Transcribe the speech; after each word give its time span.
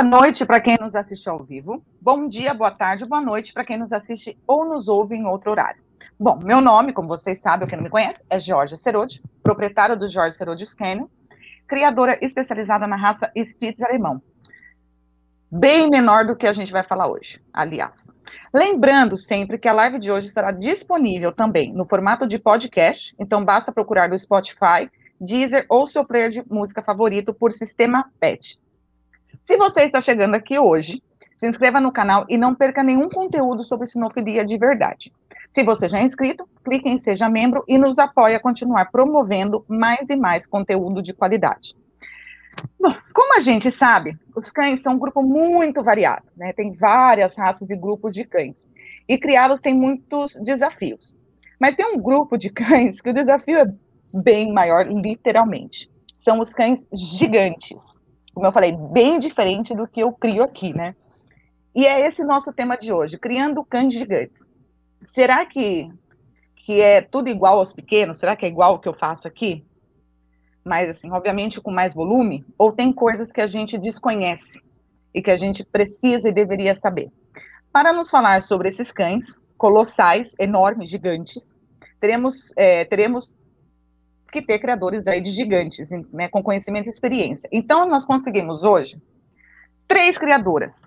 Boa 0.00 0.20
noite 0.20 0.46
para 0.46 0.60
quem 0.60 0.76
nos 0.80 0.94
assiste 0.94 1.28
ao 1.28 1.42
vivo. 1.42 1.84
Bom 2.00 2.28
dia, 2.28 2.54
boa 2.54 2.70
tarde, 2.70 3.04
boa 3.04 3.20
noite 3.20 3.52
para 3.52 3.64
quem 3.64 3.76
nos 3.76 3.92
assiste 3.92 4.38
ou 4.46 4.64
nos 4.64 4.86
ouve 4.86 5.16
em 5.16 5.26
outro 5.26 5.50
horário. 5.50 5.82
Bom, 6.16 6.38
meu 6.40 6.60
nome, 6.60 6.92
como 6.92 7.08
vocês 7.08 7.40
sabem, 7.40 7.66
quem 7.66 7.76
não 7.76 7.82
me 7.82 7.90
conhece, 7.90 8.22
é 8.30 8.38
Jorge 8.38 8.76
Serodi, 8.76 9.20
proprietária 9.42 9.96
do 9.96 10.06
Jorge 10.06 10.36
Serodi 10.36 10.64
Canyon, 10.76 11.08
criadora 11.66 12.16
especializada 12.22 12.86
na 12.86 12.94
raça 12.94 13.28
Spitz 13.34 13.82
alemão. 13.82 14.22
Bem 15.50 15.90
menor 15.90 16.24
do 16.24 16.36
que 16.36 16.46
a 16.46 16.52
gente 16.52 16.70
vai 16.70 16.84
falar 16.84 17.08
hoje, 17.08 17.42
aliás. 17.52 18.06
Lembrando 18.54 19.16
sempre 19.16 19.58
que 19.58 19.66
a 19.66 19.72
live 19.72 19.98
de 19.98 20.12
hoje 20.12 20.28
estará 20.28 20.52
disponível 20.52 21.32
também 21.32 21.72
no 21.72 21.84
formato 21.84 22.24
de 22.24 22.38
podcast, 22.38 23.12
então 23.18 23.44
basta 23.44 23.72
procurar 23.72 24.08
no 24.08 24.16
Spotify, 24.16 24.88
Deezer 25.20 25.66
ou 25.68 25.88
seu 25.88 26.04
player 26.04 26.30
de 26.30 26.44
música 26.48 26.82
favorito 26.82 27.34
por 27.34 27.52
sistema 27.52 28.08
PET. 28.20 28.56
Se 29.48 29.56
você 29.56 29.84
está 29.84 29.98
chegando 29.98 30.34
aqui 30.34 30.58
hoje, 30.58 31.02
se 31.38 31.48
inscreva 31.48 31.80
no 31.80 31.90
canal 31.90 32.26
e 32.28 32.36
não 32.36 32.54
perca 32.54 32.82
nenhum 32.82 33.08
conteúdo 33.08 33.64
sobre 33.64 33.86
sinofilia 33.86 34.44
de 34.44 34.58
verdade. 34.58 35.10
Se 35.54 35.64
você 35.64 35.88
já 35.88 36.00
é 36.00 36.02
inscrito, 36.02 36.46
clique 36.62 36.86
em 36.86 37.00
Seja 37.00 37.30
Membro 37.30 37.64
e 37.66 37.78
nos 37.78 37.98
apoie 37.98 38.34
a 38.34 38.40
continuar 38.40 38.90
promovendo 38.90 39.64
mais 39.66 40.06
e 40.10 40.16
mais 40.16 40.46
conteúdo 40.46 41.02
de 41.02 41.14
qualidade. 41.14 41.74
Bom, 42.78 42.94
como 43.14 43.38
a 43.38 43.40
gente 43.40 43.70
sabe, 43.70 44.18
os 44.36 44.50
cães 44.50 44.82
são 44.82 44.96
um 44.96 44.98
grupo 44.98 45.22
muito 45.22 45.82
variado, 45.82 46.26
né? 46.36 46.52
Tem 46.52 46.74
várias 46.74 47.34
raças 47.34 47.70
e 47.70 47.74
grupos 47.74 48.12
de 48.12 48.26
cães. 48.26 48.54
E 49.08 49.16
criá-los 49.16 49.60
tem 49.60 49.74
muitos 49.74 50.34
desafios. 50.44 51.14
Mas 51.58 51.74
tem 51.74 51.86
um 51.86 51.98
grupo 51.98 52.36
de 52.36 52.50
cães 52.52 53.00
que 53.00 53.08
o 53.08 53.14
desafio 53.14 53.60
é 53.60 53.72
bem 54.12 54.52
maior, 54.52 54.86
literalmente. 54.86 55.90
São 56.18 56.38
os 56.38 56.52
cães 56.52 56.86
gigantes 56.92 57.78
como 58.38 58.46
eu 58.46 58.52
falei, 58.52 58.70
bem 58.70 59.18
diferente 59.18 59.74
do 59.74 59.88
que 59.88 59.98
eu 59.98 60.12
crio 60.12 60.44
aqui, 60.44 60.72
né? 60.72 60.94
E 61.74 61.84
é 61.84 62.06
esse 62.06 62.22
nosso 62.22 62.52
tema 62.52 62.76
de 62.76 62.92
hoje, 62.92 63.18
criando 63.18 63.64
cães 63.64 63.92
gigantes. 63.92 64.40
Será 65.08 65.44
que, 65.44 65.90
que 66.54 66.80
é 66.80 67.00
tudo 67.00 67.28
igual 67.28 67.58
aos 67.58 67.72
pequenos? 67.72 68.20
Será 68.20 68.36
que 68.36 68.46
é 68.46 68.48
igual 68.48 68.74
o 68.74 68.78
que 68.78 68.88
eu 68.88 68.94
faço 68.94 69.26
aqui? 69.26 69.66
Mas, 70.64 70.88
assim, 70.88 71.10
obviamente 71.10 71.60
com 71.60 71.72
mais 71.72 71.92
volume? 71.92 72.46
Ou 72.56 72.70
tem 72.70 72.92
coisas 72.92 73.32
que 73.32 73.40
a 73.40 73.46
gente 73.48 73.76
desconhece 73.76 74.62
e 75.12 75.20
que 75.20 75.32
a 75.32 75.36
gente 75.36 75.64
precisa 75.64 76.28
e 76.28 76.32
deveria 76.32 76.78
saber? 76.78 77.10
Para 77.72 77.92
nos 77.92 78.08
falar 78.08 78.40
sobre 78.40 78.68
esses 78.68 78.92
cães 78.92 79.34
colossais, 79.56 80.28
enormes, 80.38 80.88
gigantes, 80.88 81.56
teremos, 81.98 82.52
é, 82.56 82.84
teremos 82.84 83.34
que 84.30 84.42
ter 84.42 84.58
criadores 84.58 85.06
aí 85.06 85.20
de 85.20 85.30
gigantes, 85.30 85.88
né, 86.12 86.28
com 86.28 86.42
conhecimento 86.42 86.86
e 86.86 86.90
experiência. 86.90 87.48
Então, 87.52 87.86
nós 87.86 88.04
conseguimos 88.04 88.64
hoje 88.64 89.00
três 89.86 90.18
criadoras, 90.18 90.82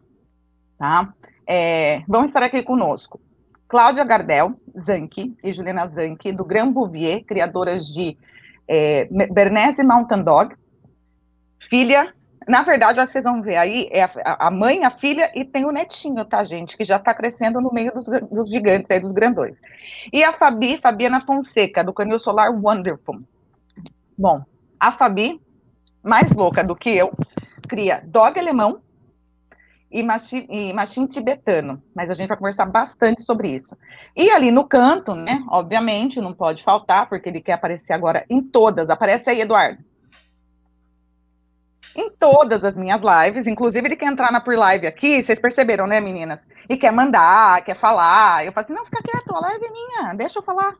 tá? 0.77 1.13
É, 1.47 2.03
vão 2.07 2.23
estar 2.23 2.43
aqui 2.43 2.61
conosco. 2.63 3.19
Cláudia 3.67 4.03
Gardel 4.03 4.53
Zanke 4.79 5.35
e 5.43 5.53
Juliana 5.53 5.87
Zanke, 5.87 6.31
do 6.31 6.45
Grand 6.45 6.71
Bouvier, 6.71 7.23
criadoras 7.23 7.85
de 7.87 8.17
é, 8.67 9.07
Bernese 9.31 9.83
Mountain 9.83 10.23
Dog, 10.23 10.55
filha, 11.69 12.13
na 12.47 12.63
verdade, 12.63 12.99
vocês 12.99 13.23
vão 13.23 13.41
ver 13.41 13.55
aí, 13.55 13.87
é 13.91 14.03
a, 14.03 14.47
a, 14.47 14.51
mãe, 14.51 14.83
a 14.83 14.91
filha 14.91 15.31
e 15.35 15.45
tem 15.45 15.63
o 15.63 15.71
netinho, 15.71 16.25
tá, 16.25 16.43
gente, 16.43 16.75
que 16.75 16.83
já 16.83 16.97
está 16.97 17.13
crescendo 17.13 17.61
no 17.61 17.71
meio 17.71 17.93
dos, 17.93 18.05
dos, 18.29 18.49
gigantes 18.49 18.89
aí, 18.89 18.99
dos 18.99 19.11
grandões. 19.11 19.57
E 20.11 20.23
a 20.23 20.33
Fabi, 20.33 20.79
Fabiana 20.81 21.25
Fonseca, 21.25 21.83
do 21.83 21.93
Canil 21.93 22.19
Solar 22.19 22.51
Wonderful, 22.51 23.21
Bom, 24.17 24.43
a 24.79 24.91
Fabi, 24.91 25.41
mais 26.03 26.31
louca 26.31 26.63
do 26.63 26.75
que 26.75 26.89
eu, 26.89 27.11
cria 27.67 28.01
dog 28.05 28.39
alemão 28.39 28.81
e 29.91 30.01
machim, 30.03 31.05
tibetano, 31.05 31.83
mas 31.93 32.09
a 32.09 32.13
gente 32.13 32.29
vai 32.29 32.37
conversar 32.37 32.65
bastante 32.65 33.21
sobre 33.23 33.49
isso. 33.49 33.75
E 34.15 34.31
ali 34.31 34.49
no 34.49 34.63
canto, 34.63 35.13
né, 35.13 35.43
obviamente, 35.49 36.21
não 36.21 36.33
pode 36.33 36.63
faltar, 36.63 37.09
porque 37.09 37.27
ele 37.27 37.41
quer 37.41 37.53
aparecer 37.53 37.91
agora 37.91 38.25
em 38.29 38.41
todas. 38.41 38.89
Aparece 38.89 39.29
aí, 39.29 39.41
Eduardo. 39.41 39.83
Em 41.93 42.09
todas 42.09 42.63
as 42.63 42.73
minhas 42.73 43.01
lives, 43.01 43.47
inclusive 43.47 43.85
ele 43.85 43.97
quer 43.97 44.05
entrar 44.05 44.31
na 44.31 44.39
pre-live 44.39 44.87
aqui, 44.87 45.21
vocês 45.21 45.39
perceberam, 45.39 45.85
né, 45.85 45.99
meninas? 45.99 46.39
E 46.69 46.77
quer 46.77 46.91
mandar, 46.93 47.61
quer 47.65 47.75
falar. 47.75 48.45
Eu 48.45 48.53
falo 48.53 48.63
assim, 48.63 48.73
não, 48.73 48.85
fica 48.85 49.03
quieto, 49.03 49.35
a 49.35 49.41
live 49.41 49.65
é 49.65 49.71
minha, 49.71 50.13
deixa 50.13 50.39
eu 50.39 50.43
falar. 50.43 50.73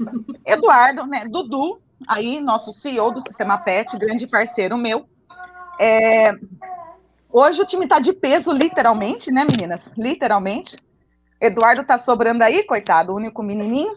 Eduardo, 0.46 1.04
né, 1.04 1.26
Dudu, 1.26 1.78
aí, 2.06 2.40
nosso 2.40 2.72
CEO 2.72 3.10
do 3.10 3.22
Sistema 3.22 3.58
PET, 3.58 3.96
grande 3.96 4.26
parceiro 4.26 4.76
meu. 4.76 5.08
É, 5.80 6.32
hoje 7.30 7.62
o 7.62 7.66
time 7.66 7.84
está 7.84 7.98
de 7.98 8.12
peso, 8.12 8.52
literalmente, 8.52 9.30
né, 9.30 9.44
meninas? 9.44 9.80
Literalmente. 9.96 10.76
Eduardo 11.40 11.82
está 11.82 11.98
sobrando 11.98 12.42
aí, 12.42 12.64
coitado, 12.64 13.12
o 13.12 13.16
único 13.16 13.42
menininho. 13.42 13.96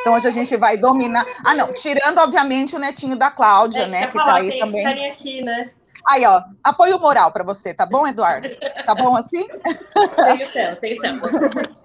Então 0.00 0.14
hoje 0.14 0.26
a 0.26 0.32
gente 0.32 0.56
vai 0.56 0.76
dominar. 0.76 1.24
Ah, 1.44 1.54
não, 1.54 1.72
tirando, 1.72 2.18
obviamente, 2.18 2.74
o 2.74 2.78
netinho 2.78 3.16
da 3.16 3.30
Cláudia, 3.30 3.82
é, 3.82 3.88
né? 3.88 4.06
Que 4.08 4.18
está 4.18 4.34
aí 4.34 4.58
também. 4.58 5.10
Aqui, 5.10 5.42
né? 5.42 5.70
Aí, 6.04 6.24
ó, 6.26 6.42
apoio 6.64 6.98
moral 6.98 7.30
para 7.30 7.44
você, 7.44 7.72
tá 7.72 7.86
bom, 7.86 8.06
Eduardo? 8.06 8.48
Tá 8.84 8.96
bom 8.96 9.16
assim? 9.16 9.46
Tenho 9.46 10.50
tempo, 10.50 10.80
tenho 10.80 11.00
tempo. 11.00 11.26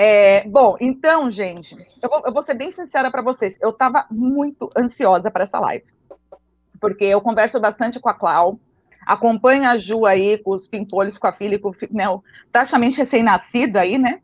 É, 0.00 0.46
bom, 0.46 0.76
então, 0.80 1.28
gente, 1.28 1.76
eu 2.00 2.08
vou, 2.08 2.22
eu 2.24 2.32
vou 2.32 2.40
ser 2.40 2.54
bem 2.54 2.70
sincera 2.70 3.10
para 3.10 3.20
vocês. 3.20 3.56
Eu 3.60 3.70
estava 3.70 4.06
muito 4.08 4.68
ansiosa 4.78 5.28
para 5.28 5.42
essa 5.42 5.58
live, 5.58 5.84
porque 6.80 7.04
eu 7.04 7.20
converso 7.20 7.58
bastante 7.58 7.98
com 7.98 8.08
a 8.08 8.14
Clau, 8.14 8.60
acompanho 9.04 9.68
a 9.68 9.76
Ju 9.76 10.06
aí 10.06 10.38
com 10.38 10.52
os 10.52 10.68
pimpolhos, 10.68 11.18
com 11.18 11.26
a 11.26 11.32
filha, 11.32 11.58
com 11.58 11.72
né, 11.90 12.04
praticamente 12.52 12.96
recém-nascido 12.96 13.76
aí, 13.76 13.98
né? 13.98 14.20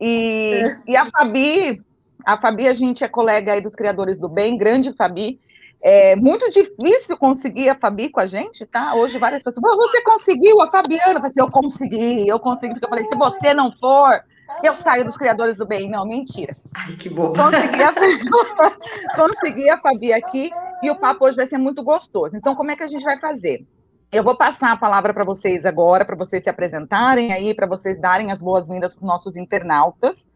E, 0.00 0.62
é. 0.86 0.92
e 0.92 0.96
a 0.96 1.10
Fabi, 1.10 1.82
a 2.24 2.40
Fabi, 2.40 2.66
a 2.66 2.72
gente 2.72 3.04
é 3.04 3.08
colega 3.08 3.52
aí 3.52 3.60
dos 3.60 3.72
criadores 3.72 4.18
do 4.18 4.26
bem, 4.26 4.56
grande 4.56 4.90
Fabi. 4.94 5.38
É 5.82 6.16
muito 6.16 6.48
difícil 6.48 7.18
conseguir 7.18 7.68
a 7.68 7.74
Fabi 7.74 8.08
com 8.08 8.20
a 8.20 8.26
gente, 8.26 8.64
tá? 8.64 8.94
Hoje 8.94 9.18
várias 9.18 9.42
pessoas, 9.42 9.76
você 9.76 10.00
conseguiu 10.00 10.62
a 10.62 10.70
Fabiana? 10.70 11.08
Eu 11.08 11.16
falei 11.16 11.26
assim, 11.26 11.40
eu 11.40 11.50
consegui, 11.50 12.26
eu 12.26 12.40
consegui, 12.40 12.72
porque 12.72 12.86
eu 12.86 12.88
falei, 12.88 13.04
se 13.04 13.14
você 13.18 13.52
não 13.52 13.70
for, 13.72 14.24
eu 14.66 14.74
saio 14.74 15.04
dos 15.04 15.16
criadores 15.16 15.56
do 15.56 15.66
bem. 15.66 15.88
Não, 15.88 16.06
mentira. 16.06 16.56
Ai, 16.74 16.96
que 16.96 17.08
bom. 17.08 17.32
Consegui 17.32 17.82
a, 17.82 17.92
consegui 19.16 19.70
a 19.70 19.78
Fabi 19.78 20.12
aqui 20.12 20.50
e 20.82 20.90
o 20.90 20.96
papo 20.96 21.24
hoje 21.24 21.36
vai 21.36 21.46
ser 21.46 21.58
muito 21.58 21.82
gostoso. 21.82 22.36
Então, 22.36 22.54
como 22.54 22.70
é 22.70 22.76
que 22.76 22.82
a 22.82 22.88
gente 22.88 23.04
vai 23.04 23.18
fazer? 23.18 23.66
Eu 24.12 24.22
vou 24.22 24.36
passar 24.36 24.72
a 24.72 24.76
palavra 24.76 25.12
para 25.12 25.24
vocês 25.24 25.66
agora, 25.66 26.04
para 26.04 26.16
vocês 26.16 26.42
se 26.42 26.48
apresentarem 26.48 27.32
aí, 27.32 27.52
para 27.52 27.66
vocês 27.66 28.00
darem 28.00 28.30
as 28.30 28.40
boas-vindas 28.40 28.94
para 28.94 29.02
os 29.02 29.08
nossos 29.08 29.36
internautas. 29.36 30.26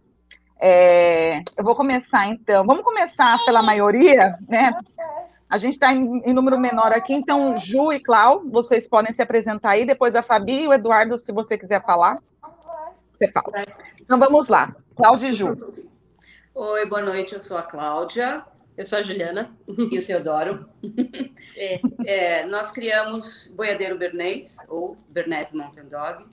É, 0.61 1.39
eu 1.57 1.63
vou 1.63 1.77
começar 1.77 2.27
então. 2.27 2.67
Vamos 2.67 2.83
começar 2.83 3.39
pela 3.45 3.63
maioria, 3.63 4.37
né? 4.49 4.73
A 5.49 5.57
gente 5.57 5.75
está 5.75 5.93
em, 5.93 6.21
em, 6.25 6.35
número 6.35 6.59
menor 6.59 6.93
aqui, 6.93 7.15
então 7.15 7.57
Ju 7.57 7.93
e 7.93 8.01
Clau, 8.01 8.43
vocês 8.51 8.87
podem 8.87 9.13
se 9.13 9.23
apresentar 9.23 9.71
aí, 9.71 9.87
depois 9.87 10.15
a 10.15 10.23
Fabi 10.23 10.65
e 10.65 10.69
o 10.69 10.73
Eduardo, 10.75 11.17
se 11.17 11.33
você 11.33 11.57
quiser 11.57 11.83
falar 11.85 12.19
você 13.19 13.33
fala. 13.33 13.67
Então 14.01 14.19
vamos 14.19 14.49
lá. 14.49 14.77
Cláudia 14.95 15.29
e 15.29 15.35
Ju. 15.35 15.49
Oi, 16.55 16.87
boa 16.87 17.03
noite. 17.03 17.35
Eu 17.35 17.41
sou 17.41 17.59
a 17.59 17.65
Cláudia. 17.65 18.45
Eu 18.77 18.87
sou 18.87 18.97
a 18.97 19.03
Juliana. 19.03 19.53
E 19.67 19.99
o 19.99 20.07
Teodoro. 20.07 20.69
é, 21.57 21.81
é, 22.07 22.47
nós 22.47 22.71
criamos 22.71 23.53
Boiadeiro 23.57 23.99
Bernês, 23.99 24.59
ou 24.69 24.97
Bernese 25.09 25.57
Mountain 25.57 25.89
Dog, 25.89 26.27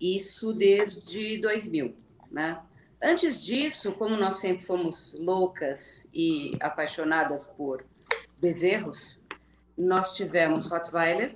isso 0.00 0.52
desde 0.52 1.38
2000, 1.38 1.96
né? 2.30 2.60
Antes 3.02 3.44
disso, 3.44 3.92
como 3.92 4.16
nós 4.16 4.38
sempre 4.38 4.64
fomos 4.64 5.16
loucas 5.18 6.08
e 6.14 6.56
apaixonadas 6.60 7.48
por 7.48 7.84
bezerros, 8.40 9.20
nós 9.76 10.14
tivemos 10.14 10.66
Rottweiler. 10.70 11.34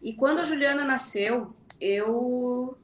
E 0.00 0.14
quando 0.14 0.38
a 0.38 0.44
Juliana 0.44 0.84
nasceu, 0.84 1.52
eu 1.80 2.78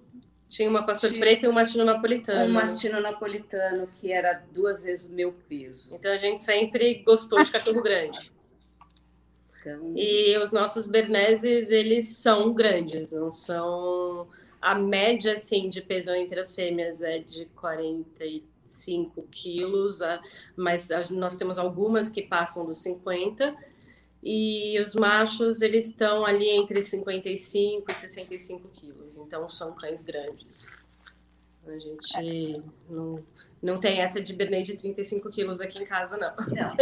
tinha 0.48 0.68
uma 0.68 0.82
pastor 0.82 1.10
Tinha 1.10 1.20
preta 1.20 1.46
e 1.46 1.48
um 1.48 1.52
mastino 1.52 1.84
napolitano. 1.84 2.50
Um 2.50 2.54
mastino 2.54 3.00
napolitano, 3.00 3.86
que 4.00 4.10
era 4.10 4.42
duas 4.52 4.82
vezes 4.82 5.06
o 5.08 5.12
meu 5.12 5.32
peso. 5.48 5.94
Então 5.94 6.10
a 6.10 6.16
gente 6.16 6.42
sempre 6.42 7.02
gostou 7.04 7.42
de 7.44 7.50
cachorro 7.50 7.82
grande. 7.82 8.32
Então... 9.60 9.92
E 9.94 10.38
os 10.38 10.50
nossos 10.50 10.86
berneses, 10.86 11.70
eles 11.70 12.16
são 12.16 12.52
grandes, 12.54 13.12
não 13.12 13.30
são... 13.30 14.26
A 14.60 14.74
média, 14.74 15.34
assim, 15.34 15.68
de 15.68 15.80
peso 15.80 16.10
entre 16.10 16.40
as 16.40 16.52
fêmeas 16.52 17.00
é 17.00 17.18
de 17.18 17.44
45 17.54 19.22
quilos, 19.30 20.00
mas 20.56 20.88
nós 21.10 21.36
temos 21.36 21.58
algumas 21.58 22.10
que 22.10 22.22
passam 22.22 22.66
dos 22.66 22.78
50 22.82 23.54
e 24.22 24.80
os 24.80 24.94
machos 24.94 25.62
eles 25.62 25.86
estão 25.86 26.24
ali 26.24 26.48
entre 26.48 26.82
55 26.82 27.90
e 27.90 27.94
65 27.94 28.68
quilos, 28.68 29.16
então 29.16 29.48
são 29.48 29.72
cães 29.72 30.02
grandes. 30.02 30.86
A 31.66 31.78
gente 31.78 32.62
não, 32.88 33.22
não 33.62 33.76
tem 33.76 34.00
essa 34.00 34.20
de 34.20 34.32
Bernês 34.32 34.66
de 34.66 34.76
35 34.76 35.28
quilos 35.30 35.60
aqui 35.60 35.82
em 35.82 35.86
casa, 35.86 36.16
não. 36.16 36.34
Não, 36.48 36.74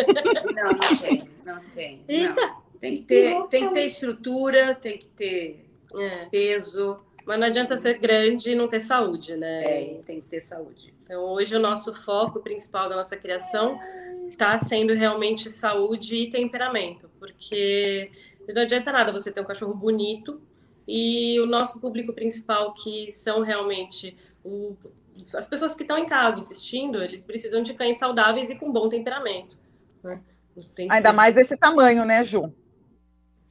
não, 0.53 0.73
não 0.73 0.99
tem, 0.99 1.25
não 1.45 1.61
tem. 1.71 2.05
Eita, 2.07 2.57
Tem 2.81 2.97
que 2.97 3.05
ter, 3.05 3.47
tem 3.49 3.69
que 3.69 3.75
ter 3.75 3.85
estrutura, 3.85 4.75
tem 4.75 4.99
que 4.99 5.09
ter 5.09 5.67
é. 5.95 6.27
peso. 6.27 7.01
Mas 7.25 7.41
não 7.41 7.47
adianta 7.49 7.77
ser 7.77 7.99
grande 7.99 8.53
e 8.53 8.55
não 8.55 8.69
ter 8.69 8.81
saúde, 8.81 9.37
né? 9.37 9.65
É, 9.65 10.03
tem 10.07 10.21
que 10.21 10.29
ter 10.29 10.41
saúde. 10.41 10.95
Então, 11.03 11.23
hoje 11.25 11.57
o 11.57 11.61
nosso 11.61 11.93
foco 11.95 12.41
principal 12.41 12.89
da 12.89 12.97
nossa 12.97 13.17
criação 13.17 13.79
está 14.37 14.59
sendo 14.59 14.93
realmente 14.93 15.51
saúde 15.51 16.15
e 16.15 16.31
temperamento, 16.31 17.11
porque 17.19 18.11
não 18.55 18.63
adianta 18.63 18.93
nada 18.93 19.11
você 19.11 19.33
ter 19.33 19.41
um 19.41 19.45
cachorro 19.45 19.75
bonito 19.75 20.41
e 20.87 21.41
o 21.41 21.47
nosso 21.47 21.81
público 21.81 22.13
principal, 22.13 22.75
que 22.75 23.11
são 23.11 23.41
realmente 23.41 24.15
o, 24.45 24.77
as 25.35 25.49
pessoas 25.49 25.75
que 25.75 25.83
estão 25.83 25.99
em 25.99 26.07
casa 26.07 26.41
assistindo, 26.41 27.03
eles 27.03 27.25
precisam 27.25 27.63
de 27.63 27.75
cães 27.75 27.99
saudáveis 27.99 28.51
e 28.51 28.55
com 28.55 28.71
bom 28.71 28.89
temperamento. 28.89 29.59
Né? 30.05 30.21
Ainda 30.79 31.01
ser... 31.01 31.13
mais 31.13 31.35
desse 31.35 31.57
tamanho, 31.57 32.05
né, 32.05 32.23
Ju? 32.23 32.53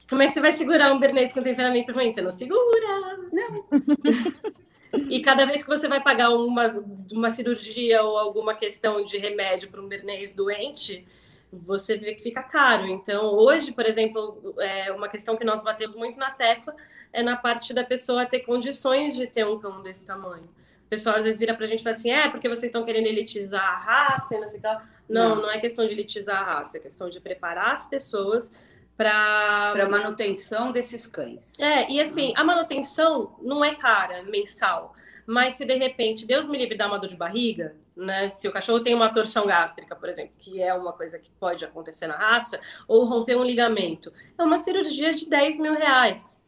Como 0.08 0.22
é 0.22 0.28
que 0.28 0.34
você 0.34 0.40
vai 0.40 0.52
segurar 0.52 0.92
um 0.92 1.00
Bernês 1.00 1.32
com 1.32 1.42
temperamento 1.42 1.92
ruim? 1.92 2.12
Você 2.12 2.22
não 2.22 2.30
segura! 2.30 3.18
Não! 3.32 3.66
e 5.08 5.20
cada 5.20 5.44
vez 5.44 5.62
que 5.62 5.68
você 5.68 5.88
vai 5.88 6.02
pagar 6.02 6.30
uma, 6.30 6.66
uma 7.12 7.30
cirurgia 7.30 8.02
ou 8.02 8.18
alguma 8.18 8.54
questão 8.54 9.04
de 9.04 9.16
remédio 9.18 9.68
para 9.68 9.80
um 9.80 9.88
Bernês 9.88 10.34
doente, 10.34 11.06
você 11.52 11.96
vê 11.96 12.14
que 12.14 12.22
fica 12.22 12.42
caro. 12.42 12.86
Então, 12.86 13.34
hoje, 13.34 13.72
por 13.72 13.86
exemplo, 13.86 14.54
é 14.58 14.92
uma 14.92 15.08
questão 15.08 15.36
que 15.36 15.44
nós 15.44 15.62
batemos 15.62 15.94
muito 15.94 16.18
na 16.18 16.30
tecla 16.30 16.74
é 17.12 17.22
na 17.22 17.36
parte 17.36 17.72
da 17.72 17.82
pessoa 17.82 18.26
ter 18.26 18.40
condições 18.40 19.16
de 19.16 19.26
ter 19.26 19.46
um 19.46 19.58
cão 19.58 19.82
desse 19.82 20.06
tamanho. 20.06 20.44
O 20.44 20.88
pessoal 20.88 21.16
às 21.16 21.24
vezes 21.24 21.40
vira 21.40 21.54
para 21.54 21.64
a 21.64 21.68
gente 21.68 21.80
e 21.80 21.82
fala 21.82 21.96
assim: 21.96 22.10
é 22.10 22.28
porque 22.28 22.48
vocês 22.48 22.64
estão 22.64 22.84
querendo 22.84 23.06
elitizar 23.06 23.64
a 23.64 23.76
raça 23.76 24.36
e 24.36 24.40
não 24.40 24.46
sei 24.46 24.58
o 24.58 24.62
que. 24.62 24.68
Não, 25.08 25.36
não, 25.36 25.42
não 25.42 25.50
é 25.50 25.58
questão 25.58 25.86
de 25.86 25.92
elitizar 25.92 26.36
a 26.36 26.44
raça, 26.44 26.76
é 26.76 26.80
questão 26.80 27.08
de 27.08 27.20
preparar 27.20 27.72
as 27.72 27.86
pessoas 27.86 28.52
para 28.96 29.72
a 29.72 29.88
manutenção 29.88 30.72
desses 30.72 31.06
cães. 31.06 31.58
É, 31.60 31.90
e 31.90 32.00
assim, 32.00 32.32
a 32.36 32.42
manutenção 32.42 33.36
não 33.42 33.64
é 33.64 33.74
cara 33.74 34.22
mensal, 34.22 34.94
mas 35.26 35.54
se 35.54 35.64
de 35.64 35.74
repente 35.74 36.26
Deus 36.26 36.46
me 36.46 36.56
livre 36.56 36.76
dar 36.76 36.86
uma 36.86 36.98
dor 36.98 37.10
de 37.10 37.16
barriga, 37.16 37.76
né? 37.94 38.28
Se 38.28 38.48
o 38.48 38.52
cachorro 38.52 38.80
tem 38.80 38.94
uma 38.94 39.12
torção 39.12 39.46
gástrica, 39.46 39.94
por 39.94 40.08
exemplo, 40.08 40.32
que 40.38 40.62
é 40.62 40.72
uma 40.72 40.92
coisa 40.92 41.18
que 41.18 41.30
pode 41.30 41.64
acontecer 41.64 42.06
na 42.06 42.16
raça, 42.16 42.60
ou 42.86 43.04
romper 43.04 43.36
um 43.36 43.44
ligamento, 43.44 44.12
é 44.38 44.42
uma 44.42 44.58
cirurgia 44.58 45.12
de 45.12 45.28
10 45.28 45.58
mil 45.58 45.74
reais. 45.74 46.42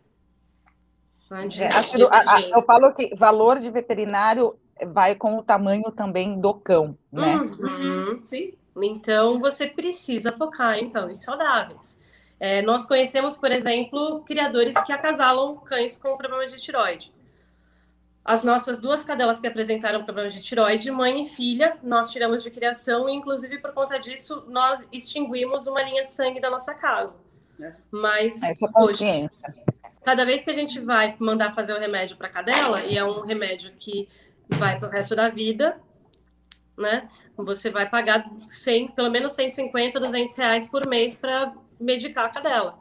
É, 1.30 1.68
a, 2.10 2.36
a, 2.36 2.40
eu 2.40 2.62
falo 2.62 2.94
que 2.94 3.14
valor 3.14 3.58
de 3.58 3.70
veterinário 3.70 4.58
vai 4.86 5.14
com 5.14 5.36
o 5.36 5.42
tamanho 5.42 5.90
também 5.92 6.40
do 6.40 6.54
cão, 6.54 6.96
né? 7.12 7.36
Uhum, 7.36 8.24
sim. 8.24 8.54
Então 8.80 9.38
você 9.38 9.66
precisa 9.66 10.32
focar 10.32 10.78
em 10.78 10.88
cães 10.88 11.22
saudáveis. 11.22 12.00
É, 12.40 12.62
nós 12.62 12.86
conhecemos, 12.86 13.36
por 13.36 13.50
exemplo, 13.50 14.22
criadores 14.24 14.78
que 14.84 14.92
acasalam 14.92 15.56
cães 15.56 15.96
com 15.98 16.16
problemas 16.16 16.52
de 16.52 16.58
tiroide. 16.58 17.12
As 18.24 18.44
nossas 18.44 18.78
duas 18.78 19.02
cadelas 19.02 19.40
que 19.40 19.46
apresentaram 19.46 20.04
problemas 20.04 20.34
de 20.34 20.42
tiroide, 20.42 20.90
mãe 20.90 21.22
e 21.22 21.24
filha, 21.24 21.78
nós 21.82 22.10
tiramos 22.10 22.42
de 22.42 22.50
criação 22.50 23.08
e, 23.08 23.14
inclusive, 23.14 23.58
por 23.58 23.72
conta 23.72 23.98
disso, 23.98 24.44
nós 24.48 24.86
extinguimos 24.92 25.66
uma 25.66 25.82
linha 25.82 26.04
de 26.04 26.12
sangue 26.12 26.38
da 26.38 26.50
nossa 26.50 26.74
casa. 26.74 27.18
É. 27.60 27.72
Mas 27.90 28.42
essa 28.42 28.66
é 28.66 28.72
consciência. 28.72 29.48
Hoje, 29.48 29.62
cada 30.04 30.24
vez 30.24 30.44
que 30.44 30.50
a 30.50 30.54
gente 30.54 30.78
vai 30.78 31.16
mandar 31.18 31.52
fazer 31.52 31.72
o 31.72 31.78
remédio 31.78 32.16
para 32.16 32.28
a 32.28 32.30
cadela, 32.30 32.84
e 32.84 32.96
é 32.96 33.04
um 33.04 33.22
remédio 33.22 33.72
que 33.78 34.08
vai 34.48 34.78
para 34.78 34.88
o 34.88 34.92
resto 34.92 35.16
da 35.16 35.28
vida, 35.28 35.80
né? 36.76 37.08
Você 37.36 37.70
vai 37.70 37.88
pagar 37.88 38.30
100, 38.48 38.88
pelo 38.88 39.10
menos 39.10 39.32
150, 39.32 39.98
200 39.98 40.36
reais 40.36 40.70
por 40.70 40.86
mês 40.86 41.16
para 41.16 41.52
medicar 41.80 42.26
a 42.26 42.28
cadela. 42.28 42.78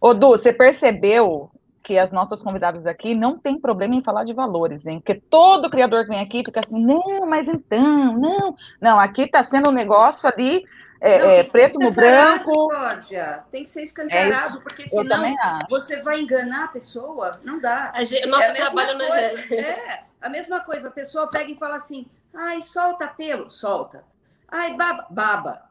Ô, 0.00 0.14
Du, 0.14 0.28
você 0.28 0.52
percebeu 0.52 1.50
que 1.82 1.98
as 1.98 2.10
nossas 2.10 2.42
convidadas 2.42 2.86
aqui 2.86 3.14
não 3.14 3.38
tem 3.38 3.60
problema 3.60 3.94
em 3.94 4.02
falar 4.02 4.24
de 4.24 4.32
valores, 4.32 4.86
hein? 4.86 5.00
Porque 5.00 5.20
todo 5.28 5.70
criador 5.70 6.04
que 6.04 6.10
vem 6.10 6.20
aqui 6.20 6.42
fica 6.42 6.60
assim, 6.60 6.82
não, 6.82 7.26
mas 7.26 7.46
então, 7.46 8.18
não. 8.18 8.56
Não, 8.80 8.98
aqui 8.98 9.22
está 9.22 9.44
sendo 9.44 9.68
um 9.68 9.72
negócio 9.72 10.26
ali 10.26 10.64
é, 11.04 11.18
não, 11.18 11.28
é, 11.28 11.44
preto 11.44 11.78
no 11.78 11.92
branco. 11.92 12.70
Georgia. 12.70 13.44
Tem 13.50 13.62
que 13.62 13.68
ser 13.68 13.82
escancarado, 13.82 14.58
é 14.58 14.60
porque 14.62 14.86
senão 14.86 15.36
você 15.68 16.00
vai 16.00 16.20
enganar 16.20 16.64
a 16.64 16.68
pessoa. 16.68 17.32
Não 17.44 17.60
dá. 17.60 17.92
A 17.94 18.02
gente, 18.02 18.26
nosso 18.26 18.46
é 18.46 18.50
a 18.50 18.54
trabalho 18.54 18.96
não 18.96 19.14
é. 19.14 19.34
É, 19.52 20.04
a 20.22 20.30
mesma 20.30 20.60
coisa. 20.60 20.88
A 20.88 20.90
pessoa 20.90 21.28
pega 21.28 21.50
e 21.50 21.58
fala 21.58 21.76
assim: 21.76 22.06
ai, 22.32 22.62
solta 22.62 23.06
pelo, 23.06 23.50
solta. 23.50 24.02
Ai, 24.48 24.72
baba, 24.74 25.06
baba. 25.10 25.62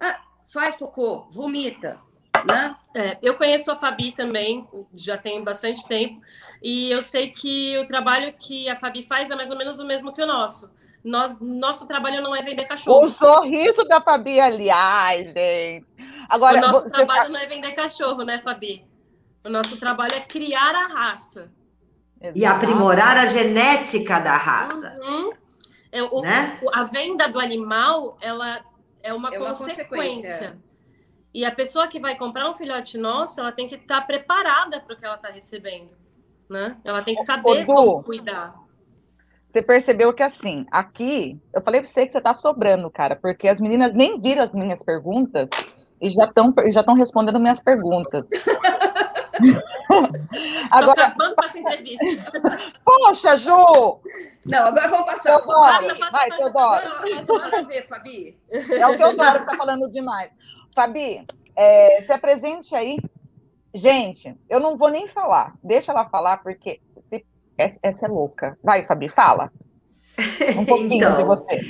Ah, 0.00 0.20
faz 0.46 0.76
cocô, 0.76 1.26
vomita. 1.30 1.98
Né? 2.46 2.76
É, 2.94 3.18
eu 3.22 3.34
conheço 3.36 3.70
a 3.70 3.76
Fabi 3.76 4.12
também, 4.12 4.66
já 4.94 5.16
tem 5.16 5.42
bastante 5.42 5.86
tempo, 5.86 6.20
e 6.62 6.90
eu 6.90 7.02
sei 7.02 7.30
que 7.30 7.78
o 7.78 7.86
trabalho 7.86 8.32
que 8.32 8.68
a 8.68 8.76
Fabi 8.76 9.02
faz 9.02 9.30
é 9.30 9.36
mais 9.36 9.50
ou 9.50 9.56
menos 9.56 9.78
o 9.78 9.86
mesmo 9.86 10.12
que 10.12 10.22
o 10.22 10.26
nosso. 10.26 10.70
Nós, 11.04 11.40
nosso 11.40 11.86
trabalho 11.86 12.20
não 12.20 12.34
é 12.34 12.42
vender 12.42 12.64
cachorro. 12.64 13.04
O 13.04 13.08
sorriso 13.08 13.84
da 13.84 14.00
Fabi 14.00 14.40
ali, 14.40 14.68
ai, 14.68 15.24
gente. 15.24 15.86
Agora, 16.28 16.58
o 16.58 16.60
nosso 16.60 16.90
trabalho 16.90 17.32
não 17.32 17.40
é 17.40 17.46
vender 17.46 17.72
cachorro, 17.72 18.22
né, 18.24 18.38
Fabi? 18.38 18.84
O 19.44 19.48
nosso 19.48 19.78
trabalho 19.78 20.14
é 20.14 20.20
criar 20.20 20.74
a 20.74 20.86
raça. 20.88 21.50
E 22.34 22.44
aprimorar 22.44 23.16
a 23.16 23.26
genética 23.26 24.18
da 24.18 24.36
raça. 24.36 24.98
Uhum. 25.00 25.32
É, 25.90 26.02
o, 26.02 26.20
né? 26.20 26.58
a 26.74 26.84
venda 26.84 27.28
do 27.28 27.38
animal, 27.38 28.18
ela 28.20 28.60
é 29.02 29.14
uma, 29.14 29.32
é 29.32 29.38
uma 29.38 29.50
consequência. 29.50 29.86
consequência. 29.88 30.58
E 31.38 31.44
a 31.44 31.52
pessoa 31.52 31.86
que 31.86 32.00
vai 32.00 32.16
comprar 32.16 32.50
um 32.50 32.54
filhote 32.54 32.98
nosso, 32.98 33.38
ela 33.38 33.52
tem 33.52 33.68
que 33.68 33.76
estar 33.76 34.00
preparada 34.00 34.80
para 34.80 34.92
o 34.92 34.96
que 34.96 35.04
ela 35.04 35.14
está 35.14 35.28
recebendo. 35.28 35.92
Né? 36.50 36.76
Ela 36.84 37.00
tem 37.00 37.14
que 37.14 37.22
saber 37.22 37.64
como 37.64 38.02
cuidar. 38.02 38.56
Você 39.46 39.62
percebeu 39.62 40.12
que 40.12 40.24
assim, 40.24 40.66
aqui, 40.68 41.40
eu 41.54 41.62
falei 41.62 41.80
para 41.80 41.88
você 41.88 42.06
que 42.06 42.10
você 42.10 42.18
está 42.18 42.34
sobrando, 42.34 42.90
cara, 42.90 43.14
porque 43.14 43.46
as 43.46 43.60
meninas 43.60 43.94
nem 43.94 44.20
viram 44.20 44.42
as 44.42 44.52
minhas 44.52 44.82
perguntas 44.82 45.48
e 46.00 46.10
já 46.10 46.24
estão 46.24 46.52
já 46.72 46.80
estão 46.80 46.94
respondendo 46.94 47.38
minhas 47.38 47.60
perguntas. 47.60 48.28
agora, 50.72 51.04
acabando 51.06 51.36
com 51.36 51.44
essa 51.44 51.58
entrevista. 51.60 52.04
Poxa, 52.84 53.36
Ju! 53.36 54.00
Não, 54.44 54.66
agora 54.66 54.88
vamos 54.88 55.06
passar. 55.06 55.36
Teodoro, 55.36 55.60
passa, 55.60 55.94
passa, 55.94 56.10
vai, 56.10 56.30
Teodoro. 56.30 56.90
Manda 57.28 57.62
ver, 57.62 57.86
Fabi. 57.86 58.36
É 58.50 58.88
o 58.88 58.98
Teodoro 58.98 59.34
que 59.34 59.44
está 59.44 59.56
falando 59.56 59.88
demais. 59.92 60.32
Fabi, 60.78 61.26
é, 61.58 62.04
se 62.04 62.12
apresente 62.12 62.72
aí. 62.74 62.98
Gente, 63.74 64.32
eu 64.48 64.60
não 64.60 64.78
vou 64.78 64.88
nem 64.90 65.08
falar. 65.08 65.56
Deixa 65.62 65.90
ela 65.90 66.08
falar, 66.08 66.36
porque 66.38 66.80
se, 67.10 67.26
essa 67.58 68.06
é 68.06 68.08
louca. 68.08 68.56
Vai, 68.62 68.86
Fabi, 68.86 69.08
fala. 69.08 69.50
Um 70.56 70.64
pouquinho 70.64 70.94
então, 70.94 71.16
de 71.16 71.24
você. 71.24 71.60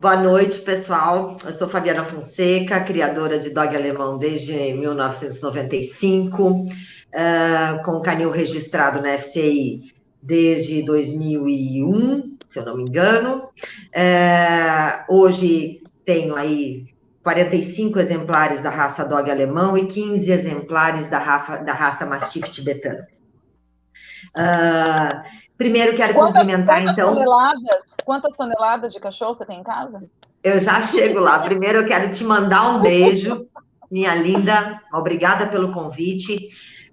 Boa 0.00 0.16
noite, 0.16 0.60
pessoal. 0.60 1.38
Eu 1.44 1.54
sou 1.54 1.68
Fabiana 1.68 2.04
Fonseca, 2.04 2.80
criadora 2.80 3.38
de 3.38 3.50
dog 3.50 3.74
alemão 3.76 4.18
desde 4.18 4.54
1995, 4.74 6.48
uh, 6.48 7.82
com 7.84 8.00
canil 8.00 8.32
registrado 8.32 9.00
na 9.00 9.16
FCI 9.18 9.92
desde 10.20 10.84
2001, 10.84 12.38
se 12.48 12.58
eu 12.58 12.64
não 12.64 12.76
me 12.76 12.82
engano. 12.82 13.48
Uh, 13.94 15.14
hoje 15.14 15.80
tenho 16.04 16.34
aí 16.34 16.91
45 17.22 17.98
exemplares 18.00 18.62
da 18.62 18.70
raça 18.70 19.04
dog 19.04 19.30
alemão 19.30 19.78
e 19.78 19.86
15 19.86 20.30
exemplares 20.30 21.08
da 21.08 21.18
raça, 21.18 21.58
da 21.58 21.72
raça 21.72 22.04
mastiff 22.04 22.50
tibetano. 22.50 23.04
Uh, 24.36 25.22
primeiro 25.56 25.94
quero 25.94 26.14
quantas, 26.14 26.40
cumprimentar, 26.40 26.80
quantas 26.80 26.92
então. 26.92 27.14
Toneladas, 27.14 27.78
quantas 28.04 28.32
toneladas 28.36 28.92
de 28.92 29.00
cachorro 29.00 29.34
você 29.34 29.46
tem 29.46 29.60
em 29.60 29.62
casa? 29.62 30.02
Eu 30.42 30.60
já 30.60 30.82
chego 30.82 31.20
lá. 31.20 31.38
Primeiro 31.38 31.80
eu 31.80 31.86
quero 31.86 32.10
te 32.10 32.24
mandar 32.24 32.70
um 32.70 32.80
beijo, 32.80 33.46
minha 33.90 34.14
linda. 34.14 34.80
Obrigada 34.92 35.46
pelo 35.46 35.72
convite. 35.72 36.48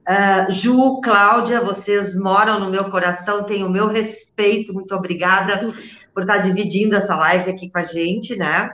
Uh, 0.07 0.51
Ju, 0.51 1.01
Cláudia, 1.01 1.61
vocês 1.61 2.15
moram 2.15 2.59
no 2.59 2.69
meu 2.69 2.89
coração, 2.91 3.43
tenho 3.43 3.67
o 3.67 3.69
meu 3.69 3.87
respeito, 3.87 4.73
muito 4.73 4.93
obrigada 4.95 5.71
por 6.13 6.23
estar 6.23 6.37
dividindo 6.37 6.95
essa 6.95 7.15
live 7.15 7.49
aqui 7.49 7.69
com 7.69 7.77
a 7.77 7.83
gente, 7.83 8.35
né? 8.35 8.71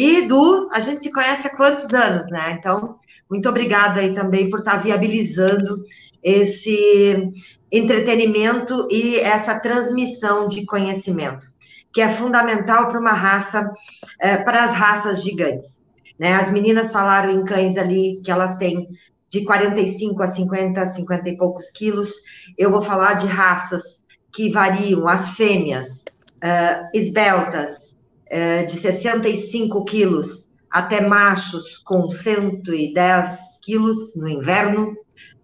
E 0.00 0.28
Du, 0.28 0.70
a 0.72 0.78
gente 0.78 1.02
se 1.02 1.10
conhece 1.10 1.48
há 1.48 1.56
quantos 1.56 1.92
anos, 1.92 2.24
né? 2.30 2.52
Então, 2.52 3.00
muito 3.28 3.48
obrigada 3.48 3.98
aí 3.98 4.14
também 4.14 4.48
por 4.48 4.60
estar 4.60 4.76
viabilizando 4.76 5.84
esse 6.22 7.32
entretenimento 7.72 8.86
e 8.92 9.16
essa 9.16 9.58
transmissão 9.58 10.48
de 10.48 10.64
conhecimento, 10.64 11.48
que 11.92 12.00
é 12.00 12.12
fundamental 12.12 12.86
para 12.86 13.00
uma 13.00 13.12
raça, 13.12 13.68
é, 14.20 14.36
para 14.36 14.62
as 14.62 14.70
raças 14.70 15.20
gigantes. 15.20 15.82
Né? 16.16 16.32
As 16.32 16.48
meninas 16.48 16.92
falaram 16.92 17.32
em 17.32 17.44
cães 17.44 17.76
ali 17.76 18.20
que 18.22 18.30
elas 18.30 18.56
têm 18.56 18.86
de 19.28 19.44
45 19.44 20.22
a 20.22 20.28
50, 20.28 20.86
50 20.86 21.28
e 21.28 21.36
poucos 21.36 21.72
quilos. 21.72 22.12
Eu 22.56 22.70
vou 22.70 22.82
falar 22.82 23.14
de 23.14 23.26
raças 23.26 24.04
que 24.32 24.48
variam, 24.48 25.08
as 25.08 25.30
fêmeas, 25.30 26.04
uh, 26.36 26.88
esbeltas, 26.94 27.97
é, 28.30 28.64
de 28.64 28.78
65 28.78 29.84
quilos 29.84 30.48
até 30.70 31.00
machos 31.00 31.78
com 31.78 32.10
110 32.10 33.58
quilos 33.62 34.14
no 34.16 34.28
inverno, 34.28 34.94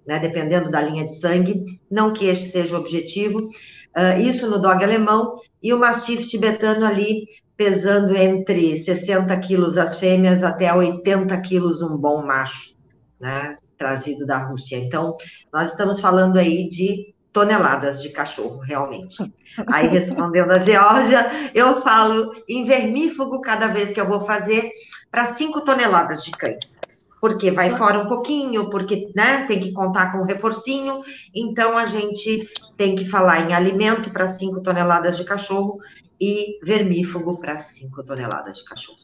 né, 0.06 0.18
dependendo 0.18 0.70
da 0.70 0.80
linha 0.80 1.06
de 1.06 1.18
sangue, 1.18 1.80
não 1.90 2.12
que 2.12 2.26
este 2.26 2.50
seja 2.50 2.76
o 2.76 2.80
objetivo, 2.80 3.38
uh, 3.38 4.20
isso 4.20 4.48
no 4.48 4.58
dog 4.58 4.84
alemão, 4.84 5.36
e 5.62 5.72
o 5.72 5.78
mastiff 5.78 6.26
tibetano 6.26 6.84
ali 6.84 7.26
pesando 7.56 8.14
entre 8.16 8.76
60 8.76 9.34
quilos 9.38 9.78
as 9.78 9.98
fêmeas 9.98 10.42
até 10.42 10.72
80 10.72 11.40
quilos 11.40 11.80
um 11.80 11.96
bom 11.96 12.24
macho, 12.24 12.76
né, 13.18 13.56
trazido 13.78 14.26
da 14.26 14.38
Rússia. 14.38 14.76
Então, 14.76 15.16
nós 15.52 15.70
estamos 15.70 16.00
falando 16.00 16.36
aí 16.36 16.68
de 16.68 17.13
toneladas 17.34 18.00
de 18.00 18.08
cachorro, 18.08 18.60
realmente. 18.60 19.18
Aí, 19.66 19.88
respondendo 19.88 20.52
a 20.52 20.58
Geórgia, 20.58 21.50
eu 21.52 21.82
falo 21.82 22.32
em 22.48 22.64
vermífugo 22.64 23.42
cada 23.42 23.66
vez 23.66 23.92
que 23.92 24.00
eu 24.00 24.06
vou 24.06 24.20
fazer 24.20 24.70
para 25.10 25.26
5 25.26 25.60
toneladas 25.60 26.24
de 26.24 26.30
cães 26.30 26.74
porque 27.20 27.50
vai 27.50 27.70
fora 27.70 28.00
um 28.00 28.06
pouquinho, 28.06 28.68
porque 28.68 29.10
né, 29.16 29.46
tem 29.46 29.58
que 29.58 29.72
contar 29.72 30.12
com 30.12 30.18
o 30.18 30.26
reforcinho, 30.26 31.02
então 31.34 31.78
a 31.78 31.86
gente 31.86 32.46
tem 32.76 32.94
que 32.94 33.08
falar 33.08 33.40
em 33.40 33.54
alimento 33.54 34.10
para 34.10 34.26
5 34.26 34.62
toneladas 34.62 35.16
de 35.16 35.24
cachorro 35.24 35.78
e 36.20 36.58
vermífugo 36.62 37.38
para 37.38 37.56
5 37.56 38.04
toneladas 38.04 38.58
de 38.58 38.64
cachorro. 38.64 38.98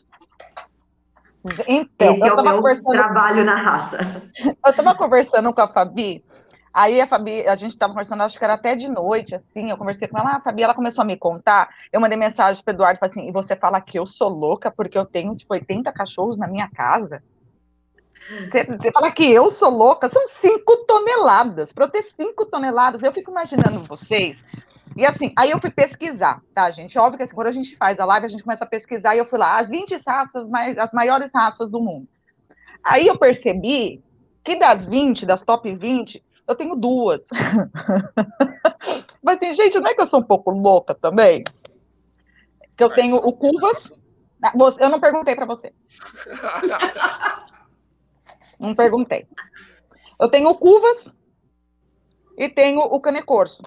Então, 1.67 2.13
Esse 2.13 2.29
é 2.29 2.33
o 2.35 2.43
meu 2.43 2.57
conversando... 2.57 2.91
trabalho 2.91 3.43
na 3.43 3.63
raça. 3.63 4.23
Eu 4.45 4.71
estava 4.71 4.95
conversando 4.95 5.55
com 5.55 5.61
a 5.63 5.69
Fabi, 5.69 6.23
aí 6.73 7.01
a 7.01 7.07
Fabi, 7.07 7.47
a 7.47 7.57
gente 7.57 7.73
estava 7.73 7.93
conversando, 7.93 8.23
acho 8.23 8.39
que 8.39 8.45
era 8.45 8.55
até 8.55 8.75
de 8.75 8.89
noite, 8.89 9.35
assim, 9.35 9.71
eu 9.71 9.77
conversei 9.77 10.09
com 10.09 10.19
ela, 10.19 10.31
ah, 10.31 10.37
a 10.37 10.41
Fabi, 10.41 10.63
ela 10.63 10.75
começou 10.75 11.03
a 11.03 11.05
me 11.05 11.17
contar, 11.17 11.69
eu 11.93 12.01
mandei 12.01 12.19
mensagem 12.19 12.63
para 12.63 12.75
Eduardo, 12.75 12.99
assim, 13.03 13.29
e 13.29 13.33
você 13.33 13.57
fala 13.57 13.81
que 13.81 13.99
eu 13.99 14.07
sou 14.07 14.29
louca 14.29 14.71
porque 14.71 14.97
eu 14.97 15.05
tenho, 15.05 15.35
tipo, 15.37 15.53
80 15.53 15.93
cachorros 15.93 16.39
na 16.39 16.47
minha 16.47 16.69
casa? 16.69 17.23
Você, 18.31 18.65
você 18.65 18.93
fala 18.93 19.11
que 19.11 19.29
eu 19.29 19.51
sou 19.51 19.71
louca, 19.71 20.09
são 20.09 20.25
5 20.27 20.77
toneladas. 20.87 21.73
Para 21.73 21.87
eu 21.87 21.91
ter 21.91 22.05
5 22.17 22.47
toneladas, 22.47 23.03
eu 23.03 23.13
fico 23.13 23.31
imaginando 23.31 23.83
vocês. 23.85 24.45
E 24.97 25.05
assim, 25.05 25.33
aí 25.37 25.51
eu 25.51 25.61
fui 25.61 25.71
pesquisar, 25.71 26.41
tá, 26.55 26.71
gente? 26.71 26.99
Óbvio 26.99 27.17
que 27.17 27.23
assim, 27.25 27.35
quando 27.35 27.49
a 27.49 27.53
gente 27.53 27.77
faz 27.77 27.99
a 27.99 28.05
live, 28.05 28.27
a 28.27 28.29
gente 28.29 28.43
começa 28.43 28.65
a 28.65 28.69
pesquisar, 28.69 29.15
e 29.15 29.19
eu 29.19 29.25
fui 29.25 29.39
lá, 29.39 29.59
as 29.59 29.69
20 29.69 29.97
raças, 30.07 30.49
mais, 30.49 30.77
as 30.79 30.93
maiores 30.93 31.31
raças 31.35 31.71
do 31.71 31.81
mundo. 31.81 32.09
Aí 32.83 33.07
eu 33.07 33.19
percebi 33.19 34.03
que 34.45 34.57
das 34.57 34.87
20, 34.87 35.27
das 35.27 35.43
top 35.43 35.73
20, 35.73 36.23
eu 36.51 36.57
tenho 36.57 36.75
duas. 36.75 37.29
Mas 39.23 39.37
assim, 39.37 39.55
gente, 39.55 39.79
não 39.79 39.89
é 39.89 39.95
que 39.95 40.01
eu 40.01 40.07
sou 40.07 40.21
um 40.21 40.25
pouco 40.25 40.51
louca 40.51 40.95
também? 40.95 41.45
Que 42.77 42.83
eu 42.83 42.91
tenho 42.91 43.17
o 43.17 43.33
Cuvas. 43.33 43.93
Ah, 44.43 44.53
eu 44.79 44.89
não 44.89 44.99
perguntei 45.01 45.35
para 45.35 45.47
você. 45.47 45.73
Não 48.59 48.75
perguntei. 48.75 49.27
Eu 50.21 50.29
tenho 50.29 50.51
o 50.51 50.59
Cuvas 50.59 51.11
e 52.37 52.47
tenho 52.47 52.81
o 52.81 53.01
Canecorso. 53.01 53.63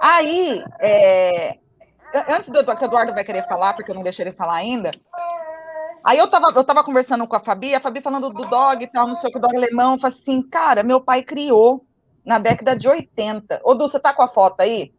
Aí, 0.00 0.64
é, 0.80 1.60
antes 2.28 2.48
do 2.48 2.64
que 2.64 2.82
o 2.82 2.86
Eduardo 2.86 3.14
vai 3.14 3.22
querer 3.22 3.46
falar, 3.46 3.74
porque 3.74 3.92
eu 3.92 3.94
não 3.94 4.02
deixei 4.02 4.24
ele 4.24 4.34
falar 4.34 4.56
ainda, 4.56 4.90
Aí 6.04 6.18
eu 6.18 6.28
tava, 6.28 6.52
eu 6.54 6.64
tava 6.64 6.82
conversando 6.82 7.26
com 7.26 7.36
a 7.36 7.40
Fabi, 7.40 7.74
a 7.74 7.80
Fabi 7.80 8.00
falando 8.00 8.30
do 8.30 8.44
dog 8.46 8.82
e 8.82 8.86
tal, 8.86 9.06
não 9.06 9.14
sei 9.14 9.28
o 9.28 9.32
que, 9.32 9.38
o 9.38 9.40
dog 9.40 9.56
alemão. 9.56 9.94
Eu 9.94 10.00
falei 10.00 10.16
assim, 10.16 10.42
cara, 10.42 10.82
meu 10.82 11.00
pai 11.00 11.22
criou 11.22 11.84
na 12.24 12.38
década 12.38 12.74
de 12.76 12.88
80. 12.88 13.60
Ô, 13.62 13.74
Du, 13.74 13.88
você 13.88 14.00
tá 14.00 14.12
com 14.12 14.22
a 14.22 14.28
foto 14.28 14.60
aí? 14.60 14.92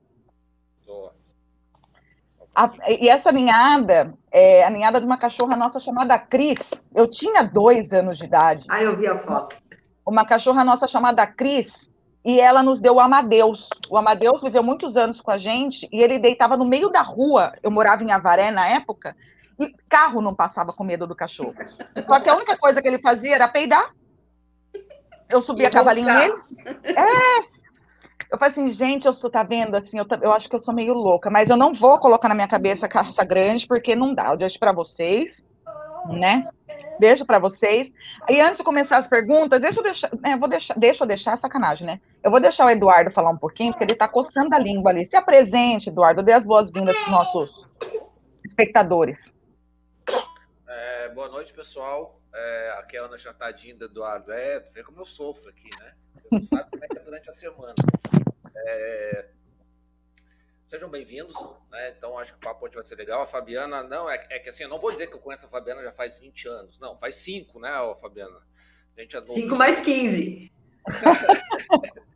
A, 2.56 2.72
e 2.88 3.10
essa 3.10 3.34
ninhada 3.34 4.14
é 4.32 4.64
a 4.64 4.70
ninhada 4.70 5.00
de 5.00 5.06
uma 5.06 5.18
cachorra 5.18 5.58
nossa 5.58 5.78
chamada 5.78 6.18
Cris. 6.18 6.58
Eu 6.94 7.06
tinha 7.10 7.44
dois 7.44 7.92
anos 7.92 8.18
de 8.18 8.25
idade. 8.25 8.66
Ah, 8.70 8.82
eu 8.82 8.96
vi 8.96 9.08
a 9.08 9.20
foto. 9.20 9.58
Uma, 10.06 10.22
uma 10.22 10.25
cachorra 10.25 10.64
nossa 10.64 10.88
chamada 10.88 11.28
Cris, 11.28 11.90
e 12.24 12.40
ela 12.40 12.64
nos 12.64 12.80
deu 12.80 12.96
o 12.96 13.00
Amadeus. 13.02 13.70
O 13.90 13.98
Amadeus 13.98 14.42
viveu 14.42 14.64
muitos 14.64 14.96
anos 14.96 15.20
com 15.20 15.32
a 15.32 15.38
gente, 15.38 15.88
e 15.92 16.02
ele 16.02 16.18
deitava 16.18 16.56
no 16.56 16.64
meio 16.64 16.90
da 16.90 17.02
rua. 17.02 17.54
Eu 17.62 17.70
morava 17.70 18.04
em 18.04 18.12
Avaré 18.12 18.50
na 18.52 18.68
época, 18.70 19.16
e 19.60 19.74
carro 19.88 20.22
não 20.22 20.36
passava 20.36 20.74
com 20.74 20.84
medo 20.84 21.08
do 21.08 21.16
cachorro. 21.16 21.54
Só 22.06 22.20
que 22.20 22.30
a 22.30 22.36
única 22.36 22.58
coisa 22.58 22.82
que 22.82 22.88
ele 22.88 23.00
fazia 23.00 23.36
era 23.36 23.48
peidar. 23.48 23.94
Eu 25.30 25.42
subia 25.42 25.70
cavalinho 25.70 26.14
nele. 26.14 26.36
É, 26.84 27.56
eu 28.32 28.38
falei 28.38 28.52
assim, 28.52 28.70
gente, 28.70 29.06
eu 29.06 29.14
sou, 29.14 29.30
tá 29.30 29.44
vendo, 29.44 29.76
assim, 29.76 29.98
eu, 29.98 30.06
eu 30.22 30.32
acho 30.32 30.50
que 30.50 30.56
eu 30.56 30.62
sou 30.62 30.74
meio 30.74 30.94
louca, 30.94 31.30
mas 31.30 31.50
eu 31.50 31.58
não 31.58 31.74
vou 31.74 32.00
colocar 32.00 32.28
na 32.28 32.36
minha 32.36 32.48
cabeça 32.48 32.88
caça 32.88 33.24
grande, 33.24 33.68
porque 33.68 33.96
não 33.96 34.14
dá. 34.14 34.28
Eu 34.28 34.38
deixo 34.38 34.60
para 34.60 34.72
vocês, 34.72 35.44
né? 36.10 36.48
Deixo 37.00 37.26
para 37.26 37.40
vocês. 37.40 37.92
E 38.30 38.40
antes 38.40 38.58
de 38.58 38.64
começar 38.64 38.98
as 38.98 39.08
perguntas, 39.08 39.62
deixa 39.62 39.80
eu 39.80 39.84
deixar, 39.84 40.12
é, 40.24 40.38
vou 40.38 40.48
deixar, 40.48 40.74
deixa 40.78 41.04
eu 41.04 41.08
deixar 41.08 41.38
sacanagem, 41.38 41.86
né? 41.86 42.00
Eu 42.24 42.32
vou 42.32 42.40
deixar 42.40 42.66
o 42.66 42.70
Eduardo 42.70 43.12
falar 43.12 43.30
um 43.30 43.38
pouquinho, 43.38 43.72
porque 43.72 43.84
ele 43.84 43.96
tá 43.96 44.08
coçando 44.08 44.56
a 44.56 44.60
língua 44.60 44.92
ali. 44.92 45.06
Se 45.06 45.16
apresente, 45.16 45.90
Eduardo, 45.90 46.24
dê 46.24 46.32
as 46.32 46.46
boas-vindas 46.46 46.96
para 46.96 47.06
os 47.06 47.12
nossos 47.12 47.70
espectadores. 48.46 49.35
É, 50.68 51.10
boa 51.10 51.30
noite, 51.30 51.54
pessoal. 51.54 52.22
É, 52.34 52.76
aqui 52.80 52.98
é 52.98 53.00
a 53.00 53.04
Ana 53.04 53.18
Chatadinha 53.18 53.76
do 53.76 53.86
Eduardo. 53.86 54.32
É, 54.32 54.60
tu 54.60 54.72
vê 54.74 54.84
como 54.84 55.00
eu 55.00 55.06
sofro 55.06 55.50
aqui, 55.50 55.70
né? 55.80 55.96
Você 56.16 56.28
não 56.32 56.44
sabe 56.44 56.70
como 56.72 56.84
é 56.84 56.88
que 56.88 56.98
é 56.98 57.02
durante 57.02 57.30
a 57.30 57.34
semana. 57.34 57.76
É... 58.56 59.30
Sejam 60.66 60.90
bem-vindos, 60.90 61.38
né? 61.70 61.90
Então 61.96 62.18
acho 62.18 62.34
que 62.34 62.40
o 62.40 62.42
papo 62.42 62.66
hoje 62.66 62.76
vai 62.76 62.84
ser 62.84 62.96
legal. 62.96 63.22
A 63.22 63.28
Fabiana, 63.28 63.84
não, 63.84 64.10
é, 64.10 64.20
é, 64.30 64.40
que 64.40 64.50
assim, 64.50 64.64
eu 64.64 64.70
não 64.70 64.80
vou 64.80 64.92
dizer 64.92 65.08
que 65.08 65.14
eu 65.14 65.20
conheço 65.20 65.46
a 65.46 65.50
Fabiana 65.50 65.84
já 65.84 65.92
faz 65.92 66.18
20 66.18 66.48
anos, 66.48 66.80
não, 66.80 66.98
faz 66.98 67.16
5, 67.16 67.60
né, 67.60 67.72
Fabiana? 68.02 68.42
A 68.98 69.02
gente 69.02 69.16
é 69.16 69.22
5 69.24 69.56
mais 69.56 69.80
15. 69.82 70.52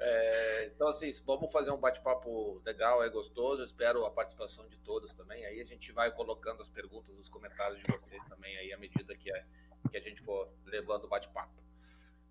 é, 0.00 0.66
então, 0.66 0.88
assim, 0.88 1.10
vamos 1.26 1.50
fazer 1.50 1.72
um 1.72 1.76
bate-papo 1.76 2.62
legal, 2.64 3.02
é 3.02 3.08
gostoso. 3.08 3.64
Espero 3.64 4.04
a 4.06 4.10
participação 4.10 4.68
de 4.68 4.78
todos 4.78 5.12
também. 5.12 5.44
Aí 5.44 5.60
a 5.60 5.64
gente 5.64 5.92
vai 5.92 6.10
colocando 6.12 6.62
as 6.62 6.68
perguntas, 6.68 7.18
os 7.18 7.28
comentários 7.28 7.80
de 7.80 7.90
vocês 7.90 8.22
também 8.24 8.56
aí 8.58 8.72
à 8.72 8.78
medida 8.78 9.16
que, 9.16 9.30
é, 9.32 9.44
que 9.90 9.96
a 9.96 10.00
gente 10.00 10.22
for 10.22 10.48
levando 10.64 11.04
o 11.04 11.08
bate-papo. 11.08 11.52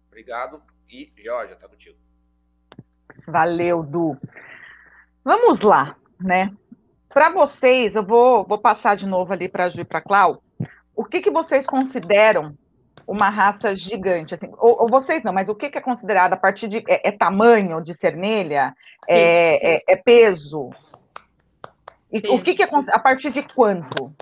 Obrigado. 0.08 0.62
E, 0.90 1.12
Georgia, 1.18 1.58
tá 1.58 1.68
contigo. 1.68 1.98
Valeu, 3.28 3.84
Du. 3.84 4.18
Vamos 5.24 5.60
lá, 5.60 5.98
né? 6.20 6.56
Para 7.10 7.30
vocês, 7.30 7.96
eu 7.96 8.04
vou, 8.04 8.46
vou 8.46 8.60
passar 8.60 8.96
de 8.96 9.06
novo 9.06 9.34
ali 9.34 9.50
para 9.50 9.66
a 9.66 9.70
Ju 9.70 9.82
e 9.82 9.86
para 9.86 10.00
a 10.00 10.02
Clau. 10.02 10.42
O 10.96 11.04
que, 11.04 11.22
que 11.22 11.30
vocês 11.30 11.68
consideram 11.68 12.58
uma 13.08 13.30
raça 13.30 13.76
gigante? 13.76 14.36
Assim, 14.36 14.52
ou, 14.58 14.82
ou, 14.82 14.88
vocês 14.88 15.24
não, 15.24 15.32
mas 15.32 15.48
o 15.48 15.56
que, 15.56 15.70
que 15.70 15.78
é 15.78 15.82
considerado 15.82 16.34
a 16.34 16.38
partir 16.38 16.68
de. 16.68 16.84
É, 16.88 17.08
é 17.08 17.12
tamanho 17.12 17.82
de 17.82 17.94
cernelha? 17.94 18.76
É, 19.08 19.76
é, 19.76 19.84
é 19.88 19.96
peso? 19.96 20.70
E 22.12 22.22
peso. 22.22 22.36
o 22.36 22.42
que, 22.42 22.54
que 22.54 22.64
é 22.64 22.68
a 22.92 23.00
partir 23.00 23.32
de 23.32 23.42
quanto? 23.42 24.14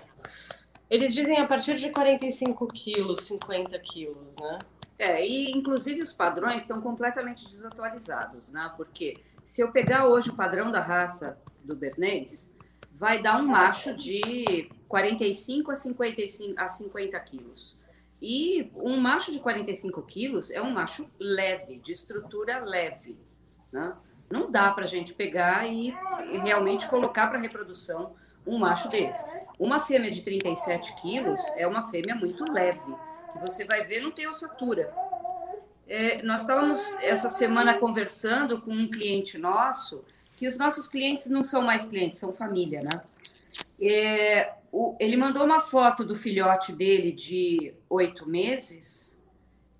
Eles 0.88 1.12
dizem 1.12 1.38
a 1.38 1.46
partir 1.46 1.74
de 1.74 1.90
45 1.90 2.66
quilos, 2.68 3.24
50 3.24 3.76
quilos, 3.80 4.36
né? 4.36 4.58
É, 4.98 5.26
e 5.26 5.50
inclusive 5.50 6.00
os 6.00 6.12
padrões 6.12 6.62
estão 6.62 6.80
completamente 6.80 7.44
desatualizados, 7.44 8.50
né? 8.52 8.72
Porque 8.76 9.18
se 9.44 9.60
eu 9.60 9.70
pegar 9.72 10.06
hoje 10.06 10.30
o 10.30 10.34
padrão 10.34 10.70
da 10.70 10.80
raça 10.80 11.36
do 11.62 11.74
Bernês, 11.74 12.52
vai 12.92 13.20
dar 13.20 13.38
um 13.38 13.46
macho 13.46 13.94
de 13.94 14.70
45 14.88 15.70
a 15.70 15.74
55 15.74 16.54
a 16.60 16.68
50 16.68 17.20
quilos. 17.20 17.78
E 18.28 18.72
um 18.74 18.96
macho 18.96 19.30
de 19.30 19.38
45 19.38 20.02
quilos 20.02 20.50
é 20.50 20.60
um 20.60 20.72
macho 20.72 21.08
leve, 21.16 21.78
de 21.78 21.92
estrutura 21.92 22.58
leve. 22.58 23.16
Né? 23.70 23.96
Não 24.28 24.50
dá 24.50 24.72
para 24.72 24.82
a 24.82 24.86
gente 24.86 25.14
pegar 25.14 25.64
e, 25.68 25.94
realmente 26.42 26.88
colocar 26.88 27.28
para 27.28 27.38
reprodução 27.38 28.16
um 28.44 28.58
macho 28.58 28.88
desse. 28.88 29.30
Uma 29.60 29.78
fêmea 29.78 30.10
de 30.10 30.22
37 30.22 30.96
quilos 30.96 31.40
é 31.56 31.68
uma 31.68 31.88
fêmea 31.88 32.16
muito 32.16 32.50
leve 32.50 32.92
que 33.32 33.38
você 33.38 33.64
vai 33.64 33.84
ver 33.84 34.00
não 34.00 34.10
tem 34.10 34.26
ossatura. 34.26 34.92
É, 35.86 36.20
nós 36.24 36.40
estávamos 36.40 36.96
essa 37.00 37.28
semana 37.28 37.74
conversando 37.74 38.60
com 38.60 38.72
um 38.72 38.90
cliente 38.90 39.38
nosso, 39.38 40.04
que 40.36 40.48
os 40.48 40.58
nossos 40.58 40.88
clientes 40.88 41.30
não 41.30 41.44
são 41.44 41.62
mais 41.62 41.84
clientes, 41.84 42.18
são 42.18 42.32
família, 42.32 42.82
né? 42.82 43.02
É, 43.80 44.52
o, 44.72 44.96
ele 44.98 45.16
mandou 45.16 45.44
uma 45.44 45.60
foto 45.60 46.04
do 46.04 46.14
filhote 46.14 46.72
dele 46.72 47.12
de 47.12 47.74
oito 47.88 48.28
meses, 48.28 49.16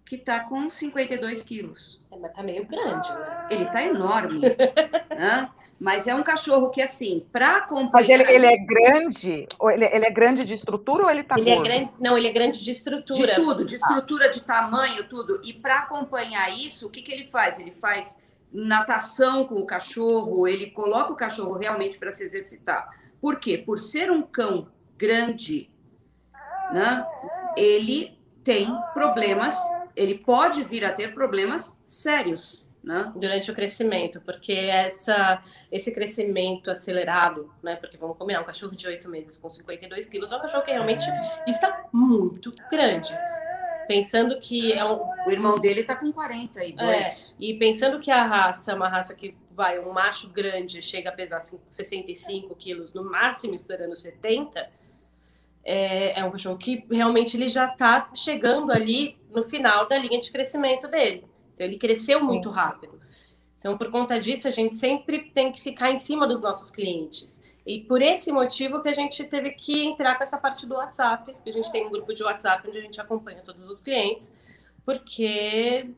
que 0.04 0.16
está 0.16 0.40
com 0.40 0.70
52 0.70 1.42
quilos. 1.42 2.00
É, 2.10 2.16
mas 2.16 2.32
tá 2.32 2.42
meio 2.42 2.64
grande, 2.64 3.08
né? 3.08 3.46
Ele 3.50 3.64
tá 3.66 3.82
enorme. 3.82 4.40
né? 5.10 5.50
Mas 5.78 6.06
é 6.06 6.14
um 6.14 6.22
cachorro 6.22 6.70
que, 6.70 6.80
assim, 6.80 7.26
para 7.30 7.58
acompanhar. 7.58 7.90
Mas 7.92 8.08
ele, 8.08 8.22
ele 8.22 8.46
é 8.46 8.56
grande? 8.56 9.46
Ou 9.58 9.70
ele, 9.70 9.84
ele, 9.84 10.06
é 10.06 10.10
grande 10.10 10.44
de 10.44 10.54
estrutura 10.54 11.04
ou 11.04 11.10
ele 11.10 11.22
tá 11.22 11.38
ele 11.38 11.50
é 11.50 11.60
grande 11.60 11.90
Não, 12.00 12.16
ele 12.16 12.28
é 12.28 12.32
grande 12.32 12.64
de 12.64 12.70
estrutura. 12.70 13.34
De 13.34 13.34
tudo, 13.34 13.64
de 13.64 13.76
estrutura, 13.76 14.30
de 14.30 14.42
tamanho, 14.42 15.06
tudo. 15.06 15.40
E 15.44 15.52
para 15.52 15.80
acompanhar 15.80 16.50
isso, 16.50 16.86
o 16.86 16.90
que, 16.90 17.02
que 17.02 17.12
ele 17.12 17.24
faz? 17.24 17.58
Ele 17.58 17.72
faz 17.72 18.18
natação 18.50 19.44
com 19.44 19.56
o 19.56 19.66
cachorro, 19.66 20.48
ele 20.48 20.70
coloca 20.70 21.12
o 21.12 21.16
cachorro 21.16 21.58
realmente 21.58 21.98
para 21.98 22.10
se 22.10 22.24
exercitar. 22.24 22.88
Por 23.20 23.38
quê? 23.38 23.58
Por 23.58 23.78
ser 23.78 24.10
um 24.10 24.22
cão 24.22 24.68
grande, 24.96 25.70
né? 26.72 27.06
Ele 27.56 28.18
tem 28.42 28.68
problemas, 28.92 29.58
ele 29.94 30.16
pode 30.18 30.62
vir 30.64 30.84
a 30.84 30.92
ter 30.92 31.14
problemas 31.14 31.80
sérios. 31.86 32.66
Né? 32.84 33.12
Durante 33.16 33.50
o 33.50 33.54
crescimento, 33.54 34.20
porque 34.20 34.52
essa, 34.52 35.42
esse 35.72 35.90
crescimento 35.90 36.70
acelerado, 36.70 37.52
né? 37.60 37.74
Porque 37.74 37.96
vamos 37.96 38.16
combinar, 38.16 38.40
um 38.40 38.44
cachorro 38.44 38.76
de 38.76 38.86
oito 38.86 39.08
meses 39.08 39.36
com 39.36 39.50
52 39.50 40.06
quilos 40.06 40.30
é 40.30 40.36
um 40.36 40.40
cachorro 40.40 40.62
que 40.62 40.70
realmente 40.70 41.04
está 41.48 41.88
muito 41.92 42.54
grande. 42.70 43.12
Pensando 43.88 44.38
que 44.38 44.72
é 44.72 44.84
um... 44.84 45.00
O 45.26 45.30
irmão 45.32 45.58
dele 45.58 45.80
está 45.80 45.96
com 45.96 46.12
42. 46.12 47.36
É, 47.40 47.44
e 47.44 47.54
pensando 47.58 47.98
que 47.98 48.08
a 48.08 48.24
raça 48.24 48.70
é 48.70 48.74
uma 48.76 48.88
raça 48.88 49.16
que 49.16 49.36
vai, 49.50 49.80
um 49.80 49.90
macho 49.90 50.28
grande 50.28 50.80
chega 50.80 51.08
a 51.08 51.12
pesar 51.12 51.40
65 51.40 52.54
quilos, 52.54 52.92
no 52.92 53.10
máximo 53.10 53.54
estourando 53.54 53.96
70, 53.96 54.68
é, 55.66 56.20
é 56.20 56.24
um 56.24 56.30
cachorro 56.30 56.56
que 56.56 56.86
realmente 56.88 57.36
ele 57.36 57.48
já 57.48 57.66
está 57.66 58.08
chegando 58.14 58.70
ali 58.70 59.18
no 59.34 59.42
final 59.42 59.88
da 59.88 59.98
linha 59.98 60.20
de 60.20 60.30
crescimento 60.30 60.86
dele. 60.86 61.24
Então, 61.54 61.66
ele 61.66 61.76
cresceu 61.76 62.22
muito 62.22 62.48
rápido. 62.50 63.00
Então, 63.58 63.76
por 63.76 63.90
conta 63.90 64.20
disso, 64.20 64.46
a 64.46 64.52
gente 64.52 64.76
sempre 64.76 65.30
tem 65.34 65.50
que 65.50 65.60
ficar 65.60 65.90
em 65.90 65.96
cima 65.96 66.24
dos 66.24 66.40
nossos 66.40 66.70
clientes. 66.70 67.42
E 67.66 67.80
por 67.80 68.00
esse 68.00 68.30
motivo 68.30 68.80
que 68.80 68.88
a 68.88 68.94
gente 68.94 69.24
teve 69.24 69.50
que 69.50 69.84
entrar 69.84 70.14
com 70.16 70.22
essa 70.22 70.38
parte 70.38 70.64
do 70.66 70.76
WhatsApp. 70.76 71.34
A 71.44 71.50
gente 71.50 71.72
tem 71.72 71.84
um 71.84 71.90
grupo 71.90 72.14
de 72.14 72.22
WhatsApp 72.22 72.68
onde 72.68 72.78
a 72.78 72.80
gente 72.80 73.00
acompanha 73.00 73.42
todos 73.42 73.68
os 73.68 73.80
clientes, 73.80 74.36
porque 74.84 75.90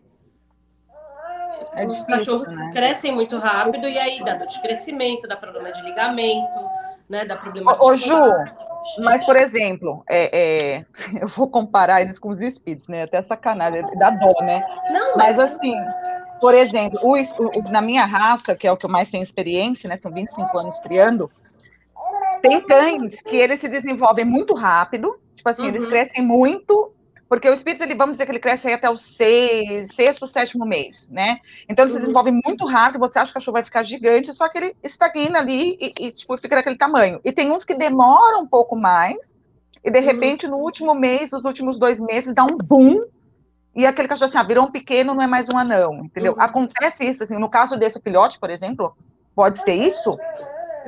é 1.74 1.86
os 1.86 1.92
difícil, 1.92 2.06
cachorros 2.06 2.54
né? 2.54 2.70
crescem 2.72 3.12
muito 3.12 3.36
rápido 3.36 3.86
e 3.86 3.98
aí 3.98 4.24
dá 4.24 4.34
dor 4.34 4.46
de 4.46 4.62
crescimento, 4.62 5.28
dá 5.28 5.36
problema 5.36 5.70
de 5.70 5.82
ligamento, 5.82 6.58
né? 7.06 7.26
Dá 7.26 7.36
problema 7.36 7.74
de. 7.74 7.84
Ô, 7.84 7.94
Ju, 7.94 8.14
mas, 9.02 9.24
por 9.24 9.36
exemplo, 9.36 10.02
é, 10.08 10.76
é, 10.76 10.84
eu 11.20 11.28
vou 11.28 11.48
comparar 11.48 12.02
eles 12.02 12.18
com 12.18 12.28
os 12.28 12.40
espíritos, 12.40 12.88
né? 12.88 13.02
Até 13.04 13.22
sacanagem, 13.22 13.82
dá 13.98 14.10
dó, 14.10 14.34
né? 14.40 14.62
Não, 14.90 15.16
mas, 15.16 15.36
mas 15.36 15.38
assim, 15.38 15.74
por 16.40 16.54
exemplo, 16.54 16.98
o, 17.02 17.14
o, 17.14 17.70
na 17.70 17.80
minha 17.80 18.04
raça, 18.04 18.54
que 18.54 18.66
é 18.66 18.72
o 18.72 18.76
que 18.76 18.86
eu 18.86 18.90
mais 18.90 19.08
tenho 19.08 19.22
experiência, 19.22 19.88
né? 19.88 19.96
São 19.96 20.12
25 20.12 20.58
anos 20.58 20.78
criando, 20.80 21.30
tem 22.40 22.60
cães 22.60 23.20
que 23.22 23.36
eles 23.36 23.60
se 23.60 23.68
desenvolvem 23.68 24.24
muito 24.24 24.54
rápido, 24.54 25.18
tipo 25.34 25.48
assim, 25.48 25.62
uhum. 25.62 25.68
eles 25.68 25.86
crescem 25.86 26.24
muito 26.24 26.92
porque 27.28 27.48
o 27.48 27.52
espírito, 27.52 27.82
ele, 27.82 27.94
vamos 27.94 28.12
dizer 28.12 28.24
que 28.24 28.32
ele 28.32 28.38
cresce 28.38 28.68
aí 28.68 28.74
até 28.74 28.88
o 28.88 28.96
seis, 28.96 29.94
sexto, 29.94 30.26
sétimo 30.26 30.64
mês, 30.64 31.08
né? 31.10 31.40
Então 31.68 31.84
ele 31.84 31.92
uhum. 31.92 31.96
se 31.96 32.00
desenvolve 32.00 32.32
muito 32.32 32.64
rápido, 32.64 33.00
você 33.00 33.18
acha 33.18 33.30
que 33.30 33.32
o 33.32 33.40
cachorro 33.40 33.52
vai 33.54 33.64
ficar 33.64 33.82
gigante, 33.82 34.32
só 34.32 34.48
que 34.48 34.58
ele 34.58 34.76
estagna 34.82 35.38
ali 35.38 35.76
e, 35.78 35.92
e, 36.00 36.10
tipo, 36.10 36.36
fica 36.38 36.56
daquele 36.56 36.78
tamanho. 36.78 37.20
E 37.22 37.30
tem 37.30 37.50
uns 37.50 37.64
que 37.64 37.74
demoram 37.74 38.42
um 38.42 38.46
pouco 38.46 38.74
mais, 38.74 39.36
e 39.84 39.90
de 39.90 39.98
uhum. 39.98 40.04
repente, 40.04 40.48
no 40.48 40.56
último 40.56 40.94
mês, 40.94 41.30
nos 41.32 41.44
últimos 41.44 41.78
dois 41.78 42.00
meses, 42.00 42.34
dá 42.34 42.44
um 42.44 42.56
boom, 42.56 43.04
e 43.76 43.84
aquele 43.84 44.08
cachorro 44.08 44.28
assim, 44.28 44.38
ah, 44.38 44.42
virou 44.42 44.64
um 44.64 44.70
pequeno, 44.70 45.14
não 45.14 45.22
é 45.22 45.26
mais 45.26 45.48
um 45.48 45.58
anão, 45.58 46.04
entendeu? 46.04 46.32
Uhum. 46.32 46.42
Acontece 46.42 47.04
isso, 47.04 47.22
assim, 47.22 47.38
no 47.38 47.50
caso 47.50 47.76
desse 47.76 48.00
filhote, 48.00 48.38
por 48.38 48.48
exemplo, 48.48 48.96
pode 49.34 49.62
ser 49.62 49.74
isso? 49.74 50.18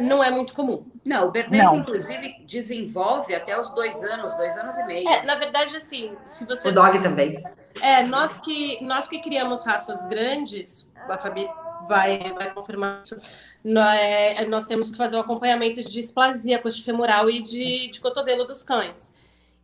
Não 0.01 0.23
é 0.23 0.31
muito 0.31 0.55
comum. 0.55 0.87
Não, 1.05 1.29
o 1.29 1.31
Bernês, 1.31 1.73
inclusive, 1.73 2.43
desenvolve 2.45 3.35
até 3.35 3.59
os 3.59 3.73
dois 3.73 4.03
anos, 4.05 4.35
dois 4.35 4.57
anos 4.57 4.77
e 4.79 4.85
meio. 4.85 5.09
É, 5.09 5.25
na 5.25 5.35
verdade, 5.37 5.77
assim, 5.77 6.13
se 6.27 6.45
você. 6.45 6.69
O 6.69 6.73
dog 6.73 7.03
também. 7.03 7.43
É, 7.81 8.03
nós 8.05 8.37
que, 8.37 8.83
nós 8.85 9.09
que 9.09 9.21
criamos 9.21 9.65
raças 9.65 10.05
grandes, 10.05 10.91
a 11.09 11.19
Fabi 11.19 11.49
vai, 11.87 12.33
vai 12.33 12.53
confirmar 12.53 13.03
isso, 13.05 13.17
nós, 13.65 13.99
é, 14.01 14.45
nós 14.47 14.67
temos 14.67 14.91
que 14.91 14.97
fazer 14.97 15.17
o 15.17 15.19
um 15.19 15.23
acompanhamento 15.23 15.83
de 15.83 15.91
displasia 15.91 16.59
coxifemoral 16.59 17.31
e 17.31 17.41
de, 17.41 17.89
de 17.89 18.01
cotovelo 18.01 18.45
dos 18.45 18.63
cães. 18.63 19.15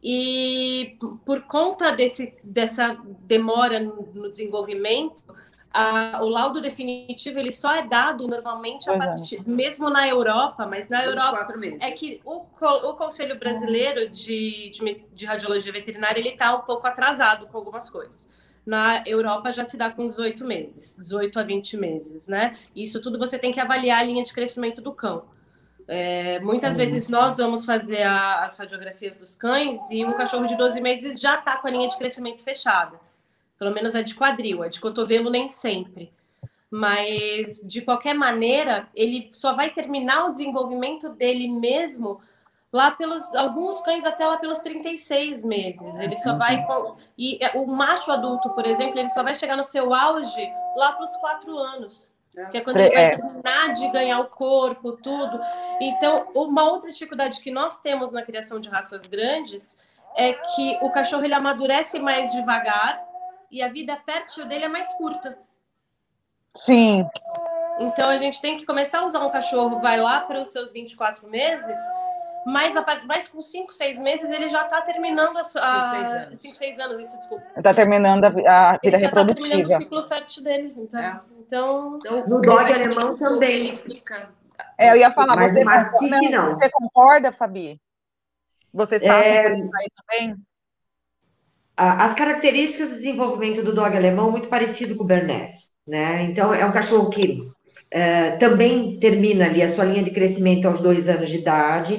E 0.03 0.97
por 1.25 1.43
conta 1.43 1.91
desse, 1.91 2.35
dessa 2.45 2.97
demora 3.21 3.81
no 3.81 4.31
desenvolvimento, 4.31 5.23
a, 5.77 6.23
o 6.23 6.29
laudo 6.29 6.63
definitivo 6.63 7.39
ele 7.39 7.51
só 7.51 7.75
é 7.75 7.87
dado 7.87 8.27
normalmente 8.27 8.89
a 8.89 8.97
partir, 8.97 9.47
mesmo 9.47 9.91
na 9.91 10.09
Europa, 10.09 10.65
mas 10.65 10.89
na 10.89 11.05
Europa 11.05 11.55
meses. 11.57 11.83
é 11.83 11.91
que 11.91 12.19
o, 12.25 12.47
o 12.61 12.95
Conselho 12.95 13.39
Brasileiro 13.39 14.09
de, 14.09 14.71
de, 14.71 15.11
de 15.13 15.27
Radiologia 15.27 15.71
Veterinária 15.71 16.19
ele 16.19 16.31
está 16.31 16.57
um 16.57 16.63
pouco 16.63 16.87
atrasado 16.87 17.47
com 17.49 17.59
algumas 17.59 17.91
coisas. 17.91 18.31
Na 18.65 19.05
Europa 19.07 19.53
já 19.53 19.67
se 19.67 19.77
dá 19.77 19.91
com 19.91 20.07
18 20.07 20.45
meses, 20.47 20.97
18 20.99 21.39
a 21.39 21.43
20 21.43 21.77
meses, 21.77 22.27
né? 22.27 22.57
Isso 22.75 23.01
tudo 23.03 23.19
você 23.19 23.39
tem 23.39 23.53
que 23.53 23.61
avaliar 23.61 24.01
a 24.01 24.03
linha 24.03 24.25
de 24.25 24.33
crescimento 24.33 24.81
do 24.81 24.93
cão. 24.93 25.25
É, 25.87 26.41
muitas 26.41 26.75
uhum. 26.75 26.81
vezes 26.81 27.09
nós 27.11 27.37
vamos 27.37 27.67
fazer 27.67 28.03
a, 28.03 28.45
as 28.45 28.57
radiografias 28.57 29.19
dos 29.19 29.37
cães 29.37 29.91
e 29.91 30.05
um 30.07 30.15
cachorro 30.15 30.47
de 30.47 30.57
12 30.57 30.81
meses 30.81 31.21
já 31.21 31.39
está 31.39 31.59
com 31.59 31.69
a 31.69 31.71
linha 31.71 31.87
de 31.87 31.99
crescimento 31.99 32.43
fechada. 32.43 32.99
Pelo 33.59 33.73
menos 33.73 33.95
é 33.95 34.03
de 34.03 34.15
quadril, 34.15 34.63
é 34.63 34.69
de 34.69 34.81
cotovelo 34.81 35.31
nem 35.31 35.49
sempre. 35.49 36.13
Mas, 36.71 37.61
de 37.65 37.81
qualquer 37.81 38.15
maneira, 38.15 38.89
ele 38.95 39.29
só 39.33 39.55
vai 39.55 39.71
terminar 39.71 40.27
o 40.27 40.31
desenvolvimento 40.31 41.09
dele 41.11 41.49
mesmo 41.49 42.21
lá 42.73 42.91
pelos 42.91 43.35
alguns 43.35 43.81
cães 43.81 44.05
até 44.05 44.27
lá 44.27 44.37
pelos 44.37 44.59
36 44.59 45.43
meses. 45.43 45.99
Ele 45.99 46.17
só 46.19 46.37
vai 46.37 46.67
e 47.17 47.43
é, 47.43 47.53
o 47.57 47.67
macho 47.67 48.11
adulto, 48.11 48.51
por 48.51 48.67
exemplo, 48.67 48.99
ele 48.99 49.09
só 49.09 49.23
vai 49.23 49.35
chegar 49.35 49.57
no 49.57 49.65
seu 49.65 49.95
auge 49.95 50.53
lá 50.77 50.93
para 50.93 51.05
os 51.05 51.17
quatro 51.17 51.57
anos. 51.57 52.15
Que 52.51 52.59
é 52.59 52.61
quando 52.61 52.77
ele 52.77 52.95
vai 52.95 53.05
é. 53.05 53.17
terminar 53.17 53.73
de 53.73 53.89
ganhar 53.89 54.21
o 54.21 54.27
corpo, 54.27 54.93
tudo. 54.93 55.41
Então, 55.81 56.29
uma 56.35 56.65
outra 56.65 56.91
dificuldade 56.91 57.41
que 57.41 57.51
nós 57.51 57.81
temos 57.81 58.13
na 58.13 58.21
criação 58.21 58.61
de 58.61 58.69
raças 58.69 59.07
grandes 59.07 59.79
é 60.15 60.35
que 60.35 60.79
o 60.83 60.91
cachorro 60.91 61.25
ele 61.25 61.33
amadurece 61.33 61.99
mais 61.99 62.33
devagar 62.33 63.06
e 63.57 63.63
a 63.63 63.69
vida 63.69 63.97
fértil 63.97 64.45
dele 64.45 64.67
é 64.67 64.69
mais 64.69 64.93
curta. 64.95 65.39
Sim. 66.57 67.09
Então 67.81 68.11
a 68.11 68.19
gente 68.19 68.39
tem 68.41 68.59
que 68.59 68.67
começar 68.67 69.01
a 69.01 69.07
usar 69.07 69.25
um 69.25 69.31
cachorro, 69.31 69.81
vai 69.81 69.99
lá 69.99 70.21
para 70.21 70.43
os 70.43 70.51
seus 70.53 70.73
24 70.73 71.27
meses, 71.31 71.81
mas, 72.45 72.75
mas 73.07 73.29
com 73.29 73.41
5, 73.41 73.73
6 73.73 73.99
meses 74.01 74.31
ele 74.31 74.51
já 74.51 74.65
está 74.65 74.83
terminando 74.83 75.39
a 75.39 75.43
5, 75.43 75.65
6 75.65 76.15
anos. 76.15 76.41
5, 76.41 76.55
6 76.55 76.79
anos, 76.79 77.01
isso, 77.01 77.17
desculpa. 77.17 77.45
Está 77.57 77.73
terminando 77.73 78.25
a, 78.25 78.29
a 78.29 78.73
vida 78.73 78.81
ele 78.83 78.99
já 78.99 79.07
reprodutiva. 79.07 79.47
Está 79.47 79.57
terminando 79.57 79.81
o 79.81 79.83
ciclo 79.83 80.05
fértil 80.05 80.43
dele. 80.45 80.75
Então, 80.77 81.01
é. 81.01 81.21
então, 81.41 81.99
então 81.99 82.27
no 82.29 82.43
dog 82.43 82.73
alemão 82.73 83.17
também. 83.17 83.73
fica. 83.73 84.29
É, 84.77 84.91
eu 84.91 84.97
ia 84.97 85.11
falar, 85.13 85.35
mas 85.35 85.53
você, 85.53 85.65
concorda, 85.65 86.31
não. 86.31 86.55
você 86.55 86.71
concorda, 86.71 87.33
Fabi? 87.33 87.81
Vocês 88.73 89.03
passam 89.03 89.19
é... 89.19 89.43
por 89.43 89.59
isso 89.59 89.71
aí 89.75 89.87
também? 89.97 90.37
As 91.77 92.15
características 92.15 92.89
do 92.91 92.97
desenvolvimento 92.97 93.63
do 93.63 93.75
dog 93.75 93.95
alemão 93.97 94.31
muito 94.31 94.49
parecido 94.49 94.97
com 94.97 95.05
o 95.05 95.07
Bernese, 95.07 95.67
né? 95.87 96.23
Então 96.23 96.53
é 96.53 96.65
um 96.65 96.73
cachorro 96.73 97.11
que 97.11 97.43
uh, 97.43 98.39
também 98.39 98.99
termina 98.99 99.45
ali 99.45 99.63
a 99.63 99.69
sua 99.69 99.85
linha 99.85 100.03
de 100.03 100.11
crescimento 100.11 100.67
aos 100.67 100.81
dois 100.81 101.09
anos 101.09 101.29
de 101.29 101.39
idade. 101.39 101.95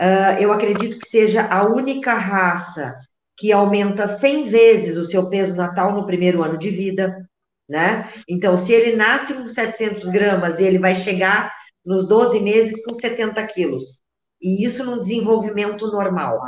Uh, 0.00 0.40
eu 0.40 0.52
acredito 0.52 0.98
que 0.98 1.08
seja 1.08 1.42
a 1.42 1.66
única 1.66 2.14
raça 2.14 2.96
que 3.36 3.52
aumenta 3.52 4.08
100 4.08 4.48
vezes 4.48 4.96
o 4.96 5.04
seu 5.04 5.28
peso 5.28 5.54
natal 5.54 5.92
no 5.92 6.06
primeiro 6.06 6.42
ano 6.42 6.58
de 6.58 6.70
vida, 6.70 7.28
né? 7.68 8.08
Então, 8.28 8.56
se 8.56 8.72
ele 8.72 8.96
nasce 8.96 9.34
com 9.34 9.48
700 9.48 10.08
gramas, 10.08 10.58
ele 10.58 10.78
vai 10.78 10.96
chegar 10.96 11.54
nos 11.84 12.08
12 12.08 12.40
meses 12.40 12.84
com 12.84 12.94
70 12.94 13.46
quilos. 13.46 14.00
E 14.40 14.64
isso 14.64 14.84
num 14.84 14.98
desenvolvimento 14.98 15.86
normal. 15.86 16.40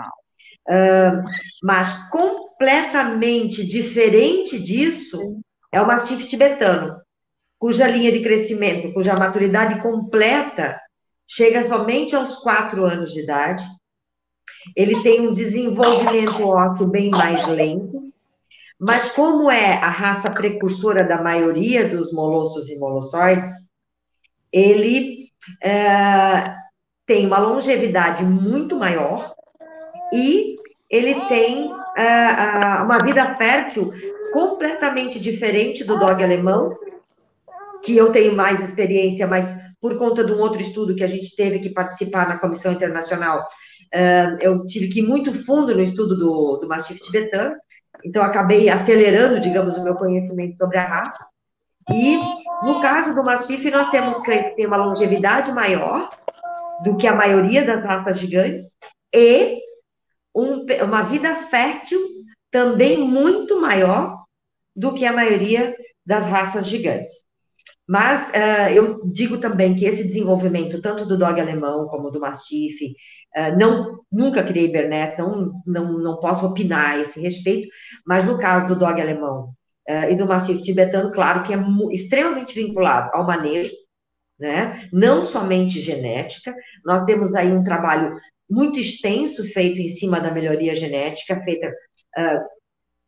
Mas 1.62 2.09
completamente 2.09 3.66
diferente 3.66 4.59
disso 4.59 5.40
é 5.72 5.80
o 5.80 5.87
mastife 5.87 6.26
tibetano, 6.26 7.00
cuja 7.59 7.87
linha 7.87 8.12
de 8.12 8.22
crescimento, 8.22 8.92
cuja 8.92 9.16
maturidade 9.16 9.80
completa 9.80 10.80
chega 11.26 11.62
somente 11.62 12.16
aos 12.16 12.38
quatro 12.38 12.85
anos 12.85 13.12
de 13.12 13.20
idade. 13.20 13.64
Ele 14.76 15.00
tem 15.02 15.26
um 15.26 15.33
desenvolvimento 15.33 16.46
ósseo 16.46 16.87
bem 16.87 17.11
mais 17.11 17.46
lento, 17.48 18.12
mas 18.78 19.11
como 19.12 19.50
é 19.50 19.74
a 19.74 19.88
raça 19.88 20.30
precursora 20.30 21.04
da 21.04 21.22
maioria 21.22 21.88
dos 21.88 22.12
molossos 22.12 22.68
e 22.68 22.78
molossoides, 22.78 23.70
ele 24.52 25.28
é, 25.62 26.54
tem 27.06 27.26
uma 27.26 27.38
longevidade 27.38 28.24
muito 28.24 28.76
maior 28.76 29.35
e 30.12 30.60
ele 30.90 31.14
tem 31.29 31.66
uh, 31.66 31.72
uh, 31.72 32.85
uma 32.85 32.98
vida 32.98 33.35
fértil 33.37 33.92
completamente 34.33 35.20
diferente 35.20 35.85
do 35.85 35.98
dog 35.98 36.22
alemão, 36.22 36.76
que 37.83 37.96
eu 37.96 38.11
tenho 38.12 38.35
mais 38.35 38.61
experiência, 38.61 39.26
mas 39.26 39.55
por 39.81 39.96
conta 39.96 40.24
de 40.24 40.33
um 40.33 40.40
outro 40.40 40.61
estudo 40.61 40.94
que 40.94 41.05
a 41.05 41.07
gente 41.07 41.35
teve 41.35 41.61
que 41.61 41.70
participar 41.70 42.29
na 42.29 42.38
comissão 42.38 42.72
internacional, 42.72 43.46
uh, 43.94 44.37
eu 44.40 44.66
tive 44.66 44.88
que 44.88 45.00
ir 45.00 45.07
muito 45.07 45.33
fundo 45.44 45.74
no 45.74 45.83
estudo 45.83 46.18
do, 46.18 46.57
do 46.59 46.68
Mastiff 46.68 47.00
tibetano, 47.00 47.55
então 48.05 48.22
acabei 48.22 48.68
acelerando, 48.68 49.40
digamos, 49.40 49.76
o 49.76 49.85
meu 49.85 49.94
conhecimento 49.94 50.57
sobre 50.57 50.79
a 50.79 50.87
raça. 50.87 51.24
E 51.90 52.16
no 52.62 52.81
caso 52.81 53.14
do 53.14 53.24
Mastiff, 53.24 53.70
nós 53.70 53.90
temos 53.90 54.20
cães 54.22 54.48
que 54.48 54.57
têm 54.57 54.66
uma 54.66 54.76
longevidade 54.76 55.53
maior 55.53 56.11
do 56.85 56.96
que 56.96 57.07
a 57.07 57.14
maioria 57.14 57.64
das 57.64 57.85
raças 57.85 58.18
gigantes 58.18 58.76
e 59.14 59.59
um, 60.34 60.66
uma 60.84 61.02
vida 61.02 61.34
fértil 61.44 62.00
também 62.50 62.98
muito 62.98 63.60
maior 63.60 64.24
do 64.74 64.94
que 64.94 65.04
a 65.04 65.12
maioria 65.12 65.76
das 66.04 66.26
raças 66.26 66.66
gigantes. 66.66 67.12
Mas 67.86 68.28
uh, 68.28 68.72
eu 68.72 69.04
digo 69.10 69.38
também 69.38 69.74
que 69.74 69.84
esse 69.84 70.04
desenvolvimento, 70.04 70.80
tanto 70.80 71.04
do 71.04 71.18
dog 71.18 71.40
alemão 71.40 71.88
como 71.88 72.10
do 72.10 72.20
mastiff, 72.20 72.94
uh, 73.36 73.58
não, 73.58 73.98
nunca 74.10 74.44
criei 74.44 74.70
Bernese, 74.70 75.18
não, 75.18 75.60
não, 75.66 75.98
não 75.98 76.20
posso 76.20 76.46
opinar 76.46 76.90
a 76.92 76.98
esse 76.98 77.20
respeito, 77.20 77.68
mas 78.06 78.24
no 78.24 78.38
caso 78.38 78.68
do 78.68 78.78
dog 78.78 79.00
alemão 79.00 79.52
uh, 79.88 80.08
e 80.08 80.14
do 80.14 80.24
mastiff 80.24 80.62
tibetano, 80.62 81.10
claro 81.10 81.42
que 81.42 81.52
é 81.52 81.58
extremamente 81.90 82.54
vinculado 82.54 83.10
ao 83.12 83.26
manejo, 83.26 83.72
né? 84.38 84.88
não 84.92 85.24
somente 85.24 85.80
genética, 85.80 86.54
nós 86.84 87.04
temos 87.04 87.34
aí 87.34 87.52
um 87.52 87.64
trabalho 87.64 88.16
muito 88.50 88.78
extenso 88.78 89.44
feito 89.52 89.80
em 89.80 89.88
cima 89.88 90.20
da 90.20 90.32
melhoria 90.32 90.74
genética, 90.74 91.40
feita 91.42 91.68
uh, 92.18 92.40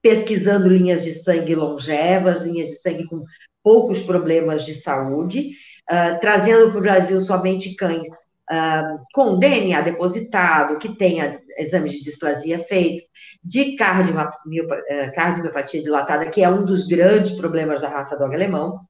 pesquisando 0.01 0.69
linhas 0.69 1.05
de 1.05 1.15
sangue 1.15 1.55
longevas, 1.55 2.43
linhas 2.43 2.69
de 2.69 2.77
sangue 2.77 3.07
com 3.07 3.25
poucos 3.63 4.03
problemas 4.03 4.65
de 4.65 4.75
saúde, 4.75 5.51
uh, 5.91 6.19
trazendo 6.21 6.71
para 6.71 6.79
o 6.79 6.83
Brasil 6.83 7.21
somente 7.21 7.75
cães 7.75 8.09
uh, 8.51 8.99
com 9.15 9.39
DNA 9.39 9.81
depositado, 9.81 10.79
que 10.79 10.97
tenha 10.97 11.41
exames 11.59 11.93
de 11.93 12.03
displasia 12.03 12.59
feito, 12.59 13.05
de 13.43 13.77
cardiomiopatia 13.77 15.83
dilatada, 15.83 16.31
que 16.31 16.43
é 16.43 16.49
um 16.49 16.65
dos 16.65 16.87
grandes 16.87 17.33
problemas 17.33 17.81
da 17.81 17.89
raça 17.89 18.17
dog 18.17 18.35
alemão, 18.35 18.81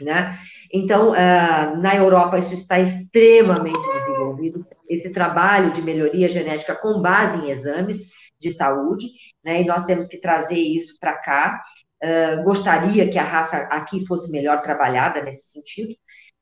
né? 0.00 0.38
Então, 0.72 1.10
uh, 1.10 1.76
na 1.76 1.96
Europa, 1.96 2.38
isso 2.38 2.54
está 2.54 2.78
extremamente 2.78 3.84
desenvolvido, 3.94 4.66
esse 4.88 5.12
trabalho 5.12 5.72
de 5.72 5.82
melhoria 5.82 6.28
genética 6.28 6.74
com 6.74 7.00
base 7.00 7.38
em 7.38 7.50
exames 7.50 8.06
de 8.38 8.50
saúde, 8.50 9.06
né? 9.44 9.62
E 9.62 9.64
nós 9.64 9.84
temos 9.84 10.06
que 10.06 10.18
trazer 10.18 10.58
isso 10.58 10.98
para 11.00 11.16
cá. 11.16 11.62
Uh, 12.02 12.42
gostaria 12.44 13.08
que 13.08 13.18
a 13.18 13.24
raça 13.24 13.56
aqui 13.70 14.06
fosse 14.06 14.30
melhor 14.30 14.62
trabalhada 14.62 15.22
nesse 15.22 15.50
sentido, 15.50 15.94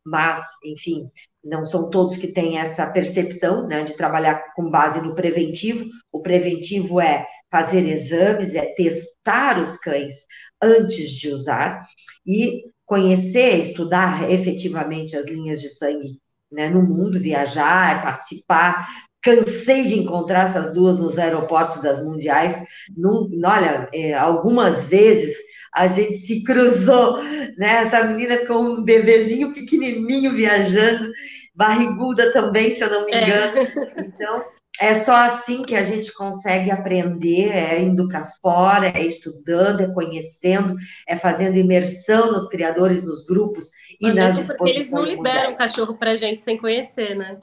mas, 0.04 0.42
enfim, 0.64 1.09
não 1.42 1.64
são 1.64 1.90
todos 1.90 2.16
que 2.16 2.28
têm 2.28 2.59
essa 2.59 2.87
percepção 2.87 3.66
né, 3.66 3.85
de 3.85 3.96
trabalhar 3.96 4.52
com 4.54 4.70
base 4.70 5.00
no 5.00 5.14
preventivo. 5.14 5.88
O 6.11 6.20
preventivo 6.20 7.00
é 7.00 7.26
fazer 7.50 7.87
exames, 7.87 8.54
é 8.54 8.74
testar 8.74 9.62
os 9.62 9.76
cães 9.76 10.14
antes 10.61 11.11
de 11.11 11.28
usar 11.28 11.87
e 12.26 12.64
conhecer, 12.85 13.61
estudar 13.61 14.30
efetivamente 14.30 15.16
as 15.16 15.26
linhas 15.26 15.61
de 15.61 15.68
sangue 15.70 16.18
né, 16.50 16.68
no 16.68 16.83
mundo, 16.83 17.20
viajar, 17.20 18.02
participar. 18.02 18.88
Cansei 19.22 19.87
de 19.87 19.98
encontrar 19.98 20.44
essas 20.44 20.72
duas 20.72 20.98
nos 20.98 21.18
aeroportos 21.18 21.80
das 21.80 22.02
mundiais. 22.02 22.62
Num, 22.96 23.30
olha, 23.44 23.88
é, 23.92 24.12
algumas 24.14 24.85
vezes 24.85 25.37
a 25.74 25.87
gente 25.88 26.18
se 26.18 26.44
cruzou, 26.44 27.22
né? 27.59 27.83
Essa 27.83 28.04
menina 28.04 28.46
com 28.46 28.54
um 28.54 28.85
bebezinho 28.85 29.52
pequenininho 29.52 30.33
viajando, 30.33 31.11
barriguda 31.54 32.33
também, 32.33 32.74
se 32.74 32.85
eu 32.85 32.90
não 32.90 33.07
me 33.07 33.12
é. 33.12 33.24
engano. 33.24 33.59
É. 33.59 34.00
Então, 34.00 34.44
é 34.80 34.94
só 34.94 35.14
assim 35.14 35.62
que 35.62 35.76
a 35.76 35.84
gente 35.84 36.12
consegue 36.12 36.70
aprender, 36.70 37.50
é 37.50 37.80
indo 37.80 38.08
para 38.08 38.26
fora, 38.26 38.88
é 38.88 39.02
estudando, 39.02 39.80
é 39.82 39.87
conhecendo, 39.88 40.74
é 41.06 41.16
fazendo 41.16 41.56
imersão 41.56 42.32
nos 42.32 42.48
criadores, 42.48 43.06
nos 43.06 43.24
grupos 43.24 43.70
e 44.00 44.06
Mas 44.06 44.14
nas 44.16 44.38
exposições. 44.38 44.58
Porque 44.58 44.70
eles 44.70 44.90
não 44.90 45.04
liberam 45.04 45.52
o 45.52 45.56
cachorro 45.56 45.94
para 45.94 46.16
gente 46.16 46.42
sem 46.42 46.56
conhecer, 46.56 47.14
né? 47.14 47.38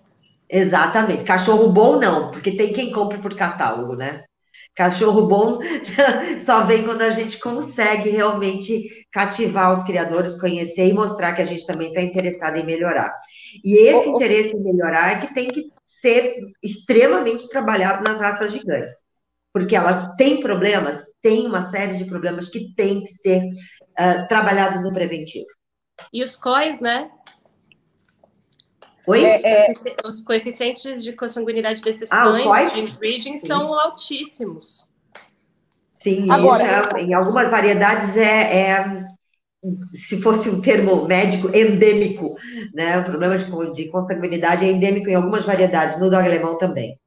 Exatamente. 0.50 1.24
Cachorro 1.24 1.70
bom 1.70 1.98
não, 1.98 2.32
porque 2.32 2.52
tem 2.52 2.74
quem 2.74 2.92
compre 2.92 3.18
por 3.20 3.34
catálogo, 3.34 3.96
né? 3.96 4.24
Cachorro 4.76 5.28
bom 5.28 5.60
só 6.40 6.66
vem 6.66 6.84
quando 6.84 7.02
a 7.02 7.12
gente 7.12 7.40
consegue 7.40 8.10
realmente 8.10 9.06
cativar 9.12 9.74
os 9.74 9.84
criadores, 9.84 10.40
conhecer 10.40 10.88
e 10.88 10.94
mostrar 10.94 11.34
que 11.34 11.42
a 11.42 11.46
gente 11.46 11.66
também 11.66 11.90
está 11.90 12.02
interessado 12.02 12.56
em 12.56 12.66
melhorar. 12.66 13.14
E 13.64 13.76
esse 13.76 14.08
interesse 14.08 14.56
em 14.56 14.64
melhorar 14.64 15.12
é 15.12 15.20
que 15.20 15.34
tem 15.34 15.50
que 15.50 15.68
ser 15.86 16.40
extremamente 16.64 17.50
trabalhado 17.50 18.04
nas 18.04 18.22
raças 18.22 18.54
gigantes, 18.54 18.96
porque 19.54 19.76
elas 19.76 20.16
têm 20.16 20.42
problemas, 20.42 21.04
têm 21.22 21.48
uma 21.48 21.64
série 21.64 21.98
de 21.98 22.06
problemas 22.06 22.50
que 22.50 22.74
têm 22.74 23.04
que 23.04 23.12
ser 23.12 23.44
uh, 23.44 24.28
trabalhados 24.30 24.82
no 24.82 24.94
preventivo. 24.94 25.48
E 26.12 26.24
os 26.24 26.36
COIs, 26.36 26.80
né? 26.80 27.12
Oi? 29.08 29.24
É, 29.24 29.70
é... 29.70 29.74
Os 30.06 30.22
coeficientes 30.22 31.04
de 31.04 31.14
consanguinidade 31.14 31.82
desses 31.82 32.12
ah, 32.12 32.32
cães 32.32 32.74
de 32.74 32.92
breeding 32.98 33.38
são 33.38 33.74
altíssimos. 33.74 34.90
Sim, 36.02 36.30
Agora, 36.32 36.66
já, 36.66 37.00
em 37.00 37.14
algumas 37.14 37.50
variedades 37.50 38.18
é, 38.18 38.72
é, 38.72 39.06
se 39.94 40.20
fosse 40.22 40.50
um 40.50 40.60
termo 40.60 41.06
médico, 41.08 41.56
endêmico, 41.56 42.36
né? 42.74 43.00
O 43.00 43.04
problema 43.04 43.38
de, 43.38 43.74
de 43.74 43.90
consanguinidade 43.90 44.66
é 44.66 44.72
endêmico 44.72 45.10
em 45.10 45.16
algumas 45.16 45.46
variedades, 45.46 46.00
no 46.00 46.10
dog 46.10 46.26
alemão 46.26 46.58
também. 46.58 47.00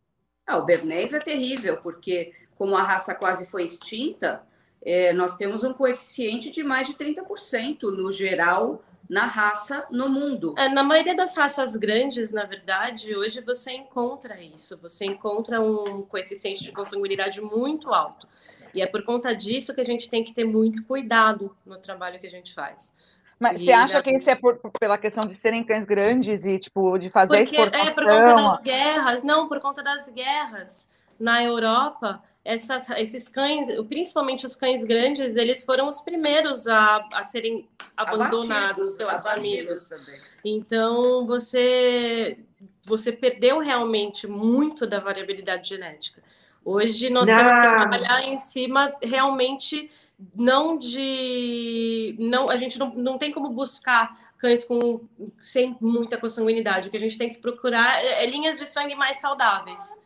Ah, 0.47 0.59
o 0.59 0.65
Bernês 0.65 1.13
é 1.13 1.19
terrível, 1.19 1.79
porque 1.83 2.33
como 2.57 2.77
a 2.77 2.83
raça 2.83 3.15
quase 3.15 3.47
foi 3.47 3.65
extinta, 3.65 4.47
é, 4.85 5.13
nós 5.13 5.37
temos 5.37 5.65
um 5.65 5.73
coeficiente 5.73 6.51
de 6.51 6.63
mais 6.63 6.87
de 6.87 6.95
30% 6.95 7.83
no 7.85 8.13
geral 8.13 8.83
na 9.15 9.27
raça 9.27 9.87
no 9.93 10.09
mundo. 10.09 10.57
É, 10.59 10.69
na 10.69 10.83
maioria 10.83 11.15
das 11.15 11.37
raças 11.37 11.77
grandes, 11.77 12.33
na 12.33 12.45
verdade, 12.47 13.15
hoje 13.15 13.41
você 13.41 13.71
encontra 13.71 14.43
isso. 14.43 14.77
Você 14.79 15.05
encontra 15.05 15.61
um 15.63 16.03
coeficiente 16.03 16.65
de 16.65 16.73
consanguinidade 16.73 17.41
muito 17.41 17.95
alto. 17.95 18.27
E 18.75 18.83
é 18.83 18.89
por 18.89 19.05
conta 19.05 19.33
disso 19.33 19.73
que 19.73 19.81
a 19.81 19.85
gente 19.85 20.11
tem 20.11 20.25
que 20.25 20.35
ter 20.35 20.45
muito 20.45 20.85
cuidado 20.85 21.57
no 21.65 21.79
trabalho 21.79 22.19
que 22.19 22.27
a 22.27 22.31
gente 22.31 22.53
faz. 22.53 22.93
Mas 23.39 23.61
e 23.61 23.67
você 23.67 23.73
acha 23.73 24.03
que 24.03 24.11
isso 24.11 24.29
é 24.29 24.35
por, 24.35 24.59
pela 24.81 24.99
questão 24.99 25.25
de 25.25 25.35
serem 25.35 25.63
cães 25.63 25.85
grandes 25.85 26.45
e, 26.45 26.59
tipo, 26.59 26.99
de 26.99 27.09
fazer 27.09 27.29
Porque, 27.29 27.55
exportação? 27.55 27.87
É, 27.87 27.95
por 27.95 28.05
conta 28.05 28.35
das 28.35 28.61
guerras. 28.63 29.23
Não, 29.23 29.49
por 29.49 29.61
conta 29.61 29.83
das 29.85 30.09
guerras. 30.09 30.91
Na 31.21 31.41
Europa, 31.41 32.21
essas, 32.45 32.91
esses 32.91 33.27
cães, 33.27 33.69
principalmente 33.89 34.45
os 34.45 34.55
cães 34.55 34.85
grandes, 34.85 35.37
eles 35.37 35.65
foram 35.65 35.89
os 35.89 36.03
primeiros 36.03 36.67
a, 36.69 37.03
a 37.15 37.25
serem 37.25 37.67
abandonados 37.97 38.51
abatidos, 38.51 38.97
pelas 38.99 39.23
famílias. 39.23 39.89
Também. 39.89 40.21
Então, 40.45 41.27
você, 41.27 42.37
você 42.85 43.11
perdeu 43.11 43.61
realmente 43.61 44.27
muito 44.27 44.87
da 44.87 45.01
variabilidade 45.01 45.71
genética. 45.71 46.23
Hoje 46.63 47.09
nós 47.09 47.29
não. 47.29 47.37
temos 47.37 47.55
que 47.55 47.61
trabalhar 47.61 48.23
em 48.23 48.37
cima 48.37 48.95
realmente 49.03 49.91
não 50.35 50.79
de 50.79 52.15
não 52.19 52.49
a 52.49 52.57
gente 52.57 52.79
não, 52.79 52.91
não 52.91 53.19
tem 53.19 53.33
como 53.33 53.51
buscar 53.51 54.33
cães 54.39 54.65
com 54.65 55.01
sem 55.39 55.77
muita 55.81 56.17
consanguinidade 56.17 56.89
o 56.89 56.91
que 56.91 56.97
a 56.97 57.01
gente 57.01 57.19
tem 57.19 57.29
que 57.29 57.39
procurar 57.39 58.03
é, 58.03 58.25
é 58.25 58.31
linhas 58.31 58.59
de 58.59 58.67
sangue 58.67 58.95
mais 58.95 59.21
saudáveis 59.21 60.01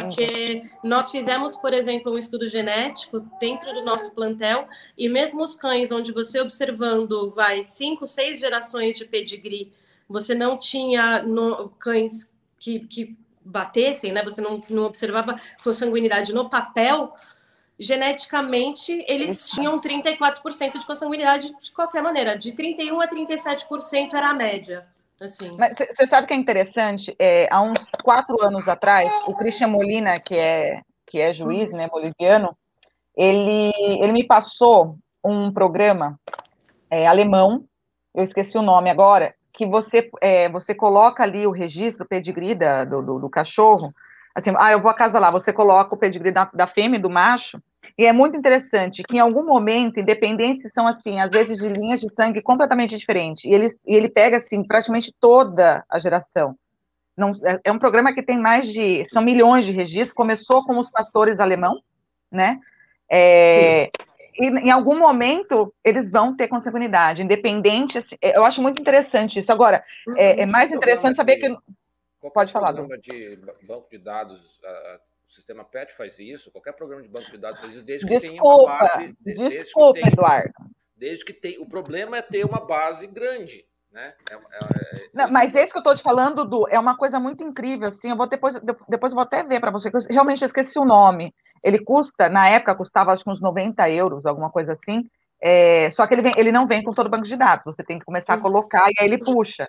porque 0.00 0.64
nós 0.82 1.10
fizemos, 1.10 1.56
por 1.56 1.72
exemplo, 1.72 2.12
um 2.12 2.18
estudo 2.18 2.48
genético 2.48 3.20
dentro 3.38 3.72
do 3.74 3.84
nosso 3.84 4.14
plantel, 4.14 4.66
e 4.96 5.08
mesmo 5.08 5.42
os 5.42 5.54
cães 5.54 5.92
onde 5.92 6.12
você 6.12 6.40
observando, 6.40 7.30
vai, 7.30 7.64
cinco, 7.64 8.06
seis 8.06 8.40
gerações 8.40 8.96
de 8.96 9.04
pedigree, 9.04 9.72
você 10.08 10.34
não 10.34 10.56
tinha 10.56 11.22
no, 11.22 11.68
cães 11.78 12.32
que, 12.58 12.80
que 12.80 13.16
batessem, 13.44 14.12
né? 14.12 14.22
Você 14.24 14.40
não, 14.40 14.60
não 14.70 14.84
observava 14.84 15.36
consanguinidade 15.62 16.32
no 16.32 16.48
papel, 16.48 17.14
geneticamente 17.78 19.04
eles 19.06 19.48
tinham 19.48 19.80
34% 19.80 20.78
de 20.78 20.86
consanguinidade 20.86 21.54
de 21.60 21.72
qualquer 21.72 22.02
maneira, 22.02 22.36
de 22.36 22.52
31 22.52 23.00
a 23.00 23.08
37% 23.08 24.14
era 24.14 24.30
a 24.30 24.34
média. 24.34 24.86
Assim. 25.20 25.56
Mas 25.56 25.74
você 25.74 26.06
sabe 26.06 26.26
que 26.26 26.34
é 26.34 26.36
interessante? 26.36 27.14
É, 27.18 27.48
há 27.50 27.62
uns 27.62 27.88
quatro 28.02 28.42
anos 28.42 28.68
atrás, 28.68 29.10
o 29.26 29.34
Christian 29.34 29.68
Molina, 29.68 30.20
que 30.20 30.34
é, 30.36 30.82
que 31.06 31.18
é 31.18 31.32
juiz, 31.32 31.70
né, 31.70 31.88
boliviano, 31.88 32.56
ele, 33.16 33.72
ele 33.78 34.12
me 34.12 34.26
passou 34.26 34.98
um 35.24 35.50
programa 35.50 36.20
é, 36.90 37.06
alemão, 37.06 37.64
eu 38.14 38.22
esqueci 38.22 38.58
o 38.58 38.62
nome 38.62 38.90
agora, 38.90 39.34
que 39.52 39.66
você, 39.66 40.10
é, 40.20 40.50
você 40.50 40.74
coloca 40.74 41.22
ali 41.22 41.46
o 41.46 41.50
registro, 41.50 42.04
o 42.04 42.08
pedigree 42.08 42.54
da, 42.54 42.84
do, 42.84 43.00
do, 43.00 43.18
do, 43.20 43.30
cachorro, 43.30 43.94
assim, 44.34 44.52
ah, 44.58 44.70
eu 44.70 44.82
vou 44.82 44.90
a 44.90 44.94
casa 44.94 45.18
lá, 45.18 45.30
você 45.30 45.50
coloca 45.50 45.94
o 45.94 45.98
pedigree 45.98 46.30
da, 46.30 46.50
da 46.52 46.66
fêmea 46.66 46.98
e 46.98 47.02
do 47.02 47.08
macho, 47.08 47.58
e 47.98 48.04
é 48.04 48.12
muito 48.12 48.36
interessante 48.36 49.02
que 49.02 49.16
em 49.16 49.20
algum 49.20 49.44
momento, 49.44 49.98
independente 49.98 50.60
se 50.60 50.70
são 50.70 50.86
assim, 50.86 51.18
às 51.18 51.30
vezes 51.30 51.58
de 51.58 51.68
linhas 51.68 52.00
de 52.00 52.12
sangue 52.12 52.42
completamente 52.42 52.96
diferentes, 52.96 53.44
e 53.44 53.48
ele, 53.48 53.68
e 53.86 53.94
ele 53.94 54.08
pega 54.08 54.38
assim 54.38 54.62
praticamente 54.62 55.14
toda 55.18 55.84
a 55.88 55.98
geração. 55.98 56.56
Não, 57.16 57.32
é, 57.44 57.60
é 57.64 57.72
um 57.72 57.78
programa 57.78 58.12
que 58.12 58.22
tem 58.22 58.38
mais 58.38 58.70
de, 58.70 59.06
são 59.10 59.22
milhões 59.22 59.64
de 59.64 59.72
registros, 59.72 60.12
começou 60.12 60.62
com 60.64 60.78
os 60.78 60.90
pastores 60.90 61.40
alemão, 61.40 61.80
né? 62.30 62.60
É, 63.10 63.90
e 64.38 64.46
em 64.46 64.70
algum 64.70 64.98
momento 64.98 65.72
eles 65.82 66.10
vão 66.10 66.36
ter 66.36 66.48
consanguinidade, 66.48 67.22
independente. 67.22 67.98
Assim, 67.98 68.16
eu 68.20 68.44
acho 68.44 68.60
muito 68.60 68.80
interessante 68.80 69.38
isso. 69.38 69.50
Agora, 69.50 69.82
é, 70.16 70.42
é 70.42 70.46
mais 70.46 70.70
interessante 70.70 71.16
saber 71.16 71.36
que. 71.36 71.56
Pode 72.34 72.52
falar. 72.52 72.72
Programa 72.72 72.98
de 72.98 73.38
banco 73.62 73.88
de 73.88 73.98
dados 73.98 74.58
uh, 74.58 75.00
O 75.28 75.32
sistema 75.32 75.64
PET 75.64 75.92
faz 75.92 76.18
isso, 76.18 76.50
qualquer 76.52 76.72
programa 76.72 77.02
de 77.02 77.08
banco 77.08 77.30
de 77.30 77.38
dados 77.38 77.60
faz 77.60 77.74
isso, 77.74 77.84
desde 77.84 78.06
que 78.06 78.20
tenha 78.20 78.42
uma 78.42 78.66
base. 78.66 79.16
Desculpa, 79.20 79.94
desde 79.94 80.12
Eduardo. 80.12 80.54
Desde 80.96 81.24
que 81.24 81.32
tem. 81.32 81.58
O 81.58 81.66
problema 81.66 82.16
é 82.16 82.22
ter 82.22 82.44
uma 82.44 82.60
base 82.60 83.06
grande. 83.06 83.66
Né? 83.90 84.14
É, 84.30 84.34
é, 84.34 84.36
é, 84.36 85.08
não, 85.14 85.30
mas 85.30 85.54
esse 85.54 85.72
que 85.72 85.78
eu 85.78 85.80
estou 85.80 85.94
te 85.94 86.02
falando, 86.02 86.44
do 86.44 86.68
é 86.68 86.78
uma 86.78 86.96
coisa 86.96 87.18
muito 87.18 87.42
incrível, 87.42 87.88
assim, 87.88 88.10
eu 88.10 88.16
vou 88.16 88.26
depois, 88.26 88.60
depois 88.86 89.12
eu 89.12 89.16
vou 89.16 89.22
até 89.22 89.42
ver 89.42 89.58
para 89.58 89.70
você, 89.70 89.90
que 89.90 89.96
eu 89.96 90.00
realmente 90.10 90.44
esqueci 90.44 90.78
o 90.78 90.84
nome. 90.84 91.34
Ele 91.62 91.78
custa, 91.78 92.28
na 92.28 92.46
época, 92.48 92.74
custava 92.74 93.12
acho 93.12 93.24
que 93.24 93.30
uns 93.30 93.40
90 93.40 93.88
euros, 93.90 94.26
alguma 94.26 94.50
coisa 94.50 94.72
assim, 94.72 95.08
é, 95.40 95.90
só 95.90 96.06
que 96.06 96.14
ele, 96.14 96.22
vem, 96.22 96.34
ele 96.36 96.52
não 96.52 96.66
vem 96.66 96.82
com 96.82 96.92
todo 96.92 97.06
o 97.06 97.10
banco 97.10 97.24
de 97.24 97.36
dados, 97.36 97.64
você 97.64 97.82
tem 97.82 97.98
que 97.98 98.04
começar 98.04 98.34
a 98.34 98.38
colocar 98.38 98.86
e 98.90 98.94
aí 99.00 99.06
ele 99.06 99.18
puxa. 99.18 99.66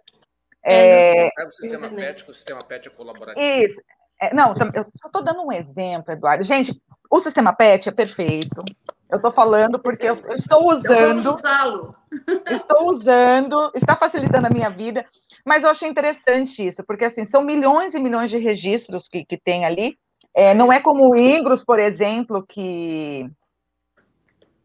É, 0.61 1.27
é, 1.27 1.47
o 1.47 1.51
sistema 1.51 1.89
PET, 1.89 2.25
que 2.25 2.31
o 2.31 2.33
sistema 2.33 2.63
PET 2.63 2.89
é 2.89 2.91
colaborativo. 2.91 3.45
Isso. 3.45 3.81
É, 4.19 4.34
não, 4.34 4.53
eu 4.73 4.86
só 4.95 5.08
estou 5.08 5.21
dando 5.21 5.43
um 5.43 5.51
exemplo, 5.51 6.12
Eduardo. 6.12 6.43
Gente, 6.43 6.80
o 7.10 7.19
sistema 7.19 7.53
PET 7.53 7.89
é 7.89 7.91
perfeito. 7.91 8.63
Eu 9.10 9.17
estou 9.17 9.32
falando 9.32 9.80
porque 9.80 10.06
eu, 10.06 10.17
eu 10.17 10.36
estou 10.36 10.69
usando. 10.69 11.32
usá-lo. 11.32 11.95
Estou 12.49 12.89
usando, 12.89 13.71
está 13.75 13.95
facilitando 13.95 14.47
a 14.47 14.49
minha 14.49 14.69
vida, 14.69 15.06
mas 15.45 15.63
eu 15.63 15.69
achei 15.69 15.89
interessante 15.89 16.65
isso, 16.65 16.82
porque 16.86 17.03
assim, 17.03 17.25
são 17.25 17.41
milhões 17.41 17.93
e 17.93 17.99
milhões 17.99 18.32
de 18.32 18.38
registros 18.38 19.10
que, 19.10 19.25
que 19.25 19.38
tem 19.38 19.65
ali. 19.65 19.97
É, 20.34 20.53
não 20.53 20.71
é 20.71 20.80
como 20.80 21.10
o 21.10 21.15
Ingros, 21.17 21.63
por 21.63 21.80
exemplo, 21.80 22.45
que. 22.47 23.30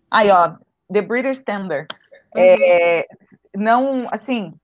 Aí, 0.09 0.31
ó, 0.31 0.55
The 0.93 1.03
Breeder 1.03 1.33
Standard. 1.33 1.89
É, 2.37 3.07
não, 3.55 4.07
assim, 4.11 4.55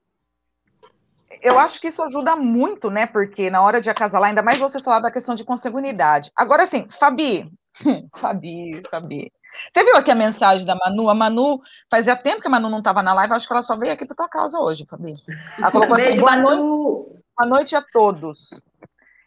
eu 1.42 1.58
acho 1.58 1.80
que 1.80 1.88
isso 1.88 2.02
ajuda 2.02 2.34
muito, 2.36 2.90
né? 2.90 3.06
Porque 3.06 3.50
na 3.50 3.62
hora 3.62 3.80
de 3.80 3.90
acasalar, 3.90 4.28
ainda 4.28 4.42
mais 4.42 4.58
você 4.58 4.80
falar 4.80 5.00
da 5.00 5.10
questão 5.10 5.34
de 5.34 5.44
consanguinidade. 5.44 6.30
Agora, 6.34 6.62
assim, 6.62 6.86
Fabi, 6.90 7.50
Fabi, 8.16 8.82
Fabi. 8.90 9.32
Você 9.74 9.84
viu 9.84 9.96
aqui 9.96 10.10
a 10.10 10.14
mensagem 10.14 10.64
da 10.64 10.76
Manu? 10.76 11.10
A 11.10 11.14
Manu, 11.14 11.60
fazia 11.90 12.14
tempo 12.14 12.40
que 12.40 12.46
a 12.46 12.50
Manu 12.50 12.70
não 12.70 12.78
estava 12.78 13.02
na 13.02 13.12
live, 13.12 13.34
acho 13.34 13.46
que 13.46 13.52
ela 13.52 13.62
só 13.62 13.76
veio 13.76 13.92
aqui 13.92 14.06
para 14.06 14.16
tua 14.16 14.28
casa 14.28 14.58
hoje, 14.58 14.86
Fabi. 14.88 15.16
Ela 15.58 15.70
colocou 15.70 15.96
assim, 15.96 16.20
boa 16.20 16.36
noite, 16.36 16.62
boa 17.36 17.48
noite 17.48 17.76
a 17.76 17.82
todos. 17.82 18.50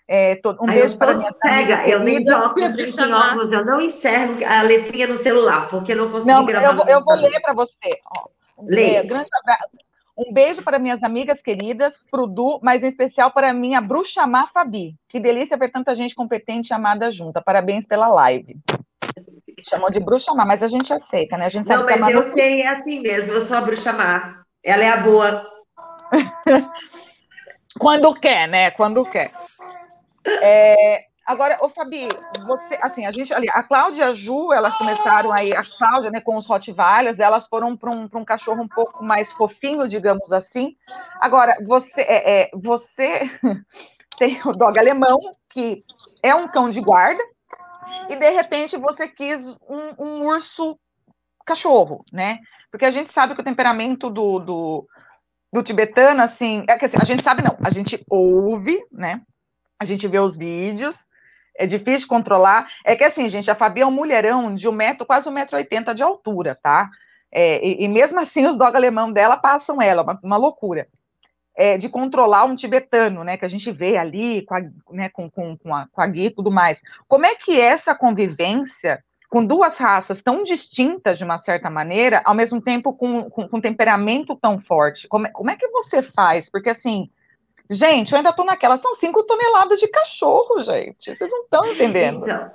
É, 0.08 0.42
um 0.46 0.66
Ai, 0.68 0.76
beijo 0.76 0.98
para 0.98 1.14
minha 1.14 1.32
cega, 1.32 1.88
eu 1.88 2.00
nem 2.02 2.22
de 2.22 2.34
óculos, 2.34 2.98
óculos, 3.00 3.52
eu 3.52 3.66
não 3.66 3.80
enxergo 3.80 4.44
a 4.46 4.62
letrinha 4.62 5.08
no 5.08 5.16
celular, 5.16 5.70
porque 5.70 5.94
eu 5.94 5.98
não 5.98 6.12
consigo 6.12 6.32
não, 6.32 6.46
gravar. 6.46 6.84
Eu, 6.84 6.98
eu 6.98 7.04
vou 7.04 7.16
ler 7.16 7.40
para 7.40 7.54
você. 7.54 8.00
Ó. 8.18 8.28
Lê. 8.64 8.96
É, 8.96 9.04
grande 9.04 9.30
abraço. 9.42 9.91
Um 10.18 10.34
beijo 10.34 10.62
para 10.62 10.80
minhas 10.80 11.04
amigas 11.04 11.42
queridas, 11.42 12.04
pro 12.12 12.28
Du, 12.28 12.60
mas 12.62 12.84
em 12.84 12.88
especial 12.88 13.32
para 13.32 13.54
minha 13.54 13.80
bruxa 13.80 14.28
má 14.28 14.48
Fabi. 14.48 14.96
Que 15.08 15.20
delícia 15.20 15.58
ver 15.58 15.72
tanta 15.72 15.96
gente 15.96 16.14
competente 16.14 16.72
e 16.72 16.74
amada 16.74 17.12
junta. 17.12 17.42
Parabéns 17.42 17.86
pela 17.86 18.08
live. 18.08 18.58
Chamou 19.68 19.90
de 19.92 20.00
bruxa 20.00 20.34
má, 20.34 20.46
mas 20.46 20.64
a 20.64 20.68
gente 20.68 20.94
aceita, 20.94 21.38
né? 21.38 21.46
A 21.46 21.50
gente 21.50 21.68
Não, 21.68 21.86
mas 21.86 22.14
eu 22.14 22.24
sei, 22.34 22.62
é 22.62 22.68
assim 22.68 23.00
mesmo. 23.00 23.34
Eu 23.34 23.42
sou 23.42 23.58
a 23.58 23.62
bruxa 23.62 23.94
má. 23.94 24.44
Ela 24.64 24.84
é 24.84 24.90
a 24.90 24.98
boa. 24.98 25.48
Quando 27.80 28.14
quer, 28.16 28.48
né? 28.48 28.72
Quando 28.72 29.06
quer. 29.06 29.32
É, 30.42 31.06
Agora, 31.32 31.58
ô 31.62 31.70
Fabi, 31.70 32.10
você, 32.46 32.78
assim, 32.82 33.06
a 33.06 33.12
gente 33.12 33.34
ali, 33.34 33.48
a 33.54 33.64
Cláudia 33.64 34.02
e 34.02 34.04
a 34.04 34.14
Ju, 34.14 34.52
elas 34.52 34.78
começaram 34.78 35.32
aí, 35.32 35.56
a 35.56 35.64
Cláudia, 35.64 36.12
né, 36.12 36.20
com 36.20 36.36
os 36.36 36.46
Rottweilers, 36.46 37.20
elas 37.20 37.48
foram 37.48 37.78
para 37.78 37.90
um, 37.90 38.10
um 38.14 38.26
cachorro 38.26 38.62
um 38.62 38.68
pouco 38.68 39.02
mais 39.02 39.32
fofinho, 39.32 39.88
digamos 39.88 40.34
assim. 40.34 40.76
Agora, 41.22 41.56
você, 41.66 42.02
é, 42.02 42.42
é, 42.42 42.52
você 42.54 43.32
tem 44.20 44.42
o 44.44 44.52
dog 44.52 44.78
alemão, 44.78 45.18
que 45.48 45.86
é 46.22 46.36
um 46.36 46.50
cão 46.50 46.70
de 46.70 46.82
guarda, 46.82 47.24
e 48.10 48.18
de 48.18 48.30
repente 48.30 48.76
você 48.76 49.08
quis 49.08 49.42
um, 49.70 49.94
um 49.98 50.26
urso 50.26 50.78
cachorro, 51.46 52.04
né? 52.12 52.40
Porque 52.70 52.84
a 52.84 52.92
gente 52.92 53.14
sabe 53.14 53.36
que 53.36 53.42
o 53.42 53.46
temperamento 53.46 54.10
do, 54.10 54.38
do, 54.38 54.88
do 55.54 55.64
tibetano, 55.64 56.24
assim, 56.24 56.66
é 56.68 56.78
que 56.78 56.84
assim, 56.84 56.98
a 57.02 57.06
gente 57.06 57.24
sabe 57.24 57.42
não, 57.42 57.58
a 57.64 57.72
gente 57.72 58.04
ouve, 58.10 58.84
né? 58.92 59.22
A 59.80 59.86
gente 59.86 60.06
vê 60.10 60.20
os 60.20 60.36
vídeos, 60.36 61.10
é 61.56 61.66
difícil 61.66 62.08
controlar. 62.08 62.68
É 62.86 62.96
que 62.96 63.04
assim, 63.04 63.30
gente, 63.30 63.50
a 63.50 63.56
Fabi 63.56 63.82
é 63.82 63.88
um 63.88 63.92
mulherão 63.92 64.54
de 64.56 64.68
um 64.68 64.72
metro, 64.72 65.06
quase 65.06 65.28
um 65.30 65.34
metro 65.34 65.58
oitenta 65.58 65.94
de 65.94 66.04
altura, 66.04 66.58
tá? 66.62 66.90
É, 67.32 67.66
e, 67.66 67.86
e, 67.86 67.88
mesmo 67.88 68.20
assim, 68.20 68.46
os 68.46 68.58
dog 68.58 68.76
alemão 68.76 69.12
dela 69.12 69.38
passam 69.38 69.82
ela, 69.82 70.04
uma, 70.04 70.20
uma 70.22 70.38
loucura. 70.38 70.88
É, 71.56 71.78
de 71.78 71.90
controlar 71.90 72.46
um 72.46 72.56
tibetano, 72.56 73.26
né, 73.26 73.36
que 73.36 73.44
a 73.44 73.50
gente 73.50 73.72
vê 73.72 73.98
ali 73.98 74.42
com 74.44 74.56
a, 74.56 74.62
né, 74.92 75.10
com, 75.10 75.30
com, 75.30 75.58
com, 75.58 75.76
a, 75.76 75.86
com 75.92 76.02
a 76.02 76.08
guia 76.08 76.28
e 76.28 76.34
tudo 76.34 76.50
mais. 76.50 76.82
Como 77.10 77.26
é 77.26 77.36
que 77.36 77.60
é 77.60 77.66
essa 77.66 77.94
convivência 77.94 79.04
com 79.30 79.46
duas 79.46 79.78
raças 79.78 80.22
tão 80.22 80.44
distintas, 80.44 81.18
de 81.18 81.26
uma 81.26 81.38
certa 81.38 81.70
maneira, 81.70 82.22
ao 82.24 82.34
mesmo 82.34 82.62
tempo 82.62 82.94
com, 82.94 83.30
com, 83.30 83.48
com 83.50 83.62
temperamento 83.62 84.36
tão 84.42 84.60
forte? 84.60 85.08
Como 85.10 85.28
é, 85.28 85.30
como 85.30 85.52
é 85.52 85.58
que 85.58 85.68
você 85.68 86.02
faz? 86.02 86.50
Porque, 86.50 86.70
assim, 86.70 87.10
Gente, 87.72 88.12
eu 88.12 88.18
ainda 88.18 88.32
estou 88.32 88.46
naquela, 88.46 88.78
são 88.78 88.94
cinco 88.94 89.24
toneladas 89.24 89.80
de 89.80 89.88
cachorro, 89.88 90.62
gente. 90.62 91.16
Vocês 91.16 91.32
não 91.32 91.44
estão 91.44 91.66
entendendo. 91.72 92.26
Então, 92.26 92.52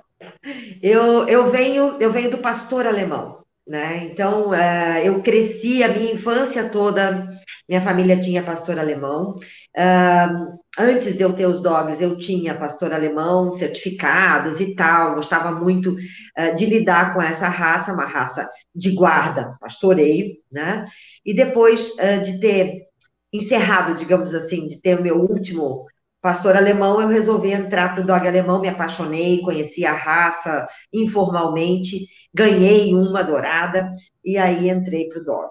eu, 0.82 1.26
eu, 1.26 1.50
venho, 1.50 1.96
eu 1.98 2.12
venho 2.12 2.30
do 2.30 2.38
pastor 2.38 2.86
alemão, 2.86 3.38
né? 3.66 4.04
Então, 4.04 4.50
uh, 4.50 4.98
eu 5.02 5.22
cresci 5.22 5.82
a 5.82 5.88
minha 5.88 6.12
infância 6.12 6.68
toda, 6.68 7.26
minha 7.66 7.80
família 7.80 8.20
tinha 8.20 8.42
pastor 8.42 8.78
alemão. 8.78 9.36
Uh, 9.74 10.58
antes 10.78 11.16
de 11.16 11.22
eu 11.22 11.32
ter 11.32 11.46
os 11.46 11.62
dogs, 11.62 12.02
eu 12.02 12.18
tinha 12.18 12.54
pastor 12.54 12.92
alemão, 12.92 13.54
certificados 13.54 14.60
e 14.60 14.74
tal, 14.74 15.14
gostava 15.14 15.50
muito 15.50 15.92
uh, 15.94 16.54
de 16.56 16.66
lidar 16.66 17.14
com 17.14 17.22
essa 17.22 17.48
raça, 17.48 17.90
uma 17.90 18.04
raça 18.04 18.46
de 18.74 18.90
guarda, 18.90 19.56
pastoreio, 19.60 20.36
né? 20.52 20.84
E 21.24 21.32
depois 21.32 21.92
de 22.22 22.38
ter 22.38 22.85
encerrado, 23.32 23.96
digamos 23.96 24.34
assim, 24.34 24.66
de 24.66 24.80
ter 24.80 24.98
o 24.98 25.02
meu 25.02 25.20
último 25.20 25.86
pastor 26.20 26.56
alemão, 26.56 27.00
eu 27.00 27.08
resolvi 27.08 27.52
entrar 27.52 27.94
para 27.94 28.02
o 28.02 28.06
dog 28.06 28.26
alemão, 28.26 28.60
me 28.60 28.68
apaixonei, 28.68 29.42
conheci 29.42 29.84
a 29.86 29.92
raça 29.92 30.66
informalmente, 30.92 32.08
ganhei 32.34 32.92
uma 32.94 33.22
dourada 33.22 33.92
e 34.24 34.36
aí 34.36 34.68
entrei 34.68 35.08
para 35.08 35.20
o 35.20 35.24
dog. 35.24 35.48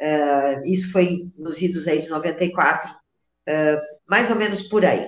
Uh, 0.00 0.64
isso 0.64 0.90
foi 0.90 1.30
nos 1.36 1.60
idos 1.60 1.86
aí 1.86 2.00
de 2.00 2.08
94, 2.08 2.90
uh, 2.90 3.80
mais 4.08 4.30
ou 4.30 4.36
menos 4.36 4.62
por 4.62 4.84
aí. 4.84 5.06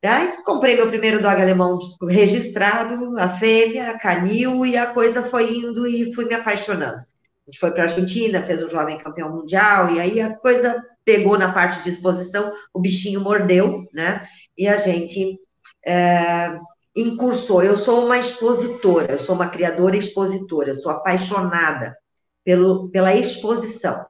Daí 0.00 0.36
comprei 0.44 0.76
meu 0.76 0.88
primeiro 0.88 1.20
dog 1.20 1.40
alemão 1.40 1.78
registrado, 2.06 3.18
a 3.18 3.28
fêmea, 3.30 3.90
a 3.90 3.98
canil, 3.98 4.66
e 4.66 4.76
a 4.76 4.86
coisa 4.86 5.22
foi 5.22 5.56
indo 5.56 5.86
e 5.86 6.14
fui 6.14 6.26
me 6.26 6.34
apaixonando. 6.34 6.98
A 6.98 7.50
gente 7.50 7.58
foi 7.58 7.70
para 7.70 7.82
a 7.82 7.86
Argentina, 7.86 8.42
fez 8.42 8.62
um 8.62 8.70
jovem 8.70 8.98
campeão 8.98 9.34
mundial, 9.34 9.90
e 9.92 10.00
aí 10.00 10.20
a 10.20 10.34
coisa 10.36 10.80
pegou 11.04 11.38
na 11.38 11.52
parte 11.52 11.82
de 11.82 11.90
exposição, 11.90 12.52
o 12.72 12.80
bichinho 12.80 13.20
mordeu, 13.20 13.86
né? 13.92 14.26
E 14.56 14.66
a 14.66 14.78
gente 14.78 15.38
é, 15.86 16.58
incursou. 16.96 17.62
Eu 17.62 17.76
sou 17.76 18.04
uma 18.04 18.18
expositora, 18.18 19.12
eu 19.12 19.18
sou 19.18 19.34
uma 19.34 19.48
criadora 19.48 19.96
expositora, 19.96 20.70
eu 20.70 20.76
sou 20.76 20.90
apaixonada 20.90 21.96
pelo, 22.42 22.88
pela 22.90 23.14
exposição, 23.14 24.06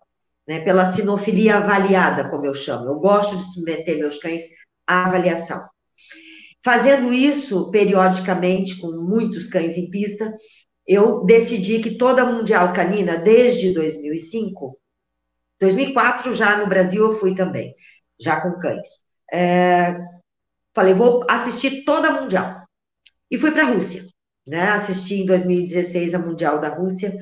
né? 0.47 0.61
Pela 0.61 0.93
sinofilia 0.93 1.57
avaliada, 1.57 2.29
como 2.29 2.47
eu 2.47 2.55
chamo. 2.55 2.87
Eu 2.87 2.97
gosto 2.97 3.37
de 3.37 3.53
submeter 3.53 3.99
meus 3.99 4.19
cães 4.19 4.43
à 4.87 5.07
avaliação. 5.07 5.67
Fazendo 6.65 7.13
isso 7.13 7.71
periodicamente, 7.71 8.79
com 8.81 8.91
muitos 8.93 9.49
cães 9.49 9.77
em 9.77 9.91
pista, 9.91 10.35
eu 10.87 11.25
decidi 11.25 11.81
que 11.81 11.97
toda 11.97 12.25
Mundial 12.25 12.73
Canina, 12.73 13.19
desde 13.19 13.73
2005, 13.73 14.79
2004, 15.61 16.35
já 16.35 16.57
no 16.57 16.67
Brasil, 16.67 17.05
eu 17.05 17.19
fui 17.19 17.35
também, 17.35 17.75
já 18.21 18.40
com 18.40 18.59
cães. 18.59 19.05
É, 19.33 19.99
falei, 20.75 20.95
vou 20.95 21.25
assistir 21.29 21.85
toda 21.85 22.09
a 22.09 22.21
Mundial. 22.21 22.64
E 23.31 23.38
fui 23.38 23.51
para 23.51 23.67
a 23.67 23.71
Rússia. 23.71 24.05
Né? 24.47 24.69
Assisti 24.71 25.23
em 25.23 25.27
2016 25.27 26.14
a 26.14 26.19
Mundial 26.19 26.61
da 26.61 26.69
Rússia. 26.69 27.14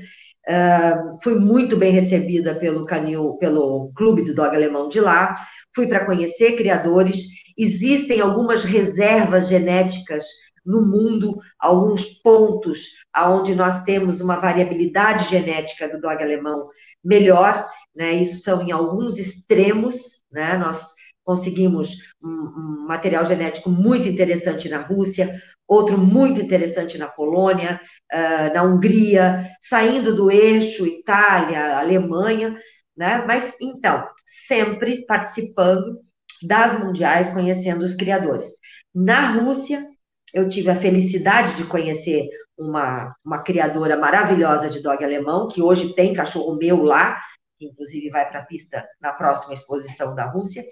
Uh, 0.48 1.18
fui 1.22 1.36
muito 1.38 1.76
bem 1.76 1.92
recebida 1.92 2.54
pelo 2.56 2.84
canil, 2.84 3.34
pelo 3.34 3.92
clube 3.94 4.24
do 4.24 4.34
dog 4.34 4.54
alemão 4.54 4.88
de 4.88 5.00
lá. 5.00 5.34
Fui 5.74 5.86
para 5.86 6.04
conhecer 6.04 6.56
criadores. 6.56 7.26
Existem 7.56 8.20
algumas 8.20 8.64
reservas 8.64 9.48
genéticas 9.48 10.24
no 10.64 10.82
mundo, 10.82 11.38
alguns 11.58 12.04
pontos 12.22 12.80
aonde 13.12 13.54
nós 13.54 13.82
temos 13.82 14.20
uma 14.20 14.36
variabilidade 14.36 15.28
genética 15.28 15.88
do 15.88 16.00
dog 16.00 16.22
alemão 16.22 16.68
melhor, 17.04 17.66
né? 17.94 18.12
Isso 18.12 18.42
são 18.42 18.62
em 18.62 18.72
alguns 18.72 19.18
extremos, 19.18 20.22
né? 20.30 20.56
Nós 20.56 20.94
conseguimos 21.24 21.96
um, 22.22 22.28
um 22.28 22.86
material 22.86 23.24
genético 23.24 23.70
muito 23.70 24.08
interessante 24.08 24.68
na 24.68 24.82
Rússia, 24.82 25.40
outro 25.66 25.96
muito 25.96 26.40
interessante 26.40 26.98
na 26.98 27.08
Polônia, 27.08 27.80
uh, 28.12 28.54
na 28.54 28.62
Hungria, 28.62 29.48
saindo 29.60 30.14
do 30.14 30.30
eixo 30.30 30.86
Itália, 30.86 31.78
Alemanha, 31.78 32.58
né? 32.96 33.24
Mas 33.26 33.56
então, 33.60 34.06
sempre 34.26 35.06
participando 35.06 36.00
das 36.42 36.78
mundiais, 36.82 37.30
conhecendo 37.30 37.84
os 37.84 37.94
criadores. 37.94 38.48
Na 38.94 39.32
Rússia, 39.32 39.86
eu 40.34 40.48
tive 40.48 40.70
a 40.70 40.76
felicidade 40.76 41.56
de 41.56 41.64
conhecer 41.64 42.28
uma, 42.62 43.14
uma 43.24 43.42
criadora 43.42 43.96
maravilhosa 43.96 44.70
de 44.70 44.80
dog 44.80 45.02
alemão, 45.04 45.48
que 45.48 45.62
hoje 45.62 45.94
tem 45.94 46.14
cachorro 46.14 46.56
meu 46.56 46.82
lá, 46.82 47.20
que 47.58 47.66
inclusive 47.66 48.10
vai 48.10 48.28
para 48.28 48.40
a 48.40 48.44
pista 48.44 48.86
na 49.00 49.12
próxima 49.12 49.54
exposição 49.54 50.14
da 50.14 50.26
Rússia. 50.26 50.64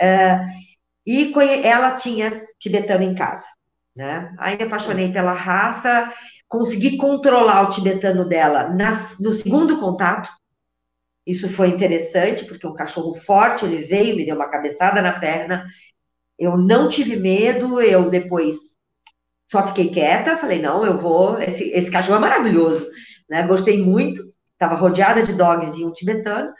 Uh, 0.00 0.68
e 1.06 1.32
ela 1.64 1.96
tinha 1.96 2.46
tibetano 2.58 3.02
em 3.02 3.14
casa. 3.14 3.46
Né? 3.96 4.32
Aí 4.38 4.56
me 4.56 4.64
apaixonei 4.64 5.12
pela 5.12 5.32
raça, 5.32 6.12
consegui 6.46 6.96
controlar 6.96 7.62
o 7.62 7.70
tibetano 7.70 8.28
dela 8.28 8.68
nas, 8.68 9.18
no 9.18 9.34
segundo 9.34 9.80
contato. 9.80 10.30
Isso 11.26 11.48
foi 11.48 11.68
interessante, 11.68 12.44
porque 12.44 12.66
um 12.66 12.74
cachorro 12.74 13.14
forte, 13.14 13.64
ele 13.64 13.82
veio, 13.82 14.16
me 14.16 14.24
deu 14.24 14.36
uma 14.36 14.48
cabeçada 14.48 15.02
na 15.02 15.18
perna. 15.18 15.66
Eu 16.38 16.56
não 16.56 16.88
tive 16.88 17.16
medo, 17.16 17.80
eu 17.80 18.08
depois 18.08 18.77
só 19.50 19.66
fiquei 19.68 19.88
quieta, 19.90 20.36
falei, 20.36 20.60
não, 20.60 20.84
eu 20.84 20.98
vou, 20.98 21.40
esse, 21.40 21.70
esse 21.70 21.90
cachorro 21.90 22.18
é 22.18 22.20
maravilhoso, 22.20 22.88
né? 23.28 23.46
Gostei 23.46 23.82
muito, 23.82 24.22
estava 24.52 24.74
rodeada 24.74 25.22
de 25.22 25.32
dogs 25.32 25.78
e 25.78 25.84
um 25.84 25.92
tibetano. 25.92 26.52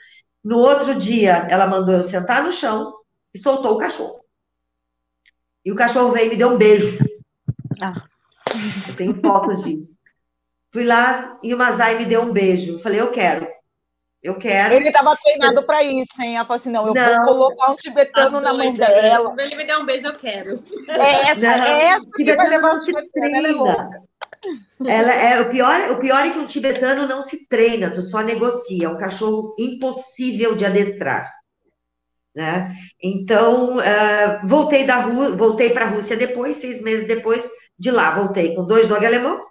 No 0.43 0.59
outro 0.59 0.95
dia, 0.95 1.47
ela 1.51 1.67
mandou 1.67 1.97
eu 1.97 2.05
sentar 2.05 2.43
no 2.43 2.53
chão 2.53 2.95
e 3.35 3.39
soltou 3.39 3.75
o 3.75 3.79
cachorro. 3.79 4.25
E 5.65 5.71
o 5.71 5.75
cachorro 5.75 6.13
veio 6.13 6.29
e 6.29 6.31
me 6.31 6.37
deu 6.37 6.49
um 6.49 6.57
beijo. 6.57 6.99
Ah. 7.81 8.05
Eu 8.89 8.97
tenho 8.97 9.21
fotos 9.21 9.63
disso. 9.63 9.99
Fui 10.73 10.85
lá 10.85 11.39
e 11.43 11.55
o 11.55 11.59
Mazai 11.59 11.99
me 11.99 12.07
deu 12.07 12.23
um 12.23 12.33
beijo. 12.33 12.79
Falei, 12.79 13.01
eu 13.01 13.11
quero. 13.11 13.47
Eu 14.23 14.37
quero. 14.37 14.75
Ele 14.75 14.89
estava 14.89 15.17
treinado 15.17 15.63
para 15.65 15.83
isso, 15.83 16.21
hein? 16.21 16.37
Ela 16.37 16.45
falou 16.45 16.61
assim: 16.61 16.71
não, 16.71 16.87
eu 16.89 16.95
não. 16.95 17.15
vou 17.15 17.25
colocar 17.25 17.71
um 17.71 17.77
tibetano 17.77 18.41
na 18.41 18.53
mão 18.53 18.75
dela. 18.75 19.35
Ele 19.39 19.55
me 19.55 19.65
der 19.65 19.79
um 19.79 19.87
beijo, 19.87 20.09
eu 20.09 20.13
quero. 20.13 20.63
É 20.89 21.31
essa, 21.31 21.35
não, 21.37 21.49
é 21.49 21.85
essa 21.87 22.11
que 22.17 22.35
vai 22.35 22.49
levar 22.49 22.75
o 22.75 22.79
tibetano. 22.81 23.37
Ela 23.37 23.49
é 23.49 23.53
louca. 23.53 24.09
Ela 24.87 25.13
é, 25.13 25.41
o, 25.41 25.51
pior, 25.51 25.91
o 25.93 25.99
pior 25.99 26.25
é 26.25 26.31
que 26.31 26.39
um 26.39 26.47
tibetano 26.47 27.07
não 27.07 27.23
se 27.23 27.49
treina, 27.49 27.91
tu 27.91 28.03
só 28.03 28.21
negocia. 28.21 28.87
É 28.87 28.89
um 28.89 28.99
cachorro 28.99 29.55
impossível 29.59 30.55
de 30.55 30.65
adestrar. 30.65 31.33
Né? 32.35 32.73
Então, 33.03 33.79
uh, 33.79 34.47
voltei 34.47 34.87
da 34.87 34.97
Rú 34.97 35.37
voltei 35.37 35.71
para 35.71 35.87
a 35.87 35.89
Rússia 35.89 36.17
depois, 36.17 36.59
seis 36.59 36.81
meses 36.81 37.07
depois 37.07 37.49
de 37.77 37.91
lá, 37.91 38.13
voltei 38.13 38.55
com 38.55 38.65
dois 38.65 38.87
dog 38.87 39.05
alemão 39.05 39.45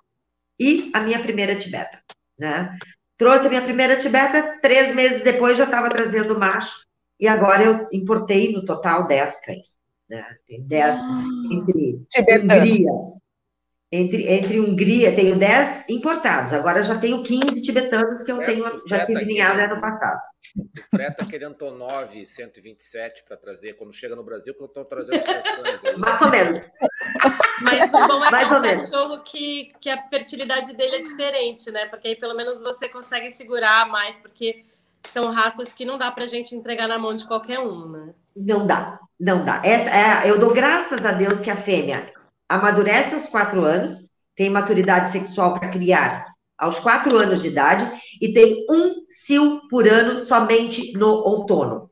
e 0.59 0.89
a 0.93 1.01
minha 1.01 1.19
primeira 1.19 1.55
tibeta. 1.55 1.99
Né? 2.37 2.77
Trouxe 3.17 3.47
a 3.47 3.49
minha 3.49 3.61
primeira 3.61 3.97
tibeta, 3.97 4.59
três 4.61 4.93
meses 4.93 5.23
depois 5.23 5.57
já 5.57 5.63
estava 5.63 5.89
trazendo 5.89 6.37
macho, 6.37 6.85
e 7.19 7.27
agora 7.27 7.63
eu 7.63 7.87
importei 7.91 8.53
no 8.53 8.63
total 8.63 9.07
dez 9.07 9.39
cães. 9.43 9.77
Né? 10.07 10.23
Tem 10.47 10.61
dez 10.63 10.95
ah, 10.95 11.23
entre 11.51 11.99
Hungria, 12.43 12.91
entre, 13.91 14.29
entre 14.29 14.59
Hungria, 14.59 15.15
tenho 15.15 15.37
dez 15.37 15.85
importados, 15.87 16.51
agora 16.51 16.83
já 16.83 16.97
tenho 16.99 17.23
15 17.23 17.61
tibetanos 17.61 18.21
que 18.23 18.31
eu 18.31 18.43
tenho, 18.43 18.65
já 18.85 19.05
tive 19.05 19.23
ninhada 19.23 19.63
ano 19.63 19.79
passado. 19.79 20.19
O 20.57 20.83
Freta 20.89 21.25
querendo 21.25 21.55
Tonov 21.55 22.25
127 22.25 23.23
para 23.23 23.37
trazer, 23.37 23.77
quando 23.77 23.93
chega 23.93 24.15
no 24.15 24.23
Brasil, 24.23 24.53
que 24.53 24.61
eu 24.61 24.65
estou 24.65 24.83
trazendo. 24.83 25.21
Mais 25.97 26.21
ou 26.21 26.29
menos. 26.29 26.69
Mas 27.61 27.93
o 27.93 28.07
bom 28.07 28.25
é 28.25 28.29
que 28.29 28.35
é 28.35 28.47
um 28.47 28.61
cachorro 28.61 29.19
que, 29.23 29.71
que 29.79 29.89
a 29.89 30.07
fertilidade 30.09 30.75
dele 30.75 30.97
é 30.97 31.01
diferente, 31.01 31.71
né? 31.71 31.85
Porque 31.85 32.09
aí 32.09 32.15
pelo 32.15 32.35
menos 32.35 32.61
você 32.61 32.89
consegue 32.89 33.31
segurar 33.31 33.87
mais, 33.87 34.19
porque 34.19 34.65
são 35.09 35.31
raças 35.31 35.73
que 35.73 35.85
não 35.85 35.97
dá 35.97 36.11
para 36.11 36.25
a 36.25 36.27
gente 36.27 36.55
entregar 36.55 36.87
na 36.87 36.97
mão 36.97 37.15
de 37.15 37.25
qualquer 37.25 37.59
um, 37.59 37.89
né? 37.89 38.13
Não 38.35 38.67
dá, 38.67 38.99
não 39.19 39.45
dá. 39.45 39.61
Essa, 39.63 39.89
é, 40.25 40.29
eu 40.29 40.39
dou 40.39 40.53
graças 40.53 41.05
a 41.05 41.11
Deus 41.11 41.39
que 41.39 41.49
a 41.49 41.55
fêmea 41.55 42.11
amadurece 42.49 43.15
aos 43.15 43.27
quatro 43.27 43.63
anos, 43.63 44.09
tem 44.35 44.49
maturidade 44.49 45.09
sexual 45.09 45.53
para 45.53 45.69
criar 45.69 46.27
aos 46.57 46.79
quatro 46.79 47.17
anos 47.17 47.41
de 47.41 47.49
idade 47.49 47.89
e 48.21 48.33
tem 48.33 48.65
um 48.69 49.05
cio 49.09 49.67
por 49.69 49.87
ano 49.87 50.19
somente 50.19 50.93
no 50.93 51.07
outono. 51.07 51.89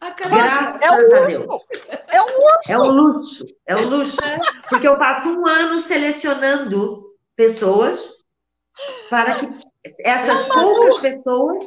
Graças 0.00 0.80
é 0.80 0.90
um 0.90 0.94
a 0.94 1.26
Deus. 1.26 1.62
É 2.08 2.20
um 2.22 2.26
luxo. 2.26 2.64
É 2.68 2.78
um 2.78 2.90
luxo. 2.90 3.46
É 3.66 3.76
um 3.76 3.88
luxo. 3.88 4.16
Porque 4.68 4.88
eu 4.88 4.98
passo 4.98 5.28
um 5.28 5.46
ano 5.46 5.80
selecionando 5.80 7.10
pessoas 7.36 8.20
para 9.10 9.34
que 9.34 9.48
essas 10.04 10.46
poucas 10.46 10.98
pessoas 10.98 11.62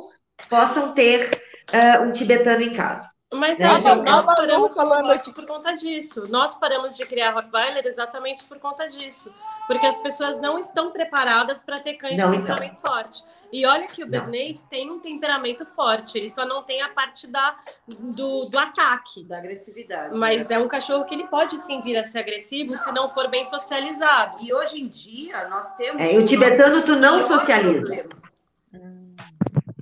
possam 0.49 0.93
ter 0.93 1.29
uh, 1.71 2.03
um 2.03 2.11
tibetano 2.11 2.63
em 2.63 2.73
casa. 2.73 3.07
Mas 3.33 3.59
é, 3.59 3.63
é 3.63 3.95
nós 3.95 4.25
paramos 4.25 4.73
falando 4.73 5.11
aqui 5.11 5.31
por 5.31 5.45
conta 5.45 5.73
disso. 5.73 6.25
Nós 6.29 6.55
paramos 6.55 6.95
de 6.95 7.05
criar 7.05 7.31
Rottweiler 7.31 7.85
exatamente 7.85 8.45
por 8.45 8.59
conta 8.59 8.87
disso. 8.87 9.33
Porque 9.67 9.85
as 9.85 9.97
pessoas 9.97 10.39
não 10.39 10.59
estão 10.59 10.91
preparadas 10.91 11.63
para 11.63 11.79
ter 11.79 11.95
cães 11.95 12.17
não 12.17 12.31
de 12.31 12.37
temperamento 12.37 12.81
forte. 12.81 13.23
E 13.51 13.67
olha 13.67 13.85
que 13.85 14.03
o 14.03 14.07
Bernês 14.07 14.65
tem 14.65 14.89
um 14.89 14.99
temperamento 14.99 15.63
forte, 15.63 16.17
ele 16.17 16.27
só 16.27 16.43
não 16.43 16.63
tem 16.63 16.81
a 16.81 16.89
parte 16.89 17.27
da, 17.27 17.55
do, 17.87 18.45
do 18.45 18.57
ataque. 18.57 19.23
Da 19.25 19.37
agressividade. 19.37 20.17
Mas 20.17 20.49
né? 20.49 20.55
é 20.55 20.59
um 20.59 20.67
cachorro 20.67 21.05
que 21.05 21.13
ele 21.13 21.27
pode 21.27 21.59
sim 21.59 21.79
vir 21.81 21.95
a 21.95 22.03
ser 22.03 22.19
agressivo 22.19 22.75
se 22.75 22.91
não 22.91 23.09
for 23.09 23.29
bem 23.29 23.43
socializado. 23.43 24.37
E 24.41 24.51
hoje 24.51 24.81
em 24.81 24.87
dia 24.87 25.47
nós 25.49 25.75
temos. 25.75 26.01
É, 26.01 26.17
o 26.17 26.25
tibetano 26.25 26.81
tu 26.81 26.95
não 26.95 27.23
socializa. 27.23 28.05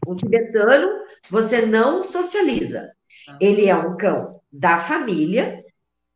O 0.06 0.16
tibetano 0.16 0.90
você 1.30 1.66
não 1.66 2.04
socializa. 2.04 2.92
Ele 3.40 3.68
é 3.68 3.76
um 3.76 3.96
cão 3.98 4.40
da 4.52 4.80
família 4.80 5.64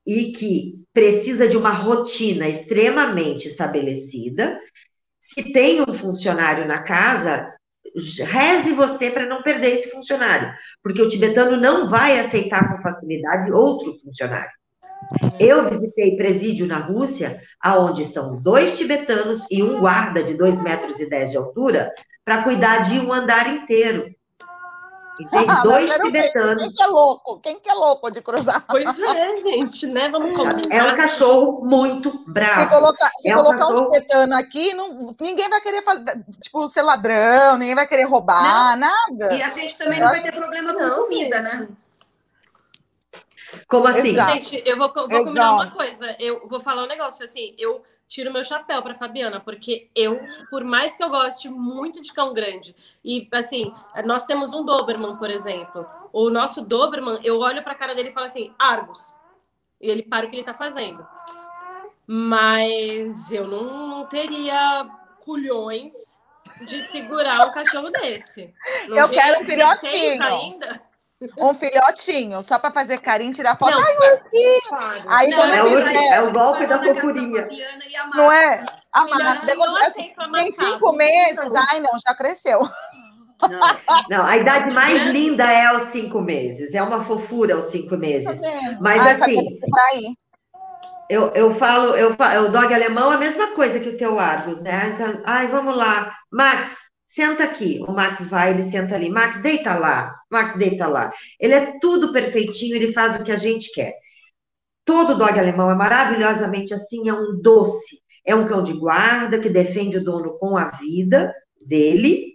e 0.06 0.32
que 0.32 0.84
precisa 0.94 1.48
de 1.48 1.58
uma 1.58 1.72
rotina 1.72 2.48
extremamente 2.48 3.48
estabelecida. 3.48 4.60
Se 5.20 5.52
tem 5.52 5.82
um 5.82 5.94
funcionário 5.94 6.68
na 6.68 6.84
casa, 6.84 7.54
reze 8.24 8.74
você 8.74 9.10
para 9.10 9.26
não 9.26 9.42
perder 9.42 9.76
esse 9.76 9.90
funcionário, 9.90 10.54
porque 10.84 11.02
o 11.02 11.08
tibetano 11.08 11.58
não 11.58 11.90
vai 11.90 12.20
aceitar 12.20 12.76
com 12.76 12.82
facilidade 12.82 13.52
outro 13.52 13.98
funcionário. 14.00 14.52
Eu 15.40 15.70
visitei 15.70 16.16
presídio 16.16 16.66
na 16.66 16.78
Rússia, 16.78 17.40
aonde 17.62 18.06
são 18.06 18.42
dois 18.42 18.78
tibetanos 18.78 19.46
e 19.52 19.62
um 19.62 19.80
guarda 19.80 20.24
de 20.24 20.34
2 20.36 20.62
metros 20.62 21.00
e 21.00 21.10
10 21.10 21.32
de 21.32 21.38
altura 21.38 21.92
para 22.24 22.44
cuidar 22.44 22.84
de 22.84 23.00
um 23.00 23.12
andar 23.14 23.54
inteiro. 23.54 24.15
E 25.20 25.26
tem 25.30 25.50
ah, 25.50 25.62
dois 25.64 25.94
tibetanos. 25.94 26.64
Quem 26.64 26.72
que 26.72 26.84
é 26.84 26.88
louco? 26.88 27.40
Quem 27.40 27.60
que 27.60 27.70
é 27.70 27.74
louco 27.74 28.12
de 28.12 28.22
cruzar? 28.22 28.66
Pois 28.68 29.00
é, 29.00 29.38
gente, 29.38 29.88
né? 29.88 30.10
Vamos 30.10 30.36
combinar. 30.36 30.76
É 30.76 30.84
um 30.84 30.98
cachorro 30.98 31.66
muito 31.66 32.24
bravo. 32.28 32.62
Se 32.62 32.68
colocar, 32.70 33.12
se 33.22 33.30
é 33.30 33.34
colocar 33.34 33.68
um, 33.68 33.70
cachorro... 33.70 33.88
um 33.88 33.92
tibetano 33.92 34.36
aqui, 34.36 34.74
não, 34.74 35.12
ninguém 35.20 35.50
vai 35.50 35.62
querer 35.62 35.82
fazer, 35.84 36.26
tipo, 36.42 36.68
ser 36.68 36.82
ladrão, 36.82 37.58
ninguém 37.58 37.76
vai 37.76 37.88
querer 37.88 38.04
roubar, 38.04 38.78
não. 38.78 38.90
nada. 38.90 39.36
E 39.36 39.42
a 39.42 39.50
gente 39.50 39.78
também 39.78 40.00
não 40.00 40.10
vai 40.10 40.22
ter 40.22 40.34
problema 40.34 40.74
com 40.74 40.80
não, 40.80 41.04
comida, 41.04 41.42
né? 41.42 41.50
gente. 41.50 41.62
né? 41.62 41.68
Como 43.68 43.88
assim? 43.88 44.10
Exato. 44.10 44.34
Gente, 44.34 44.64
eu 44.66 44.78
vou, 44.78 44.94
vou 44.94 45.08
combinar 45.08 45.54
uma 45.54 45.72
coisa. 45.72 46.16
Eu 46.20 46.46
vou 46.48 46.60
falar 46.60 46.84
um 46.84 46.88
negócio 46.88 47.24
assim. 47.24 47.56
Eu 47.58 47.84
tiro 48.08 48.32
meu 48.32 48.44
chapéu 48.44 48.82
para 48.82 48.96
Fabiana, 48.96 49.40
porque 49.40 49.90
eu, 49.96 50.20
por 50.50 50.64
mais 50.64 50.96
que 50.96 51.04
eu 51.04 51.10
goste 51.10 51.50
muito 51.50 52.02
de 52.02 52.14
cão 52.14 52.34
grande, 52.34 52.76
e 53.04 53.28
assim, 53.32 53.74
nós 54.06 54.26
temos 54.26 54.54
um 54.54 54.64
Doberman, 54.64 55.18
por 55.18 55.30
exemplo. 55.30 55.86
O 56.14 56.30
nosso 56.30 56.62
Doberman, 56.62 57.20
eu 57.24 57.40
olho 57.40 57.64
para 57.64 57.74
a 57.74 57.76
cara 57.76 57.96
dele 57.96 58.10
e 58.10 58.14
falo 58.14 58.28
assim, 58.28 58.54
Argus. 58.58 59.14
E 59.82 59.90
ele 59.90 60.04
para 60.04 60.26
o 60.26 60.30
que 60.30 60.36
ele 60.36 60.42
está 60.42 60.54
fazendo. 60.54 61.06
Mas 62.08 63.32
eu 63.32 63.48
não, 63.48 63.88
não, 63.88 64.06
teria 64.06 64.86
culhões 65.20 65.94
de 66.62 66.82
segurar 66.84 67.48
um 67.48 67.52
cachorro 67.52 67.90
desse. 67.90 68.54
Não 68.88 68.98
eu 68.98 69.10
quero 69.10 69.42
um 69.42 69.46
filhotinho. 69.46 70.24
ainda. 70.24 70.82
Um 71.38 71.54
filhotinho, 71.54 72.44
só 72.44 72.60
para 72.60 72.72
fazer 72.72 73.00
carinho, 73.00 73.34
tirar 73.34 73.58
foto. 73.58 73.72
Não, 73.72 73.80
Ai, 73.80 74.12
ursinho! 74.12 75.06
Aí 75.08 75.30
não, 75.30 75.44
é, 75.44 75.64
o, 75.64 75.80
é 75.80 76.22
o 76.22 76.32
golpe 76.32 76.66
da 76.68 76.84
fofurinha. 76.84 77.48
Não 78.14 78.32
é? 78.32 78.66
A 78.92 79.06
massa. 79.06 79.54
Assim, 79.88 80.14
tem 80.34 80.52
cinco 80.52 80.92
meses. 80.94 81.54
Ai, 81.70 81.80
não, 81.80 81.92
já 82.08 82.16
cresceu. 82.16 82.62
Não, 83.42 83.60
não, 84.10 84.26
a 84.26 84.38
idade 84.38 84.74
mais 84.74 85.04
linda 85.08 85.44
é 85.44 85.66
aos 85.66 85.90
cinco 85.90 86.22
meses. 86.22 86.74
É 86.74 86.82
uma 86.82 87.04
fofura 87.04 87.56
aos 87.56 87.66
cinco 87.66 87.98
meses. 87.98 88.40
Tá 88.40 88.78
Mas 88.80 89.02
Ai, 89.02 89.14
assim. 89.14 89.60
Eu, 91.10 91.32
eu 91.36 91.54
falo, 91.54 91.96
eu 91.96 92.16
falo, 92.16 92.48
o 92.48 92.52
dog 92.52 92.74
alemão 92.74 93.12
é 93.12 93.16
a 93.16 93.20
mesma 93.20 93.52
coisa 93.52 93.80
que 93.80 93.90
o 93.90 93.98
teu 93.98 94.18
Argus, 94.18 94.62
né? 94.62 94.94
Então, 94.94 95.22
ai, 95.26 95.48
vamos 95.48 95.78
lá. 95.78 96.16
Max, 96.32 96.78
Senta 97.16 97.46
aqui. 97.46 97.80
O 97.88 97.94
Max 97.94 98.28
vai, 98.28 98.52
ele 98.52 98.64
senta 98.64 98.94
ali. 98.94 99.10
Max, 99.10 99.42
deita 99.42 99.74
lá. 99.76 100.14
Max, 100.30 100.58
deita 100.58 100.86
lá. 100.86 101.14
Ele 101.40 101.54
é 101.54 101.80
tudo 101.80 102.12
perfeitinho, 102.12 102.76
ele 102.76 102.92
faz 102.92 103.16
o 103.16 103.24
que 103.24 103.32
a 103.32 103.38
gente 103.38 103.72
quer. 103.74 103.94
Todo 104.84 105.16
dog 105.18 105.40
alemão 105.40 105.72
é 105.72 105.76
maravilhosamente 105.76 106.74
assim, 106.74 107.08
é 107.08 107.14
um 107.14 107.40
doce. 107.42 108.02
É 108.26 108.36
um 108.36 108.46
cão 108.46 108.62
de 108.62 108.74
guarda 108.74 109.40
que 109.40 109.48
defende 109.48 109.98
o 109.98 110.04
dono 110.04 110.38
com 110.38 110.58
a 110.58 110.72
vida 110.72 111.34
dele, 111.66 112.34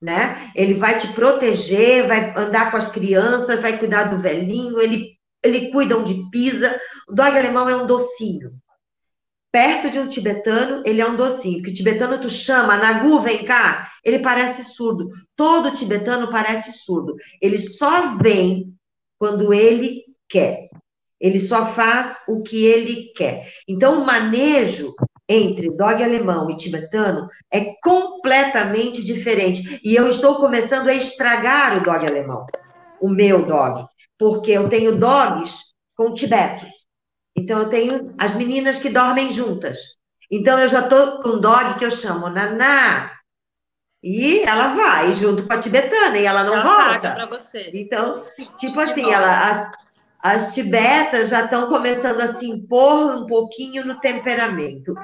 né? 0.00 0.50
Ele 0.56 0.72
vai 0.72 0.98
te 0.98 1.08
proteger, 1.08 2.06
vai 2.06 2.32
andar 2.34 2.70
com 2.70 2.78
as 2.78 2.90
crianças, 2.90 3.60
vai 3.60 3.76
cuidar 3.76 4.04
do 4.04 4.18
velhinho, 4.18 4.80
ele, 4.80 5.10
ele 5.42 5.70
cuida 5.70 5.98
onde 5.98 6.30
pisa. 6.30 6.74
O 7.06 7.12
dog 7.14 7.36
alemão 7.36 7.68
é 7.68 7.76
um 7.76 7.86
docinho. 7.86 8.50
Perto 9.52 9.90
de 9.90 9.98
um 9.98 10.08
tibetano, 10.08 10.82
ele 10.86 11.02
é 11.02 11.06
um 11.06 11.14
docinho. 11.14 11.62
Que 11.62 11.70
o 11.70 11.74
tibetano 11.74 12.18
tu 12.18 12.30
chama, 12.30 12.78
Nagu, 12.78 13.20
vem 13.20 13.44
cá, 13.44 13.90
ele 14.02 14.20
parece 14.20 14.64
surdo. 14.64 15.10
Todo 15.36 15.76
tibetano 15.76 16.30
parece 16.30 16.72
surdo. 16.72 17.14
Ele 17.40 17.58
só 17.58 18.16
vem 18.16 18.74
quando 19.18 19.52
ele 19.52 20.02
quer. 20.28 20.70
Ele 21.20 21.38
só 21.38 21.66
faz 21.66 22.22
o 22.26 22.42
que 22.42 22.64
ele 22.64 23.12
quer. 23.14 23.46
Então, 23.68 24.02
o 24.02 24.06
manejo 24.06 24.94
entre 25.28 25.70
dog 25.70 26.02
alemão 26.02 26.50
e 26.50 26.56
tibetano 26.56 27.28
é 27.52 27.74
completamente 27.82 29.04
diferente. 29.04 29.80
E 29.84 29.94
eu 29.94 30.08
estou 30.08 30.36
começando 30.36 30.88
a 30.88 30.94
estragar 30.94 31.78
o 31.78 31.84
dog 31.84 32.04
alemão, 32.04 32.46
o 33.00 33.08
meu 33.08 33.44
dog, 33.46 33.86
porque 34.18 34.50
eu 34.50 34.68
tenho 34.68 34.98
dogs 34.98 35.72
com 35.96 36.12
tibetos. 36.12 36.81
Então, 37.42 37.58
eu 37.58 37.68
tenho 37.68 38.14
as 38.16 38.34
meninas 38.34 38.78
que 38.78 38.88
dormem 38.88 39.32
juntas. 39.32 39.96
Então, 40.30 40.58
eu 40.58 40.68
já 40.68 40.80
estou 40.80 41.22
com 41.22 41.30
um 41.30 41.40
dog 41.40 41.78
que 41.78 41.84
eu 41.84 41.90
chamo 41.90 42.30
Naná. 42.30 43.10
E 44.02 44.40
ela 44.42 44.68
vai 44.68 45.14
junto 45.14 45.46
com 45.46 45.52
a 45.52 45.58
tibetana 45.58 46.18
e 46.18 46.24
ela 46.24 46.42
não 46.44 46.54
ela 46.54 46.62
volta. 46.62 47.12
para 47.12 47.26
você. 47.26 47.70
Então, 47.72 48.22
tipo 48.56 48.80
assim, 48.80 49.12
ela, 49.12 49.48
as, 49.48 49.70
as 50.20 50.54
tibetas 50.54 51.28
já 51.28 51.44
estão 51.44 51.68
começando 51.68 52.20
a 52.20 52.28
se 52.28 52.48
impor 52.48 53.14
um 53.14 53.26
pouquinho 53.26 53.84
no 53.84 53.98
temperamento, 54.00 54.94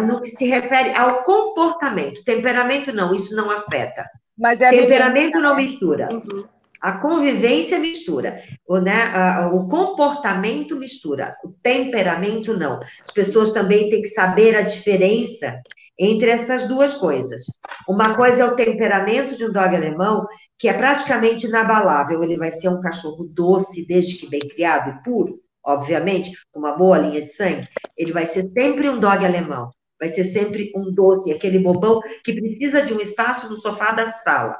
no 0.00 0.20
que 0.20 0.30
se 0.30 0.46
refere 0.46 0.94
ao 0.96 1.22
comportamento. 1.22 2.24
Temperamento 2.24 2.92
não, 2.92 3.14
isso 3.14 3.34
não 3.36 3.50
afeta. 3.50 4.04
Mas 4.36 4.60
é 4.60 4.70
temperamento 4.70 5.40
não 5.40 5.56
mistura. 5.56 6.08
Uhum. 6.12 6.44
A 6.84 6.92
convivência 6.98 7.78
mistura, 7.78 8.42
o, 8.68 8.78
né, 8.78 9.10
o 9.54 9.66
comportamento 9.68 10.76
mistura, 10.76 11.34
o 11.42 11.48
temperamento 11.62 12.54
não. 12.54 12.78
As 13.02 13.10
pessoas 13.10 13.52
também 13.52 13.88
têm 13.88 14.02
que 14.02 14.08
saber 14.08 14.54
a 14.54 14.60
diferença 14.60 15.62
entre 15.98 16.28
essas 16.28 16.68
duas 16.68 16.94
coisas. 16.94 17.44
Uma 17.88 18.14
coisa 18.14 18.42
é 18.42 18.44
o 18.44 18.54
temperamento 18.54 19.34
de 19.34 19.46
um 19.46 19.50
dog 19.50 19.74
alemão, 19.74 20.26
que 20.58 20.68
é 20.68 20.74
praticamente 20.74 21.46
inabalável. 21.46 22.22
Ele 22.22 22.36
vai 22.36 22.50
ser 22.50 22.68
um 22.68 22.82
cachorro 22.82 23.24
doce, 23.32 23.86
desde 23.86 24.18
que 24.18 24.28
bem 24.28 24.42
criado 24.46 24.90
e 24.90 25.02
puro, 25.02 25.40
obviamente, 25.64 26.32
uma 26.54 26.72
boa 26.72 26.98
linha 26.98 27.22
de 27.22 27.32
sangue. 27.32 27.64
Ele 27.96 28.12
vai 28.12 28.26
ser 28.26 28.42
sempre 28.42 28.90
um 28.90 29.00
dog 29.00 29.24
alemão. 29.24 29.70
Vai 29.98 30.10
ser 30.10 30.24
sempre 30.24 30.70
um 30.76 30.92
doce, 30.92 31.32
aquele 31.32 31.60
bobão 31.60 32.02
que 32.22 32.34
precisa 32.34 32.82
de 32.82 32.92
um 32.92 33.00
espaço 33.00 33.48
no 33.48 33.56
sofá 33.56 33.92
da 33.92 34.10
sala. 34.10 34.58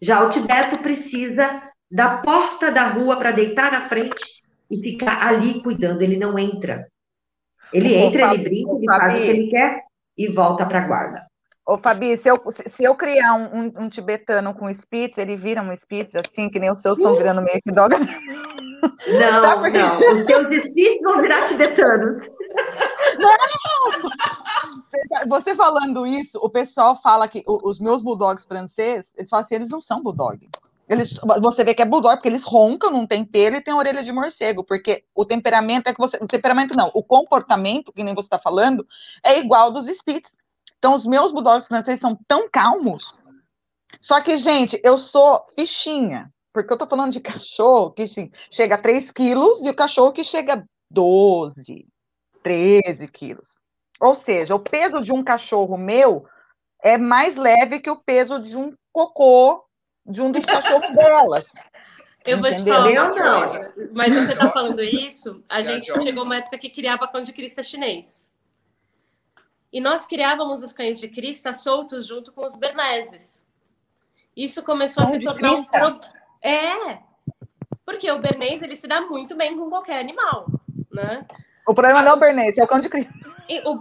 Já 0.00 0.24
o 0.24 0.30
Tibeto 0.30 0.78
precisa 0.78 1.62
da 1.90 2.18
porta 2.18 2.70
da 2.70 2.88
rua 2.88 3.16
para 3.16 3.32
deitar 3.32 3.72
na 3.72 3.82
frente 3.82 4.42
e 4.70 4.80
ficar 4.80 5.26
ali 5.26 5.60
cuidando. 5.62 6.02
Ele 6.02 6.16
não 6.16 6.38
entra. 6.38 6.88
Ele 7.72 7.94
entra, 7.94 8.34
ele 8.34 8.44
brinca, 8.44 8.72
ele 8.76 8.86
faz 8.86 9.14
o 9.14 9.16
que 9.16 9.28
ele 9.28 9.50
quer 9.50 9.82
e 10.16 10.28
volta 10.28 10.64
para 10.64 10.78
a 10.80 10.86
guarda. 10.86 11.27
Ô, 11.68 11.76
Fabi, 11.76 12.16
se 12.16 12.30
eu, 12.30 12.42
se 12.48 12.82
eu 12.82 12.94
criar 12.94 13.34
um, 13.34 13.58
um, 13.58 13.72
um, 13.84 13.88
tibetano 13.90 14.54
com 14.54 14.70
Spitz, 14.70 15.18
ele 15.18 15.36
vira 15.36 15.60
um 15.60 15.70
Spitz 15.76 16.14
assim, 16.14 16.48
que 16.48 16.58
nem 16.58 16.72
os 16.72 16.80
seus 16.80 16.96
estão 16.96 17.14
virando 17.14 17.42
meio 17.42 17.60
que 17.60 17.70
dog? 17.70 17.94
Não, 17.94 18.06
não. 19.70 19.98
Os 20.14 20.24
seus 20.24 20.50
Spitz 20.64 21.02
vão 21.02 21.20
virar 21.20 21.44
tibetanos. 21.44 22.26
Não! 23.18 24.08
Você 25.28 25.54
falando 25.54 26.06
isso, 26.06 26.38
o 26.42 26.48
pessoal 26.48 26.98
fala 27.02 27.28
que 27.28 27.44
os 27.46 27.78
meus 27.78 28.00
bulldogs 28.00 28.46
franceses, 28.46 29.12
eles 29.18 29.28
falam 29.28 29.44
assim, 29.44 29.56
eles 29.56 29.68
não 29.68 29.82
são 29.82 30.02
bulldog. 30.02 30.48
Eles, 30.88 31.20
você 31.42 31.64
vê 31.64 31.74
que 31.74 31.82
é 31.82 31.84
bulldog 31.84 32.16
porque 32.16 32.30
eles 32.30 32.44
roncam, 32.44 32.90
não 32.90 33.06
tem 33.06 33.26
pelo 33.26 33.56
e 33.56 33.60
tem 33.60 33.74
orelha 33.74 34.02
de 34.02 34.10
morcego, 34.10 34.64
porque 34.64 35.04
o 35.14 35.22
temperamento 35.26 35.88
é 35.88 35.92
que 35.92 36.00
você, 36.00 36.16
o 36.16 36.26
temperamento 36.26 36.74
não, 36.74 36.90
o 36.94 37.02
comportamento, 37.02 37.92
que 37.92 38.02
nem 38.02 38.14
você 38.14 38.24
está 38.24 38.38
falando, 38.38 38.86
é 39.22 39.38
igual 39.38 39.70
dos 39.70 39.86
Spitz. 39.86 40.38
Então 40.78 40.94
os 40.94 41.06
meus 41.06 41.32
bulldogs 41.32 41.66
franceses 41.66 42.00
são 42.00 42.18
tão 42.26 42.48
calmos. 42.48 43.18
Só 44.00 44.20
que, 44.20 44.36
gente, 44.36 44.80
eu 44.84 44.96
sou 44.96 45.44
fichinha, 45.54 46.32
porque 46.52 46.72
eu 46.72 46.78
tô 46.78 46.86
falando 46.86 47.12
de 47.12 47.20
cachorro 47.20 47.90
que 47.90 48.02
assim, 48.02 48.30
chega 48.50 48.76
a 48.76 48.78
3 48.78 49.10
quilos 49.10 49.64
e 49.64 49.70
o 49.70 49.76
cachorro 49.76 50.12
que 50.12 50.22
chega 50.22 50.54
a 50.54 50.64
12, 50.90 51.86
13 52.42 53.08
quilos. 53.08 53.60
Ou 54.00 54.14
seja, 54.14 54.54
o 54.54 54.60
peso 54.60 55.02
de 55.02 55.12
um 55.12 55.24
cachorro 55.24 55.76
meu 55.76 56.24
é 56.82 56.96
mais 56.96 57.34
leve 57.34 57.80
que 57.80 57.90
o 57.90 58.00
peso 58.00 58.38
de 58.38 58.56
um 58.56 58.72
cocô 58.92 59.64
de 60.06 60.22
um 60.22 60.30
dos 60.30 60.44
cachorros 60.44 60.94
delas. 60.94 61.52
Eu 62.24 62.38
vou 62.38 62.48
Entendeu? 62.48 63.08
te 63.08 63.14
falar 63.14 63.38
uma 63.38 63.48
coisa, 63.48 63.74
mas 63.92 64.14
você 64.14 64.32
está 64.32 64.50
falando 64.50 64.82
isso, 64.82 65.42
a 65.48 65.62
gente 65.62 65.86
chegou 66.02 66.24
uma 66.24 66.36
época 66.36 66.58
que 66.58 66.70
criava 66.70 67.08
cão 67.08 67.22
de 67.22 67.32
crista 67.32 67.62
chinês. 67.62 68.32
E 69.72 69.80
nós 69.80 70.06
criávamos 70.06 70.62
os 70.62 70.72
cães 70.72 70.98
de 70.98 71.08
crista 71.08 71.52
soltos 71.52 72.06
junto 72.06 72.32
com 72.32 72.44
os 72.44 72.56
berneses. 72.56 73.46
Isso 74.36 74.62
começou 74.62 75.04
cão 75.04 75.14
a 75.14 75.18
se 75.18 75.24
tornar 75.24 75.52
um 75.52 75.64
problema. 75.64 76.00
É, 76.42 76.98
porque 77.84 78.10
o 78.10 78.18
bernês 78.18 78.62
ele 78.62 78.76
se 78.76 78.86
dá 78.86 79.00
muito 79.00 79.34
bem 79.34 79.56
com 79.56 79.68
qualquer 79.68 79.98
animal, 79.98 80.46
né? 80.92 81.26
O 81.66 81.74
problema 81.74 82.02
não 82.02 82.12
é 82.12 82.14
o 82.14 82.18
bernês, 82.18 82.56
é 82.56 82.64
o 82.64 82.68
cão 82.68 82.80
de 82.80 82.88
crista. 82.88 83.12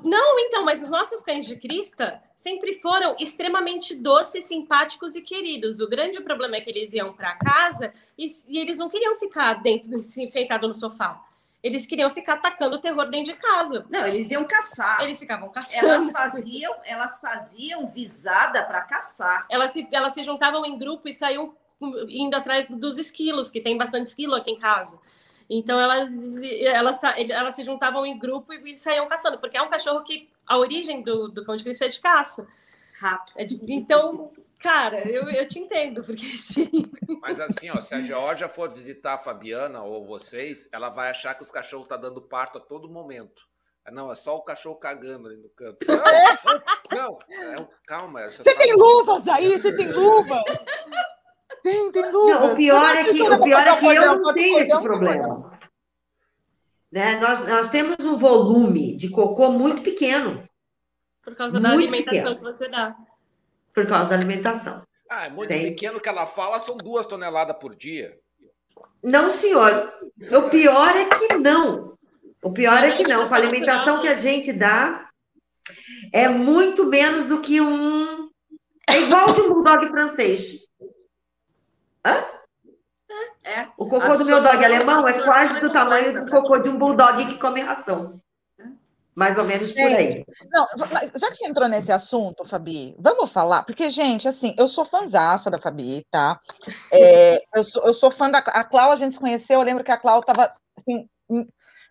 Não, 0.04 0.40
então, 0.40 0.64
mas 0.64 0.82
os 0.82 0.90
nossos 0.90 1.22
cães 1.22 1.46
de 1.46 1.58
crista 1.58 2.22
sempre 2.36 2.76
foram 2.76 3.18
extremamente 3.20 3.94
doces, 3.94 4.46
simpáticos 4.46 5.16
e 5.16 5.22
queridos. 5.22 5.82
O 5.82 5.90
grande 5.90 6.22
problema 6.22 6.56
é 6.56 6.62
que 6.62 6.70
eles 6.70 6.94
iam 6.94 7.12
para 7.12 7.36
casa 7.36 7.94
e, 8.18 8.28
e, 8.48 8.60
eles 8.60 8.78
não 8.78 8.90
queriam 8.90 9.18
ficar 9.18 9.56
dentro, 9.56 10.00
sentado 10.00 10.70
no 10.70 10.74
sofá. 10.74 11.22
Eles 11.64 11.86
queriam 11.86 12.10
ficar 12.10 12.36
atacando 12.36 12.76
o 12.76 12.80
terror 12.80 13.10
dentro 13.10 13.34
de 13.34 13.40
casa. 13.40 13.86
Não, 13.90 14.06
eles 14.06 14.30
iam 14.30 14.46
caçar. 14.46 15.02
Eles 15.02 15.20
ficavam 15.20 15.50
caçando. 15.50 15.86
Elas 15.86 16.12
faziam, 16.12 16.76
elas 16.86 17.20
faziam 17.20 17.88
visada 17.88 18.64
para 18.64 18.82
caçar. 18.84 19.46
Elas 19.50 19.72
se, 19.72 19.88
elas 19.92 20.14
se 20.14 20.24
juntavam 20.24 20.66
em 20.66 20.78
grupo 20.78 21.10
e 21.10 21.14
saíam 21.14 21.56
indo 22.10 22.36
atrás 22.36 22.68
dos 22.68 22.98
esquilos, 22.98 23.52
que 23.52 23.62
tem 23.62 23.78
bastante 23.78 24.08
esquilo 24.08 24.36
aqui 24.36 24.52
em 24.52 24.60
casa. 24.60 25.00
Então 25.50 25.80
elas, 25.80 26.12
elas, 26.62 27.02
elas 27.04 27.56
se 27.56 27.64
juntavam 27.64 28.06
em 28.06 28.18
grupo 28.18 28.54
e, 28.54 28.76
saíam 28.76 29.08
caçando, 29.08 29.38
porque 29.38 29.58
é 29.58 29.62
um 29.62 29.70
cachorro 29.70 30.04
que 30.04 30.30
a 30.46 30.58
origem 30.58 31.02
do, 31.02 31.30
do 31.30 31.46
cão 31.46 31.56
de 31.56 31.64
Cristo 31.64 31.84
é 31.84 31.88
de 31.88 32.00
caça. 32.00 32.48
Rato. 33.00 33.32
É 33.36 33.46
então, 33.68 34.32
cara, 34.60 35.08
eu, 35.10 35.30
eu 35.30 35.48
te 35.48 35.60
entendo, 35.60 36.04
porque 36.04 36.26
sim. 36.38 36.92
Mas 37.22 37.40
assim, 37.40 37.70
ó, 37.70 37.80
se 37.80 37.96
a 37.96 38.02
Georgia 38.02 38.50
for 38.50 38.70
visitar 38.70 39.14
a 39.14 39.18
Fabiana 39.18 39.84
ou 39.84 40.06
vocês, 40.06 40.70
ela 40.72 40.90
vai 40.90 41.10
achar 41.10 41.36
que 41.36 41.44
os 41.44 41.52
cachorros 41.52 41.86
estão 41.86 41.98
tá 41.98 42.08
dando 42.08 42.22
parto 42.22 42.58
a 42.58 42.62
todo 42.62 42.90
momento. 42.90 43.48
Não, 43.92 44.12
é 44.12 44.16
só 44.16 44.36
o 44.36 44.42
cachorro 44.42 44.76
cagando 44.76 45.30
ali 45.30 45.38
no 45.38 45.50
canto. 45.50 45.78
Não, 46.92 47.18
não 47.30 47.64
é, 47.64 47.70
calma. 47.86 48.28
Você 48.28 48.44
tá 48.44 48.56
tem 48.56 48.74
luvas 48.76 49.26
aí? 49.28 49.60
Você 49.60 49.76
tem 49.76 49.92
luvas? 49.92 50.44
Tem, 51.64 51.92
tem 51.92 52.12
dúvida. 52.12 52.40
Não, 52.40 52.54
o 52.54 52.56
pior 52.56 52.96
é 52.96 53.04
que, 53.06 53.22
o 53.22 53.42
pior 53.42 53.68
é 53.68 53.80
que 53.80 53.86
eu 53.86 54.20
não 54.20 54.34
tenho 54.34 54.60
esse 54.60 54.82
problema. 54.82 55.60
Né? 56.92 57.18
Nós, 57.18 57.46
nós 57.48 57.70
temos 57.70 57.98
um 58.00 58.18
volume 58.18 58.96
de 58.96 59.10
cocô 59.10 59.52
muito 59.52 59.82
pequeno. 59.82 60.48
Por 61.24 61.36
causa 61.36 61.60
da 61.60 61.72
alimentação 61.72 62.36
pequeno. 62.36 62.36
que 62.38 62.44
você 62.44 62.70
dá. 62.70 62.96
Por 63.78 63.86
causa 63.86 64.10
da 64.10 64.16
alimentação. 64.16 64.82
Ah, 65.08 65.28
é 65.28 65.30
muito 65.30 65.50
Tem. 65.50 65.66
pequeno 65.66 66.00
que 66.00 66.10
ela 66.10 66.26
fala, 66.26 66.60
são 66.60 66.76
duas 66.78 67.06
toneladas 67.06 67.56
por 67.58 67.76
dia. 67.76 68.18
Não, 69.04 69.32
senhor. 69.32 69.94
O 70.32 70.50
pior 70.50 70.96
é 70.96 71.06
que 71.06 71.38
não. 71.38 71.96
O 72.42 72.52
pior 72.52 72.84
é 72.84 72.94
que 72.94 73.08
não. 73.08 73.28
Com 73.28 73.36
a 73.36 73.38
alimentação 73.38 74.02
que 74.02 74.08
a 74.08 74.16
gente 74.16 74.52
dá, 74.52 75.08
é 76.12 76.28
muito 76.28 76.88
menos 76.88 77.26
do 77.26 77.40
que 77.40 77.62
um. 77.62 78.32
É 78.90 79.00
igual 79.00 79.32
de 79.32 79.42
um 79.42 79.50
bulldog 79.54 79.88
francês. 79.90 80.68
Hã? 82.04 82.26
É. 83.44 83.60
é. 83.60 83.68
O 83.78 83.88
cocô 83.88 84.18
do 84.18 84.26
meu 84.26 84.42
dog 84.42 84.66
alemão 84.66 85.08
é 85.08 85.22
quase 85.22 85.62
do 85.62 85.72
tamanho 85.72 86.26
do 86.26 86.32
cocô 86.32 86.58
de 86.58 86.68
um 86.68 86.80
bulldog 86.80 87.24
que 87.28 87.38
come 87.38 87.62
ração. 87.62 88.20
Mais 89.18 89.36
ou 89.36 89.46
menos 89.46 89.74
por 89.74 89.82
aí. 89.82 90.24
Não, 90.54 90.68
já 91.16 91.32
que 91.32 91.38
você 91.38 91.48
entrou 91.48 91.68
nesse 91.68 91.92
assunto, 91.92 92.46
Fabi, 92.46 92.96
vamos 93.00 93.32
falar, 93.32 93.64
porque, 93.64 93.90
gente, 93.90 94.28
assim, 94.28 94.54
eu 94.60 94.68
sou 94.68 94.86
fãzaça 94.86 95.50
da 95.50 95.60
Fabi, 95.60 96.06
tá? 96.12 96.40
É, 96.94 97.42
eu, 97.56 97.64
sou, 97.64 97.84
eu 97.84 97.96
sou 97.96 98.12
fã 98.12 98.30
da 98.30 98.38
a 98.38 98.64
Clau, 98.64 98.92
a 98.92 98.96
gente 98.96 99.14
se 99.14 99.20
conheceu, 99.20 99.60
eu 99.60 99.66
lembro 99.66 99.84
que 99.84 99.92
a 99.92 99.98
Clau 99.98 100.22
tava 100.22 100.54
assim, 100.78 101.10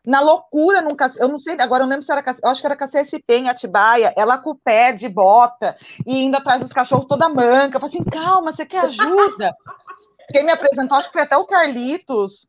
na 0.07 0.21
loucura, 0.21 0.81
nunca, 0.81 1.11
eu 1.17 1.27
não 1.27 1.37
sei, 1.37 1.57
agora 1.59 1.83
eu 1.83 1.87
não 1.87 1.91
lembro 1.91 2.07
se 2.07 2.13
era, 2.13 2.23
eu 2.41 2.49
acho 2.49 2.61
que 2.61 2.67
era 2.69 2.77
com 2.77 2.85
a 2.85 2.89
CSP 2.89 3.25
em 3.29 3.49
Atibaia, 3.49 4.15
ela 4.17 4.39
com 4.39 4.51
o 4.51 4.59
pé 4.65 4.93
de 4.93 5.09
bota 5.09 5.77
e 6.07 6.23
indo 6.23 6.37
atrás 6.37 6.63
dos 6.63 6.73
cachorros 6.73 7.09
toda 7.09 7.29
manca. 7.29 7.77
Eu 7.77 7.81
falei 7.81 7.97
assim, 7.97 8.05
calma, 8.05 8.53
você 8.53 8.65
quer 8.65 8.85
ajuda? 8.85 9.53
Quem 10.31 10.45
me 10.45 10.53
apresentou, 10.53 10.97
acho 10.97 11.09
que 11.09 11.15
foi 11.15 11.23
até 11.23 11.37
o 11.37 11.45
Carlitos. 11.45 12.47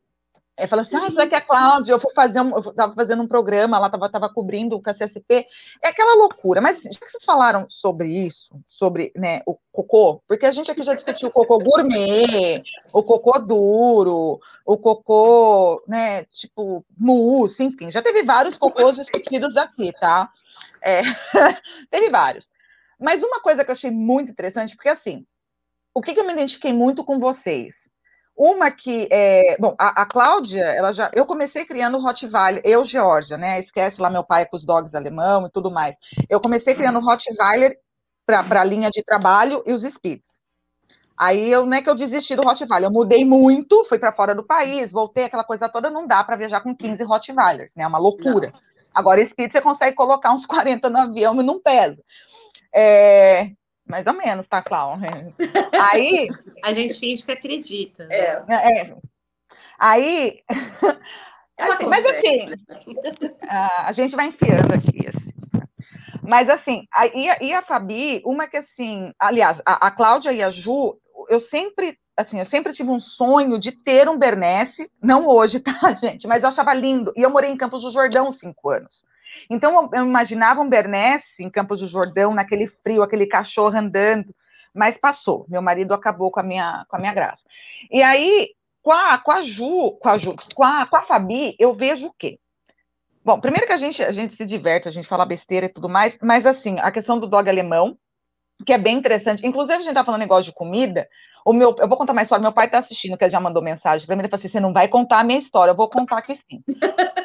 Aí 0.58 0.66
falou 0.66 0.80
assim: 0.80 0.96
ah, 0.96 1.06
isso 1.06 1.16
daqui 1.16 1.36
é 1.36 1.38
a 1.38 1.40
Cláudia, 1.40 1.92
eu 1.92 2.00
fui 2.00 2.12
fazer 2.12 2.40
um, 2.40 2.50
eu 2.50 2.74
tava 2.74 2.92
fazendo 2.94 3.22
um 3.22 3.28
programa, 3.28 3.76
ela 3.76 3.88
tava, 3.88 4.08
tava 4.08 4.28
cobrindo 4.28 4.76
o 4.76 4.82
KCSP. 4.82 5.46
É 5.82 5.88
aquela 5.88 6.16
loucura. 6.16 6.60
Mas 6.60 6.82
já 6.82 6.98
que 6.98 7.08
vocês 7.08 7.24
falaram 7.24 7.66
sobre 7.68 8.08
isso, 8.08 8.50
sobre 8.66 9.12
né, 9.14 9.40
o 9.46 9.56
cocô, 9.70 10.20
porque 10.26 10.46
a 10.46 10.50
gente 10.50 10.68
aqui 10.68 10.82
já 10.82 10.94
discutiu 10.94 11.28
o 11.28 11.32
cocô 11.32 11.58
gourmet, 11.58 12.62
o 12.92 13.04
cocô 13.04 13.38
duro, 13.38 14.40
o 14.66 14.76
cocô, 14.76 15.80
né, 15.86 16.24
tipo, 16.24 16.84
mousse, 16.98 17.62
enfim, 17.62 17.92
já 17.92 18.02
teve 18.02 18.24
vários 18.24 18.58
cocôs 18.58 18.96
discutidos 18.96 19.56
aqui, 19.56 19.92
tá? 19.92 20.28
É, 20.82 21.02
teve 21.88 22.10
vários. 22.10 22.50
Mas 22.98 23.22
uma 23.22 23.40
coisa 23.40 23.64
que 23.64 23.70
eu 23.70 23.74
achei 23.74 23.92
muito 23.92 24.32
interessante, 24.32 24.74
porque 24.74 24.88
assim, 24.88 25.24
o 25.94 26.02
que, 26.02 26.14
que 26.14 26.18
eu 26.18 26.26
me 26.26 26.32
identifiquei 26.32 26.72
muito 26.72 27.04
com 27.04 27.20
vocês? 27.20 27.88
Uma 28.38 28.70
que, 28.70 29.08
é, 29.10 29.56
bom, 29.58 29.74
a, 29.76 30.02
a, 30.02 30.06
Cláudia, 30.06 30.62
ela 30.62 30.92
já, 30.92 31.10
eu 31.12 31.26
comecei 31.26 31.64
criando 31.64 31.98
Rottweiler, 31.98 32.62
eu, 32.64 32.84
Georgia, 32.84 33.36
né, 33.36 33.58
esquece 33.58 34.00
lá 34.00 34.08
meu 34.08 34.22
pai 34.22 34.46
com 34.46 34.54
os 34.54 34.64
dogs 34.64 34.94
alemão 34.94 35.46
e 35.46 35.50
tudo 35.50 35.72
mais. 35.72 35.96
Eu 36.30 36.40
comecei 36.40 36.72
criando 36.76 37.00
Rottweiler 37.00 37.76
para 38.24 38.60
a 38.60 38.64
linha 38.64 38.90
de 38.90 39.02
trabalho 39.02 39.60
e 39.66 39.72
os 39.72 39.82
Spitz. 39.82 40.40
Aí 41.16 41.50
eu, 41.50 41.66
não 41.66 41.76
é 41.76 41.82
que 41.82 41.90
eu 41.90 41.96
desisti 41.96 42.36
do 42.36 42.42
Rottweiler, 42.42 42.88
eu 42.88 42.92
mudei 42.92 43.24
muito, 43.24 43.84
fui 43.86 43.98
para 43.98 44.12
fora 44.12 44.36
do 44.36 44.46
país, 44.46 44.92
voltei, 44.92 45.24
aquela 45.24 45.42
coisa 45.42 45.68
toda, 45.68 45.90
não 45.90 46.06
dá 46.06 46.22
para 46.22 46.36
viajar 46.36 46.60
com 46.60 46.76
15 46.76 47.02
Rottweilers, 47.02 47.74
né, 47.74 47.82
é 47.82 47.88
uma 47.88 47.98
loucura. 47.98 48.52
Não. 48.54 48.60
Agora, 48.94 49.20
Spitz 49.20 49.52
você 49.52 49.60
consegue 49.60 49.96
colocar 49.96 50.32
uns 50.32 50.46
40 50.46 50.88
no 50.88 50.98
avião 50.98 51.40
e 51.40 51.42
não 51.42 51.60
pesa. 51.60 51.98
É, 52.72 53.50
mais 53.88 54.06
ou 54.06 54.14
menos, 54.14 54.46
tá, 54.46 54.62
Clau? 54.62 54.98
Aí. 55.90 56.28
A 56.62 56.72
gente 56.72 56.98
finge 56.98 57.24
que 57.24 57.32
acredita. 57.32 58.06
É. 58.10 58.42
é. 58.48 58.96
Aí. 59.78 60.42
Assim, 61.58 61.86
mas 61.86 62.06
assim, 62.06 62.46
a 63.48 63.92
gente 63.92 64.14
vai 64.14 64.26
enfiando 64.26 64.72
aqui. 64.72 65.08
Assim. 65.08 65.32
Mas 66.22 66.48
assim, 66.48 66.86
a, 66.94 67.06
e, 67.08 67.28
a, 67.28 67.38
e 67.40 67.52
a 67.52 67.62
Fabi, 67.62 68.22
uma 68.24 68.46
que 68.46 68.58
assim, 68.58 69.12
aliás, 69.18 69.60
a, 69.66 69.88
a 69.88 69.90
Cláudia 69.90 70.32
e 70.32 70.40
a 70.40 70.50
Ju, 70.50 70.96
eu 71.28 71.40
sempre, 71.40 71.98
assim, 72.16 72.38
eu 72.38 72.46
sempre 72.46 72.72
tive 72.72 72.90
um 72.90 73.00
sonho 73.00 73.58
de 73.58 73.72
ter 73.72 74.08
um 74.08 74.18
Bernese, 74.18 74.90
não 75.02 75.26
hoje, 75.26 75.58
tá, 75.58 75.72
gente? 76.00 76.28
Mas 76.28 76.42
eu 76.42 76.48
achava 76.48 76.72
lindo. 76.74 77.12
E 77.16 77.22
eu 77.22 77.30
morei 77.30 77.50
em 77.50 77.56
Campos 77.56 77.82
do 77.82 77.90
Jordão 77.90 78.30
cinco 78.30 78.70
anos. 78.70 79.02
Então, 79.50 79.90
eu 79.92 80.04
imaginava 80.04 80.60
um 80.60 80.68
Bernese 80.68 81.40
em 81.40 81.50
Campos 81.50 81.80
do 81.80 81.86
Jordão, 81.86 82.34
naquele 82.34 82.66
frio, 82.66 83.02
aquele 83.02 83.26
cachorro 83.26 83.76
andando, 83.76 84.34
mas 84.74 84.96
passou. 84.96 85.46
Meu 85.48 85.62
marido 85.62 85.94
acabou 85.94 86.30
com 86.30 86.40
a 86.40 86.42
minha, 86.42 86.84
com 86.88 86.96
a 86.96 86.98
minha 87.00 87.14
graça. 87.14 87.44
E 87.90 88.02
aí, 88.02 88.50
com 88.82 88.92
a, 88.92 89.18
com 89.18 89.30
a 89.30 89.42
Ju, 89.42 89.92
com 90.00 90.08
a 90.08 90.18
Ju, 90.18 90.34
com 90.54 90.64
a, 90.64 90.86
com 90.86 90.96
a 90.96 91.02
Fabi, 91.02 91.56
eu 91.58 91.74
vejo 91.74 92.08
o 92.08 92.14
quê? 92.18 92.38
Bom, 93.24 93.40
primeiro 93.40 93.66
que 93.66 93.72
a 93.72 93.76
gente, 93.76 94.02
a 94.02 94.12
gente 94.12 94.34
se 94.34 94.44
diverte, 94.44 94.88
a 94.88 94.90
gente 94.90 95.06
fala 95.06 95.26
besteira 95.26 95.66
e 95.66 95.68
tudo 95.68 95.88
mais, 95.88 96.16
mas 96.22 96.46
assim, 96.46 96.78
a 96.78 96.90
questão 96.90 97.18
do 97.18 97.26
dog 97.26 97.48
alemão, 97.48 97.98
que 98.64 98.72
é 98.72 98.78
bem 98.78 98.96
interessante. 98.96 99.46
Inclusive, 99.46 99.78
a 99.78 99.82
gente 99.82 99.94
tá 99.94 100.04
falando 100.04 100.20
negócio 100.20 100.44
de 100.44 100.52
comida. 100.52 101.08
O 101.44 101.52
meu, 101.52 101.74
eu 101.78 101.88
vou 101.88 101.96
contar 101.96 102.12
uma 102.12 102.22
história. 102.22 102.42
Meu 102.42 102.52
pai 102.52 102.66
está 102.66 102.78
assistindo, 102.78 103.16
que 103.16 103.24
ele 103.24 103.30
já 103.30 103.40
mandou 103.40 103.62
mensagem 103.62 104.06
para 104.06 104.16
mim. 104.16 104.22
Ele 104.22 104.28
falou 104.28 104.38
assim: 104.38 104.48
você 104.48 104.60
não 104.60 104.72
vai 104.72 104.88
contar 104.88 105.20
a 105.20 105.24
minha 105.24 105.38
história. 105.38 105.70
Eu 105.70 105.76
vou 105.76 105.88
contar 105.88 106.18
aqui 106.18 106.34
sim. 106.34 106.62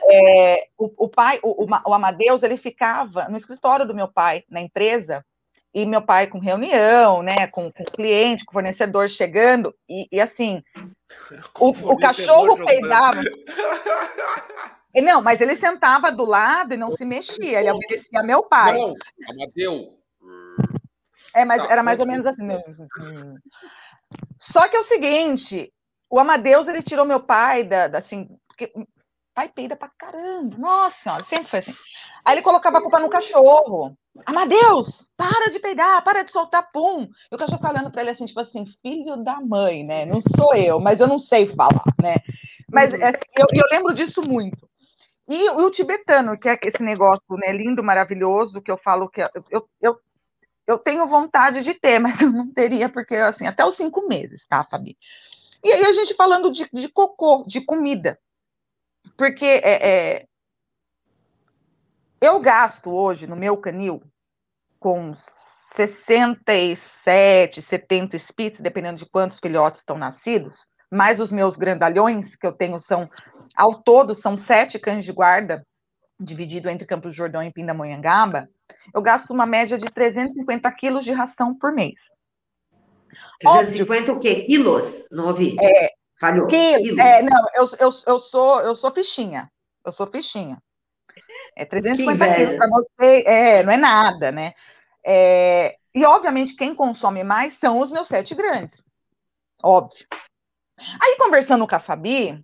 É, 0.09 0.67
o, 0.77 1.05
o, 1.05 1.09
pai, 1.09 1.39
o, 1.43 1.65
o 1.65 1.93
Amadeus, 1.93 2.43
ele 2.43 2.57
ficava 2.57 3.27
no 3.29 3.37
escritório 3.37 3.85
do 3.85 3.95
meu 3.95 4.07
pai, 4.07 4.43
na 4.49 4.61
empresa, 4.61 5.25
e 5.73 5.85
meu 5.85 6.01
pai 6.01 6.27
com 6.27 6.39
reunião, 6.39 7.23
né, 7.23 7.47
com, 7.47 7.71
com 7.71 7.83
cliente, 7.83 8.45
com 8.45 8.53
fornecedor 8.53 9.09
chegando, 9.09 9.73
e, 9.89 10.07
e 10.11 10.21
assim, 10.21 10.61
o, 11.59 11.69
o, 11.69 11.97
cachorro 11.97 12.55
peidava. 12.55 13.21
Não, 15.03 15.23
mas 15.23 15.41
ele 15.41 15.55
sentava 15.55 16.11
do 16.11 16.23
lado 16.23 16.75
e 16.75 16.77
não 16.77 16.91
se 16.91 17.03
mexia, 17.03 17.59
ele 17.59 17.71
obedecia 17.71 18.21
meu 18.21 18.43
pai. 18.43 18.77
Não, 18.77 18.93
Amadeu. 19.27 19.97
É, 21.33 21.43
mas 21.43 21.63
tá, 21.63 21.71
era 21.71 21.81
mais 21.81 21.99
ou 21.99 22.05
menos 22.05 22.27
assim. 22.27 22.47
Só 24.39 24.67
que 24.67 24.77
é 24.77 24.79
o 24.79 24.83
seguinte, 24.83 25.73
o 26.07 26.19
Amadeus, 26.19 26.67
ele 26.67 26.83
tirou 26.83 27.05
meu 27.05 27.19
pai 27.19 27.63
da, 27.63 27.87
da 27.87 27.97
assim, 27.97 28.29
porque 28.47 28.71
pai 29.33 29.49
peida 29.49 29.75
pra 29.75 29.89
caramba. 29.97 30.57
Nossa, 30.57 31.17
sempre 31.25 31.47
foi 31.47 31.59
assim. 31.59 31.73
Aí 32.23 32.35
ele 32.35 32.41
colocava 32.41 32.77
a 32.77 32.81
culpa 32.81 32.99
no 32.99 33.09
cachorro. 33.09 33.97
Amadeus, 34.25 35.05
para 35.17 35.49
de 35.49 35.59
peidar, 35.59 36.03
para 36.03 36.23
de 36.23 36.31
soltar 36.31 36.71
pum. 36.71 37.07
E 37.31 37.35
o 37.35 37.37
cachorro 37.37 37.61
falando 37.61 37.91
para 37.91 38.01
ele 38.01 38.11
assim, 38.11 38.25
tipo 38.25 38.39
assim, 38.39 38.65
filho 38.81 39.17
da 39.17 39.41
mãe, 39.41 39.83
né? 39.83 40.05
Não 40.05 40.19
sou 40.21 40.53
eu, 40.55 40.79
mas 40.79 40.99
eu 40.99 41.07
não 41.07 41.17
sei 41.17 41.47
falar, 41.47 41.83
né? 42.01 42.15
Mas 42.71 42.93
uhum. 42.93 43.03
assim, 43.03 43.17
eu, 43.35 43.45
eu, 43.55 43.65
lembro 43.71 43.93
disso 43.93 44.21
muito. 44.21 44.69
E, 45.27 45.49
o 45.51 45.69
tibetano, 45.71 46.37
que 46.37 46.49
é 46.49 46.59
esse 46.63 46.83
negócio 46.83 47.25
né, 47.31 47.51
lindo, 47.51 47.83
maravilhoso, 47.83 48.61
que 48.61 48.69
eu 48.69 48.77
falo 48.77 49.09
que 49.09 49.21
eu, 49.49 49.67
eu, 49.81 49.99
eu 50.67 50.77
tenho 50.77 51.07
vontade 51.07 51.61
de 51.63 51.73
ter, 51.73 51.97
mas 51.99 52.21
eu 52.21 52.31
não 52.31 52.51
teria, 52.51 52.89
porque 52.89 53.15
assim, 53.15 53.47
até 53.47 53.65
os 53.65 53.75
cinco 53.75 54.07
meses, 54.07 54.45
tá, 54.47 54.63
Fabi? 54.63 54.97
E 55.63 55.71
aí 55.71 55.85
a 55.85 55.93
gente 55.93 56.13
falando 56.13 56.51
de, 56.51 56.69
de 56.71 56.89
cocô, 56.89 57.43
de 57.47 57.61
comida. 57.61 58.19
Porque 59.17 59.45
é, 59.45 59.89
é, 59.89 60.25
eu 62.21 62.39
gasto 62.39 62.89
hoje 62.89 63.27
no 63.27 63.35
meu 63.35 63.57
canil 63.57 64.01
com 64.79 65.13
67, 65.75 67.61
70 67.61 68.17
spits, 68.19 68.59
dependendo 68.59 68.97
de 68.97 69.09
quantos 69.09 69.39
filhotes 69.39 69.79
estão 69.79 69.97
nascidos, 69.97 70.65
mais 70.91 71.19
os 71.19 71.31
meus 71.31 71.55
grandalhões, 71.55 72.35
que 72.35 72.45
eu 72.45 72.51
tenho 72.51 72.79
são, 72.79 73.09
ao 73.55 73.81
todo, 73.81 74.13
são 74.13 74.37
sete 74.37 74.77
cães 74.77 75.03
de 75.03 75.11
guarda, 75.11 75.65
dividido 76.19 76.69
entre 76.69 76.87
Campos 76.87 77.15
Jordão 77.15 77.41
e 77.43 77.51
Pindamonhangaba, 77.51 78.47
eu 78.93 79.01
gasto 79.01 79.31
uma 79.31 79.45
média 79.45 79.77
de 79.77 79.85
350 79.85 80.71
quilos 80.71 81.03
de 81.03 81.11
ração 81.11 81.57
por 81.57 81.71
mês. 81.71 81.99
350 83.39 84.11
Óbvio, 84.11 84.15
o 84.15 84.19
quê? 84.19 84.41
Quilos? 84.41 85.05
Não 85.11 85.27
ouvi. 85.27 85.55
É, 85.59 85.92
Falhou. 86.23 86.47
É, 87.01 87.21
não, 87.21 87.45
eu, 87.53 87.65
eu, 87.77 87.89
eu, 88.07 88.17
sou, 88.17 88.61
eu 88.61 88.73
sou 88.77 88.91
fichinha. 88.91 89.51
Eu 89.85 89.91
sou 89.91 90.07
fichinha. 90.07 90.57
É 91.53 91.65
350 91.65 92.35
quilos 92.35 92.55
para 92.55 92.69
você, 92.69 93.23
é, 93.27 93.61
não 93.61 93.73
é 93.73 93.75
nada, 93.75 94.31
né? 94.31 94.53
É, 95.05 95.75
e, 95.93 96.05
obviamente, 96.05 96.55
quem 96.55 96.73
consome 96.73 97.25
mais 97.25 97.55
são 97.55 97.77
os 97.77 97.91
meus 97.91 98.07
sete 98.07 98.33
grandes. 98.33 98.85
Óbvio. 99.61 100.07
Aí, 101.01 101.17
conversando 101.17 101.67
com 101.67 101.75
a 101.75 101.79
Fabi, 101.81 102.41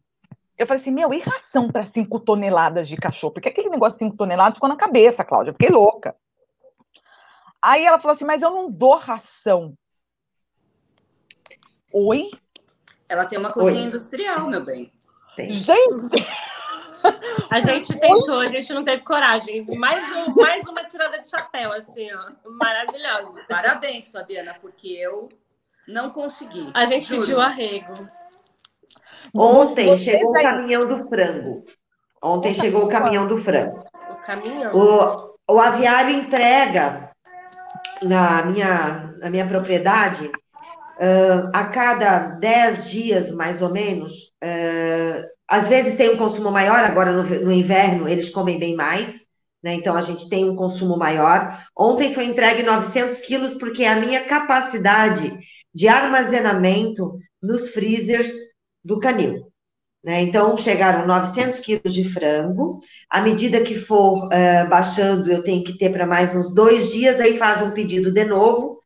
eu 0.57 0.67
falei 0.67 0.81
assim, 0.81 0.91
meu, 0.91 1.13
e 1.13 1.21
ração 1.21 1.71
para 1.71 1.85
5 1.85 2.19
toneladas 2.19 2.85
de 2.85 2.97
cachorro? 2.97 3.31
Porque 3.31 3.47
aquele 3.47 3.69
negócio 3.69 3.93
de 3.97 4.03
5 4.03 4.17
toneladas 4.17 4.57
ficou 4.57 4.67
na 4.67 4.75
cabeça, 4.75 5.23
Cláudia. 5.23 5.51
Eu 5.51 5.53
fiquei 5.53 5.69
louca. 5.69 6.13
Aí 7.61 7.85
ela 7.85 7.97
falou 7.97 8.13
assim, 8.13 8.25
mas 8.25 8.41
eu 8.41 8.51
não 8.51 8.69
dou 8.69 8.97
ração. 8.97 9.73
Oi? 11.93 12.29
Ela 13.09 13.25
tem 13.25 13.39
uma 13.39 13.51
cozinha 13.51 13.81
Oi. 13.81 13.87
industrial, 13.87 14.47
meu 14.47 14.63
bem. 14.63 14.93
Tem. 15.35 15.51
Gente! 15.51 16.27
A 17.49 17.61
gente 17.61 17.97
tentou, 17.97 18.39
a 18.39 18.45
gente 18.47 18.73
não 18.73 18.83
teve 18.83 19.03
coragem. 19.03 19.65
Mais, 19.77 20.03
um, 20.11 20.35
mais 20.35 20.67
uma 20.67 20.83
tirada 20.83 21.17
de 21.17 21.29
chapéu, 21.29 21.71
assim, 21.71 22.07
ó. 22.13 22.49
Maravilhosa. 22.61 23.41
Parabéns, 23.47 24.11
Fabiana, 24.11 24.55
porque 24.61 24.89
eu 24.89 25.29
não 25.87 26.09
consegui. 26.09 26.69
A 26.73 26.85
gente 26.85 27.05
juro. 27.05 27.21
pediu 27.21 27.41
arrego. 27.41 27.93
Ontem 29.33 29.97
chegou 29.97 30.29
o 30.29 30.33
caminhão 30.33 30.87
do 30.87 31.07
frango. 31.07 31.65
Ontem 32.21 32.53
chegou 32.53 32.83
o 32.83 32.89
caminhão 32.89 33.27
do 33.27 33.37
frango. 33.37 33.83
O 34.09 34.15
caminhão. 34.17 34.75
O, 34.75 35.53
o 35.53 35.59
aviário 35.59 36.11
entrega 36.11 37.09
na 38.01 38.43
minha, 38.43 39.13
na 39.19 39.29
minha 39.29 39.47
propriedade 39.47 40.29
uh, 40.99 41.49
a 41.53 41.65
cada 41.65 42.19
10 42.19 42.89
dias, 42.89 43.31
mais 43.31 43.61
ou 43.61 43.69
menos, 43.69 44.13
uh, 44.43 45.25
às 45.47 45.67
vezes 45.67 45.95
tem 45.95 46.11
um 46.11 46.17
consumo 46.17 46.51
maior, 46.51 46.79
agora 46.79 47.11
no, 47.11 47.23
no 47.23 47.51
inverno 47.51 48.07
eles 48.07 48.29
comem 48.29 48.59
bem 48.59 48.75
mais, 48.75 49.25
né? 49.63 49.73
então 49.73 49.95
a 49.95 50.01
gente 50.01 50.29
tem 50.29 50.49
um 50.49 50.55
consumo 50.55 50.97
maior. 50.97 51.57
Ontem 51.77 52.13
foi 52.13 52.25
entregue 52.25 52.63
900 52.63 53.19
quilos, 53.19 53.53
porque 53.55 53.85
a 53.85 53.95
minha 53.95 54.25
capacidade 54.25 55.37
de 55.73 55.87
armazenamento 55.87 57.17
nos 57.41 57.69
freezers 57.69 58.31
do 58.83 58.99
canil. 58.99 59.49
Né? 60.03 60.21
Então, 60.21 60.55
chegaram 60.55 61.05
900 61.05 61.59
quilos 61.59 61.93
de 61.93 62.05
frango. 62.05 62.79
À 63.09 63.21
medida 63.21 63.61
que 63.61 63.75
for 63.75 64.27
uh, 64.27 64.69
baixando, 64.69 65.29
eu 65.29 65.43
tenho 65.43 65.63
que 65.63 65.77
ter 65.77 65.91
para 65.91 66.07
mais 66.07 66.33
uns 66.33 66.53
dois 66.53 66.91
dias, 66.91 67.19
aí 67.19 67.37
faz 67.37 67.61
um 67.61 67.71
pedido 67.71 68.11
de 68.11 68.23
novo 68.23 68.78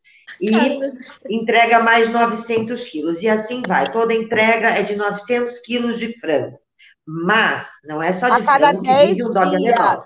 e 0.43 1.35
entrega 1.37 1.79
mais 1.79 2.09
900 2.09 2.83
quilos. 2.83 3.21
E 3.21 3.29
assim 3.29 3.61
vai. 3.65 3.91
Toda 3.91 4.13
entrega 4.13 4.69
é 4.69 4.83
de 4.83 4.95
900 4.95 5.59
quilos 5.59 5.97
de 5.97 6.19
frango. 6.19 6.59
Mas 7.05 7.69
não 7.83 8.01
é 8.01 8.11
só 8.11 8.37
de 8.37 8.43
frango 8.43 8.81
que 8.81 9.05
vive 9.05 9.23
um 9.23 9.31
dog 9.31 9.55
alemão. 9.55 10.03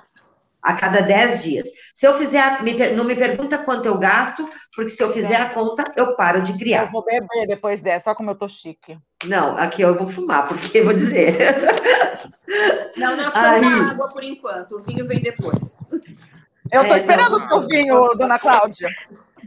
A 0.61 0.73
cada 0.73 1.01
10 1.01 1.43
dias. 1.43 1.67
Se 1.95 2.05
eu 2.05 2.17
fizer, 2.17 2.61
me, 2.61 2.73
não 2.91 3.05
me 3.05 3.15
pergunta 3.15 3.57
quanto 3.57 3.85
eu 3.85 3.97
gasto, 3.97 4.47
porque 4.75 4.89
se 4.89 5.01
eu 5.01 5.13
fizer 5.13 5.37
a 5.37 5.49
conta, 5.49 5.93
eu 5.95 6.15
paro 6.15 6.41
de 6.41 6.57
criar. 6.57 6.85
Eu 6.85 6.91
vou 6.91 7.05
beber 7.05 7.47
depois 7.47 7.79
dessa, 7.79 8.05
só 8.05 8.15
como 8.15 8.31
eu 8.31 8.35
tô 8.35 8.49
chique. 8.49 8.97
Não, 9.23 9.55
aqui 9.57 9.81
eu 9.81 9.95
vou 9.95 10.09
fumar, 10.09 10.47
porque 10.47 10.81
vou 10.81 10.93
dizer. 10.93 11.37
Não, 12.97 13.15
nós 13.15 13.27
estamos 13.27 13.49
Aí... 13.49 13.61
na 13.61 13.91
água 13.91 14.09
por 14.09 14.23
enquanto, 14.23 14.75
o 14.75 14.81
vinho 14.81 15.07
vem 15.07 15.21
depois. 15.21 15.87
Eu 16.71 16.81
estou 16.81 16.97
é, 16.97 16.99
esperando 16.99 17.37
o 17.37 17.47
seu 17.47 17.67
vinho, 17.67 18.15
dona 18.15 18.37
Cláudia. 18.37 18.89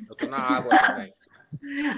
Eu 0.09 0.13
estou 0.13 0.29
na 0.29 0.39
água 0.39 0.71
também. 0.71 1.13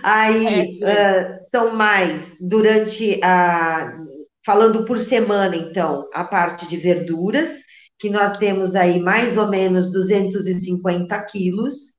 Aí 0.03 0.83
é, 0.83 1.41
uh, 1.43 1.51
são 1.51 1.75
mais 1.75 2.37
durante 2.41 3.21
a 3.23 3.99
falando 4.45 4.85
por 4.85 4.99
semana, 4.99 5.57
então, 5.57 6.09
a 6.13 6.25
parte 6.25 6.67
de 6.67 6.77
verduras, 6.77 7.61
que 7.99 8.11
nós 8.11 8.37
temos 8.37 8.75
aí 8.75 8.99
mais 8.99 9.37
ou 9.37 9.49
menos 9.49 9.93
250 9.93 11.23
quilos 11.27 11.97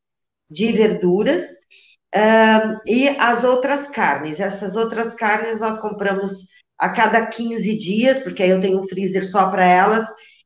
de 0.50 0.72
verduras, 0.72 1.44
uh, 2.14 2.80
e 2.86 3.08
as 3.08 3.44
outras 3.44 3.88
carnes. 3.88 4.40
Essas 4.40 4.76
outras 4.76 5.16
carnes 5.16 5.60
nós 5.60 5.80
compramos 5.80 6.48
a 6.78 6.90
cada 6.90 7.26
15 7.26 7.78
dias, 7.78 8.20
porque 8.20 8.44
aí 8.44 8.50
eu 8.50 8.62
tenho 8.62 8.82
um 8.82 8.88
freezer 8.88 9.26
só 9.26 9.50
para 9.50 9.64
elas, 9.64 10.06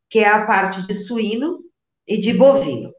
que 0.10 0.20
é 0.20 0.28
a 0.28 0.45
parte 0.45 0.86
de 0.86 0.93
suíno 0.93 1.60
e 2.08 2.18
de 2.18 2.34
bovino. 2.34 2.93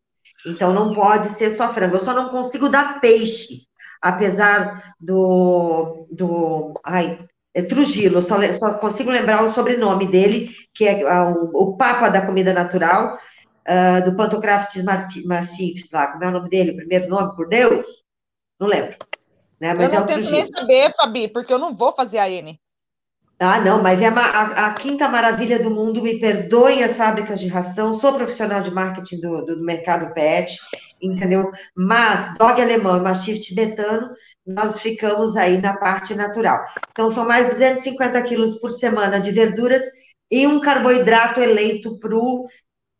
Então 0.48 0.72
não 0.72 0.94
pode 0.94 1.28
ser 1.28 1.50
só 1.50 1.72
frango. 1.72 1.96
Eu 1.96 2.00
só 2.00 2.14
não 2.14 2.30
consigo 2.30 2.68
dar 2.68 3.00
peixe, 3.00 3.62
apesar 4.00 4.94
do. 4.98 6.06
do 6.10 6.74
ai, 6.84 7.18
é 7.54 7.62
Trujillo, 7.62 8.22
só, 8.22 8.36
só 8.52 8.74
consigo 8.74 9.10
lembrar 9.10 9.44
o 9.44 9.52
sobrenome 9.52 10.06
dele, 10.06 10.54
que 10.74 10.86
é 10.86 11.04
o, 11.22 11.50
o 11.54 11.76
Papa 11.76 12.08
da 12.08 12.24
Comida 12.24 12.52
Natural, 12.52 13.18
uh, 13.66 14.04
do 14.04 14.16
Pantocraft 14.16 14.76
Massif, 15.24 15.84
lá, 15.92 16.12
como 16.12 16.24
é 16.24 16.28
o 16.28 16.32
nome 16.32 16.48
dele, 16.48 16.72
o 16.72 16.76
primeiro 16.76 17.08
nome, 17.08 17.34
por 17.34 17.48
Deus? 17.48 17.84
Não 18.60 18.68
lembro. 18.68 18.96
Né? 19.60 19.74
Mas 19.74 19.92
eu 19.92 20.00
não 20.00 20.04
é 20.04 20.08
tento 20.08 20.30
nem 20.30 20.46
saber, 20.46 20.94
Fabi, 20.94 21.28
porque 21.28 21.52
eu 21.52 21.58
não 21.58 21.74
vou 21.74 21.92
fazer 21.94 22.18
a 22.18 22.30
N. 22.30 22.60
Ah, 23.40 23.60
não, 23.60 23.80
mas 23.80 24.00
é 24.00 24.08
a, 24.08 24.66
a, 24.66 24.74
quinta 24.74 25.08
maravilha 25.08 25.60
do 25.60 25.70
mundo, 25.70 26.02
me 26.02 26.18
perdoem 26.18 26.82
as 26.82 26.96
fábricas 26.96 27.38
de 27.38 27.46
ração, 27.46 27.94
sou 27.94 28.12
profissional 28.14 28.60
de 28.60 28.70
marketing 28.72 29.20
do, 29.20 29.44
do, 29.46 29.56
do 29.56 29.64
mercado 29.64 30.12
pet, 30.12 30.58
entendeu? 31.00 31.52
Mas 31.76 32.36
dog 32.36 32.60
alemão 32.60 32.96
e 32.96 33.00
mastiff 33.00 33.38
tibetano, 33.40 34.10
nós 34.44 34.80
ficamos 34.80 35.36
aí 35.36 35.60
na 35.60 35.76
parte 35.76 36.16
natural. 36.16 36.64
Então, 36.90 37.12
são 37.12 37.24
mais 37.24 37.48
250 37.50 38.20
quilos 38.22 38.58
por 38.58 38.72
semana 38.72 39.20
de 39.20 39.30
verduras 39.30 39.84
e 40.28 40.44
um 40.44 40.58
carboidrato 40.60 41.40
eleito 41.40 41.96
para 42.00 42.16
o 42.16 42.48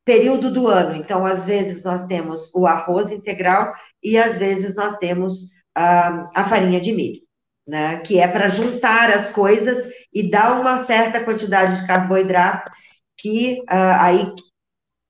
período 0.05 0.53
do 0.53 0.69
ano. 0.69 0.95
Então, 0.95 1.27
às 1.27 1.43
vezes 1.43 1.83
nós 1.83 2.07
temos 2.07 2.49
o 2.55 2.65
arroz 2.65 3.11
integral 3.11 3.73
e 4.01 4.17
às 4.17 4.39
vezes 4.39 4.77
nós 4.77 4.99
temos 4.99 5.51
a, 5.75 6.31
a 6.33 6.45
farinha 6.45 6.81
de 6.81 6.93
milho 6.93 7.28
né? 7.69 7.99
Que 7.99 8.19
é 8.19 8.27
para 8.27 8.49
juntar 8.49 9.11
as 9.11 9.29
coisas 9.31 9.87
e 10.13 10.31
dar 10.31 10.59
uma 10.59 10.79
certa 10.79 11.23
quantidade 11.23 11.81
de 11.81 11.87
carboidrato 11.87 12.71
que 13.17 13.61
uh, 13.71 14.01
aí 14.01 14.23
o 14.23 14.35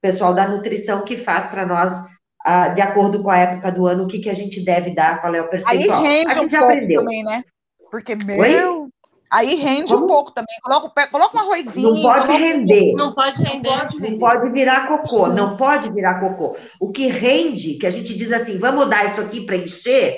pessoal 0.03 0.35
da 0.35 0.49
nutrição 0.49 1.05
que 1.05 1.17
faz 1.17 1.47
para 1.47 1.65
nós 1.65 1.93
uh, 1.93 2.75
de 2.75 2.81
acordo 2.81 3.23
com 3.23 3.31
a 3.31 3.39
época 3.39 3.71
do 3.71 3.87
ano 3.87 4.05
o 4.05 4.09
que, 4.09 4.19
que 4.19 4.31
a 4.31 4.35
gente 4.35 4.65
deve 4.65 4.91
dar, 4.91 5.21
qual 5.21 5.35
é 5.35 5.41
o 5.41 5.49
percentual. 5.49 6.01
Aí 6.01 6.07
rende 6.07 6.33
a 6.33 6.35
gente 6.35 6.57
um 6.57 6.65
aprendeu. 6.65 7.01
também, 7.01 7.23
né? 7.23 7.45
Porque 7.91 8.17
meu 8.17 8.41
Oi? 8.41 8.89
Aí 9.31 9.57
rende 9.57 9.93
Como? 9.93 10.07
um 10.07 10.09
pouco 10.09 10.33
também. 10.33 10.57
Coloca, 10.63 11.09
coloca 11.09 11.37
um 11.37 11.41
arrozinho. 11.41 11.95
Não 11.95 12.03
pode 12.03 12.33
render. 12.33 12.93
Não 12.95 13.15
pode 13.15 13.43
render. 13.43 13.69
Não 13.69 13.87
pode, 13.87 14.01
não 14.01 14.19
pode 14.19 14.51
virar 14.51 14.89
cocô. 14.89 15.27
Não 15.29 15.57
pode 15.57 15.93
virar 15.93 16.19
cocô. 16.19 16.57
O 16.81 16.91
que 16.91 17.09
rende, 17.09 17.75
que 17.75 17.87
a 17.87 17.91
gente 17.91 18.17
diz 18.17 18.33
assim, 18.33 18.59
vamos 18.59 18.89
dar 18.89 19.05
isso 19.05 19.21
aqui 19.21 19.45
para 19.45 19.57
encher, 19.57 20.17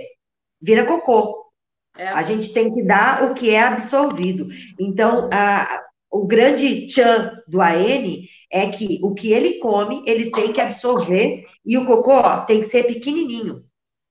vira 0.62 0.86
cocô. 0.86 1.49
É. 1.96 2.08
A 2.08 2.22
gente 2.22 2.52
tem 2.52 2.72
que 2.72 2.82
dar 2.82 3.24
o 3.24 3.34
que 3.34 3.50
é 3.50 3.62
absorvido. 3.62 4.48
Então, 4.78 5.28
a, 5.32 5.82
o 6.10 6.26
grande 6.26 6.86
tchan 6.88 7.42
do 7.46 7.60
AN 7.60 8.24
é 8.50 8.68
que 8.70 8.98
o 9.02 9.14
que 9.14 9.32
ele 9.32 9.58
come, 9.58 10.02
ele 10.06 10.30
tem 10.30 10.52
que 10.52 10.60
absorver, 10.60 11.44
e 11.64 11.76
o 11.76 11.86
cocô 11.86 12.22
tem 12.46 12.60
que 12.60 12.66
ser 12.66 12.84
pequenininho. 12.84 13.64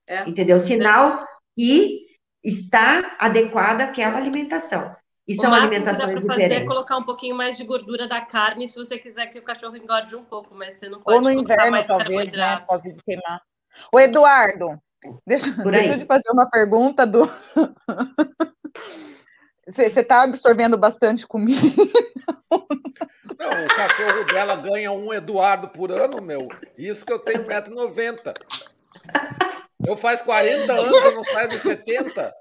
É. 0.08 0.28
Entendeu? 0.28 0.58
Sinal 0.58 1.24
que 1.56 2.06
está 2.42 3.16
adequada 3.18 3.84
aquela 3.84 4.16
alimentação. 4.16 4.94
E 5.28 5.34
são 5.34 5.54
alimentações 5.54 6.14
que 6.14 6.26
dá 6.26 6.34
fazer 6.34 6.52
é 6.52 6.64
colocar 6.64 6.96
um 6.96 7.04
pouquinho 7.04 7.36
mais 7.36 7.56
de 7.56 7.62
gordura 7.62 8.08
da 8.08 8.20
carne, 8.20 8.66
se 8.66 8.76
você 8.76 8.98
quiser 8.98 9.26
que 9.26 9.38
o 9.38 9.42
cachorro 9.42 9.76
engorde 9.76 10.16
um 10.16 10.24
pouco, 10.24 10.54
mas 10.54 10.74
você 10.74 10.88
não 10.88 11.00
pode 11.00 11.18
Ou 11.18 11.22
no 11.22 11.30
inverno, 11.30 11.70
mais 11.70 11.86
talvez, 11.86 12.32
né? 12.32 12.64
Pode 12.66 12.92
de 12.92 13.00
queimar. 13.02 13.40
O 13.92 14.00
Eduardo, 14.00 14.80
Deixa, 15.26 15.50
deixa 15.50 15.92
eu 15.94 15.98
te 15.98 16.06
fazer 16.06 16.30
uma 16.30 16.48
pergunta 16.50 17.06
do. 17.06 17.30
Você 19.66 20.00
está 20.00 20.22
absorvendo 20.22 20.76
bastante 20.76 21.26
comida? 21.26 21.60
Não, 22.50 23.64
o 23.64 23.68
cachorro 23.74 24.24
dela 24.24 24.56
ganha 24.56 24.90
um 24.90 25.14
Eduardo 25.14 25.68
por 25.68 25.92
ano, 25.92 26.20
meu. 26.20 26.48
Isso 26.76 27.06
que 27.06 27.12
eu 27.12 27.18
tenho 27.20 27.44
1,90m. 27.44 28.34
Eu 29.86 29.96
faz 29.96 30.20
40 30.20 30.72
anos, 30.72 31.04
eu 31.04 31.14
não 31.14 31.24
saio 31.24 31.48
dos 31.48 31.62
70. 31.62 32.34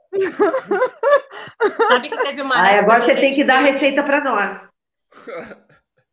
Sabe 1.88 2.10
que 2.10 2.18
teve 2.18 2.42
uma. 2.42 2.56
Ah, 2.56 2.80
agora 2.80 3.00
você 3.00 3.16
tem 3.16 3.34
que 3.34 3.44
dar 3.44 3.60
receita 3.60 4.04
para 4.04 4.24
nós. 4.24 4.68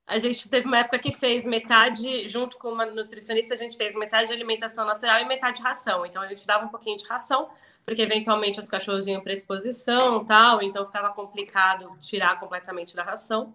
A 0.07 0.19
gente 0.21 0.49
teve 0.49 0.69
uma 0.69 0.79
época 0.79 1.01
que 1.01 1.13
fez 1.13 1.45
metade, 1.45 2.29
junto 2.29 2.57
com 2.59 2.69
uma 2.69 2.87
nutricionista, 2.87 3.55
a 3.55 3.57
gente 3.57 3.77
fez 3.77 3.97
metade 3.97 4.29
de 4.29 4.33
alimentação 4.35 4.87
natural 4.87 5.21
e 5.21 5.25
metade 5.25 5.57
de 5.57 5.63
ração. 5.63 6.07
Então 6.07 6.23
a 6.23 6.29
gente 6.29 6.47
dava 6.47 6.65
um 6.65 6.69
pouquinho 6.69 6.97
de 6.97 7.05
ração, 7.05 7.49
porque 7.85 8.03
eventualmente 8.03 8.61
os 8.61 8.69
cachorros 8.69 9.09
iam 9.09 9.21
para 9.21 9.33
exposição 9.33 10.25
tal, 10.25 10.63
então 10.63 10.87
ficava 10.87 11.11
complicado 11.11 11.91
tirar 12.01 12.39
completamente 12.39 12.95
da 12.95 13.03
ração. 13.03 13.53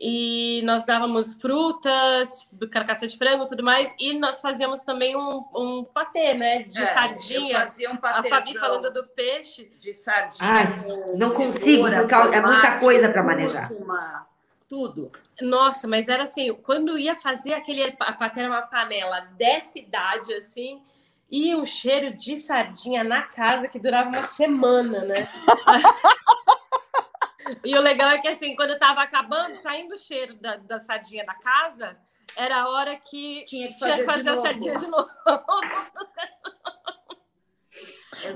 E 0.00 0.62
nós 0.64 0.86
dávamos 0.86 1.34
frutas, 1.34 2.48
carcaça 2.70 3.06
de 3.06 3.18
frango 3.18 3.46
tudo 3.46 3.62
mais, 3.62 3.92
e 3.98 4.16
nós 4.16 4.40
fazíamos 4.40 4.84
também 4.84 5.16
um, 5.16 5.44
um 5.54 5.84
patê, 5.84 6.32
né? 6.32 6.62
De 6.62 6.80
é, 6.80 6.86
sardinha. 6.86 7.52
Eu 7.52 7.60
fazia 7.60 7.90
um 7.90 7.96
patê. 7.96 8.32
A 8.32 8.38
Fabi 8.38 8.56
falando 8.56 8.90
do 8.90 9.04
peixe. 9.08 9.70
De 9.76 9.92
sardinha. 9.92 10.48
Ai, 10.48 10.66
não 11.14 11.34
consigo, 11.34 11.82
porque 11.90 12.36
é 12.36 12.40
muita 12.40 12.78
coisa 12.78 13.10
para 13.10 13.22
manejar. 13.22 13.70
Uma 13.72 14.27
tudo. 14.68 15.10
Nossa, 15.40 15.88
mas 15.88 16.08
era 16.08 16.24
assim, 16.24 16.52
quando 16.54 16.98
ia 16.98 17.16
fazer 17.16 17.54
aquele 17.54 17.92
patê 17.92 18.46
uma 18.46 18.62
panela 18.62 19.20
dessa 19.36 19.78
idade, 19.78 20.32
assim, 20.34 20.82
e 21.30 21.54
um 21.54 21.64
cheiro 21.64 22.14
de 22.14 22.38
sardinha 22.38 23.02
na 23.02 23.22
casa 23.22 23.68
que 23.68 23.78
durava 23.78 24.10
uma 24.10 24.26
semana, 24.26 25.04
né? 25.04 25.28
e 27.64 27.76
o 27.76 27.80
legal 27.80 28.10
é 28.10 28.18
que, 28.18 28.28
assim, 28.28 28.54
quando 28.54 28.70
eu 28.70 28.78
tava 28.78 29.02
acabando, 29.02 29.58
saindo 29.58 29.94
o 29.94 29.98
cheiro 29.98 30.34
da, 30.36 30.56
da 30.56 30.80
sardinha 30.80 31.24
da 31.24 31.34
casa, 31.34 31.96
era 32.36 32.62
a 32.62 32.68
hora 32.68 32.96
que 32.96 33.44
tinha 33.46 33.68
que 33.68 33.78
fazer, 33.78 33.94
tinha 33.94 34.06
que 34.06 34.12
fazer 34.12 34.30
a 34.30 34.36
sardinha 34.36 34.74
de 34.74 34.86
novo. 34.86 35.08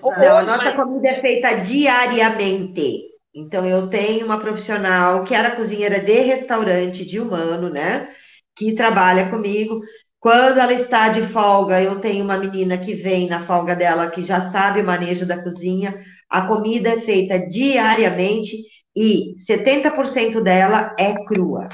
Não, 0.03 0.39
a 0.39 0.43
nossa 0.43 0.73
comida 0.73 1.09
é 1.09 1.21
feita 1.21 1.61
diariamente. 1.61 3.12
Então, 3.35 3.67
eu 3.67 3.89
tenho 3.89 4.27
uma 4.27 4.39
profissional 4.39 5.25
que 5.25 5.35
era 5.35 5.57
cozinheira 5.57 5.99
de 6.01 6.21
restaurante 6.21 7.05
de 7.05 7.19
humano, 7.19 7.71
né? 7.71 8.09
Que 8.55 8.75
trabalha 8.75 9.31
comigo. 9.31 9.81
Quando 10.21 10.61
ela 10.61 10.73
está 10.73 11.09
de 11.09 11.23
folga, 11.23 11.83
eu 11.83 11.99
tenho 11.99 12.25
uma 12.25 12.37
menina 12.37 12.77
que 12.77 12.95
vem 12.95 13.29
na 13.29 13.41
folga 13.45 13.75
dela, 13.75 14.11
que 14.11 14.25
já 14.25 14.41
sabe 14.41 14.81
o 14.81 14.85
manejo 14.85 15.27
da 15.27 15.43
cozinha. 15.43 15.99
A 16.29 16.43
comida 16.43 16.91
é 16.91 17.01
feita 17.01 17.39
diariamente 17.39 18.57
e 18.95 19.35
70% 19.37 20.43
dela 20.43 20.95
é 20.99 21.15
crua. 21.25 21.69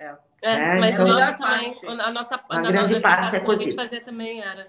É, 0.00 0.16
é 0.42 0.78
mas 0.78 0.94
então, 0.94 1.06
a 1.06 1.14
nossa 1.14 1.32
também, 1.34 2.00
a 2.00 2.12
nossa 2.12 2.44
a 2.48 2.60
grande 2.62 3.00
parte 3.00 3.36
é 3.36 3.40
cozida. 3.40 3.74
fazer 3.74 4.00
também 4.00 4.40
era. 4.40 4.68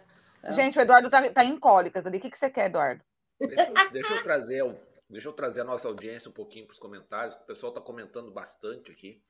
Gente, 0.51 0.77
o 0.77 0.81
Eduardo 0.81 1.07
está 1.07 1.29
tá 1.29 1.43
em 1.43 1.57
cólicas 1.57 2.05
ali. 2.05 2.17
O 2.17 2.21
que, 2.21 2.29
que 2.29 2.37
você 2.37 2.49
quer, 2.49 2.67
Eduardo? 2.67 3.01
Deixa, 3.39 3.89
deixa 3.91 4.13
eu 4.13 4.23
trazer 4.23 4.63
um 4.63 4.75
Deixa 5.09 5.27
eu 5.27 5.33
trazer 5.33 5.61
a 5.61 5.63
nossa 5.63 5.87
audiência 5.87 6.29
um 6.29 6.33
pouquinho 6.33 6.65
para 6.65 6.73
os 6.73 6.79
comentários, 6.79 7.35
o 7.35 7.39
pessoal 7.39 7.71
está 7.71 7.81
comentando 7.81 8.29
bastante 8.29 8.91
aqui. 8.91 9.21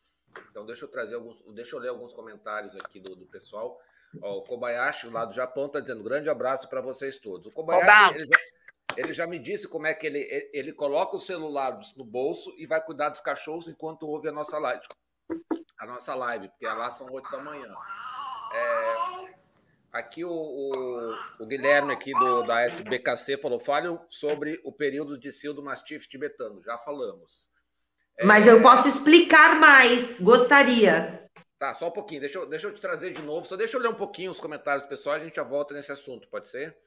Então 0.51 0.65
deixa 0.65 0.85
eu 0.85 0.89
trazer 0.89 1.15
alguns, 1.15 1.41
deixa 1.53 1.75
eu 1.75 1.79
ler 1.79 1.89
alguns 1.89 2.13
comentários 2.13 2.75
aqui 2.75 2.99
do, 2.99 3.15
do 3.15 3.25
pessoal. 3.25 3.79
Ó, 4.21 4.39
o 4.39 4.41
Kobayashi, 4.43 5.07
lá 5.07 5.23
do 5.25 5.33
Japão, 5.33 5.67
está 5.67 5.79
dizendo 5.79 6.03
grande 6.03 6.29
abraço 6.29 6.67
para 6.67 6.81
vocês 6.81 7.17
todos. 7.17 7.47
O 7.47 7.51
Kobayashi, 7.51 8.15
ele 8.15 8.25
já, 8.25 8.39
ele 8.97 9.13
já, 9.13 9.27
me 9.27 9.39
disse 9.39 9.67
como 9.67 9.87
é 9.87 9.93
que 9.93 10.05
ele, 10.05 10.49
ele 10.51 10.73
coloca 10.73 11.15
o 11.15 11.19
celular 11.19 11.79
no 11.95 12.03
bolso 12.03 12.53
e 12.57 12.65
vai 12.65 12.83
cuidar 12.83 13.09
dos 13.09 13.21
cachorros 13.21 13.67
enquanto 13.67 14.07
ouve 14.07 14.27
a 14.27 14.31
nossa 14.31 14.59
live. 14.59 14.83
A 15.77 15.85
nossa 15.85 16.13
live, 16.13 16.49
porque 16.49 16.65
lá 16.65 16.89
são 16.89 17.07
oito 17.11 17.31
da 17.31 17.39
manhã. 17.39 17.73
É, 18.53 19.38
Aqui 19.91 20.23
o, 20.23 20.31
o, 20.31 21.15
o, 21.39 21.45
Guilherme 21.47 21.93
aqui 21.93 22.13
do, 22.13 22.43
da 22.43 22.61
SBKC 22.61 23.37
falou, 23.37 23.59
fale 23.59 23.87
sobre 24.07 24.61
o 24.63 24.71
período 24.71 25.17
de 25.17 25.31
cio 25.31 25.53
do 25.53 25.63
mastife 25.63 26.07
tibetano. 26.07 26.61
Já 26.63 26.77
falamos. 26.77 27.49
Mas 28.23 28.47
é... 28.47 28.51
eu 28.51 28.61
posso 28.61 28.87
explicar 28.87 29.59
mais, 29.59 30.19
gostaria. 30.19 31.27
Tá, 31.57 31.73
só 31.73 31.87
um 31.87 31.91
pouquinho. 31.91 32.21
Deixa 32.21 32.37
eu, 32.37 32.45
deixa 32.47 32.67
eu 32.67 32.73
te 32.73 32.79
trazer 32.79 33.13
de 33.13 33.21
novo. 33.23 33.47
Só 33.47 33.57
deixa 33.57 33.77
eu 33.77 33.81
ler 33.81 33.89
um 33.89 33.95
pouquinho 33.95 34.29
os 34.29 34.39
comentários 34.39 34.85
pessoal, 34.85 35.15
a 35.15 35.19
gente 35.19 35.35
já 35.35 35.43
volta 35.43 35.73
nesse 35.73 35.91
assunto, 35.91 36.27
pode 36.29 36.47
ser? 36.47 36.77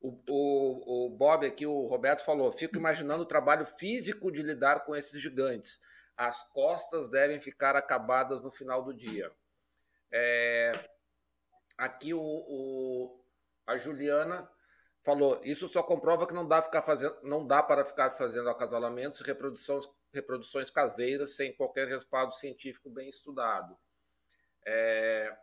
O, 0.00 0.18
o, 0.28 1.06
o 1.06 1.10
Bob 1.10 1.46
aqui, 1.46 1.66
o 1.66 1.86
Roberto 1.86 2.24
falou: 2.24 2.50
fico 2.50 2.76
imaginando 2.76 3.22
o 3.22 3.26
trabalho 3.26 3.66
físico 3.66 4.32
de 4.32 4.42
lidar 4.42 4.80
com 4.86 4.96
esses 4.96 5.20
gigantes. 5.20 5.78
As 6.16 6.42
costas 6.52 7.08
devem 7.08 7.38
ficar 7.38 7.76
acabadas 7.76 8.40
no 8.40 8.50
final 8.50 8.82
do 8.82 8.94
dia. 8.94 9.30
É, 10.10 10.72
aqui 11.80 12.14
o, 12.14 12.20
o, 12.20 13.24
a 13.66 13.76
Juliana 13.76 14.48
falou: 15.02 15.40
isso 15.42 15.68
só 15.68 15.82
comprova 15.82 16.26
que 16.26 16.34
não 16.34 16.46
dá, 16.46 16.62
ficar 16.62 16.82
fazendo, 16.82 17.16
não 17.22 17.46
dá 17.46 17.62
para 17.62 17.84
ficar 17.84 18.10
fazendo 18.12 18.48
acasalamentos 18.50 19.20
e 19.20 19.24
reproduções, 19.24 19.84
reproduções 20.12 20.70
caseiras 20.70 21.36
sem 21.36 21.54
qualquer 21.56 21.88
respaldo 21.88 22.32
científico 22.34 22.90
bem 22.90 23.08
estudado. 23.08 23.76
É, 24.66 25.34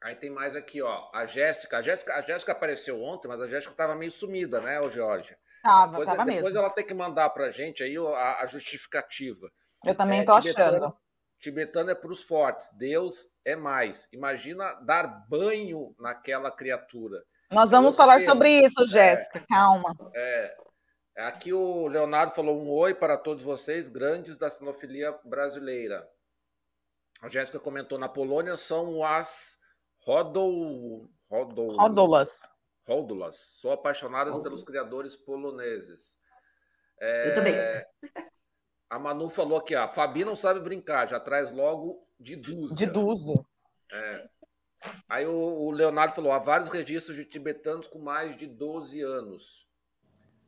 Aí 0.00 0.14
tem 0.14 0.30
mais 0.30 0.54
aqui, 0.54 0.80
ó. 0.80 1.10
A 1.12 1.26
Jéssica. 1.26 1.78
A 1.78 1.82
Jéssica, 1.82 2.14
a 2.14 2.22
Jéssica 2.22 2.52
apareceu 2.52 3.02
ontem, 3.02 3.26
mas 3.26 3.40
a 3.40 3.48
Jéssica 3.48 3.72
estava 3.72 3.96
meio 3.96 4.12
sumida, 4.12 4.60
né, 4.60 4.80
ô 4.80 4.88
Georgia? 4.88 5.36
Tava, 5.60 5.90
depois, 5.90 6.06
tava 6.08 6.24
depois 6.24 6.44
mesmo. 6.44 6.58
ela 6.60 6.70
tem 6.70 6.86
que 6.86 6.94
mandar 6.94 7.30
pra 7.30 7.50
gente 7.50 7.82
aí 7.82 7.96
a, 7.96 8.40
a 8.42 8.46
justificativa. 8.46 9.50
Eu 9.84 9.96
também 9.96 10.20
É, 10.20 10.24
tô 10.24 10.38
tibetano- 10.40 10.68
achando. 10.76 10.96
Tibetano 11.38 11.90
é 11.90 11.94
para 11.94 12.10
os 12.10 12.22
fortes. 12.22 12.70
Deus 12.76 13.28
é 13.44 13.54
mais. 13.54 14.08
Imagina 14.12 14.74
dar 14.82 15.06
banho 15.28 15.94
naquela 15.98 16.50
criatura. 16.50 17.24
Nós 17.50 17.70
é 17.70 17.70
vamos 17.70 17.90
outro 17.90 17.98
falar 17.98 18.20
sobre 18.20 18.60
isso, 18.60 18.86
Jéssica. 18.86 19.44
Calma. 19.48 19.94
Aqui 21.16 21.52
o 21.52 21.88
Leonardo 21.88 22.32
falou 22.32 22.60
um 22.62 22.70
oi 22.70 22.94
para 22.94 23.16
todos 23.16 23.42
vocês, 23.42 23.88
grandes 23.88 24.36
da 24.36 24.48
sinofilia 24.48 25.12
brasileira. 25.24 26.08
A 27.20 27.28
Jéssica 27.28 27.58
comentou, 27.58 27.98
na 27.98 28.08
Polônia 28.08 28.56
são 28.56 29.02
as 29.04 29.58
rodol... 30.04 31.10
rodol... 31.28 31.76
Ródolas. 31.76 32.38
Ródulas. 32.86 33.34
Sou 33.34 33.72
apaixonadas 33.72 34.38
pelos 34.38 34.62
criadores 34.62 35.16
poloneses. 35.16 36.16
É, 37.00 37.28
Eu 37.30 37.34
também. 37.34 37.54
A 38.90 38.98
Manu 38.98 39.28
falou 39.28 39.58
aqui, 39.58 39.74
ó, 39.74 39.82
a 39.82 39.88
Fabi 39.88 40.24
não 40.24 40.34
sabe 40.34 40.60
brincar, 40.60 41.08
já 41.08 41.20
traz 41.20 41.52
logo 41.52 42.06
de 42.18 42.36
dúzia. 42.36 42.76
De 42.76 42.86
dúzia. 42.86 43.44
Aí 45.08 45.26
o, 45.26 45.32
o 45.32 45.70
Leonardo 45.70 46.14
falou, 46.14 46.32
há 46.32 46.38
vários 46.38 46.68
registros 46.68 47.16
de 47.16 47.24
tibetanos 47.24 47.86
com 47.86 47.98
mais 47.98 48.36
de 48.36 48.46
12 48.46 49.00
anos. 49.00 49.68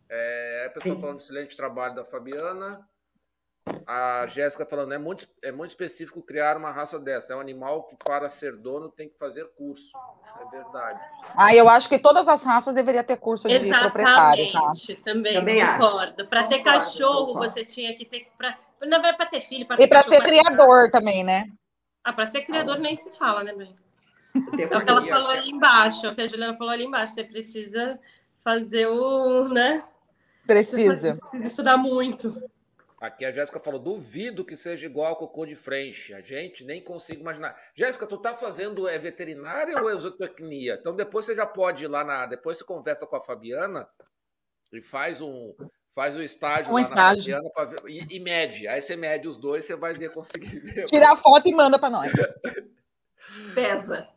É, 0.09 0.65
a 0.67 0.71
pessoa 0.71 0.95
Sim. 0.97 1.01
falando 1.01 1.19
excelente 1.19 1.57
trabalho 1.57 1.95
da 1.95 2.05
Fabiana. 2.05 2.89
A 3.87 4.27
Jéssica 4.27 4.65
falando, 4.65 4.93
é 4.93 4.99
muito, 4.99 5.27
é 5.43 5.53
muito 5.53 5.71
específico 5.71 6.23
criar 6.23 6.57
uma 6.57 6.71
raça 6.71 6.99
dessa. 6.99 7.33
É 7.33 7.37
um 7.37 7.41
animal 7.41 7.85
que, 7.85 7.97
para 7.97 8.29
ser 8.29 8.57
dono, 8.57 8.89
tem 8.89 9.09
que 9.09 9.19
fazer 9.19 9.45
curso. 9.57 9.93
É 10.41 10.51
verdade. 10.51 11.01
Ah, 11.37 11.55
eu 11.55 11.69
acho 11.69 11.89
que 11.89 11.99
todas 11.99 12.27
as 12.27 12.43
raças 12.43 12.75
deveriam 12.75 13.05
ter 13.05 13.17
curso 13.17 13.49
de 13.49 13.59
proprietário, 13.69 14.53
tá? 14.53 14.59
Exatamente, 14.59 14.95
também, 14.97 15.35
Também 15.35 15.63
acho. 15.63 15.85
concordo. 15.85 16.27
Para 16.27 16.45
ter 16.45 16.61
cachorro, 16.61 17.27
concordo. 17.27 17.51
você 17.51 17.65
tinha 17.65 17.95
que 17.95 18.05
ter. 18.05 18.29
Pra, 18.39 18.57
não 18.81 19.05
é 19.05 19.13
para 19.13 19.27
ter 19.27 19.41
filho, 19.41 19.67
para 19.67 19.83
E 19.83 19.87
para 19.87 20.03
ser 20.03 20.05
cachorro, 20.05 20.23
pra 20.23 20.31
ter 20.31 20.43
criador 20.43 20.91
também, 20.91 21.25
né? 21.25 21.51
Ah, 22.03 22.13
para 22.13 22.27
ser 22.27 22.43
criador 22.43 22.79
nem 22.79 22.97
se 22.97 23.11
fala, 23.19 23.43
né, 23.43 23.53
bem? 23.53 23.75
Tem 24.57 24.65
É 24.65 24.77
o 24.77 24.85
que 24.85 24.91
ela 24.91 25.05
falou 25.05 25.31
ali 25.31 25.51
embaixo, 25.51 26.07
é 26.07 26.11
o 26.11 26.15
que 26.15 26.23
a 26.23 26.27
Juliana 26.27 26.57
falou 26.57 26.73
ali 26.73 26.85
embaixo. 26.85 27.15
Você 27.15 27.25
precisa 27.25 27.99
fazer 28.43 28.87
o. 28.87 29.49
né? 29.49 29.85
Precisa. 30.47 31.17
Precisa 31.17 31.47
estudar 31.47 31.77
muito. 31.77 32.35
Aqui 33.01 33.25
a 33.25 33.33
Jéssica 33.33 33.59
falou: 33.59 33.81
duvido 33.81 34.45
que 34.45 34.57
seja 34.57 34.85
igual 34.87 35.09
ao 35.09 35.17
cocô 35.17 35.47
de 35.47 35.55
frente. 35.55 36.13
A 36.13 36.21
gente 36.21 36.65
nem 36.65 36.83
consigo 36.85 37.21
imaginar. 37.21 37.57
Jéssica, 37.75 38.07
tu 38.07 38.19
tá 38.19 38.35
fazendo 38.35 38.87
é 38.87 38.99
veterinária 38.99 39.81
ou 39.81 39.89
é 39.89 39.95
zootecnia? 39.97 40.77
Então 40.79 40.95
depois 40.95 41.25
você 41.25 41.35
já 41.35 41.47
pode 41.47 41.85
ir 41.85 41.89
lá 41.89 42.05
na. 42.05 42.27
Depois 42.27 42.59
você 42.59 42.65
conversa 42.65 43.07
com 43.07 43.17
a 43.17 43.21
Fabiana 43.21 43.89
e 44.73 44.83
faz 44.83 45.21
um. 45.21 45.55
Faz 45.93 46.15
o 46.17 46.23
estágio 46.23 46.71
Um 46.71 46.75
lá 46.77 46.83
estágio. 46.83 47.33
na 47.33 47.43
Fabiana 47.43 47.51
pra 47.53 47.65
ver- 47.65 47.91
e, 47.91 48.17
e 48.17 48.21
mede. 48.21 48.69
Aí 48.69 48.81
você 48.83 48.95
mede 48.97 49.27
os 49.27 49.37
dois, 49.39 49.65
você 49.65 49.75
vai 49.75 49.93
ver 49.95 50.13
conseguir 50.13 50.61
ver. 50.61 50.85
Tira 50.85 51.11
a 51.13 51.17
foto 51.17 51.49
e 51.49 51.53
manda 51.55 51.79
para 51.79 51.91
nós. 51.91 52.13
Pesa. 53.55 54.09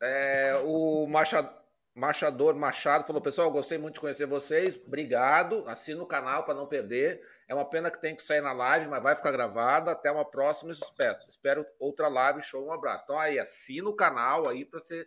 É, 0.00 0.60
o 0.64 1.06
Machado, 1.06 1.50
Machador 1.94 2.56
Machado 2.56 3.06
falou: 3.06 3.22
pessoal, 3.22 3.50
gostei 3.50 3.78
muito 3.78 3.94
de 3.94 4.00
conhecer 4.00 4.26
vocês. 4.26 4.74
Obrigado. 4.74 5.64
Assina 5.68 6.02
o 6.02 6.06
canal 6.06 6.44
para 6.44 6.54
não 6.54 6.66
perder. 6.66 7.22
É 7.46 7.54
uma 7.54 7.64
pena 7.64 7.90
que 7.90 8.00
tem 8.00 8.16
que 8.16 8.22
sair 8.22 8.40
na 8.40 8.52
live, 8.52 8.88
mas 8.88 9.02
vai 9.02 9.14
ficar 9.14 9.30
gravada. 9.30 9.92
Até 9.92 10.10
uma 10.10 10.24
próxima. 10.24 10.72
Espero, 10.72 11.16
espero 11.28 11.66
outra 11.78 12.08
live. 12.08 12.42
Show. 12.42 12.66
Um 12.66 12.72
abraço. 12.72 13.04
Então 13.04 13.18
aí, 13.18 13.38
assina 13.38 13.88
o 13.88 13.94
canal 13.94 14.48
aí 14.48 14.64
para 14.64 14.80
ser, 14.80 15.06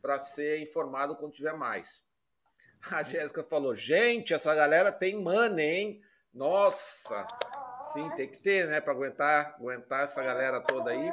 pra 0.00 0.16
ser 0.16 0.60
informado 0.60 1.16
quando 1.16 1.32
tiver 1.32 1.54
mais. 1.54 2.04
A 2.92 3.02
Jéssica 3.02 3.42
falou: 3.42 3.74
gente, 3.74 4.32
essa 4.32 4.54
galera 4.54 4.92
tem 4.92 5.20
money, 5.20 5.64
hein? 5.64 6.02
Nossa! 6.32 7.26
Sim, 7.92 8.08
tem 8.10 8.28
que 8.28 8.38
ter, 8.38 8.68
né? 8.68 8.80
Para 8.80 8.92
aguentar, 8.92 9.56
aguentar 9.58 10.04
essa 10.04 10.22
galera 10.22 10.60
toda 10.60 10.90
aí. 10.90 11.12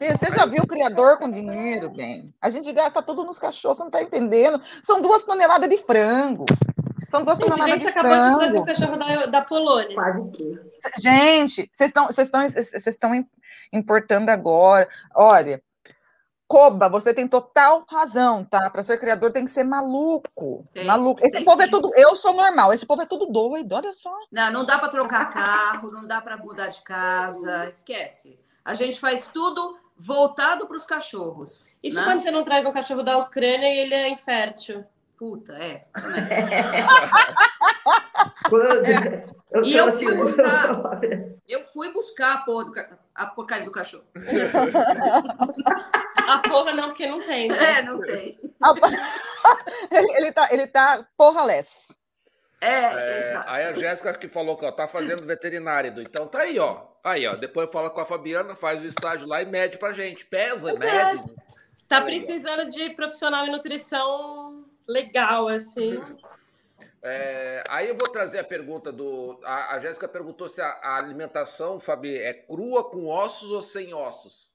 Você 0.00 0.32
já 0.34 0.46
viu 0.46 0.62
o 0.62 0.66
criador 0.66 1.18
com 1.18 1.30
dinheiro, 1.30 1.90
bem? 1.90 2.34
A 2.40 2.48
gente 2.48 2.72
gasta 2.72 3.02
tudo 3.02 3.22
nos 3.22 3.38
cachorros, 3.38 3.76
você 3.76 3.84
não 3.84 3.90
tá 3.90 4.02
entendendo? 4.02 4.60
São 4.82 5.02
duas 5.02 5.22
toneladas 5.22 5.68
de 5.68 5.76
frango. 5.76 6.46
São 7.10 7.22
duas 7.22 7.38
Gente, 7.38 7.48
a 7.48 7.50
toneladas 7.50 7.82
gente 7.82 7.92
de 7.92 7.98
acabou 7.98 8.16
de 8.16 8.22
trazer 8.22 8.38
frango. 8.38 8.60
o 8.60 8.64
cachorro 8.64 8.96
da, 8.96 9.26
da 9.26 9.42
Polônia. 9.42 9.96
Gente, 10.98 11.68
vocês 11.70 12.86
estão 12.86 13.26
importando 13.72 14.30
agora. 14.30 14.88
Olha, 15.14 15.62
Koba, 16.48 16.88
você 16.88 17.12
tem 17.12 17.28
total 17.28 17.84
razão, 17.88 18.44
tá? 18.44 18.70
Para 18.70 18.82
ser 18.82 18.98
criador 18.98 19.32
tem 19.32 19.44
que 19.44 19.50
ser 19.50 19.64
maluco. 19.64 20.66
Tem, 20.72 20.84
maluco. 20.84 21.20
Esse 21.24 21.44
povo 21.44 21.60
é 21.60 21.66
sim. 21.66 21.70
tudo. 21.70 21.90
Eu 21.94 22.16
sou 22.16 22.32
normal, 22.32 22.72
esse 22.72 22.86
povo 22.86 23.02
é 23.02 23.06
tudo 23.06 23.26
doido, 23.26 23.72
olha 23.74 23.92
só. 23.92 24.12
Não, 24.32 24.50
não 24.50 24.64
dá 24.64 24.78
para 24.78 24.88
trocar 24.88 25.30
carro, 25.30 25.92
não 25.92 26.06
dá 26.06 26.20
para 26.20 26.36
mudar 26.38 26.68
de 26.68 26.82
casa, 26.82 27.68
esquece. 27.68 28.38
A 28.64 28.74
gente 28.74 28.98
faz 28.98 29.28
tudo 29.28 29.78
voltado 30.00 30.66
para 30.66 30.76
os 30.76 30.86
cachorros. 30.86 31.70
Isso 31.82 31.98
né? 31.98 32.04
quando 32.04 32.20
você 32.20 32.30
não 32.30 32.42
traz 32.42 32.64
um 32.64 32.72
cachorro 32.72 33.02
da 33.02 33.18
Ucrânia 33.18 33.68
e 33.68 33.78
ele 33.80 33.94
é 33.94 34.08
infértil. 34.08 34.84
Puta, 35.18 35.52
é. 35.54 35.84
É. 38.50 39.24
eu 39.52 39.64
E 39.64 39.76
eu 39.76 39.92
fui 39.92 40.12
um- 40.14 40.16
buscar. 40.16 41.00
Eu 41.46 41.64
fui 41.64 41.92
buscar 41.92 42.34
a, 42.34 42.38
porra 42.38 42.64
do 42.64 42.72
a 43.14 43.26
porcaria 43.26 43.64
do 43.64 43.70
cachorro. 43.72 44.04
A 46.28 46.38
porra 46.38 46.72
não, 46.74 46.88
porque 46.88 47.08
não 47.08 47.20
tem. 47.20 47.48
né? 47.48 47.78
É, 47.78 47.82
não 47.82 48.00
tem. 48.00 48.38
ele, 49.90 50.12
ele 50.16 50.32
tá, 50.32 50.48
ele 50.52 50.66
tá 50.68 51.04
porra 51.16 51.42
less. 51.44 51.92
É, 52.60 52.68
É, 52.68 53.18
exato. 53.18 53.48
aí 53.48 53.64
a 53.64 53.72
Jéssica 53.74 54.12
que 54.14 54.28
falou 54.28 54.56
que 54.56 54.64
ó, 54.66 54.72
tá 54.72 54.86
fazendo 54.86 55.24
veterinária, 55.26 55.88
Edu. 55.88 56.02
Então 56.02 56.26
tá 56.28 56.40
aí, 56.40 56.58
ó. 56.58 56.88
Aí, 57.02 57.26
ó. 57.26 57.34
Depois 57.36 57.70
fala 57.72 57.88
com 57.90 58.00
a 58.00 58.04
Fabiana, 58.04 58.54
faz 58.54 58.82
o 58.82 58.86
estágio 58.86 59.26
lá 59.26 59.40
e 59.42 59.46
mede 59.46 59.78
pra 59.78 59.92
gente. 59.92 60.26
Pesa, 60.26 60.68
Pois 60.68 60.80
é. 60.80 61.14
mede. 61.14 61.24
Tá 61.88 61.98
Legal. 62.00 62.04
precisando 62.04 62.68
de 62.68 62.90
profissional 62.90 63.46
em 63.46 63.50
nutrição 63.50 64.64
legal, 64.86 65.48
assim. 65.48 66.00
É, 67.02 67.64
aí 67.68 67.88
eu 67.88 67.96
vou 67.96 68.08
trazer 68.08 68.38
a 68.40 68.44
pergunta 68.44 68.92
do. 68.92 69.40
A, 69.42 69.74
a 69.74 69.78
Jéssica 69.80 70.06
perguntou 70.06 70.48
se 70.48 70.60
a, 70.60 70.68
a 70.82 70.96
alimentação, 70.96 71.80
Fabi, 71.80 72.16
é 72.18 72.34
crua 72.34 72.84
com 72.90 73.06
ossos 73.06 73.50
ou 73.50 73.62
sem 73.62 73.94
ossos? 73.94 74.54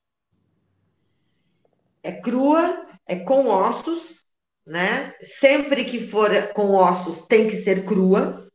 É 2.03 2.11
crua, 2.21 2.85
é 3.07 3.19
com 3.19 3.47
ossos, 3.47 4.24
né? 4.65 5.13
Sempre 5.21 5.85
que 5.85 6.07
for 6.07 6.31
com 6.53 6.71
ossos, 6.71 7.21
tem 7.23 7.47
que 7.47 7.55
ser 7.55 7.85
crua, 7.85 8.47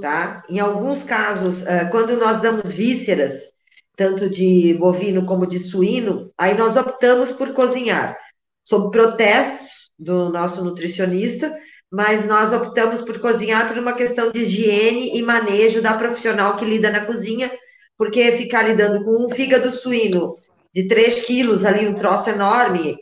tá? 0.00 0.42
Em 0.48 0.60
alguns 0.60 1.02
casos, 1.02 1.66
eh, 1.66 1.86
quando 1.86 2.16
nós 2.16 2.40
damos 2.40 2.72
vísceras, 2.72 3.52
tanto 3.96 4.28
de 4.28 4.74
bovino 4.74 5.24
como 5.24 5.46
de 5.46 5.58
suíno, 5.58 6.32
aí 6.36 6.56
nós 6.56 6.76
optamos 6.76 7.32
por 7.32 7.52
cozinhar, 7.52 8.18
sob 8.64 8.90
protestos 8.90 9.90
do 9.98 10.30
nosso 10.30 10.64
nutricionista, 10.64 11.56
mas 11.90 12.26
nós 12.26 12.52
optamos 12.52 13.02
por 13.02 13.20
cozinhar 13.20 13.68
por 13.68 13.78
uma 13.78 13.92
questão 13.92 14.30
de 14.32 14.40
higiene 14.40 15.16
e 15.16 15.22
manejo 15.22 15.82
da 15.82 15.94
profissional 15.94 16.56
que 16.56 16.64
lida 16.64 16.90
na 16.90 17.04
cozinha, 17.04 17.50
porque 17.98 18.32
ficar 18.32 18.62
lidando 18.62 19.04
com 19.04 19.26
um 19.26 19.30
fígado 19.30 19.70
suíno 19.70 20.36
de 20.74 20.88
3 20.88 21.20
quilos 21.20 21.64
ali, 21.64 21.86
um 21.86 21.94
troço 21.94 22.30
enorme, 22.30 22.96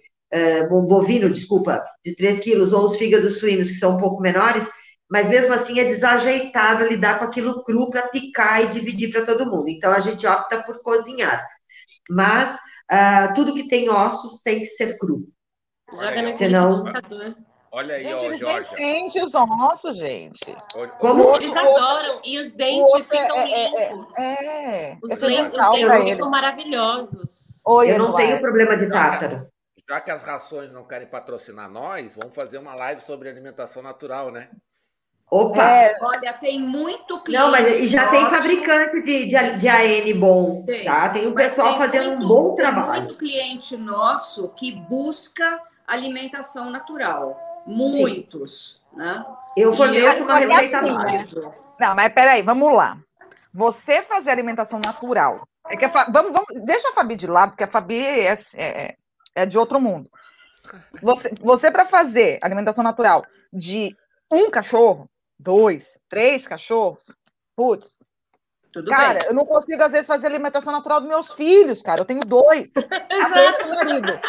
um 0.71 0.83
bovino, 0.83 1.29
desculpa, 1.31 1.85
de 2.05 2.15
3 2.15 2.41
quilos, 2.41 2.73
ou 2.73 2.85
os 2.85 2.97
fígados 2.97 3.39
suínos, 3.39 3.69
que 3.69 3.77
são 3.77 3.97
um 3.97 4.01
pouco 4.01 4.21
menores, 4.23 4.69
mas 5.11 5.29
mesmo 5.29 5.53
assim 5.53 5.79
é 5.81 5.85
desajeitado 5.85 6.87
lidar 6.87 7.19
com 7.19 7.25
aquilo 7.25 7.65
cru 7.65 7.91
para 7.91 8.09
picar 8.09 8.63
e 8.63 8.69
dividir 8.69 9.11
para 9.11 9.25
todo 9.25 9.45
mundo. 9.51 9.69
Então 9.69 9.93
a 9.93 10.01
gente 10.01 10.27
opta 10.27 10.63
por 10.63 10.81
cozinhar. 10.83 11.45
Mas 12.09 12.57
ah, 12.89 13.33
tudo 13.35 13.55
que 13.55 13.69
tem 13.69 13.89
ossos 13.91 14.41
tem 14.43 14.61
que 14.61 14.67
ser 14.67 14.97
cru. 14.99 15.25
Joga 15.93 16.07
Olha, 16.07 16.23
naquele 16.23 16.55
Senão-. 16.55 16.85
Olha 17.73 17.95
aí, 17.95 18.03
Gente, 18.03 18.15
ó, 18.15 18.23
eles 18.25 18.39
Jorge. 18.41 18.75
têm 18.75 19.03
dentes 19.09 19.33
nossos, 19.33 19.97
gente. 19.97 20.57
Como- 20.99 21.37
Eles 21.37 21.55
adoram. 21.55 22.21
E 22.25 22.37
os 22.39 22.53
dentes 22.53 23.09
ficam 23.09 23.37
é, 23.39 23.51
é, 23.53 23.93
limpos. 23.93 24.19
é, 24.19 24.99
Os, 25.01 25.11
é 25.13 25.15
lem- 25.27 25.47
os 25.47 25.51
fundamental 25.53 25.71
pra 25.71 25.79
dentes 25.81 25.95
eles. 26.01 26.13
ficam 26.15 26.31
maravilhosos. 26.31 27.61
Oi, 27.65 27.91
Eu 27.93 27.99
não 27.99 28.07
Eduardo. 28.07 28.29
tenho 28.29 28.41
problema 28.41 28.77
de 28.77 28.91
tártaro. 28.91 29.47
Já 29.91 30.01
que 30.01 30.11
as 30.13 30.23
rações 30.23 30.73
não 30.73 30.85
querem 30.85 31.09
patrocinar 31.09 31.69
nós, 31.69 32.15
vamos 32.15 32.33
fazer 32.33 32.59
uma 32.59 32.77
live 32.77 33.01
sobre 33.01 33.29
alimentação 33.29 33.83
natural, 33.83 34.31
né? 34.31 34.49
Opa! 35.29 35.69
É, 35.69 35.99
Olha, 36.01 36.33
tem 36.33 36.61
muito 36.61 37.21
cliente. 37.21 37.43
Não, 37.43 37.51
mas 37.51 37.67
e 37.81 37.89
já 37.89 38.09
tem 38.09 38.23
nosso- 38.23 38.37
fabricante 38.37 39.03
de, 39.03 39.27
de, 39.27 39.57
de 39.59 39.69
AN 39.69 40.17
bom, 40.21 40.63
Tem. 40.65 40.85
tá? 40.85 41.09
Tem 41.09 41.27
o 41.27 41.35
pessoal 41.35 41.71
tem 41.71 41.79
fazendo 41.79 42.11
muito- 42.11 42.25
um 42.25 42.29
bom 42.29 42.47
tem 42.55 42.65
trabalho. 42.65 43.01
muito 43.03 43.17
cliente 43.17 43.77
nosso 43.77 44.51
que 44.51 44.71
busca 44.73 45.61
alimentação 45.89 46.71
natural. 46.71 47.37
Muitos, 47.67 48.81
né? 48.93 49.27
Eu 49.57 49.75
forneço 49.77 50.23
uma 50.23 50.35
receita 50.39 50.79
assim, 50.83 50.99
né? 51.05 51.27
Não, 51.81 51.95
mas 51.97 52.13
peraí, 52.13 52.43
vamos 52.43 52.73
lá. 52.73 52.97
Você 53.53 54.03
fazer 54.03 54.31
alimentação 54.31 54.79
natural. 54.79 55.41
É 55.69 55.77
que 55.77 55.89
Fa- 55.89 56.07
vamos, 56.13 56.31
vamos, 56.33 56.65
deixa 56.65 56.91
a 56.91 56.93
Fabi 56.93 57.17
de 57.17 57.27
lado, 57.27 57.51
porque 57.51 57.65
a 57.65 57.69
Fabi 57.69 57.99
é, 58.07 58.39
é, 58.55 58.95
é 59.35 59.47
de 59.47 59.59
outro 59.59 59.81
mundo. 59.81 60.11
Você, 61.03 61.33
você 61.41 61.71
para 61.71 61.87
fazer 61.87 62.39
alimentação 62.43 62.85
natural 62.85 63.25
de 63.53 63.97
um 64.31 64.51
cachorro, 64.51 65.09
dois, 65.39 65.99
três 66.09 66.47
cachorros, 66.47 67.03
putz, 67.57 67.93
Tudo 68.73 68.91
cara, 68.91 69.21
bem. 69.21 69.29
eu 69.29 69.35
não 69.35 69.45
consigo 69.47 69.83
às 69.83 69.93
vezes 69.93 70.07
fazer 70.07 70.27
alimentação 70.27 70.73
natural 70.73 71.01
dos 71.01 71.09
meus 71.09 71.33
filhos, 71.33 71.83
cara. 71.83 72.01
Eu 72.03 72.05
tenho 72.05 72.21
dois, 72.21 72.71
a 72.77 73.31
três 73.31 73.59
com 73.59 73.69
o 73.69 73.75
marido. 73.75 74.21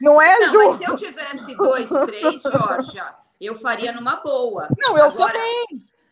Não 0.00 0.20
é, 0.20 0.38
Não, 0.40 0.52
Ju? 0.52 0.58
mas 0.58 0.76
se 0.76 0.84
eu 0.84 0.96
tivesse 0.96 1.56
dois, 1.56 1.88
três, 1.88 2.42
Georgia, 2.42 3.14
eu 3.40 3.54
faria 3.54 3.92
numa 3.92 4.16
boa. 4.16 4.68
Não, 4.78 4.96
eu 4.98 5.06
Agora, 5.06 5.32
também. 5.32 5.66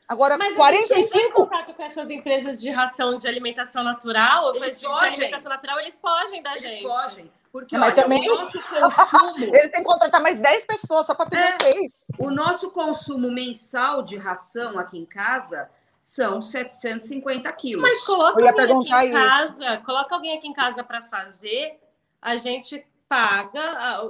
Agora, 0.08 0.36
Mas 0.38 0.58
a 0.58 0.72
gente 0.72 0.92
entra 0.92 1.20
em 1.20 1.30
45 1.30 1.32
contato 1.34 1.74
com 1.74 1.82
essas 1.84 2.10
empresas 2.10 2.60
de 2.60 2.68
ração 2.70 3.16
de 3.16 3.28
alimentação 3.28 3.84
natural, 3.84 4.46
ou 4.46 4.56
Eles 4.56 4.74
de, 4.74 4.80
de 4.80 4.86
fogem. 4.86 5.08
alimentação 5.08 5.50
natural, 5.52 5.78
eles 5.78 6.00
fogem 6.00 6.42
da 6.42 6.50
Eles 6.56 6.62
gente. 6.62 6.82
fogem. 6.82 7.30
Porque, 7.52 7.76
Mas 7.76 7.92
olha, 7.92 8.02
também- 8.02 8.30
o 8.30 8.36
nosso 8.36 8.60
consumo, 8.68 9.44
Eles 9.56 9.70
têm 9.72 9.82
que 9.82 9.88
contratar 9.88 10.22
mais 10.22 10.38
10 10.38 10.64
pessoas 10.66 11.06
só 11.06 11.14
para 11.14 11.28
ter 11.28 11.38
É. 11.38 11.52
vocês. 11.52 11.92
o 12.18 12.30
nosso 12.30 12.70
consumo 12.70 13.30
mensal 13.30 14.02
de 14.02 14.16
ração 14.16 14.78
aqui 14.78 14.98
em 14.98 15.06
casa 15.06 15.68
são 16.02 16.40
750 16.40 17.50
quilos. 17.52 17.82
Mas 17.82 18.02
coloca 18.04 18.42
alguém 18.48 18.62
aqui 18.92 18.94
em 18.94 19.08
isso. 19.08 19.12
casa, 19.12 19.76
coloca 19.78 20.14
alguém 20.14 20.38
aqui 20.38 20.46
em 20.48 20.52
casa 20.52 20.82
para 20.84 21.02
fazer, 21.02 21.78
a 22.22 22.36
gente 22.36 22.84
paga 23.08 23.60
a, 23.60 24.02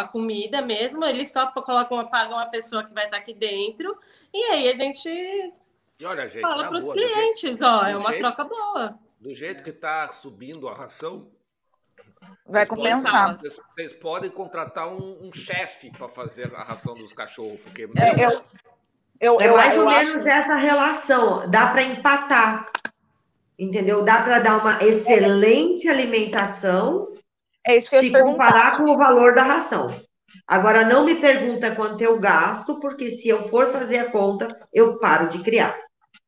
a 0.00 0.08
comida 0.08 0.62
mesmo, 0.62 1.04
eles 1.04 1.30
só 1.30 1.46
colocam, 1.48 2.04
pagam 2.08 2.38
a 2.38 2.46
pessoa 2.46 2.82
que 2.82 2.94
vai 2.94 3.04
estar 3.04 3.18
aqui 3.18 3.34
dentro, 3.34 3.94
e 4.32 4.42
aí 4.44 4.68
a 4.70 4.74
gente 4.74 5.08
E 6.00 6.04
olha, 6.06 6.26
gente, 6.28 6.40
fala 6.40 6.66
para 6.68 6.76
os 6.78 6.86
do 6.88 6.94
jeito, 6.94 7.12
clientes, 7.12 7.60
ó, 7.60 7.82
é 7.84 7.94
uma 7.96 8.08
jeito- 8.10 8.20
troca 8.22 8.44
boa. 8.44 8.98
do 9.20 9.34
jeito 9.34 9.62
que 9.62 9.70
está 9.70 10.08
subindo 10.08 10.66
a 10.68 10.74
ração, 10.74 11.28
Vai 12.46 12.66
vocês 12.66 12.68
podem- 12.68 12.92
compensar. 12.94 13.38
Vocês, 13.38 13.60
vocês 13.74 13.92
podem 13.94 14.30
contratar 14.30 14.88
um, 14.88 15.28
um 15.28 15.32
chefe 15.32 15.90
para 15.90 16.08
fazer 16.08 16.54
a 16.54 16.62
ração 16.62 16.94
dos 16.94 17.12
cachorros, 17.12 17.60
porque 17.60 17.88
É, 17.96 18.24
eu, 18.24 18.42
eu, 19.20 19.36
É 19.40 19.48
eu, 19.48 19.56
mais 19.56 19.76
eu 19.76 19.82
ou 19.84 19.88
acho- 19.88 20.06
menos 20.10 20.26
essa 20.26 20.54
relação. 20.56 21.50
Dá 21.50 21.68
para 21.68 21.82
empatar. 21.82 22.70
Entendeu? 23.58 24.02
Dá 24.04 24.22
para 24.22 24.38
dar 24.40 24.56
uma 24.58 24.82
excelente 24.82 25.88
alimentação 25.88 27.08
é 27.64 27.76
isso 27.76 27.88
que 27.88 27.94
eu 27.96 28.02
se 28.02 28.10
comparar 28.10 28.76
com 28.76 28.90
o 28.90 28.96
valor 28.96 29.34
da 29.36 29.44
ração. 29.44 29.94
Agora, 30.48 30.84
não 30.84 31.04
me 31.04 31.14
pergunta 31.14 31.72
quanto 31.76 32.02
eu 32.02 32.18
gasto, 32.18 32.80
porque 32.80 33.08
se 33.10 33.28
eu 33.28 33.48
for 33.48 33.70
fazer 33.70 33.98
a 33.98 34.10
conta, 34.10 34.48
eu 34.72 34.98
paro 34.98 35.28
de 35.28 35.38
criar. 35.44 35.78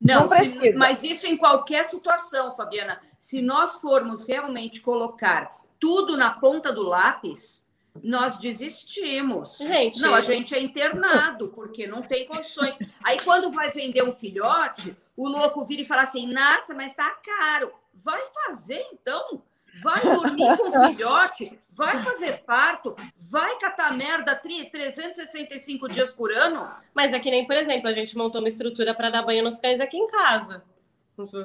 Não, 0.01 0.21
Não 0.21 0.29
se- 0.29 0.73
mas 0.77 1.03
isso 1.03 1.27
em 1.27 1.37
qualquer 1.37 1.85
situação, 1.87 2.55
Fabiana. 2.55 3.01
Se 3.19 3.43
nós 3.43 3.81
formos 3.81 4.29
realmente 4.29 4.81
colocar 4.81 5.51
tudo 5.81 6.17
na 6.17 6.31
ponta 6.31 6.73
do 6.73 6.83
lápis, 6.83 7.65
nós 8.03 8.39
desistimos. 8.39 9.59
Gente, 9.59 10.01
não, 10.01 10.15
a 10.15 10.21
gente 10.21 10.55
é 10.55 10.61
internado, 10.61 11.49
porque 11.49 11.87
não 11.87 12.03
tem 12.03 12.27
condições. 12.27 12.79
Aí, 13.03 13.19
quando 13.21 13.51
vai 13.51 13.71
vender 13.71 14.03
um 14.03 14.13
filhote, 14.13 14.97
o 15.17 15.29
louco 15.29 15.65
vira 15.65 15.83
e 15.83 15.85
fala 15.87 16.03
assim: 16.03 16.27
nossa, 16.33 16.75
mas 16.75 16.95
tá 16.95 17.11
caro. 17.11 17.73
Vai 17.95 18.23
fazer 18.45 18.85
então. 18.93 19.43
Vai 19.83 20.01
dormir 20.03 20.57
com 20.57 20.69
o 20.69 20.73
filhote, 20.87 21.59
vai 21.71 21.99
fazer 21.99 22.45
parto, 22.45 22.95
vai 23.31 23.59
catar 23.59 23.93
merda 23.93 24.33
tri- 24.37 24.71
365 24.71 25.89
dias 25.89 26.13
por 26.13 26.33
ano. 26.33 26.71
Mas 26.95 27.13
é 27.13 27.19
que 27.19 27.29
nem, 27.29 27.45
por 27.45 27.57
exemplo, 27.57 27.89
a 27.89 27.93
gente 27.93 28.17
montou 28.17 28.41
uma 28.41 28.49
estrutura 28.49 28.95
para 28.95 29.11
dar 29.11 29.23
banho 29.23 29.43
nos 29.43 29.59
cães 29.59 29.81
aqui 29.81 29.97
em 29.97 30.07
casa. 30.07 30.63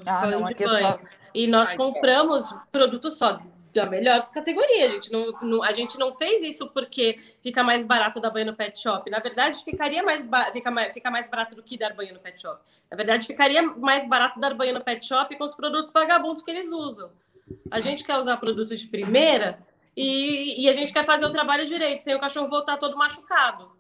Ah, 0.06 0.20
Falando 0.20 0.42
não, 0.42 0.48
de 0.54 0.64
é 0.64 0.68
banho. 0.68 0.88
só- 0.88 1.00
E 1.34 1.48
nós 1.48 1.70
Ai, 1.72 1.78
compramos 1.78 2.56
produtos 2.72 3.18
só 3.18 3.40
da 3.74 3.86
melhor 3.86 4.30
categoria. 4.32 4.86
A 4.88 4.90
gente 4.90 5.12
não, 5.12 5.32
não- 5.42 5.64
a 5.64 5.72
gente 5.72 5.98
não 5.98 6.14
fez 6.16 6.42
isso 6.42 6.70
porque 6.72 7.20
fica 7.42 7.64
mais 7.64 7.84
barato 7.84 8.20
dar 8.20 8.30
banho 8.30 8.48
no 8.48 8.56
pet 8.56 8.78
shop. 8.80 9.10
Na 9.10 9.20
verdade, 9.20 9.64
ficaria 9.64 10.02
mais, 10.04 10.24
fica 10.52 10.72
mais, 10.72 10.94
fica 10.94 11.12
mais 11.12 11.30
barato 11.30 11.56
do 11.56 11.64
que 11.64 11.78
dar 11.78 11.94
banho 11.94 12.14
no 12.14 12.20
pet 12.20 12.42
shop. 12.42 12.62
Na 12.90 12.98
verdade, 12.98 13.28
ficaria 13.28 13.62
mais 13.62 14.08
barato 14.08 14.40
dar 14.40 14.54
banho 14.54 14.74
no 14.74 14.82
pet 14.84 15.06
shop 15.06 15.36
com 15.38 15.44
os 15.44 15.56
produtos 15.56 15.92
vagabundos 15.94 16.42
que 16.42 16.52
eles 16.52 16.72
usam. 16.72 17.12
A 17.72 17.80
gente 17.80 18.04
quer 18.04 18.18
usar 18.18 18.38
produto 18.38 18.76
de 18.76 18.88
primeira 18.88 19.60
e, 19.96 20.64
e 20.64 20.70
a 20.70 20.74
gente 20.74 20.92
quer 20.94 21.06
fazer 21.06 21.26
o 21.26 21.32
trabalho 21.32 21.66
direito, 21.66 22.00
sem 22.00 22.16
o 22.16 22.20
cachorro 22.20 22.48
voltar 22.48 22.78
todo 22.78 22.98
machucado. 22.98 23.79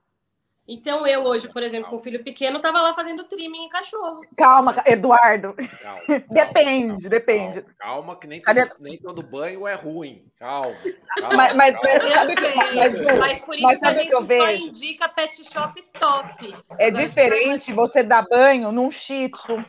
Então, 0.72 1.07
eu 1.07 1.24
hoje, 1.24 1.47
por 1.47 1.63
exemplo, 1.63 1.89
com 1.89 1.95
um 1.95 1.99
filho 1.99 2.24
pequeno, 2.24 2.57
estava 2.57 2.80
lá 2.80 2.93
fazendo 2.93 3.24
trimming 3.24 3.65
em 3.65 3.70
cachorro. 3.70 4.22
Calma, 4.38 4.76
Eduardo. 4.86 5.55
calma, 5.55 5.67
calma, 5.82 6.24
Depende, 6.30 6.88
calma, 6.88 7.09
depende. 7.09 7.61
Calma, 7.61 7.74
calma, 7.80 8.15
que 8.15 8.28
nem 8.28 8.39
Cadê- 8.39 8.67
todo, 8.67 8.78
nem 8.80 8.97
todo 8.99 9.24
banho 9.24 9.67
é 9.67 9.74
ruim. 9.74 10.32
Calma. 10.38 10.78
Mas, 11.36 11.36
mas, 11.36 11.55
mas 11.55 11.76
sei, 11.80 12.55
mas, 12.55 13.17
mas 13.20 13.41
por 13.41 13.55
isso 13.55 13.63
mas 13.63 13.80
que 13.80 13.86
a 13.86 13.93
gente 13.95 14.07
que 14.09 14.13
eu 14.13 14.20
só 14.20 14.26
vejo? 14.28 14.67
indica 14.67 15.09
pet 15.09 15.43
shop 15.43 15.82
top. 15.99 16.55
é 16.78 16.88
Agora, 16.88 16.91
diferente 17.07 17.74
você 17.74 18.03
dar 18.03 18.22
banho 18.30 18.72
num 18.72 18.91
shih 18.91 19.30
tzu, 19.32 19.65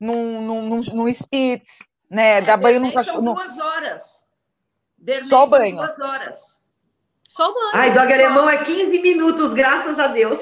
num, 0.00 0.40
num, 0.40 0.62
num, 0.62 0.80
num 0.94 1.08
spitz, 1.08 1.70
né? 2.08 2.40
Dar 2.40 2.56
banho 2.56 2.80
num 2.80 2.86
Bernês 2.88 3.06
cachorro. 3.06 3.16
são 3.16 3.22
num- 3.26 3.34
duas 3.34 3.58
horas. 3.58 4.26
Bernês 4.96 5.28
Só 5.28 5.42
são 5.42 5.50
banho. 5.50 5.76
duas 5.76 6.00
horas. 6.00 6.59
Só 7.30 7.54
banho. 7.54 7.70
Ai, 7.74 7.92
dog 7.94 8.08
Só- 8.08 8.14
alemão 8.14 8.50
é 8.50 8.64
15 8.64 9.00
minutos, 9.00 9.52
graças 9.52 10.00
a 10.00 10.08
Deus. 10.08 10.36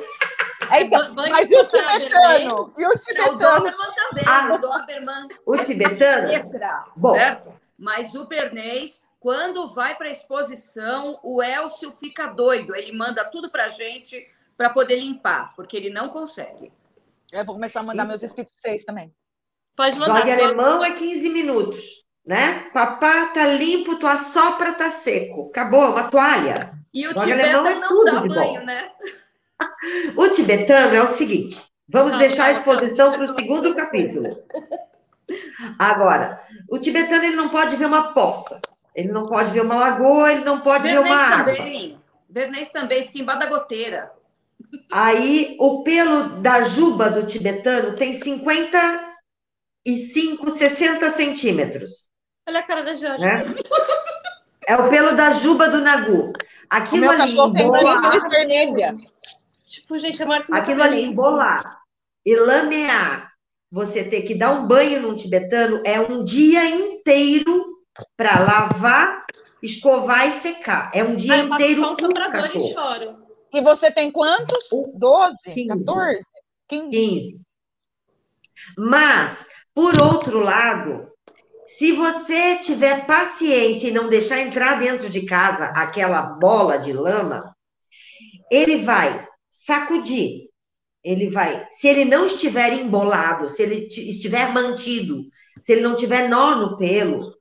É, 0.70 0.82
então, 0.82 1.14
banho 1.14 1.30
mas 1.32 1.50
e 1.50 1.56
o 1.56 1.64
tibetano? 1.66 2.68
E 2.78 2.84
o 2.84 2.88
Não, 2.88 2.94
o 2.94 2.98
tibetano? 2.98 3.38
Doberman 3.38 3.94
também. 3.94 4.24
Ah. 4.26 4.54
o 4.54 4.58
Doberman 4.58 5.28
O 5.44 5.54
é 5.54 5.64
tibetano? 5.64 6.28
letra, 6.28 6.84
Bom. 6.96 7.12
certo? 7.12 7.52
Mas 7.78 8.14
o 8.14 8.24
Bernês, 8.26 9.02
quando 9.20 9.68
vai 9.68 9.94
para 9.96 10.08
a 10.08 10.10
exposição, 10.10 11.20
o 11.22 11.42
Elcio 11.42 11.92
fica 11.92 12.26
doido. 12.26 12.74
Ele 12.74 12.90
manda 12.92 13.22
tudo 13.24 13.50
para 13.50 13.68
gente 13.68 14.26
para 14.56 14.70
poder 14.70 14.96
limpar, 14.98 15.54
porque 15.54 15.76
ele 15.76 15.90
não 15.90 16.08
consegue. 16.08 16.72
Eu 17.30 17.44
vou 17.44 17.54
começar 17.54 17.80
a 17.80 17.82
mandar 17.82 18.06
meus 18.06 18.20
pra 18.20 18.44
vocês 18.44 18.82
também. 18.84 19.12
Pode 19.76 19.98
mandar. 19.98 20.20
Dog 20.20 20.32
alemão 20.32 20.82
é 20.84 20.92
15 20.92 21.28
minutos, 21.28 22.04
né? 22.26 22.68
Papá 22.72 23.26
tá 23.26 23.44
limpo, 23.46 23.96
tua 23.96 24.16
sopra 24.18 24.72
tá 24.72 24.90
seco. 24.90 25.48
Acabou, 25.50 25.90
uma 25.90 26.10
toalha. 26.10 26.77
E 26.92 27.06
o 27.06 27.14
Dog 27.14 27.30
alemão 27.30 27.62
Tibeta 27.64 27.76
é 27.76 27.80
não 27.80 28.04
dá 28.04 28.20
banho, 28.20 28.60
bom. 28.60 28.66
né? 28.66 28.90
O 30.16 30.28
tibetano 30.28 30.94
é 30.96 31.02
o 31.02 31.06
seguinte: 31.08 31.60
vamos 31.88 32.12
Não, 32.12 32.18
deixar 32.18 32.46
a 32.46 32.52
exposição 32.52 33.12
para 33.12 33.22
o 33.22 33.26
segundo 33.28 33.74
capítulo. 33.74 34.42
Agora, 35.78 36.42
o 36.70 36.78
tibetano 36.78 37.24
ele 37.24 37.36
não 37.36 37.48
pode 37.50 37.76
ver 37.76 37.84
uma 37.86 38.12
poça, 38.14 38.60
ele 38.94 39.08
não 39.12 39.26
pode 39.26 39.50
ver 39.50 39.60
uma 39.62 39.74
lagoa, 39.74 40.32
ele 40.32 40.44
não 40.44 40.60
pode 40.60 40.84
ver 40.84 40.98
uma 40.98 41.02
Bernês 41.08 41.22
água. 41.32 41.54
também. 41.54 42.00
Bernês 42.28 42.70
também 42.72 43.04
fica 43.04 43.18
embaixo 43.18 43.40
da 43.40 43.46
goteira. 43.46 44.10
Aí 44.92 45.56
o 45.60 45.82
pelo 45.82 46.40
da 46.40 46.62
juba 46.62 47.10
do 47.10 47.26
tibetano 47.26 47.96
tem 47.96 48.12
55, 48.12 50.50
60 50.50 51.10
centímetros. 51.10 52.08
Olha 52.48 52.60
a 52.60 52.62
cara 52.62 52.82
da 52.82 52.94
Jorge. 52.94 53.20
Né? 53.22 53.44
É 54.66 54.76
o 54.76 54.88
pelo 54.90 55.14
da 55.16 55.30
juba 55.30 55.68
do 55.68 55.78
nagu. 55.78 56.32
O 56.70 56.76
Aquilo 56.76 57.00
meu 57.00 57.10
ali 57.10 57.18
cachorro 57.20 57.52
tem 57.54 57.66
embolar, 57.66 58.10
brinco 58.10 58.28
de 58.28 58.28
vermelha. 58.28 58.94
Tipo, 59.66 59.98
gente, 59.98 60.22
é 60.22 60.24
maior 60.24 60.44
que 60.44 60.54
aquilo 60.54 60.82
ali 60.82 61.04
embolar 61.04 61.78
e 62.24 62.36
lamear, 62.36 63.32
você 63.70 64.04
ter 64.04 64.22
que 64.22 64.34
dar 64.34 64.52
um 64.52 64.66
banho 64.66 65.00
num 65.00 65.14
tibetano 65.14 65.82
é 65.84 65.98
um 66.00 66.24
dia 66.24 66.68
inteiro 66.68 67.78
para 68.16 68.38
lavar, 68.40 69.24
escovar 69.62 70.28
e 70.28 70.32
secar. 70.32 70.90
É 70.94 71.02
um 71.02 71.16
dia 71.16 71.34
Aí 71.34 71.40
eu 71.40 71.48
passo 71.48 71.62
inteiro 71.62 71.80
só 71.80 71.92
um 71.92 71.94
com 71.94 72.00
soprador 72.00 72.44
e 72.46 72.52
cachorro. 72.52 72.72
choro. 72.72 73.28
E 73.52 73.60
você 73.62 73.90
tem 73.90 74.10
quantos? 74.10 74.68
12? 74.94 75.36
quinze. 75.44 75.68
14? 75.68 76.26
15? 76.68 76.90
15. 76.90 77.40
Mas, 78.76 79.46
por 79.74 79.98
outro 80.00 80.40
lado, 80.40 81.10
se 81.78 81.92
você 81.92 82.56
tiver 82.56 83.06
paciência 83.06 83.86
e 83.86 83.92
não 83.92 84.08
deixar 84.08 84.40
entrar 84.40 84.80
dentro 84.80 85.08
de 85.08 85.24
casa 85.24 85.66
aquela 85.66 86.20
bola 86.22 86.76
de 86.76 86.92
lama, 86.92 87.56
ele 88.50 88.78
vai 88.78 89.24
sacudir. 89.48 90.48
Ele 91.04 91.30
vai, 91.30 91.68
se 91.70 91.86
ele 91.86 92.04
não 92.04 92.26
estiver 92.26 92.72
embolado, 92.72 93.48
se 93.48 93.62
ele 93.62 93.86
estiver 93.86 94.52
mantido, 94.52 95.22
se 95.62 95.70
ele 95.70 95.82
não 95.82 95.94
tiver 95.94 96.28
nó 96.28 96.56
no 96.56 96.76
pelo, 96.76 97.32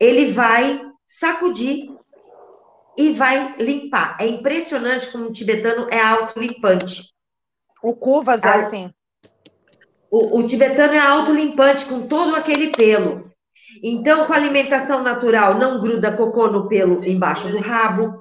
ele 0.00 0.32
vai 0.32 0.80
sacudir 1.04 1.94
e 2.96 3.12
vai 3.12 3.56
limpar. 3.58 4.16
É 4.18 4.26
impressionante 4.26 5.12
como 5.12 5.26
o 5.26 5.32
tibetano 5.34 5.86
é 5.90 6.00
autolimpante. 6.00 7.12
O 7.82 7.94
cuvas 7.94 8.42
é 8.42 8.48
assim. 8.48 8.90
O, 10.10 10.38
o 10.38 10.46
tibetano 10.46 10.94
é 10.94 10.98
autolimpante 10.98 11.84
com 11.84 12.06
todo 12.06 12.34
aquele 12.34 12.70
pelo. 12.70 13.30
Então, 13.82 14.26
com 14.26 14.32
alimentação 14.32 15.02
natural, 15.02 15.58
não 15.58 15.80
gruda 15.80 16.16
cocô 16.16 16.48
no 16.48 16.68
pelo 16.68 17.04
embaixo 17.04 17.48
do 17.48 17.58
rabo, 17.60 18.20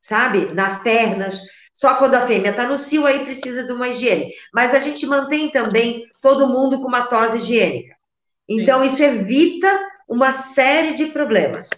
sabe? 0.00 0.52
Nas 0.54 0.82
pernas. 0.82 1.40
Só 1.72 1.94
quando 1.94 2.14
a 2.14 2.26
fêmea 2.26 2.50
está 2.50 2.66
no 2.66 2.78
cio, 2.78 3.06
aí 3.06 3.24
precisa 3.24 3.66
de 3.66 3.72
uma 3.72 3.88
higiene. 3.88 4.32
Mas 4.52 4.74
a 4.74 4.78
gente 4.78 5.06
mantém 5.06 5.50
também 5.50 6.04
todo 6.20 6.48
mundo 6.48 6.80
com 6.80 6.88
uma 6.88 7.06
tosse 7.06 7.38
higiênica. 7.38 7.94
Então, 8.48 8.82
Sim. 8.82 8.88
isso 8.88 9.02
evita 9.02 9.80
uma 10.08 10.32
série 10.32 10.94
de 10.94 11.06
problemas. 11.06 11.68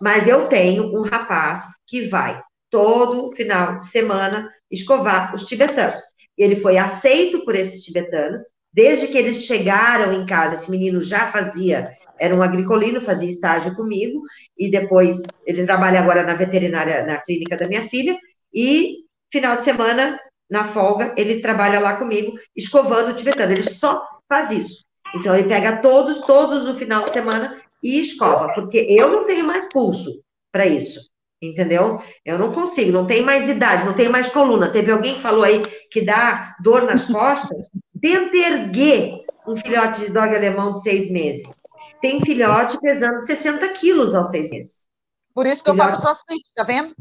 Mas 0.00 0.26
eu 0.26 0.48
tenho 0.48 0.96
um 0.96 1.02
rapaz 1.02 1.62
que 1.86 2.08
vai 2.08 2.40
todo 2.70 3.30
final 3.36 3.76
de 3.76 3.86
semana 3.86 4.50
escovar 4.70 5.34
os 5.34 5.44
tibetanos. 5.44 6.02
Ele 6.36 6.56
foi 6.56 6.78
aceito 6.78 7.44
por 7.44 7.54
esses 7.54 7.84
tibetanos, 7.84 8.40
desde 8.72 9.06
que 9.06 9.18
eles 9.18 9.44
chegaram 9.44 10.12
em 10.12 10.24
casa. 10.24 10.54
Esse 10.54 10.70
menino 10.70 11.02
já 11.02 11.30
fazia, 11.30 11.92
era 12.22 12.36
um 12.36 12.42
agricolino, 12.42 13.00
fazia 13.00 13.28
estágio 13.28 13.74
comigo, 13.74 14.22
e 14.56 14.70
depois 14.70 15.16
ele 15.44 15.66
trabalha 15.66 15.98
agora 15.98 16.22
na 16.22 16.34
veterinária, 16.34 17.04
na 17.04 17.16
clínica 17.16 17.56
da 17.56 17.66
minha 17.66 17.88
filha, 17.88 18.16
e 18.54 18.98
final 19.32 19.56
de 19.56 19.64
semana, 19.64 20.20
na 20.48 20.68
folga, 20.68 21.12
ele 21.16 21.40
trabalha 21.40 21.80
lá 21.80 21.96
comigo, 21.96 22.38
escovando 22.54 23.10
o 23.10 23.14
tibetano. 23.14 23.50
Ele 23.50 23.64
só 23.64 24.00
faz 24.28 24.52
isso. 24.52 24.84
Então, 25.16 25.34
ele 25.34 25.48
pega 25.48 25.78
todos, 25.78 26.20
todos 26.20 26.64
no 26.64 26.78
final 26.78 27.04
de 27.06 27.12
semana 27.12 27.60
e 27.82 27.98
escova, 27.98 28.52
porque 28.54 28.86
eu 28.88 29.10
não 29.10 29.26
tenho 29.26 29.44
mais 29.44 29.68
pulso 29.72 30.22
para 30.52 30.64
isso, 30.64 31.00
entendeu? 31.42 32.00
Eu 32.24 32.38
não 32.38 32.52
consigo, 32.52 32.92
não 32.92 33.04
tenho 33.04 33.26
mais 33.26 33.48
idade, 33.48 33.84
não 33.84 33.94
tenho 33.94 34.12
mais 34.12 34.30
coluna. 34.30 34.70
Teve 34.70 34.92
alguém 34.92 35.14
que 35.14 35.22
falou 35.22 35.42
aí 35.42 35.60
que 35.90 36.02
dá 36.02 36.54
dor 36.62 36.82
nas 36.82 37.06
costas? 37.06 37.68
Tenta 38.00 38.36
erguer 38.36 39.24
um 39.44 39.56
filhote 39.56 40.02
de 40.02 40.12
dog 40.12 40.32
alemão 40.34 40.70
de 40.70 40.82
seis 40.82 41.10
meses. 41.10 41.61
Tem 42.02 42.20
filhote 42.20 42.78
pesando 42.80 43.20
60 43.20 43.66
quilos 43.70 44.14
aos 44.14 44.30
seis 44.30 44.50
meses. 44.50 44.88
Por 45.32 45.46
isso 45.46 45.64
que 45.64 45.70
filhote... 45.70 45.92
eu 45.92 46.00
faço 46.00 46.24
crossfit, 46.26 46.52
tá 46.54 46.64
vendo? 46.64 46.94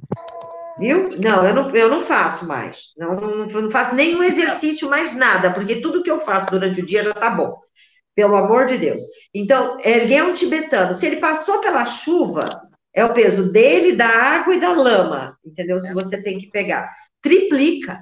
Viu? 0.78 1.10
Não, 1.22 1.46
eu 1.46 1.54
não, 1.54 1.76
eu 1.76 1.90
não 1.90 2.02
faço 2.02 2.48
mais. 2.48 2.94
Não, 2.98 3.16
não, 3.16 3.46
não 3.46 3.72
faço 3.72 3.94
nenhum 3.96 4.24
exercício, 4.24 4.90
mais 4.90 5.14
nada, 5.16 5.52
porque 5.52 5.82
tudo 5.82 6.04
que 6.04 6.10
eu 6.10 6.20
faço 6.20 6.48
durante 6.52 6.82
o 6.82 6.86
dia 6.86 7.04
já 7.04 7.14
tá 7.14 7.30
bom. 7.30 7.60
Pelo 8.16 8.36
amor 8.36 8.68
de 8.68 8.78
Deus. 8.78 9.02
Então, 9.34 9.78
erguer 9.84 10.24
um 10.24 10.34
tibetano, 10.34 10.94
se 10.94 11.06
ele 11.06 11.18
passou 11.18 11.60
pela 11.60 11.86
chuva, 11.86 12.48
é 12.94 13.04
o 13.04 13.14
peso 13.14 13.52
dele, 13.52 13.96
da 13.96 14.08
água 14.08 14.54
e 14.54 14.60
da 14.60 14.72
lama, 14.72 15.38
entendeu? 15.46 15.80
Se 15.80 15.94
você 15.94 16.22
tem 16.22 16.38
que 16.38 16.48
pegar. 16.50 16.94
Triplica. 17.22 18.02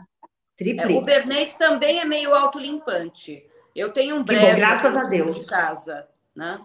Triplica. 0.57 0.91
É, 0.91 0.97
o 0.97 1.01
Bernês 1.01 1.55
também 1.55 1.99
é 1.99 2.05
meio 2.05 2.33
autolimpante. 2.33 3.43
Eu 3.75 3.93
tenho 3.93 4.15
um 4.15 4.23
brejo 4.23 4.55
graças 4.57 4.95
a 4.95 5.03
Deus. 5.03 5.39
de 5.39 5.45
casa, 5.45 6.07
né? 6.35 6.59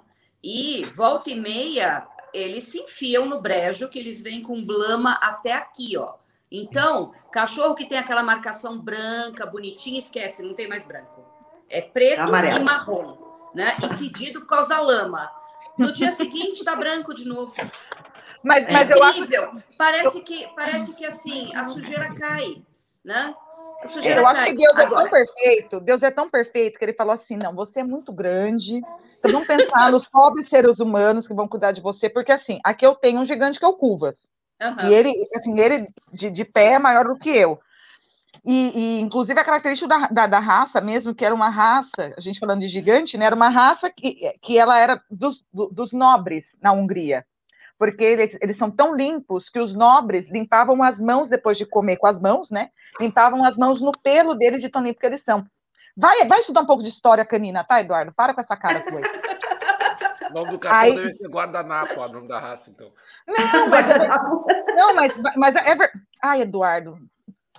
E 0.45 0.85
volta 0.85 1.31
e 1.31 1.35
meia, 1.35 2.07
eles 2.33 2.65
se 2.65 2.81
enfiam 2.81 3.25
no 3.25 3.41
brejo, 3.41 3.89
que 3.89 3.99
eles 3.99 4.23
vêm 4.23 4.43
com 4.43 4.61
blama 4.63 5.13
até 5.23 5.53
aqui, 5.55 5.97
ó. 5.97 6.17
Então, 6.53 7.13
cachorro 7.33 7.75
que 7.75 7.87
tem 7.87 7.97
aquela 7.97 8.23
marcação 8.23 8.79
branca, 8.79 9.47
bonitinha, 9.47 9.99
esquece, 9.99 10.43
não 10.43 10.53
tem 10.53 10.69
mais 10.69 10.85
branco. 10.85 11.25
É 11.69 11.81
preto 11.81 12.21
Amarelo. 12.21 12.59
e 12.59 12.63
marrom 12.63 13.25
né? 13.55 13.77
E 13.83 13.89
fedido 13.97 14.41
por 14.41 14.49
causa 14.49 14.71
da 14.71 14.81
lama. 14.81 15.31
No 15.79 15.93
dia 15.93 16.11
seguinte 16.11 16.65
tá 16.65 16.75
branco 16.75 17.15
de 17.15 17.27
novo. 17.27 17.55
Mas, 18.43 18.67
é 18.67 18.73
mas 18.73 18.91
eu 18.91 19.03
acho 19.03 19.25
parece 19.79 20.21
que 20.21 20.47
parece 20.55 20.95
que 20.95 21.07
assim 21.07 21.55
a 21.55 21.65
sujeira 21.65 22.15
cai, 22.15 22.63
né? 23.03 23.35
A 23.83 23.87
sujeira 23.87 24.21
eu 24.21 24.25
cai. 24.25 24.35
acho 24.35 24.45
que 24.45 24.55
Deus 24.57 24.77
Agora... 24.77 24.85
é 24.85 25.03
tão 25.03 25.11
perfeito, 25.11 25.81
Deus 25.81 26.03
é 26.03 26.11
tão 26.11 26.31
perfeito 26.31 26.79
que 26.79 26.85
ele 26.85 26.93
falou 26.93 27.15
assim: 27.15 27.37
não, 27.37 27.55
você 27.55 27.81
é 27.81 27.85
muito 27.85 28.13
grande. 28.13 28.83
Vamos 29.31 29.47
pensar 29.47 29.91
nos 29.91 30.07
pobres 30.07 30.49
seres 30.49 30.81
humanos 30.81 31.27
que 31.27 31.35
vão 31.35 31.49
cuidar 31.49 31.73
de 31.73 31.81
você, 31.81 32.09
porque 32.09 32.33
assim, 32.33 32.61
aqui 32.65 32.87
eu 32.87 32.95
tenho 32.95 33.21
um 33.21 33.25
gigante 33.25 33.59
que 33.59 33.65
é 33.65 33.69
o 33.69 33.75
Cuvas. 33.75 34.29
Uhum. 34.63 34.89
E 34.89 34.95
ele, 34.95 35.13
assim, 35.35 35.59
ele 35.59 35.89
de, 36.13 36.31
de 36.31 36.45
pé 36.45 36.75
é 36.75 36.79
maior 36.79 37.07
do 37.07 37.19
que 37.19 37.31
eu. 37.31 37.59
E, 38.45 38.99
e, 38.99 39.01
inclusive, 39.01 39.41
a 39.41 39.45
característica 39.45 39.89
da, 39.89 40.07
da, 40.09 40.27
da, 40.27 40.39
raça 40.39 40.81
mesmo, 40.81 41.15
que 41.15 41.25
era 41.25 41.35
uma 41.35 41.49
raça, 41.49 42.13
a 42.17 42.21
gente 42.21 42.39
falando 42.39 42.61
de 42.61 42.69
gigante, 42.69 43.17
né, 43.17 43.25
era 43.25 43.35
uma 43.35 43.49
raça 43.49 43.91
que, 43.91 44.33
que 44.43 44.59
ela 44.59 44.79
era 44.79 45.03
dos, 45.11 45.43
do, 45.53 45.67
dos 45.69 45.93
nobres 45.93 46.55
na 46.61 46.73
Hungria. 46.73 47.25
Porque 47.79 48.05
eles, 48.05 48.37
eles 48.41 48.57
são 48.57 48.71
tão 48.71 48.95
limpos 48.95 49.49
que 49.49 49.59
os 49.59 49.75
nobres 49.75 50.27
limpavam 50.31 50.83
as 50.83 51.01
mãos 51.01 51.29
depois 51.29 51.57
de 51.57 51.67
comer 51.67 51.97
com 51.97 52.07
as 52.07 52.21
mãos, 52.21 52.51
né? 52.51 52.71
Limpavam 53.01 53.45
as 53.45 53.57
mãos 53.57 53.81
no 53.81 53.93
pelo 53.93 54.35
deles 54.35 54.61
de 54.61 54.69
tão 54.69 54.83
limpo 54.83 55.01
que 55.01 55.07
eles 55.07 55.25
são. 55.25 55.45
Vai, 55.97 56.27
vai 56.27 56.41
estudar 56.41 56.63
um 56.63 56.67
pouco 56.67 56.83
de 56.83 56.89
história 56.89 57.25
canina, 57.25 57.63
tá, 57.63 57.81
Eduardo? 57.81 58.13
Para 58.13 58.35
com 58.35 58.41
essa 58.41 58.57
cara 58.57 58.81
tua 58.81 58.99
aí. 58.99 60.31
O 60.31 60.35
nome 60.35 60.51
do 60.53 60.59
cachorro 60.59 60.83
Aí... 60.83 60.95
deve 60.97 61.13
ser 61.13 61.29
guardanapo, 61.29 62.01
o 62.01 62.09
nome 62.09 62.27
da 62.27 62.41
raça, 62.41 62.71
então. 62.71 62.91
Não, 63.27 63.69
mas 63.71 63.89
é, 63.89 64.09
não, 64.77 64.95
mas, 64.95 65.21
mas 65.37 65.57
é, 65.57 65.77
Ai, 66.21 66.43
Eduardo, 66.43 66.99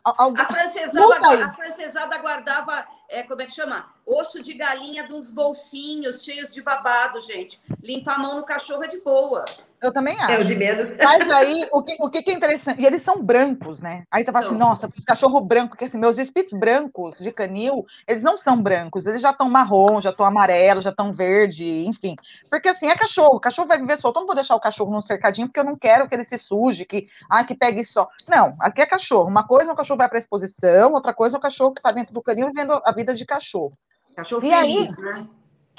a, 0.05 0.45
francesada, 0.45 1.45
a 1.45 1.53
francesada 1.53 2.17
guardava, 2.19 2.85
é, 3.09 3.23
como 3.23 3.41
é 3.41 3.45
que 3.47 3.51
chama? 3.51 3.91
Osso 4.05 4.39
de 4.39 4.53
galinha 4.53 5.07
de 5.07 5.13
uns 5.13 5.31
bolsinhos 5.31 6.23
cheios 6.23 6.53
de 6.53 6.61
babado, 6.61 7.19
gente. 7.19 7.59
Limpa 7.81 8.13
a 8.13 8.17
mão 8.19 8.35
no 8.35 8.43
cachorro 8.43 8.83
é 8.83 8.87
de 8.87 9.01
boa. 9.01 9.45
Eu 9.85 9.93
também 9.93 10.19
acho. 10.19 10.31
É 10.31 10.39
o 10.39 10.45
de 10.45 10.55
menos. 10.55 10.97
Mas 11.01 11.29
aí, 11.29 11.67
o 11.71 11.83
que, 11.83 11.95
o 11.99 12.09
que 12.09 12.29
é 12.29 12.33
interessante, 12.33 12.81
e 12.81 12.85
eles 12.85 13.01
são 13.01 13.21
brancos, 13.21 13.79
né? 13.79 14.03
Aí 14.11 14.23
você 14.23 14.31
fala 14.31 14.45
assim, 14.45 14.55
então. 14.55 14.71
assim, 14.71 14.83
nossa, 14.83 14.93
esse 14.97 15.05
cachorro 15.05 15.39
branco, 15.41 15.77
que 15.77 15.85
assim, 15.85 15.97
meus 15.97 16.17
espíritos 16.17 16.57
brancos 16.57 17.17
de 17.19 17.31
canil, 17.31 17.85
eles 18.07 18.23
não 18.23 18.37
são 18.37 18.61
brancos, 18.61 19.05
eles 19.05 19.21
já 19.21 19.31
estão 19.31 19.49
marrom, 19.49 20.01
já 20.01 20.09
estão 20.09 20.25
amarelo, 20.25 20.81
já 20.81 20.89
estão 20.89 21.13
verde, 21.13 21.85
enfim. 21.85 22.15
Porque 22.49 22.69
assim, 22.69 22.87
é 22.87 22.95
cachorro, 22.95 23.35
o 23.35 23.39
cachorro 23.39 23.67
vai 23.67 23.77
viver 23.77 23.97
solto, 23.97 24.17
eu 24.17 24.21
não 24.21 24.27
vou 24.27 24.35
deixar 24.35 24.55
o 24.55 24.59
cachorro 24.59 24.91
num 24.91 25.01
cercadinho, 25.01 25.47
porque 25.47 25.59
eu 25.59 25.65
não 25.65 25.77
quero 25.77 26.07
que 26.07 26.15
ele 26.15 26.23
se 26.23 26.37
suje, 26.37 26.85
que, 26.85 27.07
ah, 27.29 27.43
que 27.43 27.55
pegue 27.55 27.83
só. 27.85 28.07
Não, 28.27 28.55
aqui 28.59 28.81
é 28.81 28.85
cachorro. 28.85 29.29
Uma 29.29 29.45
coisa 29.45 29.69
é 29.69 29.73
o 29.73 29.77
cachorro 29.77 29.97
vai 29.97 30.09
para 30.09 30.19
exposição, 30.19 30.93
outra 30.93 31.13
coisa 31.13 31.37
é 31.37 31.39
o 31.39 31.41
cachorro 31.41 31.73
que 31.73 31.79
está 31.79 31.91
dentro 31.91 32.13
do 32.13 32.21
canil 32.21 32.47
vivendo 32.47 32.81
a 32.83 32.91
vida 32.91 33.13
de 33.13 33.25
cachorro. 33.25 33.77
Cachorro 34.15 34.45
e 34.45 34.49
feliz, 34.49 34.97
aí, 34.97 35.03
né? 35.03 35.27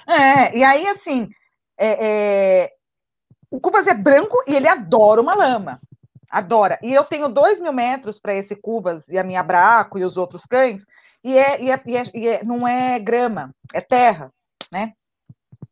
É, 0.06 0.56
e 0.56 0.62
aí, 0.62 0.86
assim, 0.88 1.28
é, 1.76 2.06
é, 2.06 2.72
o 3.56 3.60
Cubas 3.60 3.86
é 3.86 3.94
branco 3.94 4.36
e 4.46 4.54
ele 4.54 4.68
adora 4.68 5.18
uma 5.18 5.34
lama. 5.34 5.80
Adora. 6.28 6.78
E 6.82 6.92
eu 6.92 7.04
tenho 7.04 7.26
dois 7.26 7.58
mil 7.58 7.72
metros 7.72 8.20
para 8.20 8.34
esse 8.34 8.54
Cubas 8.54 9.08
e 9.08 9.16
a 9.16 9.24
minha 9.24 9.42
Braco 9.42 9.98
e 9.98 10.04
os 10.04 10.18
outros 10.18 10.44
cães, 10.44 10.84
e, 11.24 11.38
é, 11.38 11.62
e, 11.62 11.70
é, 11.70 11.82
e, 11.86 11.96
é, 11.96 12.02
e 12.14 12.28
é, 12.28 12.44
não 12.44 12.68
é 12.68 12.98
grama, 12.98 13.54
é 13.72 13.80
terra, 13.80 14.30
né? 14.70 14.92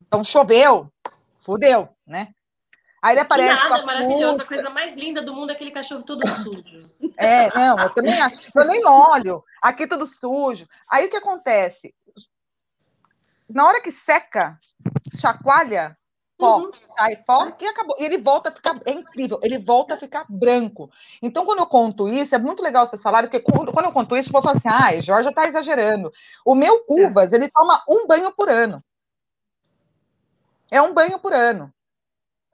Então 0.06 0.24
choveu, 0.24 0.90
fudeu, 1.44 1.90
né? 2.06 2.28
Aí 3.02 3.12
ele 3.12 3.20
aparece. 3.20 3.62
Que 3.62 3.68
nada, 3.68 3.84
maravilhoso. 3.84 4.40
A 4.40 4.46
coisa 4.46 4.70
mais 4.70 4.96
linda 4.96 5.20
do 5.20 5.34
mundo 5.34 5.50
é 5.50 5.52
aquele 5.52 5.70
cachorro 5.70 6.04
todo 6.04 6.26
sujo. 6.26 6.90
É, 7.18 7.54
não, 7.54 7.78
eu 7.78 7.90
também 7.90 8.18
acho. 8.18 8.50
Eu 8.54 8.64
nem 8.64 8.82
olho. 8.86 9.44
Aqui 9.60 9.86
tudo 9.86 10.06
sujo. 10.06 10.66
Aí 10.88 11.04
o 11.04 11.10
que 11.10 11.18
acontece? 11.18 11.94
Na 13.46 13.66
hora 13.66 13.82
que 13.82 13.92
seca, 13.92 14.58
chacoalha, 15.14 15.94
pó, 16.38 16.58
uhum. 16.58 16.70
sai 16.96 17.16
pó 17.16 17.52
e 17.60 17.66
acabou. 17.66 17.96
E 17.98 18.04
ele 18.04 18.18
volta 18.18 18.48
a 18.48 18.52
ficar, 18.52 18.80
é 18.84 18.92
incrível, 18.92 19.38
ele 19.42 19.58
volta 19.58 19.94
a 19.94 19.98
ficar 19.98 20.24
branco. 20.28 20.90
Então, 21.22 21.44
quando 21.44 21.60
eu 21.60 21.66
conto 21.66 22.08
isso, 22.08 22.34
é 22.34 22.38
muito 22.38 22.62
legal 22.62 22.86
vocês 22.86 23.02
falarem, 23.02 23.28
porque 23.28 23.44
quando, 23.50 23.72
quando 23.72 23.86
eu 23.86 23.92
conto 23.92 24.16
isso, 24.16 24.28
o 24.28 24.32
povo 24.32 24.44
fala 24.44 24.56
assim, 24.56 24.68
ah, 24.68 25.00
Jorge 25.00 25.28
está 25.28 25.46
exagerando. 25.46 26.12
O 26.44 26.54
meu 26.54 26.84
Cubas, 26.84 27.32
é. 27.32 27.36
ele 27.36 27.48
toma 27.48 27.82
um 27.88 28.06
banho 28.06 28.32
por 28.32 28.48
ano. 28.48 28.82
É 30.70 30.80
um 30.82 30.92
banho 30.92 31.18
por 31.18 31.32
ano. 31.32 31.72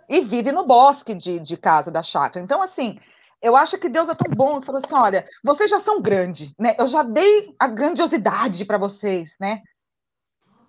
E 0.08 0.20
vive 0.20 0.52
no 0.52 0.66
bosque 0.66 1.14
de, 1.14 1.38
de 1.38 1.56
casa 1.56 1.90
da 1.90 2.02
chácara. 2.02 2.44
Então, 2.44 2.60
assim, 2.60 2.98
eu 3.40 3.56
acho 3.56 3.78
que 3.78 3.88
Deus 3.88 4.08
é 4.08 4.14
tão 4.14 4.34
bom, 4.34 4.56
ele 4.56 4.66
falou 4.66 4.80
assim, 4.84 4.94
olha, 4.94 5.26
vocês 5.42 5.70
já 5.70 5.80
são 5.80 6.02
grandes, 6.02 6.52
né? 6.58 6.74
Eu 6.78 6.86
já 6.86 7.02
dei 7.02 7.54
a 7.58 7.66
grandiosidade 7.66 8.64
para 8.64 8.76
vocês, 8.76 9.36
né? 9.40 9.62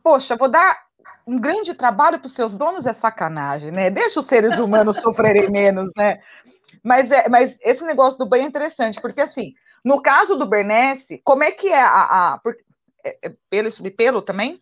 Poxa, 0.03 0.35
vou 0.35 0.47
dar 0.47 0.79
um 1.25 1.39
grande 1.39 1.73
trabalho 1.73 2.19
para 2.19 2.25
os 2.25 2.33
seus 2.33 2.55
donos 2.55 2.85
é 2.85 2.93
sacanagem, 2.93 3.71
né? 3.71 3.89
Deixa 3.89 4.19
os 4.19 4.25
seres 4.25 4.57
humanos 4.57 4.97
sofrerem 5.01 5.49
menos, 5.49 5.91
né? 5.97 6.19
Mas, 6.83 7.11
é, 7.11 7.29
mas 7.29 7.57
esse 7.61 7.83
negócio 7.83 8.17
do 8.17 8.25
banho 8.25 8.43
é 8.43 8.47
interessante, 8.47 8.99
porque 9.01 9.21
assim, 9.21 9.53
no 9.83 10.01
caso 10.01 10.35
do 10.35 10.45
Bernese, 10.45 11.21
como 11.23 11.43
é 11.43 11.51
que 11.51 11.67
é 11.67 11.81
a. 11.81 12.33
a 12.33 12.37
por, 12.39 12.55
é, 13.03 13.17
é 13.23 13.33
pelo 13.49 13.67
e 13.67 13.71
subpelo 13.71 14.21
também? 14.21 14.61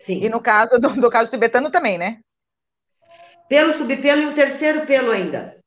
Sim. 0.00 0.24
E 0.24 0.28
no 0.28 0.40
caso 0.40 0.78
do, 0.78 0.88
do 1.00 1.10
caso 1.10 1.30
tibetano 1.30 1.70
também, 1.70 1.98
né? 1.98 2.20
Pelo, 3.48 3.72
subpelo 3.72 4.22
e 4.22 4.26
o 4.26 4.34
terceiro 4.34 4.86
pelo 4.86 5.10
ainda. 5.10 5.58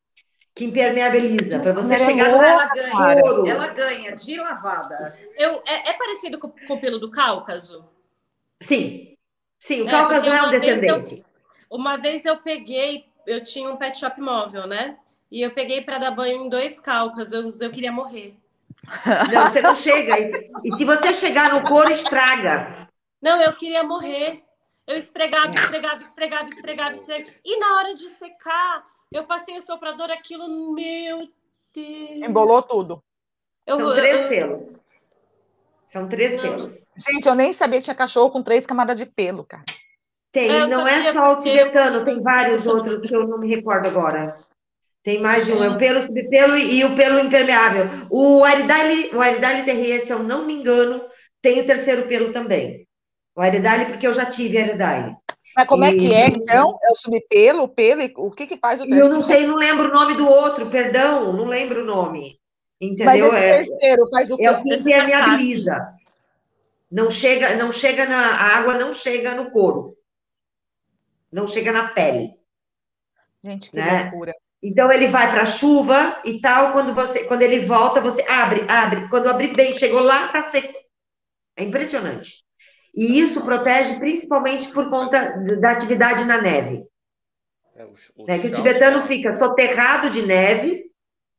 que 0.54 0.66
impermeabiliza, 0.66 1.60
para 1.60 1.74
você 1.74 1.96
ela 1.96 2.06
chegar 2.06 2.32
no 2.32 2.42
ela 2.42 2.68
ganha, 2.74 3.52
ela 3.52 3.68
ganha 3.68 4.16
de 4.16 4.38
lavada. 4.38 5.18
Eu, 5.38 5.62
é, 5.66 5.90
é 5.90 5.94
parecido 5.94 6.40
com, 6.40 6.50
com, 6.50 6.74
o 6.74 6.82
pelo 6.82 6.98
do 6.98 7.12
Cáucaso? 7.12 7.95
Sim. 8.62 9.16
Sim, 9.60 9.82
o 9.82 9.88
é, 9.88 9.92
Cáucaso 9.92 10.30
é 10.30 10.44
um 10.44 10.50
descendente. 10.52 11.26
Eu, 11.70 11.78
uma 11.78 11.98
vez 11.98 12.26
eu 12.26 12.38
peguei, 12.38 13.06
eu 13.26 13.44
tinha 13.44 13.70
um 13.70 13.78
pet 13.78 13.98
shop 13.98 14.20
móvel, 14.22 14.68
né? 14.68 14.98
E 15.32 15.42
eu 15.42 15.52
peguei 15.52 15.82
para 15.82 15.98
dar 15.98 16.12
banho 16.12 16.42
em 16.42 16.50
dois 16.50 16.80
Cáucasos, 16.80 17.62
eu, 17.62 17.72
queria 17.72 17.92
morrer. 17.92 18.36
Não, 19.34 19.48
você 19.48 19.62
não 19.62 19.76
chega. 19.76 20.20
E 20.20 20.26
se, 20.26 20.52
e 20.64 20.72
se 20.74 20.86
você 20.86 21.14
chegar 21.14 21.52
no 21.52 21.68
couro, 21.68 21.90
estraga. 21.90 22.88
Não, 23.22 23.42
eu 23.42 23.54
queria 23.54 23.84
morrer. 23.84 24.44
Eu 24.86 24.98
esfregava, 24.98 25.52
esfregava, 25.54 26.02
esfregava, 26.04 26.50
esfregava, 26.50 26.96
esfregava. 26.96 27.32
E 27.44 27.60
na 27.60 27.78
hora 27.78 27.96
de 27.96 28.08
secar, 28.10 28.86
eu 29.12 29.24
passei 29.24 29.58
o 29.58 29.62
soprador, 29.62 30.12
aquilo, 30.12 30.48
meu 30.74 31.28
Deus. 31.74 32.22
Embolou 32.22 32.62
tudo. 32.62 33.04
Eu, 33.66 33.78
São 33.78 33.96
três 33.96 34.22
eu, 34.22 34.30
pelos. 34.30 34.85
São 35.96 36.10
três 36.10 36.36
não. 36.36 36.42
pelos. 36.42 36.86
Gente, 36.98 37.26
eu 37.26 37.34
nem 37.34 37.54
sabia 37.54 37.80
que 37.80 37.86
tinha 37.86 37.96
cachorro 37.96 38.30
com 38.30 38.44
três 38.44 38.66
camadas 38.66 38.98
de 38.98 39.06
pelo, 39.06 39.46
cara. 39.46 39.64
Tem, 40.30 40.52
é, 40.52 40.68
não 40.68 40.86
é 40.86 41.14
só 41.14 41.32
o 41.32 41.40
tibetano, 41.40 42.04
tem 42.04 42.22
vários 42.22 42.68
outros 42.68 43.00
que 43.00 43.16
eu 43.16 43.26
não 43.26 43.40
me 43.40 43.48
recordo 43.48 43.88
agora. 43.88 44.38
Tem 45.02 45.22
mais 45.22 45.46
de 45.46 45.54
um, 45.54 45.64
é 45.64 45.70
o 45.70 45.78
pelo, 45.78 46.02
subpelo 46.02 46.58
e, 46.58 46.80
e 46.80 46.84
o 46.84 46.98
pelo 46.98 47.18
impermeável. 47.18 47.86
O 48.10 48.44
Aridale, 48.44 49.12
o 49.14 49.22
Aridale 49.22 49.64
Terrier, 49.64 50.06
se 50.06 50.12
eu 50.12 50.20
não 50.20 50.46
me 50.46 50.56
engano, 50.56 51.02
tem 51.42 51.62
o 51.62 51.66
terceiro 51.66 52.08
pelo 52.10 52.34
também. 52.34 52.86
O 53.34 53.40
Aridale, 53.40 53.86
porque 53.86 54.06
eu 54.06 54.12
já 54.12 54.26
tive 54.26 54.58
Aridale. 54.58 55.16
Mas 55.56 55.66
como 55.66 55.86
e... 55.86 55.88
é 55.88 55.98
que 55.98 56.14
é, 56.14 56.28
então? 56.28 56.78
É 56.84 56.92
o 56.92 56.96
subpelo, 56.96 57.64
o 57.64 57.70
pelo, 57.70 58.04
o 58.18 58.32
que 58.32 58.48
que 58.48 58.58
faz 58.58 58.82
o 58.82 58.84
terceiro? 58.84 59.08
Eu 59.08 59.14
não 59.14 59.22
sei, 59.22 59.48
não 59.48 59.56
lembro 59.56 59.90
o 59.90 59.94
nome 59.94 60.16
do 60.16 60.28
outro, 60.28 60.70
perdão, 60.70 61.32
não 61.32 61.46
lembro 61.46 61.84
o 61.84 61.86
nome. 61.86 62.38
Entendeu? 62.80 63.32
Mas 63.32 63.44
esse 63.44 63.74
é, 63.74 63.78
terceiro 63.78 64.10
faz 64.10 64.32
o 64.32 64.38
que? 64.38 64.46
É 64.46 64.52
o 64.52 64.64
que 64.64 64.74
impermeabiliza. 64.74 65.96
Não 66.92 67.10
chega, 67.10 67.56
não 67.56 67.72
chega 67.72 68.06
na 68.06 68.36
a 68.36 68.58
água, 68.58 68.76
não 68.76 68.94
chega 68.94 69.34
no 69.34 69.52
couro. 69.52 69.98
Não 71.32 71.48
chega 71.48 71.72
na 71.72 71.90
pele. 71.90 72.38
Gente, 73.44 73.70
que 73.70 73.76
né? 73.76 74.04
loucura. 74.04 74.34
Então 74.62 74.92
ele 74.92 75.08
vai 75.08 75.30
para 75.30 75.44
a 75.44 75.46
chuva 75.46 76.20
e 76.26 76.40
tal, 76.42 76.74
quando 76.74 76.94
você, 76.94 77.26
quando 77.26 77.44
ele 77.44 77.60
volta, 77.60 78.02
você 78.02 78.24
abre, 78.28 78.66
abre, 78.68 79.08
quando 79.10 79.28
abrir 79.28 79.56
bem, 79.56 79.74
chegou 79.74 80.02
lá, 80.02 80.30
tá 80.30 80.50
seco. 80.50 80.74
É 81.56 81.64
impressionante. 81.64 82.44
E 82.96 83.20
isso 83.20 83.44
protege 83.44 84.00
principalmente 84.00 84.72
por 84.72 84.90
conta 84.90 85.38
da 85.60 85.72
atividade 85.72 86.26
na 86.26 86.42
neve. 86.42 86.86
É, 87.76 87.86
o, 87.86 87.94
o 88.16 88.26
né? 88.26 88.40
Que 88.40 88.48
o 88.48 88.52
tibetano 88.52 89.06
fica 89.06 89.36
soterrado 89.38 90.10
de 90.10 90.22
neve, 90.22 90.86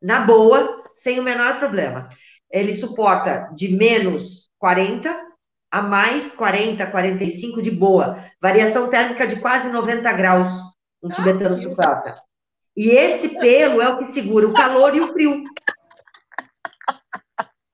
na 0.01 0.21
boa, 0.21 0.85
sem 0.97 1.21
o 1.21 1.23
menor 1.23 1.59
problema. 1.59 2.09
Ele 2.51 2.75
suporta 2.75 3.51
de 3.55 3.69
menos 3.69 4.51
40 4.59 5.27
a 5.71 5.83
mais 5.83 6.35
40, 6.35 6.87
45 6.87 7.61
de 7.61 7.71
boa. 7.71 8.19
Variação 8.41 8.89
térmica 8.89 9.27
de 9.27 9.39
quase 9.41 9.69
90 9.69 10.11
graus, 10.13 10.53
um 11.03 11.09
tibetano 11.09 11.57
suporta. 11.57 12.21
E 12.77 12.91
esse 12.91 13.39
pelo 13.39 13.81
é 13.83 13.89
o 13.89 13.99
que 13.99 14.05
segura 14.07 14.49
o 14.49 14.55
calor 14.55 14.95
e 14.95 15.01
o 15.01 15.13
frio. 15.13 15.45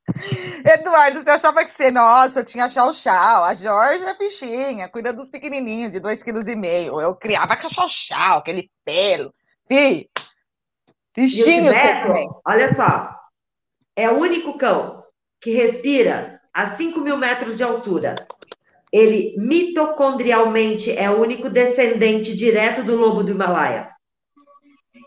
Eduardo, 0.64 1.22
você 1.22 1.30
achava 1.30 1.64
que 1.64 1.70
você, 1.70 1.90
nossa, 1.90 2.44
tinha 2.44 2.68
chau-chau. 2.68 3.44
A 3.44 3.54
Jorge 3.54 4.04
é 4.04 4.14
bichinha, 4.16 4.88
cuida 4.88 5.12
dos 5.12 5.28
pequenininhos 5.28 5.90
de 5.90 6.00
2,5 6.00 6.44
kg. 6.44 7.02
Eu 7.02 7.14
criava 7.16 7.58
chau-chau, 7.68 8.38
aquele 8.38 8.70
pelo. 8.84 9.34
Fih, 9.66 10.08
bichinho 11.16 11.72
Olha 12.46 12.74
só, 12.74 13.14
é 13.96 14.10
o 14.10 14.18
único 14.18 14.56
cão 14.56 15.02
que 15.40 15.50
respira 15.50 16.40
a 16.52 16.66
5 16.66 17.00
mil 17.00 17.16
metros 17.16 17.56
de 17.56 17.62
altura. 17.62 18.14
Ele 18.92 19.34
mitocondrialmente 19.38 20.90
é 20.92 21.10
o 21.10 21.20
único 21.20 21.48
descendente 21.48 22.34
direto 22.34 22.84
do 22.84 22.94
lobo 22.94 23.22
do 23.22 23.32
Himalaia. 23.32 23.90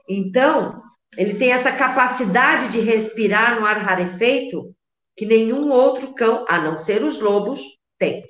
Então, 0.09 0.81
ele 1.17 1.35
tem 1.35 1.51
essa 1.51 1.71
capacidade 1.71 2.69
de 2.69 2.79
respirar 2.79 3.59
no 3.59 3.65
ar 3.65 3.77
rarefeito 3.77 4.75
que 5.15 5.25
nenhum 5.25 5.71
outro 5.71 6.13
cão, 6.13 6.45
a 6.47 6.59
não 6.59 6.77
ser 6.77 7.03
os 7.03 7.19
lobos, 7.19 7.61
tem. 7.97 8.25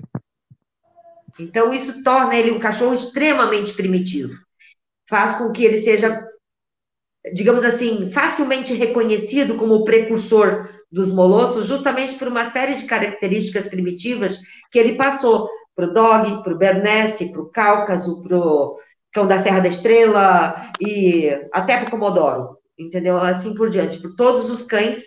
Então, 1.39 1.73
isso 1.73 2.03
torna 2.03 2.35
ele 2.35 2.51
um 2.51 2.59
cachorro 2.59 2.93
extremamente 2.93 3.73
primitivo. 3.73 4.33
Faz 5.09 5.35
com 5.35 5.51
que 5.51 5.65
ele 5.65 5.77
seja, 5.77 6.23
digamos 7.33 7.63
assim, 7.63 8.11
facilmente 8.11 8.73
reconhecido 8.73 9.55
como 9.55 9.75
o 9.75 9.83
precursor 9.83 10.69
dos 10.91 11.11
molossos, 11.11 11.65
justamente 11.65 12.15
por 12.15 12.27
uma 12.27 12.49
série 12.51 12.75
de 12.75 12.85
características 12.85 13.67
primitivas 13.67 14.39
que 14.71 14.79
ele 14.79 14.95
passou 14.95 15.49
para 15.75 15.85
o 15.87 15.93
dog, 15.93 16.43
para 16.43 16.53
o 16.53 16.57
bernese, 16.57 17.31
para 17.31 17.41
o 17.41 17.49
cáucaso, 17.49 18.21
para 18.21 18.37
o 18.37 18.77
cão 19.11 19.27
da 19.27 19.39
Serra 19.39 19.61
da 19.61 19.69
Estrela 19.69 20.71
e 20.79 21.29
até 21.51 21.77
para 21.77 21.87
o 21.87 21.91
Comodoro, 21.91 22.57
entendeu? 22.77 23.17
Assim 23.17 23.53
por 23.55 23.69
diante, 23.69 23.99
por 23.99 24.15
todos 24.15 24.49
os 24.49 24.63
cães 24.63 25.03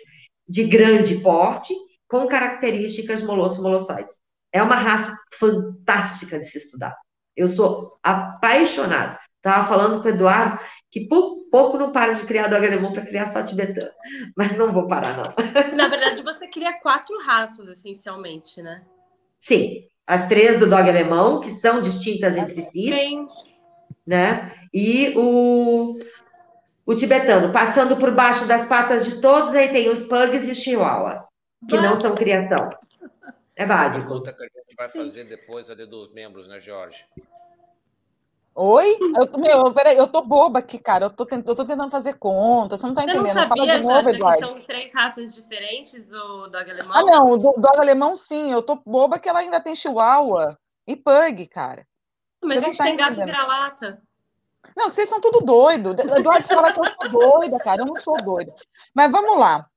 de 0.47 0.63
grande 0.63 1.15
porte 1.19 1.73
com 2.07 2.27
características 2.27 3.23
molosso-molossoides. 3.23 4.15
É 4.51 4.61
uma 4.63 4.75
raça 4.75 5.15
fantástica 5.35 6.39
de 6.39 6.45
se 6.45 6.57
estudar. 6.57 6.95
Eu 7.35 7.47
sou 7.47 7.97
apaixonada. 8.03 9.19
Estava 9.39 9.67
falando 9.67 10.01
com 10.01 10.07
o 10.07 10.11
Eduardo 10.11 10.59
que 10.91 11.07
por 11.07 11.39
pouco 11.51 11.77
não 11.77 11.91
para 11.91 12.13
de 12.13 12.25
criar 12.25 12.47
dog 12.47 12.65
alemão 12.65 12.93
para 12.93 13.05
criar 13.05 13.25
só 13.25 13.41
tibetano. 13.41 13.91
Mas 14.35 14.57
não 14.57 14.71
vou 14.71 14.87
parar, 14.87 15.17
não. 15.17 15.33
Na 15.75 15.87
verdade, 15.87 16.21
você 16.21 16.47
cria 16.47 16.73
quatro 16.73 17.17
raças, 17.23 17.67
essencialmente, 17.67 18.61
né? 18.61 18.83
Sim. 19.39 19.87
As 20.05 20.27
três 20.27 20.59
do 20.59 20.67
dog 20.67 20.89
alemão, 20.89 21.39
que 21.39 21.51
são 21.51 21.81
distintas 21.81 22.35
entre 22.35 22.61
si. 22.63 22.89
Sim 22.89 23.27
né? 24.09 24.51
E 24.73 25.13
o, 25.15 25.99
o 26.83 26.95
tibetano, 26.95 27.53
passando 27.53 27.95
por 27.95 28.09
baixo 28.09 28.47
das 28.47 28.67
patas 28.67 29.05
de 29.05 29.21
todos, 29.21 29.53
aí 29.53 29.69
tem 29.69 29.87
os 29.87 30.01
pugs 30.01 30.47
e 30.47 30.51
o 30.51 30.55
chihuahua, 30.55 31.27
que 31.69 31.77
não 31.77 31.95
são 31.95 32.15
criação. 32.15 32.71
É 33.55 33.67
básico. 33.67 34.05
A 34.05 34.07
pergunta 34.07 34.33
que 34.33 34.43
a 34.43 34.47
gente 34.47 34.75
vai 34.75 34.89
fazer 34.89 35.25
depois 35.25 35.69
ali 35.69 35.85
dos 35.85 36.11
membros, 36.11 36.47
né, 36.47 36.59
Jorge? 36.59 37.05
Oi? 38.55 38.97
Eu, 39.15 39.39
meu, 39.39 39.73
peraí, 39.73 39.97
eu 39.97 40.07
tô 40.07 40.21
boba 40.21 40.59
aqui, 40.59 40.77
cara. 40.77 41.05
Eu 41.05 41.09
tô, 41.09 41.25
tent, 41.25 41.45
eu 41.47 41.55
tô 41.55 41.65
tentando 41.65 41.89
fazer 41.89 42.15
conta. 42.15 42.77
Você 42.77 42.85
não 42.85 42.93
tá 42.93 43.03
entendendo. 43.03 43.25
Você 43.25 43.33
não 43.33 43.47
sabia, 43.47 43.65
Fala 43.65 43.79
de 43.79 43.87
novo, 43.87 44.09
Eduardo. 44.09 44.39
são 44.39 44.61
três 44.61 44.93
raças 44.93 45.33
diferentes, 45.33 46.11
o 46.11 46.47
dog 46.47 46.69
alemão? 46.69 46.93
Ah, 46.95 47.03
não, 47.03 47.31
o 47.31 47.37
dog 47.37 47.77
alemão 47.77 48.17
sim. 48.17 48.51
Eu 48.51 48.61
tô 48.61 48.75
boba 48.85 49.17
que 49.17 49.29
ela 49.29 49.39
ainda 49.39 49.61
tem 49.61 49.75
chihuahua 49.75 50.57
e 50.85 50.95
pug, 50.95 51.47
cara. 51.47 51.87
Mas 52.43 52.61
a 52.61 52.65
gente 52.65 52.77
tá 52.77 52.83
tem 52.83 52.97
gato 52.97 53.15
vira-lata. 53.15 54.01
Não, 54.75 54.91
vocês 54.91 55.07
são 55.07 55.21
tudo 55.21 55.39
doido. 55.41 55.91
Eduardo 56.17 56.47
fala 56.47 56.73
que 56.73 56.79
eu 56.79 56.85
sou 56.85 57.09
doida, 57.09 57.57
cara. 57.59 57.81
Eu 57.81 57.85
não 57.85 57.99
sou 57.99 58.17
doida. 58.21 58.53
Mas 58.93 59.11
vamos 59.11 59.37
lá. 59.37 59.67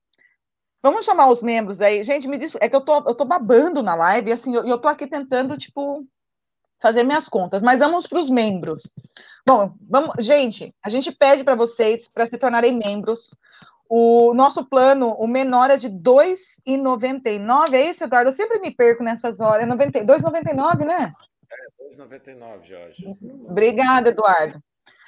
Vamos 0.82 1.04
chamar 1.04 1.28
os 1.28 1.42
membros 1.42 1.80
aí. 1.80 2.02
Gente, 2.02 2.26
me 2.26 2.36
diz, 2.36 2.56
é 2.60 2.68
que 2.68 2.74
eu 2.74 2.80
tô, 2.80 2.96
eu 2.96 3.14
tô 3.14 3.24
babando 3.24 3.82
na 3.82 3.94
live, 3.94 4.30
e 4.30 4.32
assim, 4.32 4.54
eu, 4.54 4.66
eu 4.66 4.78
tô 4.78 4.88
aqui 4.88 5.06
tentando, 5.06 5.56
tipo, 5.56 6.04
fazer 6.82 7.04
minhas 7.04 7.28
contas. 7.28 7.62
Mas 7.62 7.78
vamos 7.78 8.06
para 8.06 8.18
os 8.18 8.28
membros. 8.28 8.92
Bom, 9.46 9.72
vamos, 9.88 10.14
gente, 10.18 10.74
a 10.84 10.90
gente 10.90 11.12
pede 11.12 11.44
para 11.44 11.54
vocês 11.54 12.08
para 12.08 12.26
se 12.26 12.36
tornarem 12.36 12.76
membros. 12.76 13.30
O 13.88 14.34
nosso 14.34 14.64
plano, 14.64 15.10
o 15.12 15.26
menor 15.26 15.70
é 15.70 15.76
de 15.76 15.88
R$ 15.88 15.94
2,99. 15.94 17.74
É 17.74 17.90
isso, 17.90 18.04
Eduardo? 18.04 18.30
Eu 18.30 18.34
sempre 18.34 18.58
me 18.58 18.74
perco 18.74 19.02
nessas 19.02 19.40
horas. 19.40 19.62
É 19.62 19.70
R$ 19.70 19.76
2,99, 19.76 20.84
né? 20.84 21.12
É, 21.50 21.94
2,99, 21.96 22.62
Jorge. 22.62 23.16
Obrigada, 23.48 24.08
Eduardo. 24.08 24.62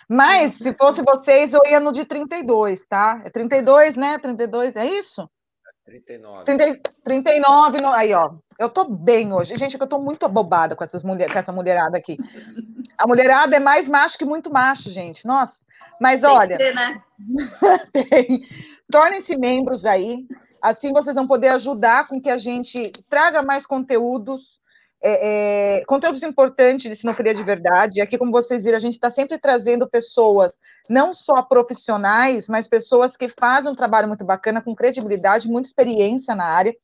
Mas, 0.06 0.54
se 0.58 0.74
fosse 0.74 1.02
vocês, 1.02 1.54
eu 1.54 1.60
ia 1.66 1.80
no 1.80 1.92
de 1.92 2.04
32, 2.04 2.84
tá? 2.84 3.22
É 3.24 3.30
32, 3.30 3.96
né? 3.96 4.18
32, 4.18 4.76
é 4.76 4.84
isso? 4.84 5.28
39. 5.84 6.44
30, 6.44 6.90
39, 7.04 7.80
no, 7.80 7.88
aí, 7.88 8.14
ó. 8.14 8.34
Eu 8.58 8.68
tô 8.68 8.84
bem 8.84 9.32
hoje. 9.32 9.56
Gente, 9.56 9.78
eu 9.78 9.86
tô 9.86 9.98
muito 9.98 10.24
abobada 10.24 10.74
com, 10.74 10.82
essas 10.82 11.02
mulher, 11.02 11.30
com 11.30 11.38
essa 11.38 11.52
mulherada 11.52 11.98
aqui. 11.98 12.16
A 12.96 13.06
mulherada 13.06 13.56
é 13.56 13.60
mais 13.60 13.86
macho 13.86 14.16
que 14.16 14.24
muito 14.24 14.50
macho, 14.50 14.90
gente. 14.90 15.26
Nossa. 15.26 15.52
Mas 16.00 16.22
Tem 16.22 16.30
olha. 16.30 16.56
Ser, 16.56 16.74
né? 16.74 17.02
Tornem-se 18.90 19.36
membros 19.36 19.84
aí. 19.84 20.26
Assim 20.62 20.92
vocês 20.92 21.14
vão 21.14 21.26
poder 21.26 21.48
ajudar 21.48 22.08
com 22.08 22.20
que 22.20 22.30
a 22.30 22.38
gente 22.38 22.90
traga 23.08 23.42
mais 23.42 23.66
conteúdos 23.66 24.60
é, 25.06 25.80
é, 25.80 25.84
conteúdos 25.84 26.22
importantes 26.22 26.90
de 26.90 26.96
sinofilia 26.96 27.34
de 27.34 27.44
verdade. 27.44 28.00
Aqui, 28.00 28.16
como 28.16 28.32
vocês 28.32 28.64
viram, 28.64 28.78
a 28.78 28.80
gente 28.80 28.94
está 28.94 29.10
sempre 29.10 29.36
trazendo 29.38 29.86
pessoas, 29.86 30.58
não 30.88 31.12
só 31.12 31.42
profissionais, 31.42 32.48
mas 32.48 32.66
pessoas 32.66 33.14
que 33.14 33.28
fazem 33.28 33.70
um 33.70 33.74
trabalho 33.74 34.08
muito 34.08 34.24
bacana, 34.24 34.62
com 34.62 34.74
credibilidade, 34.74 35.46
muita 35.46 35.68
experiência 35.68 36.34
na 36.34 36.44
área. 36.44 36.74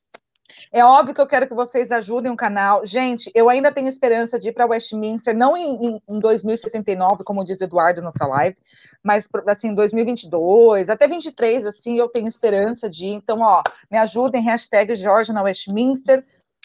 É 0.71 0.85
óbvio 0.85 1.15
que 1.15 1.21
eu 1.21 1.27
quero 1.27 1.47
que 1.47 1.55
vocês 1.55 1.91
ajudem 1.91 2.31
o 2.31 2.35
canal. 2.35 2.85
Gente, 2.85 3.31
eu 3.33 3.49
ainda 3.49 3.71
tenho 3.71 3.87
esperança 3.87 4.39
de 4.39 4.49
ir 4.49 4.51
para 4.53 4.67
Westminster, 4.67 5.35
não 5.35 5.57
em, 5.57 5.75
em, 5.87 6.01
em 6.07 6.19
2079, 6.19 7.23
como 7.23 7.43
diz 7.43 7.59
Eduardo 7.59 8.01
no 8.01 8.11
live, 8.27 8.55
mas 9.03 9.27
assim, 9.47 9.73
2022, 9.73 10.89
até 10.89 11.07
23, 11.07 11.65
assim, 11.65 11.97
eu 11.97 12.07
tenho 12.07 12.27
esperança 12.27 12.87
de 12.87 13.05
ir. 13.05 13.13
Então, 13.13 13.39
ó, 13.39 13.63
me 13.89 13.97
ajudem, 13.97 14.43
hashtag 14.43 14.95
Georgia 14.95 15.33
na 15.33 15.41
Westminster, 15.41 16.23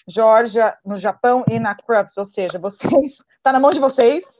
Georgia 0.09 0.77
no 0.85 0.97
Japão 0.97 1.45
e 1.49 1.59
na 1.59 1.75
Crux, 1.75 2.17
ou 2.17 2.25
seja, 2.25 2.59
vocês, 2.59 3.19
tá 3.43 3.53
na 3.53 3.61
mão 3.61 3.71
de 3.71 3.81
vocês, 3.81 4.37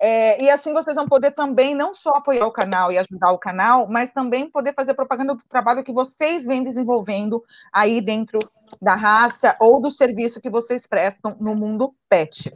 é, 0.00 0.42
e 0.42 0.50
assim 0.50 0.72
vocês 0.72 0.96
vão 0.96 1.08
poder 1.08 1.30
também 1.30 1.74
não 1.74 1.94
só 1.94 2.10
apoiar 2.10 2.46
o 2.46 2.52
canal 2.52 2.90
e 2.90 2.98
ajudar 2.98 3.30
o 3.32 3.38
canal, 3.38 3.86
mas 3.88 4.10
também 4.10 4.50
poder 4.50 4.74
fazer 4.74 4.94
propaganda 4.94 5.34
do 5.34 5.44
trabalho 5.48 5.84
que 5.84 5.92
vocês 5.92 6.44
vêm 6.44 6.62
desenvolvendo 6.62 7.42
aí 7.72 8.00
dentro 8.00 8.38
da 8.82 8.94
raça 8.94 9.56
ou 9.60 9.80
do 9.80 9.90
serviço 9.90 10.40
que 10.40 10.50
vocês 10.50 10.86
prestam 10.86 11.36
no 11.40 11.54
mundo 11.54 11.94
pet. 12.08 12.52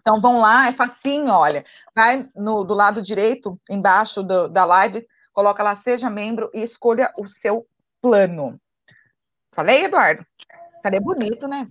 Então 0.00 0.20
vão 0.20 0.40
lá, 0.40 0.68
é 0.68 0.72
facinho, 0.72 1.30
olha, 1.30 1.64
vai 1.94 2.26
no, 2.34 2.64
do 2.64 2.74
lado 2.74 3.02
direito, 3.02 3.60
embaixo 3.68 4.22
do, 4.22 4.48
da 4.48 4.64
live, 4.64 5.06
coloca 5.32 5.62
lá, 5.62 5.76
seja 5.76 6.08
membro 6.08 6.50
e 6.54 6.62
escolha 6.62 7.12
o 7.18 7.28
seu 7.28 7.66
plano. 8.00 8.58
Falei, 9.52 9.84
Eduardo? 9.84 10.24
Falei 10.82 11.00
bonito, 11.00 11.46
né? 11.48 11.66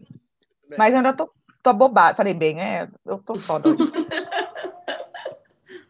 Mas 0.77 0.93
ainda 0.93 1.13
tô, 1.13 1.29
tô 1.63 1.73
bobada. 1.73 2.15
Falei 2.15 2.34
bem, 2.34 2.61
é, 2.61 2.88
eu 3.05 3.17
tô 3.19 3.39
foda. 3.39 3.69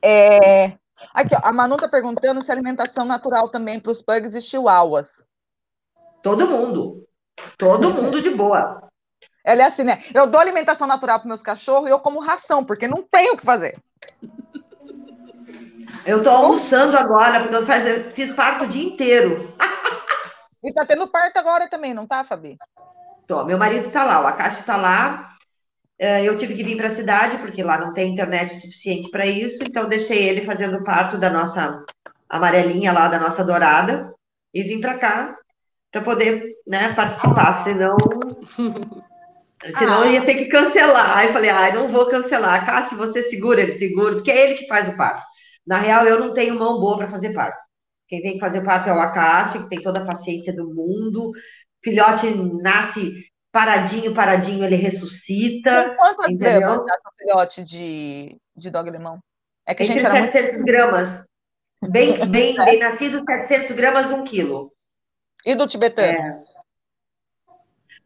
É... 0.02 0.78
Aqui, 1.14 1.36
ó, 1.36 1.40
a 1.44 1.54
Manu 1.54 1.76
está 1.76 1.88
perguntando 1.88 2.42
se 2.42 2.52
alimentação 2.52 3.06
natural 3.06 3.50
também 3.50 3.80
para 3.80 3.92
os 3.92 4.02
pugs 4.02 4.34
e 4.34 4.42
chihuahuas. 4.42 5.26
Todo 6.24 6.48
mundo. 6.48 7.08
Todo 7.58 7.92
mundo 7.94 8.22
de 8.22 8.30
boa. 8.30 8.88
Ela 9.44 9.64
é 9.64 9.66
assim, 9.68 9.84
né? 9.84 10.04
Eu 10.14 10.28
dou 10.28 10.42
alimentação 10.42 10.88
natural 10.88 11.20
para 11.20 11.28
meus 11.28 11.42
cachorros 11.42 11.88
e 11.88 11.92
eu 11.92 12.00
como 12.00 12.20
ração, 12.20 12.66
porque 12.66 12.88
não 12.88 13.04
tenho 13.04 13.34
o 13.34 13.38
que 13.38 13.46
fazer. 13.46 13.80
Eu 16.06 16.20
estou 16.20 16.34
almoçando 16.34 16.98
agora, 16.98 17.42
porque 17.42 17.56
eu 17.56 17.66
faz... 17.66 18.14
fiz 18.14 18.34
parto 18.34 18.66
o 18.66 18.68
dia 18.68 18.86
inteiro. 18.86 19.54
E 20.64 20.74
tá 20.74 20.86
tendo 20.86 21.08
parto 21.08 21.38
agora 21.38 21.70
também, 21.70 21.94
não 21.94 22.08
tá, 22.08 22.24
Fabi? 22.24 22.58
Tô, 23.28 23.44
meu 23.44 23.58
marido 23.58 23.88
está 23.88 24.06
lá, 24.06 24.22
o 24.22 24.28
Akashi 24.28 24.62
está 24.62 24.78
lá, 24.78 25.34
é, 26.00 26.24
eu 26.24 26.38
tive 26.38 26.56
que 26.56 26.64
vir 26.64 26.78
para 26.78 26.88
a 26.88 26.92
cidade, 26.92 27.38
porque 27.38 27.62
lá 27.62 27.78
não 27.78 27.94
tem 27.94 28.14
internet 28.14 28.54
suficiente 28.54 29.10
para 29.10 29.26
isso, 29.26 29.64
então 29.64 29.90
deixei 29.90 30.30
ele 30.30 30.46
fazendo 30.46 30.84
parto 30.84 31.18
da 31.18 31.30
nossa 31.30 31.84
amarelinha 32.30 32.94
lá, 32.94 33.08
da 33.08 33.20
nossa 33.20 33.44
dourada, 33.44 34.14
e 34.54 34.64
vim 34.64 34.80
para 34.80 34.98
cá 34.98 35.36
para 35.92 36.02
poder 36.02 36.54
né, 36.66 36.94
participar, 36.94 37.64
senão. 37.64 37.96
Senão 39.76 40.02
ah. 40.04 40.08
ia 40.08 40.22
ter 40.22 40.36
que 40.36 40.46
cancelar. 40.46 41.18
Aí 41.18 41.34
falei, 41.34 41.50
ai, 41.50 41.72
ah, 41.72 41.74
não 41.74 41.92
vou 41.92 42.08
cancelar. 42.08 42.64
Cássio, 42.64 42.96
você 42.96 43.24
segura, 43.24 43.60
ele 43.60 43.72
segura, 43.72 44.14
porque 44.14 44.30
é 44.30 44.44
ele 44.46 44.54
que 44.60 44.68
faz 44.68 44.88
o 44.88 44.96
parto. 44.96 45.26
Na 45.66 45.80
real, 45.80 46.06
eu 46.06 46.20
não 46.20 46.32
tenho 46.32 46.54
mão 46.54 46.80
boa 46.80 46.96
para 46.96 47.10
fazer 47.10 47.34
parto. 47.34 47.62
Quem 48.08 48.22
tem 48.22 48.34
que 48.34 48.40
fazer 48.40 48.62
parto 48.62 48.88
é 48.88 48.94
o 48.94 49.00
Acácio, 49.00 49.64
que 49.64 49.70
tem 49.70 49.82
toda 49.82 50.00
a 50.00 50.06
paciência 50.06 50.56
do 50.56 50.74
mundo. 50.74 51.32
Filhote 51.84 52.28
nasce 52.62 53.28
paradinho, 53.52 54.14
paradinho, 54.14 54.64
ele 54.64 54.76
ressuscita. 54.76 55.96
quantas 55.98 56.32
gramas 56.38 56.86
dá 56.86 56.94
um 56.94 57.18
filhote 57.18 57.64
de, 57.64 58.38
de 58.56 58.70
dog 58.70 58.88
alemão? 58.88 59.20
É 59.66 59.74
que 59.74 59.84
Entre 59.84 60.06
a 60.06 60.16
gente 60.16 60.32
700 60.32 60.56
muito... 60.56 60.66
gramas. 60.66 61.26
Bem, 61.90 62.14
bem, 62.30 62.60
é. 62.60 62.66
bem 62.66 62.80
nascido, 62.80 63.24
700 63.24 63.76
gramas, 63.76 64.12
1 64.12 64.24
quilo. 64.24 64.72
E 65.46 65.56
do 65.56 65.68
tibetano? 65.68 66.08
É. 66.08 66.44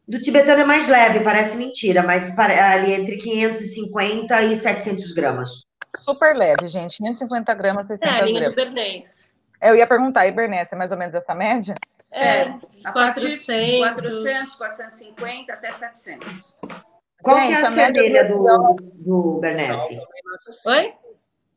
Do 0.08 0.22
tibetano 0.22 0.62
é 0.62 0.66
mais 0.66 0.88
leve, 0.88 1.22
parece 1.22 1.56
mentira, 1.56 2.04
mas 2.04 2.38
ali 2.38 2.94
entre 2.94 3.18
550 3.18 4.42
e 4.44 4.58
700 4.58 5.14
gramas. 5.14 5.50
Super 5.98 6.36
leve, 6.36 6.68
gente. 6.68 6.98
550 6.98 7.54
gramas, 7.54 7.88
600 7.88 8.00
gramas. 8.02 8.20
É, 8.20 8.24
a 8.24 8.26
linha 8.26 8.40
gramas. 8.40 8.56
do 8.56 8.74
Bernês. 8.74 9.30
Eu 9.62 9.76
ia 9.76 9.88
perguntar, 9.88 10.28
e 10.28 10.32
Bernês, 10.32 10.72
é 10.72 10.76
mais 10.76 10.92
ou 10.92 10.98
menos 10.98 11.14
essa 11.14 11.36
média? 11.36 11.76
É, 12.12 12.42
é 12.42 12.60
a 12.84 12.92
400, 12.92 13.46
400, 13.80 14.56
450 14.56 15.54
até 15.54 15.72
700. 15.72 16.58
Qual 17.24 17.38
Gente, 17.38 17.54
é 17.54 17.64
a, 17.64 17.68
a 17.68 17.72
média 17.72 18.28
do, 18.28 18.44
do, 18.44 18.76
do 18.96 19.40
Bernese? 19.40 20.02
Oi? 20.66 20.94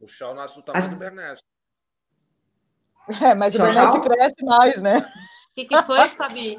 O 0.00 0.06
chão 0.06 0.34
nasce 0.34 0.56
do 0.56 0.62
tamanho 0.62 0.84
As... 0.84 0.90
do 0.90 0.96
Bernese. 0.96 1.42
É, 3.22 3.34
mas 3.34 3.54
o 3.54 3.58
Bernese 3.58 4.00
cresce 4.00 4.44
mais, 4.44 4.80
né? 4.80 4.98
O 4.98 5.54
que, 5.54 5.64
que 5.66 5.82
foi, 5.82 6.08
Fabi? 6.10 6.58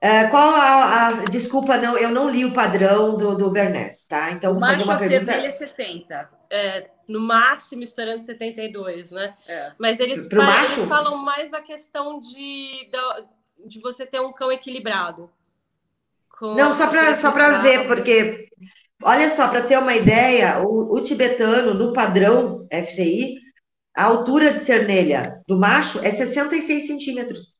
É, 0.00 0.26
qual 0.28 0.54
a, 0.54 1.08
a, 1.08 1.12
Desculpa, 1.26 1.76
não, 1.76 1.98
eu 1.98 2.08
não 2.08 2.30
li 2.30 2.44
o 2.44 2.54
padrão 2.54 3.18
do, 3.18 3.36
do 3.36 3.50
Bernese, 3.50 4.08
tá? 4.08 4.30
Então, 4.30 4.54
vou 4.54 4.62
fazer 4.62 4.84
uma 4.84 4.96
pergunta. 4.96 5.32
é 5.34 5.50
70. 5.50 6.30
É, 6.48 6.90
no 7.06 7.20
máximo 7.20 7.82
estourando 7.82 8.24
72, 8.24 9.12
né? 9.12 9.34
É. 9.46 9.72
Mas 9.78 10.00
eles, 10.00 10.26
eles 10.30 10.88
falam 10.88 11.16
mais 11.18 11.52
a 11.52 11.60
questão 11.60 12.18
de, 12.18 12.88
de 13.66 13.78
você 13.80 14.06
ter 14.06 14.20
um 14.20 14.32
cão 14.32 14.50
equilibrado. 14.50 15.30
Não, 16.40 16.74
só 16.74 16.86
para 16.86 17.16
só 17.16 17.30
ver, 17.60 17.86
porque, 17.86 18.48
olha 19.02 19.28
só, 19.28 19.48
para 19.48 19.60
ter 19.62 19.78
uma 19.78 19.94
ideia, 19.94 20.60
o, 20.60 20.94
o, 20.94 21.02
tibetano, 21.02 21.74
no 21.74 21.92
padrão 21.92 22.66
FCI, 22.70 23.34
a 23.94 24.04
altura 24.04 24.50
de 24.50 24.60
cernelha 24.60 25.42
do 25.46 25.58
macho 25.58 25.98
é 25.98 26.10
66 26.10 26.86
centímetros. 26.86 27.59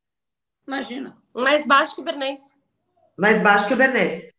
Imagina. 0.67 1.17
Mais 1.35 1.67
baixo 1.67 1.95
que 1.95 2.01
o 2.01 2.05
bernês. 2.05 2.41
Mais 3.17 3.41
baixo 3.43 3.69
que 3.69 3.75
o 3.75 3.77
bernês. 3.77 4.31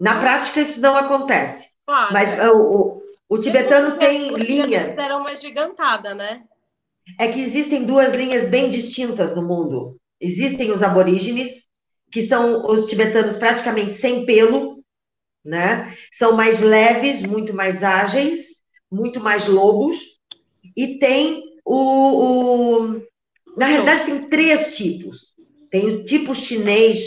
Na 0.00 0.20
prática, 0.20 0.60
isso 0.60 0.80
não 0.80 0.96
acontece. 0.96 1.74
Claro, 1.86 2.12
mas 2.12 2.32
é. 2.32 2.50
o, 2.50 3.02
o 3.28 3.38
tibetano 3.38 3.98
tem 3.98 4.34
linhas. 4.34 4.96
Eram 4.96 5.20
uma 5.20 5.34
gigantada, 5.34 6.14
né? 6.14 6.42
É 7.18 7.28
que 7.28 7.40
existem 7.40 7.84
duas 7.84 8.12
linhas 8.14 8.46
bem 8.46 8.70
distintas 8.70 9.34
no 9.34 9.42
mundo. 9.42 9.98
Existem 10.20 10.70
os 10.72 10.82
aborígenes, 10.82 11.68
que 12.10 12.22
são 12.22 12.66
os 12.66 12.86
tibetanos 12.86 13.36
praticamente 13.36 13.92
sem 13.92 14.24
pelo, 14.24 14.82
né? 15.44 15.94
São 16.10 16.32
mais 16.32 16.60
leves, 16.60 17.22
muito 17.22 17.52
mais 17.52 17.82
ágeis, 17.82 18.62
muito 18.90 19.20
mais 19.20 19.46
lobos. 19.46 19.98
E 20.76 20.98
tem 20.98 21.42
o, 21.64 21.76
o... 21.76 23.02
na 23.56 23.66
realidade 23.66 24.06
tem 24.06 24.28
três 24.28 24.76
tipos. 24.76 25.33
Tem 25.74 25.86
o 25.86 26.04
tipo 26.04 26.36
chinês, 26.36 27.00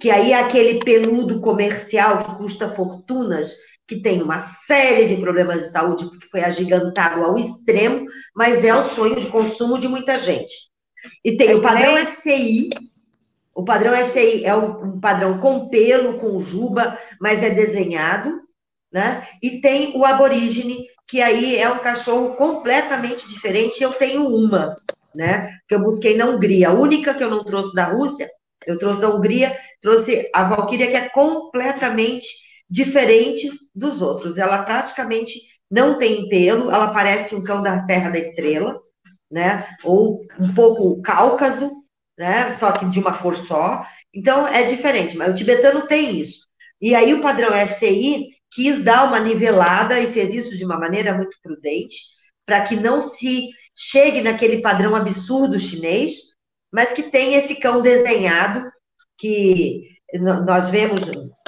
que 0.00 0.10
aí 0.10 0.32
é 0.32 0.40
aquele 0.40 0.80
peludo 0.80 1.40
comercial 1.40 2.24
que 2.24 2.34
custa 2.38 2.68
fortunas, 2.68 3.52
que 3.86 4.02
tem 4.02 4.20
uma 4.20 4.40
série 4.40 5.06
de 5.06 5.14
problemas 5.20 5.62
de 5.62 5.70
saúde, 5.70 6.06
porque 6.06 6.26
foi 6.28 6.42
agigantado 6.42 7.22
ao 7.22 7.38
extremo, 7.38 8.08
mas 8.34 8.64
é 8.64 8.74
o 8.74 8.82
sonho 8.82 9.20
de 9.20 9.28
consumo 9.28 9.78
de 9.78 9.86
muita 9.86 10.18
gente. 10.18 10.52
E 11.24 11.36
tem 11.36 11.50
é 11.50 11.54
o 11.54 11.62
padrão. 11.62 11.96
FCI, 11.96 12.70
o 13.54 13.62
padrão 13.62 13.94
FCI 13.94 14.46
é 14.46 14.56
um, 14.56 14.98
padrão 14.98 15.38
com 15.38 15.68
pelo, 15.68 16.18
com 16.18 16.40
juba, 16.40 16.98
mas 17.20 17.40
é 17.40 17.50
desenhado, 17.50 18.32
né? 18.92 19.28
E 19.40 19.60
tem 19.60 19.96
o 19.96 20.04
aborígene, 20.04 20.86
que 21.06 21.22
aí 21.22 21.56
é 21.56 21.70
um 21.70 21.78
cachorro 21.78 22.34
completamente 22.34 23.28
diferente. 23.28 23.80
Eu 23.80 23.92
tenho 23.92 24.26
uma, 24.26 24.74
né? 25.14 25.56
Que 25.68 25.74
eu 25.74 25.82
busquei 25.82 26.16
na 26.16 26.26
Hungria. 26.26 26.68
A 26.68 26.72
única 26.72 27.14
que 27.14 27.22
eu 27.22 27.30
não 27.30 27.44
trouxe 27.44 27.74
da 27.74 27.86
Rússia, 27.86 28.30
eu 28.66 28.78
trouxe 28.78 29.00
da 29.00 29.08
Hungria, 29.08 29.56
trouxe 29.80 30.30
a 30.34 30.44
Valkyria, 30.44 30.88
que 30.88 30.96
é 30.96 31.08
completamente 31.08 32.26
diferente 32.68 33.50
dos 33.74 34.00
outros. 34.00 34.38
Ela 34.38 34.62
praticamente 34.62 35.40
não 35.70 35.98
tem 35.98 36.28
pelo, 36.28 36.70
ela 36.70 36.92
parece 36.92 37.34
um 37.34 37.42
cão 37.42 37.62
da 37.62 37.80
Serra 37.80 38.10
da 38.10 38.18
Estrela, 38.18 38.78
né? 39.30 39.66
Ou 39.82 40.20
um 40.38 40.52
pouco 40.54 41.00
cáucaso, 41.02 41.72
né? 42.18 42.50
Só 42.52 42.72
que 42.72 42.86
de 42.86 43.00
uma 43.00 43.18
cor 43.18 43.36
só. 43.36 43.84
Então 44.12 44.46
é 44.46 44.64
diferente, 44.64 45.16
mas 45.16 45.32
o 45.32 45.34
tibetano 45.34 45.86
tem 45.86 46.18
isso. 46.18 46.46
E 46.80 46.94
aí 46.94 47.14
o 47.14 47.22
padrão 47.22 47.54
FCI 47.54 48.28
quis 48.50 48.82
dar 48.84 49.04
uma 49.04 49.20
nivelada 49.20 49.98
e 49.98 50.12
fez 50.12 50.34
isso 50.34 50.56
de 50.56 50.64
uma 50.64 50.78
maneira 50.78 51.14
muito 51.14 51.36
prudente, 51.42 51.96
para 52.44 52.62
que 52.62 52.76
não 52.76 53.00
se 53.00 53.48
chegue 53.76 54.20
naquele 54.20 54.60
padrão 54.60 54.94
absurdo 54.94 55.58
chinês, 55.58 56.14
mas 56.72 56.92
que 56.92 57.02
tem 57.02 57.34
esse 57.34 57.56
cão 57.56 57.80
desenhado 57.80 58.70
que 59.18 59.88
nós 60.46 60.68
vemos 60.68 61.00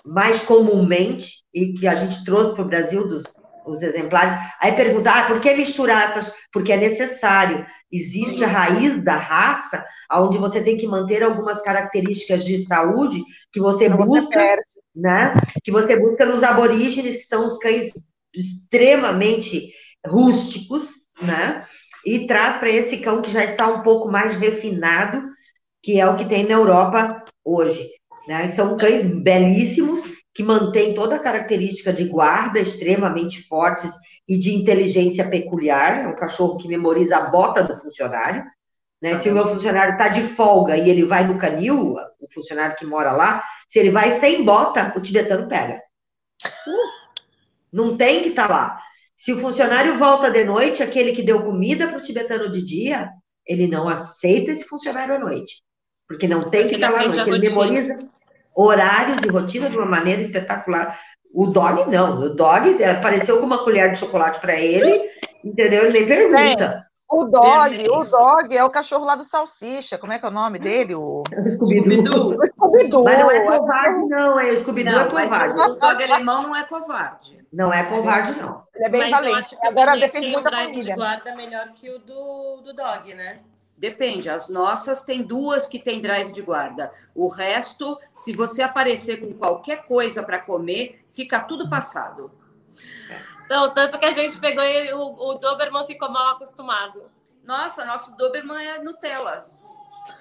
mais 0.05 0.41
comumente 0.41 1.43
e 1.53 1.73
que 1.75 1.87
a 1.87 1.95
gente 1.95 2.25
trouxe 2.25 2.55
para 2.55 2.65
o 2.65 2.69
Brasil 2.69 3.09
dos 3.09 3.25
os 3.67 3.83
exemplares. 3.83 4.33
Aí 4.61 4.73
perguntar, 4.73 5.25
ah, 5.25 5.27
por 5.27 5.41
que 5.41 5.55
misturar 5.55 6.11
essas? 6.11 6.33
Porque 6.53 6.73
é 6.73 6.77
necessário. 6.77 7.65
Existe 7.91 8.45
a 8.45 8.49
raiz 8.49 9.03
da 9.03 9.17
raça, 9.17 9.85
onde 10.13 10.39
você 10.39 10.63
tem 10.63 10.77
que 10.77 10.87
manter 10.87 11.23
algumas 11.23 11.63
características 11.63 12.45
de 12.45 12.65
saúde 12.67 13.23
que 13.53 13.61
você 13.61 13.89
Não 13.89 13.97
busca, 13.97 14.39
você 14.39 14.59
né? 14.95 15.35
Que 15.65 15.73
você 15.73 15.99
busca 15.99 16.25
nos 16.25 16.43
aborígenes, 16.43 17.17
que 17.17 17.23
são 17.25 17.45
os 17.45 17.59
cães 17.59 17.93
extremamente 18.35 19.73
rústicos, 20.07 20.91
né? 21.21 21.67
E 22.05 22.27
traz 22.27 22.57
para 22.57 22.69
esse 22.69 22.99
cão 22.99 23.23
que 23.23 23.31
já 23.31 23.45
está 23.45 23.67
um 23.69 23.83
pouco 23.83 24.09
mais 24.09 24.35
refinado, 24.35 25.23
que 25.83 26.01
é 26.01 26.07
o 26.07 26.17
que 26.17 26.25
tem 26.25 26.45
na 26.47 26.55
Europa 26.55 27.25
hoje. 27.45 27.89
Né? 28.27 28.49
São 28.51 28.77
cães 28.77 29.05
belíssimos, 29.07 30.03
que 30.35 30.43
mantêm 30.43 30.95
toda 30.95 31.15
a 31.15 31.21
característica 31.21 31.93
de 31.93 32.05
guarda 32.05 32.59
extremamente 32.59 33.43
fortes 33.43 33.93
e 34.29 34.37
de 34.37 34.55
inteligência 34.55 35.29
peculiar. 35.29 36.05
É 36.05 36.09
um 36.09 36.17
cachorro 36.17 36.57
que 36.59 36.67
memoriza 36.67 37.17
a 37.17 37.31
bota 37.31 37.63
do 37.63 37.79
funcionário. 37.79 38.45
Né? 39.01 39.17
Se 39.17 39.29
o 39.29 39.33
meu 39.33 39.47
funcionário 39.47 39.93
está 39.93 40.09
de 40.09 40.23
folga 40.23 40.77
e 40.77 40.91
ele 40.91 41.05
vai 41.05 41.27
no 41.27 41.39
canil, 41.39 41.97
o 42.19 42.33
funcionário 42.33 42.77
que 42.77 42.87
mora 42.87 43.13
lá, 43.13 43.45
se 43.69 43.79
ele 43.79 43.91
vai 43.91 44.11
sem 44.13 44.45
bota, 44.45 44.93
o 44.97 45.01
tibetano 45.01 45.47
pega. 45.47 45.81
Não 47.73 47.97
tem 47.97 48.23
que 48.23 48.31
estar 48.31 48.49
tá 48.49 48.55
lá. 48.55 48.81
Se 49.17 49.33
o 49.33 49.41
funcionário 49.41 49.97
volta 49.97 50.31
de 50.31 50.45
noite, 50.45 50.83
aquele 50.83 51.13
que 51.13 51.23
deu 51.23 51.43
comida 51.43 51.89
para 51.89 51.99
o 51.99 52.03
tibetano 52.03 52.51
de 52.51 52.65
dia, 52.65 53.11
ele 53.47 53.67
não 53.67 53.89
aceita 53.89 54.51
esse 54.51 54.65
funcionário 54.65 55.15
à 55.15 55.19
noite. 55.19 55.63
Porque 56.09 56.29
não 56.29 56.41
tem 56.41 56.69
que 56.69 56.75
estar 56.75 56.91
tá 56.91 56.95
lá 56.95 57.03
à 57.03 57.09
noite. 57.09 57.29
Ele 57.29 57.49
memoriza 57.49 57.99
horários 58.55 59.23
e 59.23 59.29
rotina 59.29 59.71
de 59.71 59.77
uma 59.77 59.87
maneira 59.87 60.21
espetacular. 60.21 60.99
O 61.33 61.47
dog 61.47 61.91
não. 61.91 62.21
O 62.21 62.29
dog 62.35 62.83
apareceu 62.85 63.39
com 63.39 63.47
uma 63.47 63.65
colher 63.65 63.93
de 63.93 63.99
chocolate 63.99 64.41
para 64.41 64.55
ele, 64.55 65.09
entendeu? 65.45 65.85
Ele 65.85 65.99
nem 66.01 66.07
pergunta. 66.07 66.87
O 67.15 67.25
dog, 67.25 67.89
o 67.89 67.99
dog 67.99 68.57
é 68.57 68.65
o 68.65 68.71
cachorro 68.71 69.05
lá 69.05 69.15
do 69.15 69.25
Salsicha. 69.25 69.97
Como 69.97 70.13
é 70.13 70.19
que 70.19 70.27
é 70.27 70.29
o 70.29 70.33
nome 70.33 70.59
dele? 70.59 70.95
O, 70.95 71.23
o 71.23 71.51
Scooby-Doo. 71.51 72.35
Scooby 72.35 73.05
mas 73.05 73.19
não 73.19 73.31
é 73.31 73.41
covarde, 73.41 74.09
não. 74.09 74.41
É, 74.41 74.53
o 74.53 74.57
Scooby-Doo 74.57 74.99
é 74.99 75.05
covarde. 75.05 75.61
O 75.61 75.75
dog 75.75 76.03
alemão 76.03 76.43
não 76.43 76.57
é 76.57 76.65
covarde. 76.65 77.39
Não 77.53 77.73
é 77.73 77.85
covarde, 77.85 78.41
não. 78.41 78.65
Ele 78.75 78.85
é 78.85 78.89
bem 78.89 79.01
mas 79.03 79.11
valente. 79.13 79.57
Agora 79.63 79.97
depende 79.97 80.27
muito 80.33 80.45
da 80.45 80.51
família. 80.51 80.83
de 80.83 80.95
guarda 80.95 81.37
melhor 81.37 81.69
que 81.75 81.89
o 81.89 81.99
do, 82.01 82.63
do 82.63 82.75
dog, 82.75 83.15
né? 83.15 83.39
Depende. 83.77 84.29
As 84.29 84.49
nossas 84.49 85.05
tem 85.05 85.23
duas 85.23 85.67
que 85.67 85.79
tem 85.79 86.01
drive 86.01 86.33
de 86.33 86.43
guarda. 86.43 86.93
O 87.15 87.29
resto, 87.29 87.99
se 88.17 88.35
você 88.35 88.63
aparecer 88.63 89.21
com 89.21 89.33
qualquer 89.35 89.85
coisa 89.87 90.23
para 90.23 90.39
comer, 90.39 91.05
fica 91.13 91.41
tudo 91.41 91.69
passado. 91.69 92.31
Então, 93.45 93.73
tanto 93.73 93.99
que 93.99 94.05
a 94.05 94.11
gente 94.11 94.39
pegou 94.39 94.65
e 94.65 94.93
o, 94.93 95.01
o 95.01 95.35
Doberman 95.35 95.87
ficou 95.87 96.11
mal 96.11 96.35
acostumado. 96.35 97.05
Nossa, 97.45 97.85
nosso 97.85 98.17
Doberman 98.17 98.65
é 98.65 98.79
Nutella. 98.79 99.47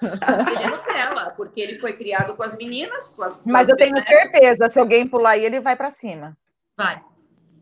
ele 0.00 0.62
é 0.62 0.66
Nutella, 0.68 1.30
porque 1.36 1.60
ele 1.60 1.74
foi 1.76 1.94
criado 1.94 2.34
com 2.34 2.42
as 2.42 2.56
meninas. 2.56 3.14
Com 3.14 3.22
as, 3.22 3.44
Mas 3.46 3.68
eu 3.68 3.76
tenho 3.76 3.96
certeza, 3.96 4.70
se 4.70 4.78
alguém 4.78 5.08
pular 5.08 5.30
aí, 5.30 5.44
ele 5.44 5.60
vai 5.60 5.76
para 5.76 5.90
cima. 5.90 6.36
Vai. 6.76 7.02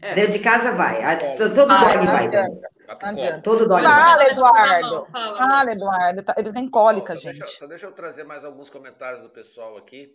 É. 0.01 0.15
Dentro 0.15 0.33
de 0.33 0.39
casa 0.41 0.73
vai. 0.73 1.01
É. 1.01 1.35
Todo 1.35 1.67
vai, 1.67 1.97
dog 1.97 2.07
vai. 2.07 2.29
vai. 2.29 3.41
Todo 3.41 3.69
dog 3.69 3.83
fala, 3.83 4.17
vai. 4.17 4.31
Eduardo. 4.31 5.05
Fala, 5.07 5.73
Eduardo. 5.73 6.23
Tá, 6.23 6.35
ele 6.37 6.53
tem 6.53 6.69
cólica, 6.69 7.15
gente. 7.15 7.39
Deixa, 7.39 7.59
só 7.59 7.67
deixa 7.67 7.87
eu 7.87 7.93
trazer 7.93 8.25
mais 8.25 8.45
alguns 8.45 8.69
comentários 8.69 9.23
do 9.23 9.29
pessoal 9.29 9.77
aqui. 9.77 10.11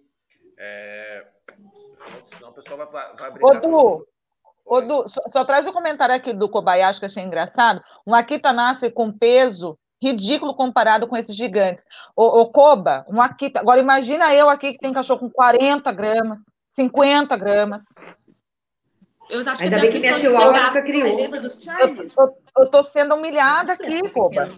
É... 0.58 1.26
Senão 2.26 2.50
o 2.50 2.54
pessoal 2.54 2.78
vai, 2.86 3.16
vai 3.16 3.32
brigar. 3.32 3.58
Ô, 3.58 3.62
Du, 3.62 4.08
Ô, 4.68 4.82
du, 4.82 5.08
só, 5.08 5.22
só, 5.32 5.46
traz 5.46 5.66
o 5.66 5.70
um 5.70 5.74
comentário 5.74 6.14
aqui 6.14 6.34
do 6.34 6.50
Kobayashi 6.50 7.00
que 7.00 7.06
achei 7.06 7.24
engraçado. 7.24 7.82
Um 8.06 8.14
Akita 8.14 8.52
nasce 8.52 8.92
com 8.92 9.12
peso 9.12 9.80
ridículo 10.02 10.54
comparado 10.54 11.08
com 11.08 11.16
esses 11.16 11.36
gigantes. 11.36 11.86
O, 12.16 12.42
o 12.42 12.52
Koba, 12.52 13.06
um 13.10 13.22
Akita. 13.22 13.60
Agora 13.60 13.80
imagina 13.80 14.34
eu 14.34 14.50
aqui 14.50 14.74
que 14.74 14.80
tem 14.80 14.94
cachorro 14.94 15.22
com 15.22 15.30
40 15.30 15.92
gramas, 15.94 16.42
50 16.72 17.36
gramas. 17.38 17.84
Eu 19.30 19.42
acho 19.42 19.64
Ainda 19.64 19.80
bem 19.80 19.92
que 19.92 20.00
minha 20.00 20.18
chihuahua 20.18 20.68
nunca 20.68 20.82
criou. 20.82 21.42
Dos 21.42 21.60
Charles? 21.62 22.16
Eu, 22.18 22.64
estou 22.64 22.84
sendo 22.84 23.16
humilhada 23.16 23.74
aqui, 23.74 24.10
Koba. 24.10 24.52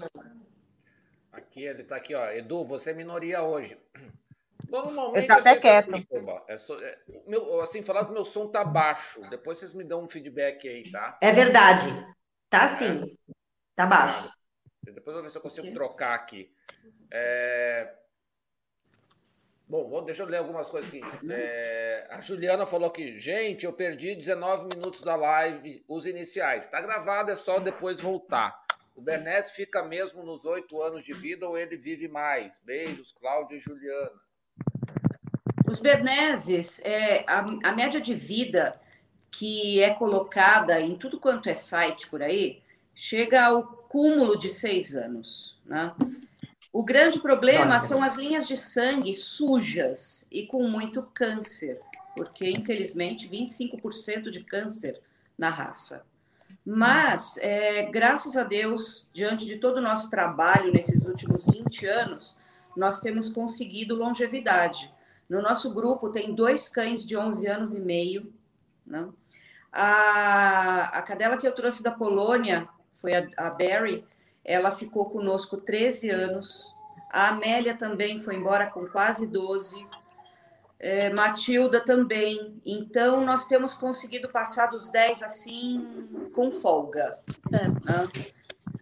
Aqui, 1.31 1.63
ele 1.63 1.81
está 1.81 1.95
aqui, 1.95 2.13
ó. 2.13 2.29
Edu, 2.31 2.65
você 2.65 2.91
é 2.91 2.93
minoria 2.93 3.41
hoje. 3.41 3.77
Normalmente 4.69 5.23
eu 5.23 5.27
tá 5.27 5.37
até 5.37 5.57
quieto. 5.57 5.95
Assim, 5.95 6.07
é 6.47 6.57
só, 6.57 6.79
é, 6.79 6.97
meu, 7.27 7.59
assim, 7.61 7.81
falar 7.81 8.05
que 8.05 8.11
meu 8.11 8.23
som 8.23 8.47
tá 8.47 8.63
baixo. 8.63 9.21
Depois 9.29 9.57
vocês 9.57 9.73
me 9.73 9.83
dão 9.83 10.03
um 10.03 10.07
feedback 10.07 10.67
aí, 10.67 10.91
tá? 10.91 11.17
É 11.21 11.31
verdade. 11.31 11.87
Tá 12.49 12.67
sim. 12.67 13.03
É. 13.03 13.33
Tá 13.75 13.85
baixo. 13.85 14.29
Depois 14.83 15.07
eu 15.07 15.13
vou 15.13 15.23
ver 15.23 15.29
se 15.29 15.37
eu 15.37 15.41
consigo 15.41 15.73
trocar 15.73 16.13
aqui. 16.13 16.51
É... 17.11 17.93
Bom, 19.67 19.87
vou, 19.87 20.01
deixa 20.01 20.23
eu 20.23 20.27
ler 20.27 20.37
algumas 20.37 20.69
coisas 20.69 20.89
aqui. 20.89 21.01
É... 21.31 22.07
a 22.09 22.19
Juliana 22.19 22.65
falou 22.65 22.89
que, 22.89 23.19
gente, 23.19 23.65
eu 23.65 23.73
perdi 23.73 24.15
19 24.15 24.75
minutos 24.75 25.01
da 25.01 25.15
live, 25.15 25.83
os 25.87 26.05
iniciais. 26.05 26.67
Tá 26.67 26.81
gravado, 26.81 27.31
é 27.31 27.35
só 27.35 27.59
depois 27.59 28.01
voltar. 28.01 28.59
O 28.95 29.01
Bernes 29.01 29.51
fica 29.51 29.81
mesmo 29.81 30.23
nos 30.23 30.43
oito 30.43 30.81
anos 30.81 31.03
de 31.03 31.13
vida 31.13 31.47
ou 31.47 31.57
ele 31.57 31.77
vive 31.77 32.07
mais? 32.07 32.59
Beijos, 32.65 33.13
Cláudia 33.13 33.55
e 33.55 33.59
Juliana. 33.59 34.11
Os 35.69 35.79
Berneses, 35.79 36.81
é, 36.83 37.23
a, 37.27 37.39
a 37.63 37.71
média 37.71 38.01
de 38.01 38.15
vida 38.15 38.79
que 39.31 39.79
é 39.81 39.93
colocada 39.93 40.79
em 40.81 40.95
tudo 40.95 41.19
quanto 41.19 41.49
é 41.49 41.53
site 41.53 42.07
por 42.07 42.21
aí, 42.21 42.61
chega 42.95 43.45
ao 43.45 43.63
cúmulo 43.63 44.37
de 44.37 44.49
seis 44.49 44.95
anos. 44.95 45.57
Né? 45.65 45.93
O 46.73 46.83
grande 46.83 47.19
problema 47.19 47.79
são 47.79 48.03
as 48.03 48.15
linhas 48.15 48.47
de 48.47 48.57
sangue 48.57 49.13
sujas 49.13 50.27
e 50.31 50.45
com 50.45 50.67
muito 50.67 51.03
câncer, 51.13 51.79
porque, 52.15 52.49
infelizmente, 52.49 53.29
25% 53.29 54.29
de 54.29 54.43
câncer 54.43 54.99
na 55.37 55.49
raça. 55.49 56.03
Mas, 56.65 57.37
é, 57.37 57.83
graças 57.83 58.35
a 58.35 58.43
Deus, 58.43 59.09
diante 59.13 59.45
de 59.45 59.57
todo 59.57 59.77
o 59.77 59.81
nosso 59.81 60.09
trabalho 60.09 60.73
nesses 60.73 61.05
últimos 61.05 61.45
20 61.45 61.87
anos, 61.87 62.37
nós 62.75 62.99
temos 62.99 63.29
conseguido 63.29 63.95
longevidade. 63.95 64.91
No 65.29 65.41
nosso 65.41 65.73
grupo 65.73 66.09
tem 66.09 66.33
dois 66.33 66.67
cães 66.67 67.05
de 67.05 67.15
11 67.15 67.47
anos 67.47 67.75
e 67.75 67.79
meio. 67.79 68.33
Né? 68.85 69.07
A, 69.71 70.97
a 70.97 71.01
cadela 71.03 71.37
que 71.37 71.47
eu 71.47 71.53
trouxe 71.53 71.83
da 71.83 71.91
Polônia 71.91 72.67
foi 72.93 73.13
a, 73.13 73.27
a 73.37 73.49
Barry, 73.51 74.03
ela 74.43 74.71
ficou 74.71 75.09
conosco 75.09 75.57
13 75.57 76.09
anos. 76.09 76.73
A 77.11 77.29
Amélia 77.29 77.77
também 77.77 78.19
foi 78.19 78.35
embora 78.35 78.67
com 78.67 78.87
quase 78.87 79.27
12. 79.27 79.85
É, 80.79 81.11
Matilda 81.11 81.79
também. 81.79 82.59
Então, 82.65 83.23
nós 83.23 83.45
temos 83.45 83.73
conseguido 83.73 84.29
passar 84.29 84.67
dos 84.67 84.89
10 84.89 85.21
assim 85.23 86.29
com 86.33 86.49
folga. 86.49 87.19
É. 87.51 87.67
Né? 87.67 87.77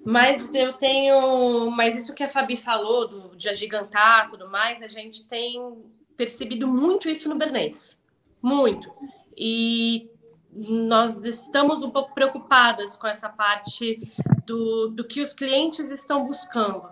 Mas 0.06 0.56
eu 0.56 0.72
tenho. 0.72 1.69
Mas 1.72 1.98
isso 1.98 2.14
que 2.14 2.24
a 2.24 2.30
Fabi 2.30 2.56
falou, 2.56 3.07
do, 3.07 3.36
de 3.36 3.49
agigantar 3.49 4.30
tudo 4.30 4.49
mais, 4.49 4.82
a 4.82 4.88
gente 4.88 5.26
tem 5.28 5.84
percebido 6.18 6.68
muito 6.68 7.07
isso 7.07 7.30
no 7.30 7.35
Bernês. 7.35 7.98
Muito. 8.41 8.91
E 9.38 10.10
nós 10.52 11.23
estamos 11.23 11.84
um 11.84 11.91
pouco 11.91 12.14
preocupadas 12.14 12.98
com 12.98 13.07
essa 13.07 13.30
parte 13.30 14.11
do, 14.45 14.88
do 14.88 15.03
que 15.03 15.22
os 15.22 15.34
clientes 15.34 15.91
estão 15.91 16.26
buscando. 16.26 16.84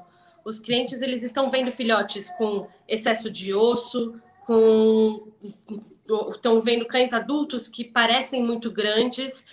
Os 0.44 0.60
clientes 0.60 1.02
eles 1.02 1.24
estão 1.24 1.50
vendo 1.50 1.72
filhotes 1.72 2.30
com 2.38 2.68
excesso 2.88 3.32
de 3.32 3.54
osso, 3.54 4.22
com 4.46 5.28
estão 6.36 6.62
vendo 6.62 6.86
cães 6.86 7.14
adultos 7.14 7.68
que 7.68 7.84
parecem 7.84 8.44
muito 8.44 8.70
grandes 8.70 9.48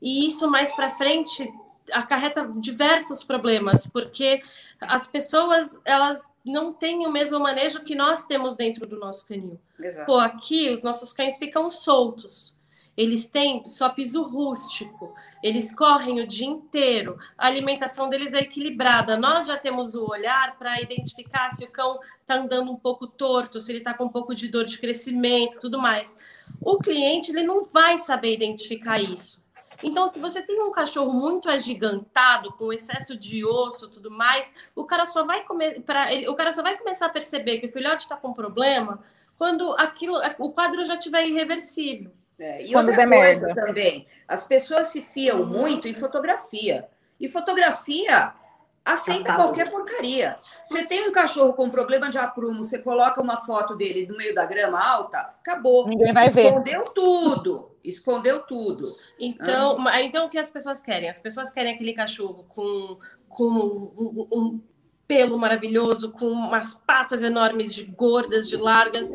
e 0.00 0.26
isso 0.26 0.48
mais 0.48 0.72
para 0.72 0.90
frente 0.90 1.52
acarreta 1.92 2.50
diversos 2.56 3.22
problemas, 3.22 3.86
porque 3.86 4.42
as 4.80 5.06
pessoas 5.06 5.80
elas 5.84 6.32
não 6.44 6.72
têm 6.72 7.06
o 7.06 7.12
mesmo 7.12 7.38
manejo 7.40 7.82
que 7.82 7.94
nós 7.94 8.26
temos 8.26 8.56
dentro 8.56 8.86
do 8.86 8.98
nosso 8.98 9.26
canil. 9.26 9.58
Exato. 9.78 10.06
Pô, 10.06 10.18
aqui 10.18 10.70
os 10.70 10.82
nossos 10.82 11.12
cães 11.12 11.38
ficam 11.38 11.70
soltos. 11.70 12.56
Eles 12.96 13.28
têm 13.28 13.66
só 13.66 13.90
piso 13.90 14.22
rústico, 14.22 15.14
eles 15.42 15.70
correm 15.74 16.20
o 16.20 16.26
dia 16.26 16.46
inteiro, 16.46 17.18
a 17.36 17.46
alimentação 17.46 18.08
deles 18.08 18.32
é 18.32 18.38
equilibrada. 18.38 19.18
Nós 19.18 19.46
já 19.46 19.58
temos 19.58 19.94
o 19.94 20.10
olhar 20.10 20.56
para 20.58 20.80
identificar 20.80 21.50
se 21.50 21.62
o 21.62 21.70
cão 21.70 22.00
está 22.22 22.36
andando 22.36 22.72
um 22.72 22.76
pouco 22.76 23.06
torto, 23.06 23.60
se 23.60 23.70
ele 23.70 23.78
está 23.78 23.92
com 23.92 24.04
um 24.04 24.08
pouco 24.08 24.34
de 24.34 24.48
dor 24.48 24.64
de 24.64 24.78
crescimento, 24.78 25.60
tudo 25.60 25.78
mais. 25.78 26.18
O 26.58 26.78
cliente 26.78 27.30
ele 27.30 27.42
não 27.42 27.64
vai 27.64 27.98
saber 27.98 28.32
identificar 28.32 28.98
isso. 28.98 29.44
Então, 29.82 30.08
se 30.08 30.18
você 30.18 30.42
tem 30.42 30.62
um 30.62 30.72
cachorro 30.72 31.12
muito 31.12 31.48
agigantado, 31.48 32.52
com 32.52 32.72
excesso 32.72 33.16
de 33.16 33.44
osso, 33.44 33.88
tudo 33.88 34.10
mais, 34.10 34.54
o 34.74 34.84
cara 34.84 35.06
só 35.06 35.24
vai 35.24 35.42
comer, 35.42 35.80
para 35.82 36.08
o 36.30 36.34
cara 36.34 36.52
só 36.52 36.62
vai 36.62 36.76
começar 36.76 37.06
a 37.06 37.10
perceber 37.10 37.58
que 37.58 37.66
o 37.66 37.72
filhote 37.72 38.04
está 38.04 38.16
com 38.16 38.32
problema 38.32 39.02
quando 39.36 39.72
aquilo, 39.72 40.18
o 40.38 40.50
quadro 40.50 40.84
já 40.84 40.96
tiver 40.96 41.26
irreversível. 41.26 42.10
É, 42.38 42.64
e 42.64 42.72
quando 42.72 42.88
outra 42.88 43.08
coisa 43.08 43.46
merda. 43.46 43.66
também, 43.66 44.06
as 44.28 44.46
pessoas 44.46 44.88
se 44.88 45.02
fiam 45.02 45.44
muito 45.44 45.88
em 45.88 45.94
fotografia. 45.94 46.86
E 47.18 47.28
fotografia 47.28 48.32
aceita 48.86 49.34
qualquer 49.34 49.68
porcaria. 49.68 50.36
Você 50.62 50.84
tem 50.84 51.08
um 51.08 51.12
cachorro 51.12 51.52
com 51.54 51.68
problema 51.68 52.08
de 52.08 52.18
aprumo, 52.18 52.64
você 52.64 52.78
coloca 52.78 53.20
uma 53.20 53.42
foto 53.42 53.74
dele 53.74 54.06
no 54.06 54.16
meio 54.16 54.32
da 54.32 54.46
grama 54.46 54.80
alta, 54.80 55.18
acabou. 55.18 55.88
Ninguém 55.88 56.14
vai 56.14 56.28
Escondeu 56.28 56.62
ver. 56.62 56.70
Escondeu 56.70 56.84
tudo. 56.92 57.70
Escondeu 57.82 58.40
tudo. 58.42 58.96
Então, 59.18 59.88
ah. 59.88 60.00
então 60.00 60.26
o 60.26 60.28
que 60.28 60.38
as 60.38 60.48
pessoas 60.48 60.80
querem? 60.80 61.08
As 61.08 61.18
pessoas 61.18 61.50
querem 61.50 61.74
aquele 61.74 61.92
cachorro 61.94 62.46
com, 62.48 62.98
com 63.28 63.44
um, 63.44 64.28
um, 64.32 64.60
pelo 65.06 65.36
maravilhoso, 65.36 66.12
com 66.12 66.26
umas 66.26 66.74
patas 66.74 67.24
enormes 67.24 67.74
de 67.74 67.84
gordas, 67.84 68.48
de 68.48 68.56
largas, 68.56 69.10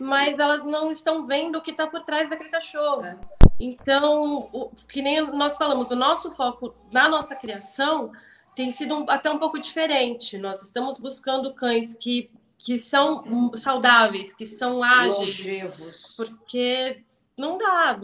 mas 0.00 0.38
elas 0.38 0.64
não 0.64 0.90
estão 0.90 1.26
vendo 1.26 1.58
o 1.58 1.62
que 1.62 1.70
está 1.70 1.86
por 1.86 2.02
trás 2.02 2.30
daquele 2.30 2.50
cachorro. 2.50 3.04
É. 3.04 3.18
Então, 3.60 4.48
o, 4.52 4.70
que 4.88 5.02
nem 5.02 5.20
nós 5.32 5.56
falamos, 5.56 5.90
o 5.90 5.96
nosso 5.96 6.34
foco 6.34 6.74
na 6.90 7.08
nossa 7.08 7.36
criação 7.36 8.10
tem 8.54 8.70
sido 8.70 8.94
um, 8.94 9.10
até 9.10 9.30
um 9.30 9.38
pouco 9.38 9.58
diferente. 9.58 10.38
Nós 10.38 10.62
estamos 10.62 10.98
buscando 10.98 11.54
cães 11.54 11.94
que, 11.94 12.30
que 12.58 12.78
são 12.78 13.52
saudáveis, 13.54 14.34
que 14.34 14.46
são 14.46 14.82
ágeis, 14.82 15.38
Longevos. 15.38 16.14
porque 16.16 17.02
não 17.36 17.58
dá. 17.58 17.98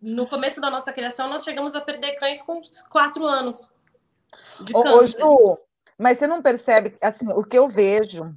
No 0.00 0.26
começo 0.26 0.60
da 0.60 0.70
nossa 0.70 0.92
criação, 0.92 1.28
nós 1.28 1.44
chegamos 1.44 1.74
a 1.74 1.80
perder 1.80 2.16
cães 2.16 2.42
com 2.42 2.60
quatro 2.90 3.26
anos 3.26 3.70
de 4.60 4.72
câncer. 4.72 5.24
Ô, 5.24 5.46
Ju, 5.46 5.58
mas 5.96 6.18
você 6.18 6.26
não 6.26 6.40
percebe, 6.40 6.96
assim, 7.00 7.28
o 7.32 7.42
que 7.42 7.58
eu 7.58 7.68
vejo 7.68 8.32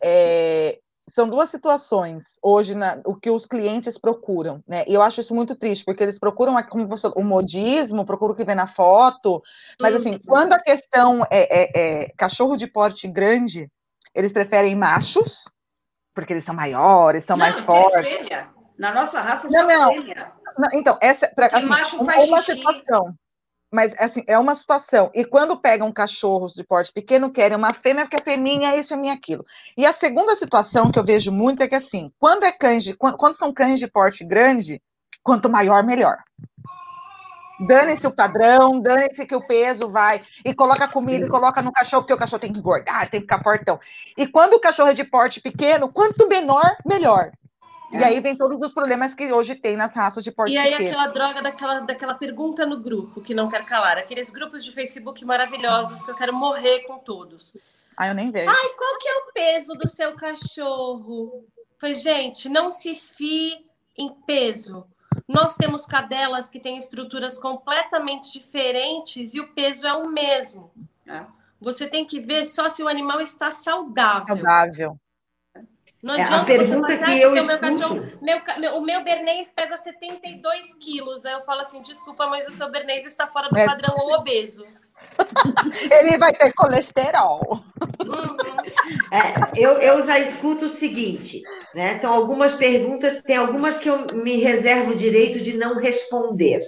é, 0.00 0.80
são 1.08 1.28
duas 1.28 1.50
situações 1.50 2.38
hoje, 2.42 2.74
na, 2.74 2.98
o 3.04 3.14
que 3.14 3.30
os 3.30 3.44
clientes 3.44 3.98
procuram, 3.98 4.62
né? 4.66 4.84
E 4.86 4.94
eu 4.94 5.02
acho 5.02 5.20
isso 5.20 5.34
muito 5.34 5.54
triste, 5.54 5.84
porque 5.84 6.02
eles 6.02 6.18
procuram 6.18 6.54
como 6.64 6.88
você, 6.88 7.08
o 7.14 7.22
modismo, 7.22 8.06
procuram 8.06 8.32
o 8.32 8.36
que 8.36 8.44
vem 8.44 8.54
na 8.54 8.66
foto, 8.66 9.42
mas 9.80 9.94
assim, 9.94 10.18
quando 10.18 10.54
a 10.54 10.58
questão 10.58 11.22
é, 11.30 11.62
é, 11.62 11.70
é, 12.04 12.08
cachorro 12.16 12.56
de 12.56 12.66
porte 12.66 13.06
grande, 13.06 13.70
eles 14.14 14.32
preferem 14.32 14.74
machos, 14.74 15.44
porque 16.14 16.32
eles 16.32 16.44
são 16.44 16.54
maiores, 16.54 17.24
são 17.24 17.36
não, 17.36 17.44
mais 17.44 17.58
é 17.58 17.62
fortes. 17.62 18.00
Fêmea. 18.00 18.48
Na 18.78 18.92
nossa 18.92 19.20
raça, 19.20 19.46
não, 19.50 19.66
não. 19.66 19.94
fêmea. 19.94 20.32
Não, 20.56 20.68
então, 20.72 20.98
essa 21.00 21.28
pra, 21.28 21.46
assim, 21.46 21.66
macho 21.66 22.04
faz 22.04 22.24
uma, 22.24 22.36
uma 22.36 22.42
situação 22.42 23.14
mas 23.74 23.92
assim, 23.98 24.22
é 24.28 24.38
uma 24.38 24.54
situação. 24.54 25.10
E 25.12 25.24
quando 25.24 25.58
pegam 25.58 25.90
cachorros 25.92 26.54
de 26.54 26.62
porte 26.62 26.92
pequeno, 26.92 27.32
querem 27.32 27.56
uma 27.56 27.72
fêmea, 27.72 28.04
porque 28.04 28.16
a 28.16 28.24
fêmea 28.24 28.70
é 28.70 28.78
isso, 28.78 28.94
é 28.94 28.96
minha 28.96 29.12
aquilo. 29.12 29.44
E 29.76 29.84
a 29.84 29.92
segunda 29.92 30.36
situação 30.36 30.92
que 30.92 30.98
eu 30.98 31.04
vejo 31.04 31.32
muito 31.32 31.60
é 31.60 31.66
que 31.66 31.74
assim, 31.74 32.12
quando 32.16 32.44
é 32.44 32.52
cães 32.52 32.84
de, 32.84 32.94
quando, 32.94 33.16
quando 33.16 33.34
são 33.34 33.52
cães 33.52 33.80
de 33.80 33.88
porte 33.88 34.24
grande, 34.24 34.80
quanto 35.24 35.50
maior, 35.50 35.82
melhor. 35.82 36.18
Dane-se 37.66 38.06
o 38.06 38.14
padrão, 38.14 38.80
dane-se 38.80 39.26
que 39.26 39.34
o 39.34 39.44
peso 39.44 39.90
vai, 39.90 40.22
e 40.44 40.54
coloca 40.54 40.86
comida 40.86 41.26
e 41.26 41.28
coloca 41.28 41.60
no 41.60 41.72
cachorro, 41.72 42.02
porque 42.02 42.14
o 42.14 42.18
cachorro 42.18 42.40
tem 42.40 42.52
que 42.52 42.60
engordar, 42.60 43.10
tem 43.10 43.20
que 43.20 43.26
ficar 43.26 43.42
fortão. 43.42 43.80
E 44.16 44.24
quando 44.24 44.54
o 44.54 44.60
cachorro 44.60 44.90
é 44.90 44.94
de 44.94 45.02
porte 45.02 45.40
pequeno, 45.40 45.88
quanto 45.88 46.28
menor, 46.28 46.76
melhor. 46.86 47.32
E 47.92 47.96
é. 47.96 48.04
aí 48.04 48.20
vem 48.20 48.36
todos 48.36 48.60
os 48.60 48.72
problemas 48.72 49.14
que 49.14 49.32
hoje 49.32 49.54
tem 49.54 49.76
nas 49.76 49.94
raças 49.94 50.24
de 50.24 50.32
porte 50.32 50.52
E 50.52 50.58
aí 50.58 50.72
pequeno. 50.72 50.90
aquela 50.90 51.06
droga 51.08 51.42
daquela, 51.42 51.80
daquela 51.80 52.14
pergunta 52.14 52.66
no 52.66 52.80
grupo, 52.80 53.20
que 53.20 53.34
não 53.34 53.48
quer 53.48 53.64
calar. 53.64 53.98
Aqueles 53.98 54.30
grupos 54.30 54.64
de 54.64 54.72
Facebook 54.72 55.24
maravilhosos 55.24 56.02
que 56.02 56.10
eu 56.10 56.14
quero 56.14 56.32
morrer 56.32 56.80
com 56.80 56.98
todos. 56.98 57.56
Ah, 57.96 58.08
eu 58.08 58.14
nem 58.14 58.30
vejo. 58.30 58.50
Ai, 58.50 58.68
qual 58.76 58.98
que 58.98 59.08
é 59.08 59.14
o 59.16 59.32
peso 59.32 59.74
do 59.74 59.88
seu 59.88 60.14
cachorro? 60.14 61.44
Pois, 61.78 62.02
gente, 62.02 62.48
não 62.48 62.70
se 62.70 62.94
fie 62.94 63.64
em 63.96 64.12
peso. 64.26 64.86
Nós 65.28 65.56
temos 65.56 65.86
cadelas 65.86 66.50
que 66.50 66.58
têm 66.58 66.76
estruturas 66.76 67.38
completamente 67.38 68.32
diferentes 68.32 69.34
e 69.34 69.40
o 69.40 69.52
peso 69.54 69.86
é 69.86 69.92
o 69.92 70.08
mesmo. 70.08 70.72
É. 71.06 71.24
Você 71.60 71.86
tem 71.86 72.04
que 72.04 72.20
ver 72.20 72.44
só 72.44 72.68
se 72.68 72.82
o 72.82 72.88
animal 72.88 73.20
está 73.20 73.50
saudável. 73.50 74.26
Saudável. 74.26 74.98
Não 76.04 76.12
adianta 76.12 76.34
é, 76.34 76.38
a 76.38 76.44
pergunta 76.44 76.86
você 76.86 76.98
passar, 76.98 77.06
que 77.06 77.20
eu 77.22 77.30
o 77.30 77.32
meu 77.32 77.58
cachorro, 77.58 77.94
meu, 78.20 78.42
meu, 78.58 78.76
o 78.76 78.80
meu 78.82 79.02
Bernês 79.02 79.50
pesa 79.50 79.78
72 79.78 80.74
quilos. 80.74 81.24
Aí 81.24 81.32
eu 81.32 81.40
falo 81.40 81.62
assim, 81.62 81.80
desculpa, 81.80 82.26
mas 82.26 82.46
o 82.46 82.50
seu 82.50 82.70
Bernês 82.70 83.06
está 83.06 83.26
fora 83.26 83.48
do 83.48 83.56
é. 83.56 83.64
padrão 83.64 83.94
ou 83.96 84.12
obeso. 84.12 84.66
Ele 85.90 86.18
vai 86.18 86.34
ter 86.34 86.52
colesterol. 86.52 87.64
Uhum. 88.04 88.36
É, 89.10 89.50
eu, 89.56 89.78
eu 89.78 90.02
já 90.02 90.18
escuto 90.18 90.66
o 90.66 90.68
seguinte, 90.68 91.40
né? 91.74 91.98
São 91.98 92.12
algumas 92.12 92.52
perguntas, 92.52 93.22
tem 93.22 93.38
algumas 93.38 93.78
que 93.78 93.88
eu 93.88 94.06
me 94.12 94.36
reservo 94.36 94.92
o 94.92 94.96
direito 94.96 95.40
de 95.40 95.56
não 95.56 95.80
responder. 95.80 96.60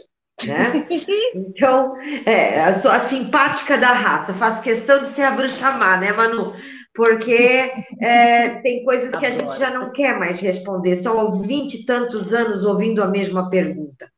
Né? 0.45 0.87
Então, 1.35 1.95
é, 2.25 2.71
eu 2.71 2.75
sou 2.75 2.91
a 2.91 3.01
simpática 3.01 3.77
da 3.77 3.93
raça, 3.93 4.35
faço 4.35 4.63
questão 4.63 5.03
de 5.03 5.11
ser 5.11 5.23
a 5.23 5.31
bruxa 5.31 5.71
má, 5.73 5.97
né, 5.99 6.13
Manu? 6.13 6.55
Porque 6.97 7.73
é, 8.01 8.48
tem 8.60 8.82
coisas 8.82 9.14
que 9.14 9.27
a 9.27 9.31
gente 9.31 9.59
já 9.59 9.70
não 9.70 9.93
quer 9.93 10.18
mais 10.18 10.40
responder. 10.40 10.97
São 10.97 11.43
vinte 11.43 11.74
e 11.74 11.86
tantos 11.86 12.32
anos 12.32 12.64
ouvindo 12.64 13.02
a 13.02 13.06
mesma 13.06 13.51
pergunta. 13.51 14.10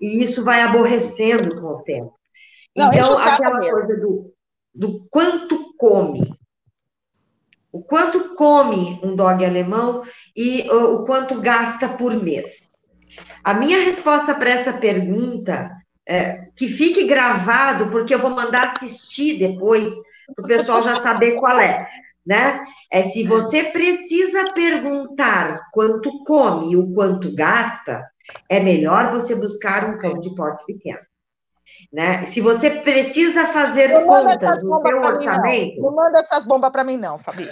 E 0.00 0.24
isso 0.24 0.42
vai 0.42 0.62
aborrecendo 0.62 1.60
com 1.60 1.66
o 1.66 1.82
tempo. 1.82 2.18
Não, 2.74 2.90
então, 2.90 3.16
aquela 3.18 3.58
mesmo. 3.58 3.72
coisa 3.72 4.00
do, 4.00 4.34
do 4.74 5.06
quanto 5.10 5.74
come. 5.76 6.34
O 7.70 7.82
quanto 7.82 8.34
come 8.34 8.98
um 9.02 9.14
dog 9.14 9.44
alemão 9.44 10.02
e 10.34 10.68
o, 10.70 10.96
o 10.96 11.04
quanto 11.04 11.40
gasta 11.40 11.88
por 11.88 12.14
mês. 12.14 12.70
A 13.44 13.52
minha 13.52 13.84
resposta 13.84 14.34
para 14.34 14.50
essa 14.50 14.72
pergunta, 14.72 15.70
é, 16.06 16.48
que 16.56 16.68
fique 16.68 17.04
gravado, 17.04 17.90
porque 17.90 18.14
eu 18.14 18.18
vou 18.18 18.30
mandar 18.30 18.68
assistir 18.68 19.38
depois, 19.38 19.92
para 20.34 20.44
o 20.44 20.48
pessoal 20.48 20.82
já 20.82 21.00
saber 21.00 21.32
qual 21.32 21.58
é 21.58 21.88
né? 22.26 22.64
É 22.90 23.02
se 23.02 23.24
você 23.24 23.64
precisa 23.64 24.52
perguntar 24.52 25.60
quanto 25.72 26.24
come 26.24 26.72
e 26.72 26.76
o 26.76 26.92
quanto 26.92 27.34
gasta, 27.34 28.06
é 28.48 28.60
melhor 28.60 29.12
você 29.12 29.34
buscar 29.34 29.90
um 29.90 29.98
cão 29.98 30.18
de 30.20 30.34
porte 30.34 30.64
pequeno. 30.64 31.00
Né? 31.92 32.24
Se 32.24 32.40
você 32.40 32.70
precisa 32.70 33.46
fazer 33.46 33.88
não 33.88 34.06
contas 34.06 34.60
do 34.60 34.80
seu 34.82 35.02
orçamento. 35.02 35.76
Não. 35.76 35.90
não 35.90 35.96
manda 35.96 36.20
essas 36.20 36.44
bombas 36.44 36.70
para 36.70 36.84
mim, 36.84 36.96
não, 36.96 37.18
Fabi. 37.18 37.48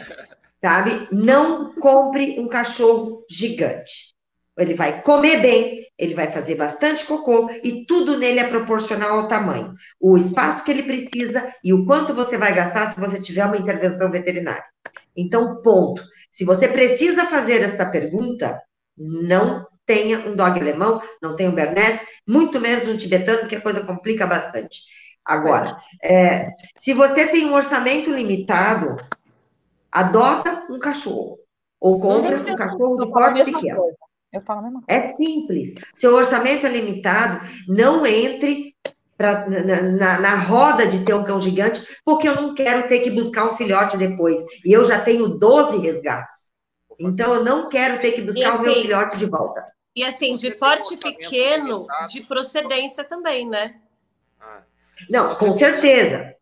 Sabe? 0.59 1.09
Não 1.11 1.75
compre 1.75 2.39
um 2.39 2.49
cachorro 2.49 3.25
gigante. 3.29 4.15
Ele 4.62 4.74
vai 4.74 5.03
comer 5.03 5.41
bem, 5.41 5.87
ele 5.99 6.15
vai 6.15 6.31
fazer 6.31 6.55
bastante 6.55 7.05
cocô 7.05 7.51
e 7.62 7.85
tudo 7.87 8.19
nele 8.19 8.41
é 8.41 8.49
proporcional 8.49 9.19
ao 9.19 9.28
tamanho. 9.28 9.74
O 10.01 10.16
espaço 10.16 10.65
que 10.65 10.70
ele 10.70 10.82
precisa 10.82 11.55
e 11.62 11.73
o 11.73 11.85
quanto 11.85 12.15
você 12.15 12.39
vai 12.39 12.55
gastar 12.55 12.91
se 12.91 13.01
você 13.01 13.20
tiver 13.20 13.45
uma 13.45 13.57
intervenção 13.57 14.11
veterinária. 14.11 14.65
Então, 15.16 15.61
ponto. 15.62 16.03
Se 16.31 16.45
você 16.45 16.69
precisa 16.69 17.27
fazer 17.27 17.62
esta 17.62 17.85
pergunta, 17.85 18.61
não 18.97 19.66
tenha 19.85 20.20
um 20.20 20.37
dog 20.37 20.61
alemão, 20.61 21.03
não 21.20 21.35
tenha 21.35 21.51
um 21.51 21.55
bernese, 21.55 22.07
muito 22.27 22.61
menos 22.61 22.87
um 22.87 22.97
tibetano, 22.97 23.41
porque 23.41 23.57
a 23.57 23.61
coisa 23.61 23.85
complica 23.85 24.27
bastante. 24.27 24.82
Agora, 25.24 25.77
é, 26.03 26.51
se 26.78 26.95
você 26.95 27.27
tem 27.27 27.47
um 27.47 27.55
orçamento 27.55 28.11
limitado, 28.11 28.97
adota 29.91 30.65
um 30.70 30.78
cachorro. 30.78 31.39
Ou 31.81 31.99
compra 32.01 32.41
um 32.41 32.57
cachorro 32.57 32.97
de 32.97 33.11
porte 33.11 33.45
pequeno. 33.45 33.81
Coisa. 33.81 34.10
Eu 34.32 34.40
falo 34.43 34.61
a 34.61 34.62
mesma 34.62 34.82
coisa. 34.82 35.02
É 35.02 35.12
simples. 35.15 35.74
Seu 35.93 36.15
orçamento 36.15 36.66
é 36.66 36.70
limitado, 36.70 37.44
não 37.66 38.07
entre 38.07 38.77
pra, 39.16 39.48
na, 39.48 39.82
na, 39.82 40.20
na, 40.20 40.35
roda 40.36 40.86
de 40.86 41.05
ter 41.05 41.15
um 41.15 41.24
cão 41.24 41.40
gigante, 41.40 41.85
porque 42.05 42.28
eu 42.28 42.36
não 42.36 42.55
quero 42.55 42.89
ter 42.89 43.01
que 43.01 43.11
buscar 43.11 43.51
um 43.51 43.57
filhote 43.57 43.97
depois. 43.97 44.39
E 44.65 44.73
eu 44.73 44.85
já 44.85 45.01
tenho 45.01 45.28
12 45.28 45.78
resgates. 45.78 46.51
Então, 46.98 47.35
eu 47.35 47.44
não 47.44 47.69
quero 47.69 48.01
ter 48.01 48.12
que 48.12 48.23
buscar 48.23 48.55
assim, 48.55 48.59
o 48.59 48.62
meu 48.62 48.73
assim, 48.73 48.82
filhote 48.82 49.19
de 49.19 49.27
volta. 49.27 49.66
E 49.97 50.05
assim, 50.05 50.35
de 50.36 50.55
porte 50.55 50.97
pequeno, 50.97 51.86
de 52.09 52.20
procedência 52.23 53.02
também, 53.02 53.48
né? 53.48 53.81
Ah, 54.40 54.62
não, 55.09 55.35
com 55.35 55.52
certeza. 55.52 56.35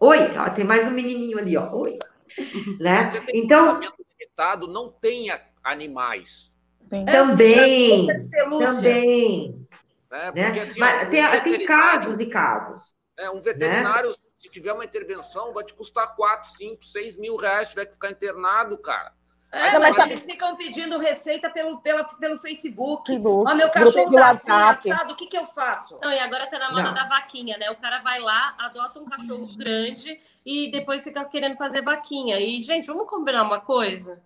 Oi, 0.00 0.18
ó, 0.36 0.50
tem 0.50 0.64
mais 0.64 0.86
um 0.86 0.90
menininho 0.90 1.38
ali, 1.38 1.56
ó. 1.56 1.70
Oi. 1.74 1.98
Né? 2.80 3.02
Então, 3.32 3.78
limitado, 3.78 4.66
não 4.66 4.90
tenha 4.90 5.40
animais. 5.62 6.53
Sim. 6.94 7.04
Também, 7.06 8.06
também. 8.36 9.66
Né? 10.10 10.32
né? 10.32 10.44
Porque, 10.44 10.60
assim, 10.60 10.80
Mas, 10.80 11.06
um 11.06 11.10
tem, 11.10 11.42
tem 11.42 11.66
casos 11.66 12.20
e 12.20 12.26
casos. 12.26 12.94
É, 13.18 13.30
um 13.30 13.40
veterinário, 13.40 14.10
né? 14.10 14.16
se 14.38 14.48
tiver 14.48 14.72
uma 14.72 14.84
intervenção, 14.84 15.52
vai 15.52 15.64
te 15.64 15.74
custar 15.74 16.14
4, 16.14 16.50
5, 16.52 16.84
6 16.84 17.16
mil 17.16 17.36
reais, 17.36 17.70
tiver 17.70 17.86
que 17.86 17.94
ficar 17.94 18.10
internado, 18.10 18.76
cara. 18.78 19.12
É, 19.54 19.78
mas 19.78 19.96
eles 19.98 20.24
ficam 20.24 20.56
pedindo 20.56 20.98
receita 20.98 21.48
pelo, 21.48 21.80
pela, 21.80 22.02
pelo 22.02 22.36
Facebook. 22.36 23.12
Ó, 23.24 23.54
meu 23.54 23.70
cachorro 23.70 24.10
tá 24.10 24.30
assim, 24.30 24.50
assado, 24.50 25.12
o 25.12 25.16
que, 25.16 25.26
que 25.26 25.38
eu 25.38 25.46
faço? 25.46 25.96
Não, 26.02 26.10
e 26.10 26.18
agora 26.18 26.48
tá 26.48 26.58
na 26.58 26.70
moda 26.70 26.82
Não. 26.82 26.94
da 26.94 27.06
vaquinha, 27.06 27.56
né? 27.56 27.70
O 27.70 27.76
cara 27.76 28.00
vai 28.00 28.18
lá, 28.18 28.56
adota 28.58 28.98
um 28.98 29.04
cachorro 29.04 29.48
grande 29.56 30.20
e 30.44 30.72
depois 30.72 31.04
fica 31.04 31.24
querendo 31.24 31.56
fazer 31.56 31.82
vaquinha. 31.82 32.40
E, 32.40 32.60
gente, 32.64 32.86
vamos 32.88 33.08
combinar 33.08 33.44
uma 33.44 33.60
coisa? 33.60 34.20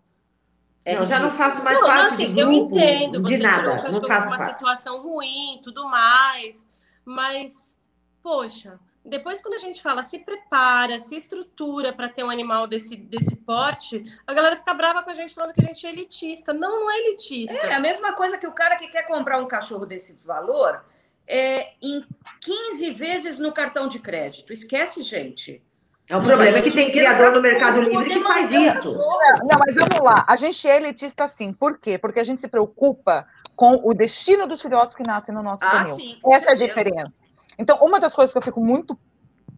É 0.89 0.98
não, 0.98 1.05
já 1.05 1.19
não 1.19 1.31
faço 1.31 1.62
mais 1.62 1.78
não, 1.78 1.86
parte 1.86 2.15
assim, 2.15 2.27
de 2.28 2.32
grupo, 2.32 2.51
Eu 2.51 2.52
entendo, 2.52 3.23
você 3.23 3.36
nada, 3.36 3.56
tirou 3.59 3.74
o 3.74 3.77
cachorro 3.77 4.01
com 4.01 4.06
uma 4.06 4.39
parte. 4.39 4.52
situação 4.55 5.02
ruim, 5.02 5.60
tudo 5.62 5.86
mais, 5.86 6.66
mas, 7.05 7.77
poxa, 8.23 8.81
depois 9.05 9.43
quando 9.43 9.55
a 9.55 9.59
gente 9.59 9.82
fala 9.82 10.02
se 10.02 10.19
prepara, 10.19 10.98
se 10.98 11.15
estrutura 11.15 11.93
para 11.93 12.09
ter 12.09 12.24
um 12.24 12.31
animal 12.31 12.66
desse, 12.66 12.97
desse 12.97 13.36
porte, 13.36 14.02
a 14.27 14.32
galera 14.32 14.56
fica 14.56 14.73
brava 14.73 15.02
com 15.02 15.10
a 15.10 15.15
gente 15.15 15.35
falando 15.35 15.52
que 15.52 15.60
a 15.60 15.66
gente 15.66 15.86
é 15.86 15.90
elitista. 15.90 16.55
Não, 16.55 16.81
não 16.81 16.90
é 16.90 16.98
elitista. 17.01 17.66
É 17.66 17.74
a 17.74 17.81
mesma 17.81 18.15
coisa 18.15 18.39
que 18.39 18.47
o 18.47 18.52
cara 18.52 18.77
que 18.77 18.89
quer 18.89 19.02
comprar 19.02 19.39
um 19.39 19.47
cachorro 19.47 19.85
desse 19.85 20.19
valor 20.24 20.82
é, 21.27 21.73
em 21.82 22.02
15 22.40 22.90
vezes 22.93 23.39
no 23.39 23.52
cartão 23.52 23.89
de 23.89 23.98
crédito. 23.98 24.55
Esquece, 24.55 25.02
gente. 25.02 25.62
É 26.09 26.17
o 26.17 26.23
problema 26.23 26.59
é 26.59 26.63
que 26.63 26.71
tem 26.71 26.91
criador 26.91 27.33
no 27.33 27.43
Mercado 27.43 27.83
Livre 27.83 28.05
que 28.05 28.23
faz 28.23 28.51
isso. 28.51 28.97
Não, 28.97 29.59
mas 29.59 29.75
vamos 29.75 30.01
lá. 30.01 30.25
A 30.27 30.37
gente 30.37 30.67
é 30.67 30.77
elitista 30.79 31.29
sim. 31.29 31.53
Por 31.53 31.79
quê? 31.79 31.99
Porque 31.99 32.19
a 32.19 32.25
gente 32.25 32.41
se 32.41 32.49
preocupa 32.49 33.27
com 33.55 33.79
o 33.85 33.93
destino 33.93 34.47
dos 34.47 34.63
filhotes 34.63 34.95
que 34.95 35.03
nascem 35.03 35.35
no 35.35 35.43
nosso 35.43 35.65
ah, 35.65 35.85
Sim, 35.85 36.19
Essa 36.25 36.47
certeza. 36.47 36.51
é 36.51 36.53
a 36.53 36.55
diferença. 36.55 37.13
Então, 37.59 37.77
uma 37.83 38.01
das 38.01 38.15
coisas 38.15 38.33
que 38.33 38.39
eu 38.39 38.43
fico 38.43 38.65
muito 38.65 38.99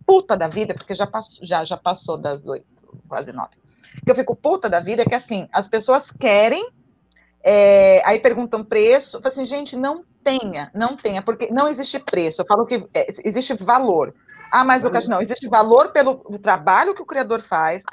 puta 0.06 0.36
da 0.36 0.48
vida, 0.48 0.74
porque 0.74 0.94
já 0.94 1.06
passou, 1.06 1.46
já, 1.46 1.62
já 1.62 1.76
passou 1.76 2.16
das 2.16 2.44
oito, 2.46 2.66
quase 3.06 3.30
nove, 3.30 3.50
que 4.04 4.10
eu 4.10 4.14
fico 4.14 4.34
puta 4.34 4.68
da 4.68 4.80
vida 4.80 5.02
é 5.02 5.04
que, 5.04 5.14
assim, 5.14 5.46
as 5.52 5.68
pessoas 5.68 6.10
querem, 6.10 6.68
é, 7.44 8.02
aí 8.04 8.18
perguntam 8.18 8.64
preço, 8.64 9.18
eu 9.18 9.20
falo 9.20 9.32
assim, 9.32 9.44
gente, 9.44 9.76
não 9.76 10.04
tenha, 10.24 10.70
não 10.74 10.96
tenha, 10.96 11.22
porque 11.22 11.48
não 11.52 11.68
existe 11.68 11.98
preço, 12.00 12.42
eu 12.42 12.46
falo 12.46 12.66
que 12.66 12.88
é, 12.94 13.06
existe 13.24 13.54
valor. 13.54 14.14
Ah, 14.50 14.64
mas 14.64 14.82
Lucas, 14.82 15.06
não, 15.06 15.20
existe 15.20 15.48
valor 15.48 15.92
pelo 15.92 16.16
trabalho 16.38 16.94
que 16.94 17.02
o 17.02 17.06
criador 17.06 17.42
faz, 17.42 17.84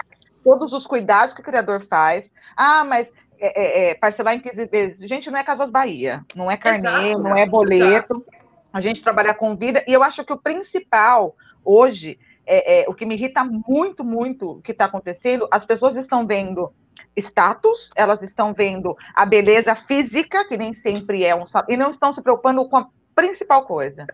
todos 0.44 0.74
os 0.74 0.88
cuidados 0.88 1.34
que 1.34 1.42
o 1.42 1.44
criador 1.44 1.82
faz. 1.82 2.32
Ah, 2.56 2.84
mas 2.84 3.12
é, 3.40 3.90
é, 3.90 3.90
é 3.90 3.96
parcelar 3.96 4.34
em 4.34 4.40
15 4.40 4.66
vezes. 4.66 5.10
Gente, 5.10 5.30
não 5.30 5.38
é 5.38 5.44
Casas 5.44 5.70
Bahia, 5.70 6.26
não 6.36 6.50
é 6.50 6.58
carnê, 6.58 7.10
Exato, 7.10 7.20
não 7.20 7.38
é 7.38 7.46
boleto. 7.46 8.26
A 8.74 8.80
gente 8.80 9.04
trabalha 9.04 9.34
com 9.34 9.56
vida, 9.56 9.84
e 9.88 9.94
eu 9.94 10.04
acho 10.04 10.24
que 10.24 10.34
o 10.34 10.38
principal 10.38 11.36
hoje, 11.64 12.20
é, 12.46 12.82
é 12.82 12.90
o 12.90 12.94
que 12.94 13.06
me 13.06 13.16
irrita 13.16 13.44
muito, 13.44 14.04
muito 14.04 14.52
o 14.52 14.62
que 14.62 14.72
está 14.72 14.86
acontecendo, 14.86 15.48
as 15.52 15.66
pessoas 15.66 15.96
estão 15.96 16.26
vendo 16.26 16.72
status, 17.16 17.90
elas 17.96 18.22
estão 18.22 18.54
vendo 18.54 18.96
a 19.14 19.26
beleza 19.26 19.76
física, 19.76 20.48
que 20.48 20.58
nem 20.58 20.74
sempre 20.74 21.24
é 21.24 21.36
um 21.36 21.44
e 21.68 21.76
não 21.76 21.90
estão 21.90 22.12
se 22.12 22.22
preocupando 22.22 22.68
com 22.70 22.78
a 22.78 22.88
principal 23.16 23.66
coisa, 23.66 24.06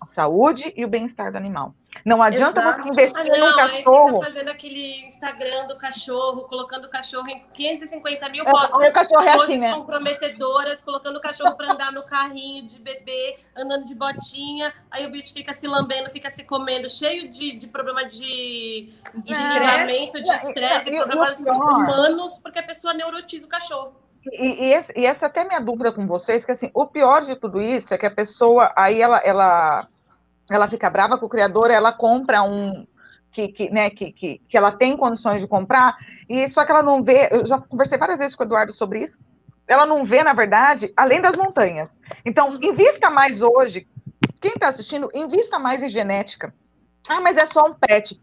a 0.00 0.06
saúde 0.06 0.72
e 0.76 0.84
o 0.84 0.88
bem-estar 0.88 1.30
do 1.30 1.36
animal. 1.36 1.74
Não 2.04 2.22
adianta 2.22 2.60
Exato. 2.60 2.82
você 2.82 2.88
investir 2.88 3.32
ah, 3.32 3.36
não, 3.36 3.50
no 3.50 3.56
cachorro. 3.56 4.22
Aí 4.22 4.24
fazendo 4.24 4.48
aquele 4.48 5.04
Instagram 5.04 5.66
do 5.66 5.76
cachorro, 5.76 6.42
colocando 6.44 6.84
o 6.84 6.88
cachorro 6.88 7.28
em 7.28 7.44
550 7.52 8.28
mil 8.28 8.44
é, 8.44 8.50
fotos. 8.50 8.72
O 8.72 8.92
cachorro 8.92 9.22
é 9.22 9.32
assim, 9.34 9.58
né? 9.58 9.74
comprometedoras, 9.74 10.80
colocando 10.80 11.16
o 11.16 11.20
cachorro 11.20 11.54
para 11.56 11.72
andar 11.72 11.92
no 11.92 12.02
carrinho 12.04 12.66
de 12.66 12.78
bebê, 12.78 13.38
andando 13.54 13.84
de 13.84 13.94
botinha. 13.94 14.72
Aí 14.90 15.06
o 15.06 15.10
bicho 15.10 15.32
fica 15.34 15.52
se 15.52 15.66
lambendo, 15.66 16.08
fica 16.10 16.30
se 16.30 16.44
comendo, 16.44 16.88
cheio 16.88 17.28
de, 17.28 17.56
de 17.56 17.66
problema 17.66 18.04
de 18.04 18.92
desligamento, 19.16 20.16
é, 20.16 20.20
de 20.22 20.30
estresse, 20.30 20.90
é, 20.90 20.96
problemas 20.96 21.40
humanos, 21.40 22.38
porque 22.38 22.58
a 22.58 22.62
pessoa 22.62 22.94
neurotiza 22.94 23.46
o 23.46 23.48
cachorro. 23.48 24.09
E, 24.32 24.64
e, 24.64 24.74
esse, 24.74 24.92
e, 24.96 25.06
essa 25.06 25.26
até 25.26 25.44
minha 25.44 25.60
dúvida 25.60 25.92
com 25.92 26.06
vocês, 26.06 26.44
que 26.44 26.52
assim, 26.52 26.70
o 26.74 26.86
pior 26.86 27.22
de 27.22 27.36
tudo 27.36 27.60
isso 27.60 27.94
é 27.94 27.98
que 27.98 28.06
a 28.06 28.10
pessoa, 28.10 28.72
aí 28.76 29.00
ela, 29.00 29.18
ela, 29.24 29.88
ela 30.50 30.68
fica 30.68 30.90
brava 30.90 31.18
com 31.18 31.26
o 31.26 31.28
criador, 31.28 31.70
ela 31.70 31.92
compra 31.92 32.42
um 32.42 32.86
que, 33.32 33.48
que, 33.48 33.70
né, 33.70 33.88
que, 33.90 34.12
que, 34.12 34.42
que 34.48 34.56
ela 34.56 34.72
tem 34.72 34.96
condições 34.96 35.40
de 35.40 35.46
comprar, 35.46 35.96
e 36.28 36.48
só 36.48 36.64
que 36.64 36.72
ela 36.72 36.82
não 36.82 37.02
vê, 37.02 37.28
eu 37.30 37.46
já 37.46 37.58
conversei 37.58 37.96
várias 37.96 38.18
vezes 38.18 38.34
com 38.34 38.42
o 38.42 38.46
Eduardo 38.46 38.72
sobre 38.72 39.02
isso, 39.02 39.18
ela 39.66 39.86
não 39.86 40.04
vê, 40.04 40.24
na 40.24 40.32
verdade, 40.32 40.92
além 40.96 41.20
das 41.20 41.36
montanhas. 41.36 41.94
Então, 42.24 42.58
invista 42.60 43.08
mais 43.08 43.40
hoje, 43.40 43.86
quem 44.40 44.52
está 44.52 44.68
assistindo, 44.68 45.08
invista 45.14 45.58
mais 45.58 45.82
em 45.82 45.88
genética. 45.88 46.52
Ah, 47.08 47.20
mas 47.20 47.36
é 47.36 47.46
só 47.46 47.66
um 47.66 47.74
pet. 47.74 48.20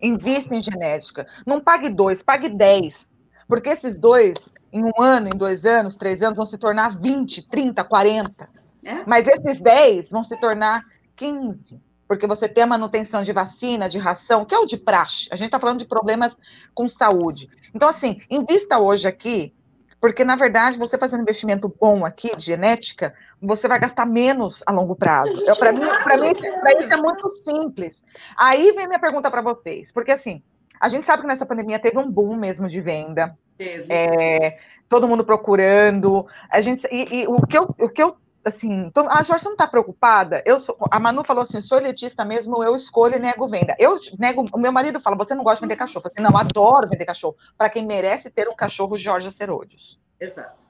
Invista 0.00 0.54
em 0.54 0.62
genética. 0.62 1.26
Não 1.46 1.60
pague 1.60 1.90
dois, 1.90 2.22
pague 2.22 2.48
dez. 2.48 3.13
Porque 3.48 3.70
esses 3.70 3.94
dois, 3.94 4.54
em 4.72 4.84
um 4.84 5.02
ano, 5.02 5.28
em 5.28 5.36
dois 5.36 5.64
anos, 5.64 5.96
três 5.96 6.22
anos, 6.22 6.36
vão 6.36 6.46
se 6.46 6.58
tornar 6.58 6.98
20, 6.98 7.48
30, 7.48 7.84
40. 7.84 8.48
É? 8.84 9.02
Mas 9.06 9.26
esses 9.26 9.60
10 9.60 10.10
vão 10.10 10.22
se 10.22 10.38
tornar 10.38 10.82
15. 11.16 11.80
Porque 12.06 12.26
você 12.26 12.48
tem 12.48 12.64
a 12.64 12.66
manutenção 12.66 13.22
de 13.22 13.32
vacina, 13.32 13.88
de 13.88 13.98
ração, 13.98 14.44
que 14.44 14.54
é 14.54 14.58
o 14.58 14.66
de 14.66 14.76
praxe. 14.76 15.28
A 15.30 15.36
gente 15.36 15.46
está 15.46 15.58
falando 15.58 15.78
de 15.78 15.86
problemas 15.86 16.36
com 16.74 16.88
saúde. 16.88 17.48
Então, 17.74 17.88
assim, 17.88 18.20
invista 18.30 18.78
hoje 18.78 19.06
aqui, 19.08 19.54
porque, 20.00 20.22
na 20.22 20.36
verdade, 20.36 20.78
você 20.78 20.98
fazendo 20.98 21.20
um 21.20 21.22
investimento 21.22 21.74
bom 21.80 22.04
aqui, 22.04 22.36
de 22.36 22.44
genética, 22.44 23.14
você 23.40 23.66
vai 23.66 23.78
gastar 23.78 24.04
menos 24.04 24.62
a 24.66 24.72
longo 24.72 24.94
prazo. 24.94 25.34
Para 25.58 25.72
mim, 25.72 25.80
para 25.80 26.16
mim, 26.18 26.32
isso 26.78 26.92
é 26.92 26.96
muito 26.96 27.30
simples. 27.42 28.04
Aí 28.36 28.70
vem 28.72 28.86
minha 28.86 29.00
pergunta 29.00 29.30
para 29.30 29.40
vocês, 29.40 29.90
porque 29.90 30.12
assim, 30.12 30.42
a 30.80 30.88
gente 30.88 31.06
sabe 31.06 31.22
que 31.22 31.28
nessa 31.28 31.46
pandemia 31.46 31.78
teve 31.78 31.98
um 31.98 32.10
boom 32.10 32.36
mesmo 32.36 32.68
de 32.68 32.80
venda. 32.80 33.36
Teve. 33.56 33.92
É, 33.92 34.58
todo 34.88 35.08
mundo 35.08 35.24
procurando. 35.24 36.26
A 36.50 36.60
gente, 36.60 36.86
e, 36.90 37.22
e, 37.22 37.26
o, 37.26 37.46
que 37.46 37.56
eu, 37.56 37.74
o 37.78 37.88
que 37.88 38.02
eu 38.02 38.16
assim, 38.44 38.90
a 39.08 39.22
Jorge, 39.22 39.42
você 39.42 39.48
não 39.48 39.54
está 39.54 39.66
preocupada? 39.66 40.42
Eu 40.44 40.60
sou, 40.60 40.76
a 40.90 41.00
Manu 41.00 41.24
falou 41.24 41.42
assim, 41.42 41.60
sou 41.60 41.78
elitista 41.78 42.24
mesmo, 42.24 42.62
eu 42.62 42.74
escolho 42.74 43.16
e 43.16 43.18
nego 43.18 43.48
venda. 43.48 43.74
Eu 43.78 43.98
nego, 44.18 44.44
o 44.52 44.58
meu 44.58 44.70
marido 44.70 45.00
fala, 45.00 45.16
você 45.16 45.34
não 45.34 45.42
gosta 45.42 45.56
de 45.56 45.62
vender 45.62 45.76
cachorro. 45.76 46.04
Eu 46.06 46.10
assim, 46.12 46.22
não, 46.22 46.38
adoro 46.38 46.88
vender 46.88 47.04
cachorro. 47.04 47.36
Para 47.56 47.70
quem 47.70 47.86
merece 47.86 48.30
ter 48.30 48.48
um 48.48 48.54
cachorro 48.54 48.96
Jorge 48.96 49.30
Serodius. 49.30 49.98
Exato. 50.20 50.64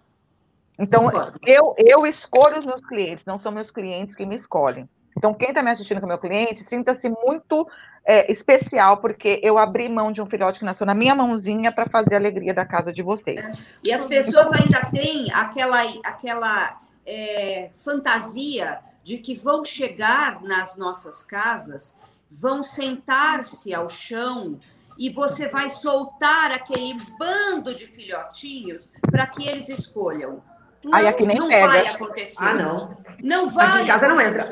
Então, 0.79 1.09
eu, 1.47 1.75
eu 1.79 2.07
escolho 2.07 2.59
os 2.59 2.67
meus 2.67 2.85
clientes, 2.85 3.25
não 3.25 3.39
são 3.39 3.53
meus 3.53 3.71
clientes 3.71 4.17
que 4.17 4.27
me 4.27 4.35
escolhem. 4.35 4.89
Então, 5.25 5.33
quem 5.33 5.49
está 5.49 5.63
me 5.63 5.71
assistindo 5.71 6.03
com 6.03 6.07
meu 6.07 6.19
cliente, 6.19 6.61
sinta-se 6.61 7.09
muito 7.09 7.67
é, 8.05 8.31
especial, 8.31 8.99
porque 8.99 9.41
eu 9.43 9.57
abri 9.57 9.89
mão 9.89 10.13
de 10.13 10.21
um 10.21 10.27
filhote 10.27 10.59
que 10.59 10.67
nasceu 10.67 10.87
na 10.87 10.95
minha 10.95 11.15
mãozinha 11.15 11.73
para 11.73 11.89
fazer 11.89 12.17
a 12.17 12.19
alegria 12.19 12.53
da 12.53 12.67
casa 12.67 12.93
de 12.93 13.03
vocês. 13.03 13.47
É. 13.47 13.53
E 13.83 13.91
as 13.91 14.05
pessoas 14.05 14.53
ainda 14.53 14.83
têm 14.91 15.33
aquela, 15.33 15.81
aquela 16.05 16.79
é, 17.07 17.71
fantasia 17.75 18.81
de 19.03 19.17
que 19.17 19.35
vão 19.35 19.65
chegar 19.65 20.43
nas 20.43 20.77
nossas 20.77 21.25
casas, 21.25 21.99
vão 22.31 22.63
sentar-se 22.63 23.73
ao 23.73 23.89
chão 23.89 24.61
e 24.99 25.09
você 25.09 25.49
vai 25.49 25.71
soltar 25.71 26.53
aquele 26.53 26.99
bando 27.19 27.75
de 27.75 27.87
filhotinhos 27.87 28.93
para 29.11 29.27
que 29.27 29.49
eles 29.49 29.71
escolham. 29.71 30.43
Não, 30.85 30.95
Aí 30.95 31.07
aqui 31.09 31.27
nem 31.27 31.39
não 31.39 31.49
pega. 31.49 31.67
vai 31.67 31.87
acontecer. 31.87 32.45
Ah, 32.45 32.55
não. 32.55 32.97
Não 33.23 33.49
vai 33.49 33.67
aqui 33.67 33.79
em 33.83 33.87
casa 33.87 34.09
não 34.09 34.21
entra. 34.21 34.43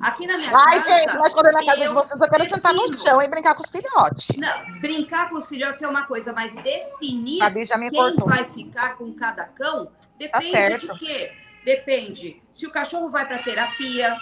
Aqui 0.00 0.26
na 0.26 0.38
minha 0.38 0.50
Ai, 0.56 0.78
casa. 0.78 0.90
Ai, 0.92 1.00
gente, 1.00 1.18
mas 1.18 1.34
quando 1.34 1.46
é 1.46 1.52
na 1.52 1.64
casa 1.64 1.80
de 1.80 1.88
vocês, 1.88 2.20
eu 2.20 2.28
quero 2.28 2.42
defino. 2.44 2.54
sentar 2.54 2.74
no 2.74 2.98
chão 2.98 3.20
e 3.22 3.28
brincar 3.28 3.54
com 3.54 3.62
os 3.62 3.70
filhotes. 3.70 4.28
Não, 4.36 4.80
brincar 4.80 5.28
com 5.28 5.36
os 5.36 5.48
filhotes 5.48 5.82
é 5.82 5.88
uma 5.88 6.04
coisa, 6.04 6.32
mas 6.32 6.54
definir 6.56 7.40
quem 7.52 7.90
cortou. 7.90 8.28
vai 8.28 8.44
ficar 8.44 8.96
com 8.96 9.12
cada 9.14 9.44
cão 9.46 9.86
tá 9.86 9.92
depende 10.38 10.86
tá 10.86 10.92
de 10.92 10.98
quê? 10.98 11.32
Depende 11.64 12.42
se 12.52 12.66
o 12.66 12.70
cachorro 12.70 13.10
vai 13.10 13.26
para 13.26 13.38
terapia, 13.38 14.16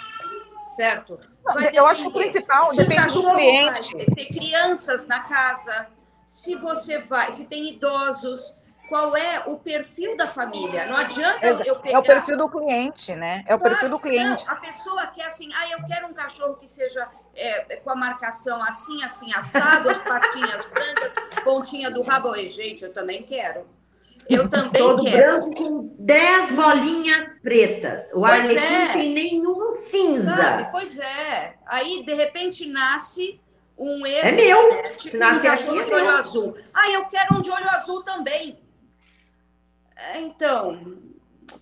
certo? 0.69 1.19
Vai 1.43 1.69
eu 1.73 1.85
acho 1.85 2.01
que 2.01 2.07
o 2.07 2.11
principal 2.11 2.65
se 2.65 2.77
depende 2.77 3.17
o 3.17 3.21
do 3.21 3.31
cliente. 3.35 3.95
Vai 3.95 4.05
ter 4.07 4.25
crianças 4.25 5.07
na 5.07 5.21
casa, 5.21 5.87
se 6.25 6.55
você 6.55 6.99
vai, 6.99 7.31
se 7.31 7.45
tem 7.45 7.69
idosos, 7.69 8.58
qual 8.89 9.15
é 9.15 9.43
o 9.45 9.57
perfil 9.57 10.17
da 10.17 10.27
família. 10.27 10.85
Não 10.87 10.97
adianta 10.97 11.45
eu 11.65 11.75
pegar... 11.77 11.95
É 11.95 11.99
o 11.99 12.03
perfil 12.03 12.37
do 12.37 12.49
cliente, 12.49 13.15
né? 13.15 13.43
É 13.47 13.55
o 13.55 13.59
claro, 13.59 13.75
perfil 13.75 13.89
do 13.89 13.99
cliente. 13.99 14.45
Não, 14.45 14.53
a 14.53 14.55
pessoa 14.57 15.07
quer 15.07 15.27
assim, 15.27 15.47
ah, 15.55 15.69
eu 15.69 15.85
quero 15.85 16.07
um 16.07 16.13
cachorro 16.13 16.55
que 16.55 16.67
seja 16.67 17.07
é, 17.35 17.77
com 17.77 17.91
a 17.91 17.95
marcação 17.95 18.61
assim, 18.63 19.03
assim, 19.03 19.31
assado, 19.33 19.89
as 19.89 20.01
patinhas 20.01 20.67
brancas, 20.73 21.13
pontinha 21.43 21.91
do 21.91 22.01
rabo. 22.01 22.35
E, 22.35 22.47
gente, 22.47 22.83
eu 22.83 22.91
também 22.91 23.21
quero. 23.23 23.65
Eu 24.27 24.49
também 24.49 24.81
Todo 24.81 25.03
quero. 25.03 25.39
branco 25.39 25.55
com 25.55 25.95
10 25.99 26.51
bolinhas 26.53 27.39
pretas. 27.43 28.09
O 28.11 28.21
pois 28.21 28.31
arlequim 28.31 28.73
é. 28.73 28.93
tem 28.93 29.13
nenhum 29.13 29.71
cinza. 29.89 30.35
Sabe? 30.35 30.67
Pois 30.71 30.97
é. 30.97 31.55
Aí, 31.67 32.03
de 32.03 32.13
repente, 32.13 32.67
nasce 32.67 33.39
um 33.77 34.05
erro. 34.05 34.27
É 34.27 34.31
meu. 34.31 34.95
Tipo, 34.95 35.17
um 35.17 35.39
cachorro 35.39 35.83
de 35.83 35.93
olho 35.93 36.09
azul. 36.09 36.55
Ah, 36.73 36.89
eu 36.91 37.05
quero 37.05 37.37
um 37.37 37.41
de 37.41 37.51
olho 37.51 37.69
azul 37.69 38.03
também. 38.03 38.59
É, 39.99 40.21
então, 40.21 40.97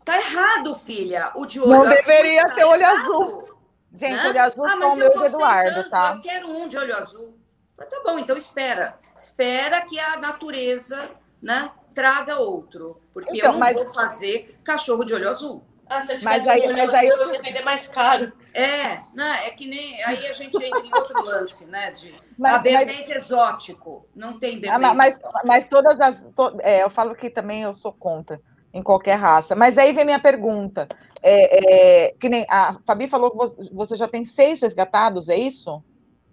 tá 0.06 0.18
errado, 0.18 0.76
filha. 0.76 1.32
O 1.36 1.46
de 1.46 1.60
olho 1.60 1.70
Não 1.70 1.82
azul. 1.82 1.90
Não 1.90 1.96
deveria 1.96 2.50
ter 2.50 2.64
olho 2.64 2.86
azul. 2.86 3.58
Gente, 3.94 4.24
né? 4.24 4.30
olho 4.30 4.42
azul 4.42 4.66
ah, 4.66 4.78
com 4.78 4.88
o 4.88 4.96
meu 4.96 5.10
de 5.10 5.26
Eduardo, 5.26 5.76
tanto, 5.76 5.90
tá? 5.90 6.14
Eu 6.16 6.22
quero 6.22 6.50
um 6.50 6.68
de 6.68 6.78
olho 6.78 6.96
azul. 6.96 7.38
Mas 7.78 7.90
tá 7.90 8.02
bom, 8.04 8.20
então 8.20 8.38
espera. 8.38 8.98
Espera 9.18 9.82
que 9.82 10.00
a 10.00 10.18
natureza 10.18 11.10
né, 11.42 11.72
traga 11.94 12.38
outro. 12.38 13.02
Porque 13.14 13.38
então, 13.38 13.50
eu 13.50 13.54
não 13.54 13.60
mas... 13.60 13.76
vou 13.76 13.88
fazer 13.88 14.60
cachorro 14.64 15.04
de 15.04 15.14
olho 15.14 15.30
azul. 15.30 15.64
Ah, 15.90 16.02
se 16.02 16.14
eu 16.14 16.20
mas 16.22 16.48
aí, 16.48 16.72
mas 16.72 16.94
aí 16.94 17.08
eu 17.08 17.34
ia 17.34 17.42
vender 17.42 17.64
mais 17.64 17.88
caro. 17.88 18.32
É, 18.58 19.02
né? 19.14 19.46
É 19.46 19.52
que 19.52 19.68
nem. 19.68 20.04
Aí 20.04 20.26
a 20.26 20.34
gente 20.34 20.58
entra 20.58 20.80
em 20.80 20.92
outro 20.92 21.24
lance, 21.24 21.68
né? 21.68 21.92
De 21.92 22.12
mas, 22.36 22.56
a 22.56 22.58
bernês 22.58 23.08
exótico. 23.08 24.08
Não 24.16 24.40
tem 24.40 24.60
bernês 24.60 24.84
ah, 24.84 24.96
mas, 24.96 25.20
mas 25.46 25.68
todas 25.68 26.02
as. 26.02 26.20
To, 26.36 26.58
é, 26.62 26.82
eu 26.82 26.90
falo 26.90 27.14
que 27.14 27.30
também 27.30 27.62
eu 27.62 27.76
sou 27.76 27.94
contra 27.94 28.42
em 28.74 28.82
qualquer 28.82 29.14
raça. 29.14 29.56
Mas 29.56 29.78
aí 29.78 29.94
vem 29.94 30.06
minha 30.06 30.20
pergunta. 30.20 30.88
É, 31.22 32.08
é, 32.08 32.12
que 32.20 32.28
nem 32.28 32.48
a 32.50 32.80
Fabi 32.84 33.08
falou 33.08 33.30
que 33.30 33.72
você 33.72 33.96
já 33.96 34.08
tem 34.08 34.26
seis 34.26 34.60
resgatados, 34.60 35.30
é 35.30 35.38
isso? 35.38 35.84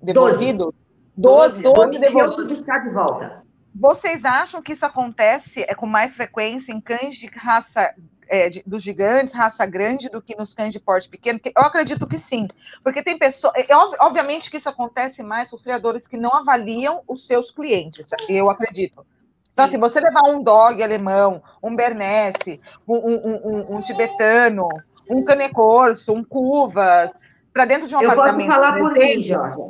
Devolvidos? 0.03 0.73
Doze. 1.15 1.63
Doze 1.63 1.99
devolvidos. 1.99 2.59
de 2.59 2.91
volta. 2.91 3.45
Vocês 3.75 4.25
acham 4.25 4.63
que 4.63 4.73
isso 4.73 4.87
acontece 4.87 5.63
é, 5.69 5.75
com 5.75 5.85
mais 5.85 6.15
frequência 6.15 6.73
em 6.73 6.81
cães 6.81 7.17
de 7.17 7.27
raça 7.27 7.95
é, 8.29 8.51
de, 8.51 8.63
dos 8.67 8.83
gigantes, 8.83 9.33
raça 9.33 9.65
grande, 9.67 10.09
do 10.09 10.21
que 10.21 10.37
nos 10.37 10.53
cães 10.53 10.71
de 10.71 10.81
porte 10.81 11.09
pequeno? 11.09 11.41
Eu 11.45 11.63
acredito 11.63 12.07
que 12.07 12.19
sim, 12.19 12.47
porque 12.83 13.03
tem 13.03 13.19
pessoas. 13.19 13.55
É, 13.57 13.67
obviamente 14.01 14.51
que 14.51 14.57
isso 14.57 14.69
acontece 14.69 15.23
mais 15.23 15.51
com 15.51 15.59
criadores 15.59 16.07
que 16.07 16.17
não 16.17 16.35
avaliam 16.35 17.03
os 17.07 17.27
seus 17.27 17.51
clientes, 17.51 18.11
eu 18.29 18.51
acredito. 18.51 19.05
Então, 19.53 19.69
se 19.69 19.77
assim, 19.77 19.79
você 19.79 20.01
levar 20.01 20.29
um 20.29 20.43
dog 20.43 20.83
alemão, 20.83 21.41
um 21.63 21.77
bernese, 21.77 22.61
um, 22.87 22.97
um, 22.97 23.41
um, 23.45 23.77
um 23.77 23.83
tibetano, 23.83 24.69
um 25.09 25.25
canecorso, 25.25 26.13
um 26.13 26.25
cuvas, 26.25 27.17
para 27.53 27.65
dentro 27.65 27.87
de 27.87 27.95
um 27.95 28.03
eu 28.03 28.11
apartamento. 28.11 28.51
Eu 28.51 28.57
posso 28.57 28.61
falar 28.61 28.79
por 28.79 28.93
mim, 28.95 29.23
Jorge. 29.23 29.61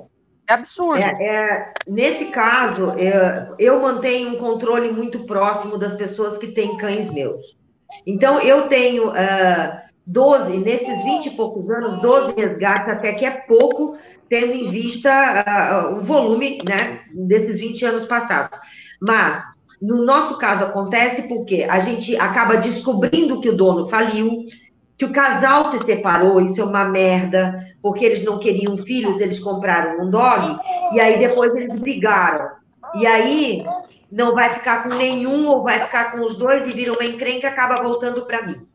É 0.47 0.55
absurdo. 0.55 1.03
É, 1.03 1.27
é, 1.27 1.75
nesse 1.87 2.27
caso, 2.27 2.91
é, 2.99 3.51
eu 3.59 3.81
mantenho 3.81 4.35
um 4.35 4.39
controle 4.39 4.91
muito 4.91 5.25
próximo 5.25 5.79
das 5.79 5.95
pessoas 5.95 6.37
que 6.37 6.49
têm 6.49 6.77
cães 6.77 7.11
meus. 7.11 7.57
Então, 8.07 8.41
eu 8.41 8.69
tenho 8.69 9.09
uh, 9.09 9.15
ah, 9.15 9.83
12, 10.07 10.59
nesses 10.59 11.03
20 11.03 11.27
e 11.27 11.31
poucos 11.31 11.69
anos, 11.71 12.01
12 12.01 12.35
resgates, 12.37 12.89
até 12.89 13.13
que 13.13 13.25
é 13.25 13.31
pouco, 13.31 13.97
tendo 14.29 14.53
em 14.53 14.71
vista 14.71 15.11
uh, 15.91 15.97
o 15.97 16.03
volume 16.03 16.59
né, 16.67 17.01
desses 17.15 17.59
20 17.59 17.85
anos 17.85 18.05
passados. 18.05 18.59
Mas, 19.01 19.43
no 19.81 20.05
nosso 20.05 20.39
caso, 20.39 20.65
acontece 20.65 21.23
porque 21.23 21.67
a 21.69 21.79
gente 21.81 22.17
acaba 22.17 22.57
descobrindo 22.57 23.41
que 23.41 23.49
o 23.49 23.57
dono 23.57 23.87
faliu, 23.87 24.47
que 24.97 25.05
o 25.05 25.13
casal 25.13 25.71
se 25.71 25.79
separou, 25.79 26.41
isso 26.41 26.61
é 26.61 26.65
uma 26.65 26.85
merda, 26.85 27.67
porque 27.83 28.05
eles 28.05 28.23
não 28.23 28.39
queriam 28.39 28.77
filhos, 28.77 29.21
eles 29.21 29.41
compraram 29.41 30.05
um 30.05 30.11
dog, 30.11 30.59
e 30.93 31.01
aí 31.01 31.19
depois 31.19 31.55
eles 31.55 31.79
brigaram. 31.79 32.49
E 32.95 33.07
aí 33.07 33.65
não 34.15 34.33
vai 34.33 34.55
ficar 34.55 34.85
com 34.85 34.95
nenhum, 34.95 35.49
ou 35.49 35.65
vai 35.65 35.81
ficar 35.81 36.13
com 36.13 36.21
os 36.21 36.37
dois 36.37 36.69
e 36.69 36.73
vira 36.73 36.93
uma 36.93 37.05
encrenca 37.05 37.49
e 37.49 37.51
acaba 37.51 37.83
voltando 37.83 38.25
para 38.25 38.47
mim. 38.47 38.69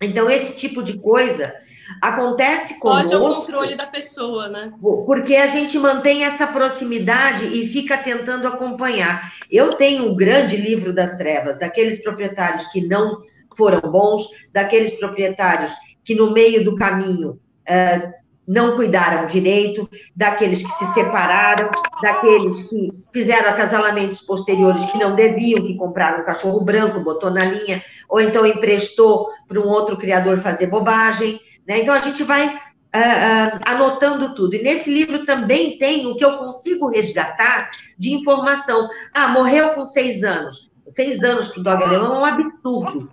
Então, 0.00 0.30
esse 0.30 0.56
tipo 0.56 0.80
de 0.80 0.96
coisa 0.96 1.52
acontece 2.00 2.78
conosco... 2.78 3.10
Pode 3.10 3.32
o 3.32 3.34
controle 3.34 3.76
da 3.76 3.86
pessoa, 3.86 4.48
né? 4.48 4.72
Porque 4.80 5.34
a 5.34 5.48
gente 5.48 5.76
mantém 5.76 6.24
essa 6.24 6.46
proximidade 6.46 7.46
e 7.46 7.66
fica 7.66 7.98
tentando 7.98 8.46
acompanhar. 8.46 9.32
Eu 9.50 9.72
tenho 9.72 10.08
um 10.08 10.14
grande 10.14 10.56
livro 10.56 10.92
das 10.92 11.16
trevas, 11.16 11.58
daqueles 11.58 12.00
proprietários 12.00 12.68
que 12.68 12.86
não 12.86 13.22
foram 13.56 13.80
bons, 13.80 14.22
daqueles 14.52 14.92
proprietários 14.92 15.72
que 16.04 16.14
no 16.14 16.30
meio 16.30 16.62
do 16.62 16.76
caminho 16.76 17.40
uh, 17.68 18.12
não 18.46 18.76
cuidaram 18.76 19.26
direito, 19.26 19.88
daqueles 20.14 20.62
que 20.62 20.70
se 20.72 20.86
separaram, 20.94 21.68
daqueles 22.00 22.68
que 22.68 22.92
fizeram 23.12 23.50
acasalamentos 23.50 24.20
posteriores 24.20 24.84
que 24.86 24.98
não 24.98 25.14
deviam, 25.14 25.66
que 25.66 25.76
compraram 25.76 26.20
um 26.20 26.24
cachorro 26.24 26.60
branco, 26.60 27.00
botou 27.00 27.30
na 27.30 27.44
linha, 27.44 27.82
ou 28.08 28.20
então 28.20 28.46
emprestou 28.46 29.28
para 29.48 29.60
um 29.60 29.66
outro 29.66 29.96
criador 29.96 30.38
fazer 30.38 30.68
bobagem. 30.68 31.40
Né? 31.66 31.80
Então 31.80 31.94
a 31.94 32.00
gente 32.00 32.22
vai 32.22 32.46
uh, 32.46 32.50
uh, 32.54 33.60
anotando 33.64 34.34
tudo. 34.34 34.54
E 34.54 34.62
nesse 34.62 34.92
livro 34.92 35.24
também 35.26 35.78
tem 35.78 36.06
o 36.06 36.14
que 36.14 36.24
eu 36.24 36.38
consigo 36.38 36.88
resgatar 36.88 37.70
de 37.98 38.14
informação. 38.14 38.88
Ah, 39.12 39.28
morreu 39.28 39.70
com 39.70 39.84
seis 39.84 40.22
anos. 40.22 40.70
Seis 40.88 41.24
anos 41.24 41.48
para 41.48 41.60
o 41.60 41.64
dog 41.64 41.82
alemão 41.82 42.14
é 42.14 42.18
um 42.20 42.24
absurdo. 42.24 43.10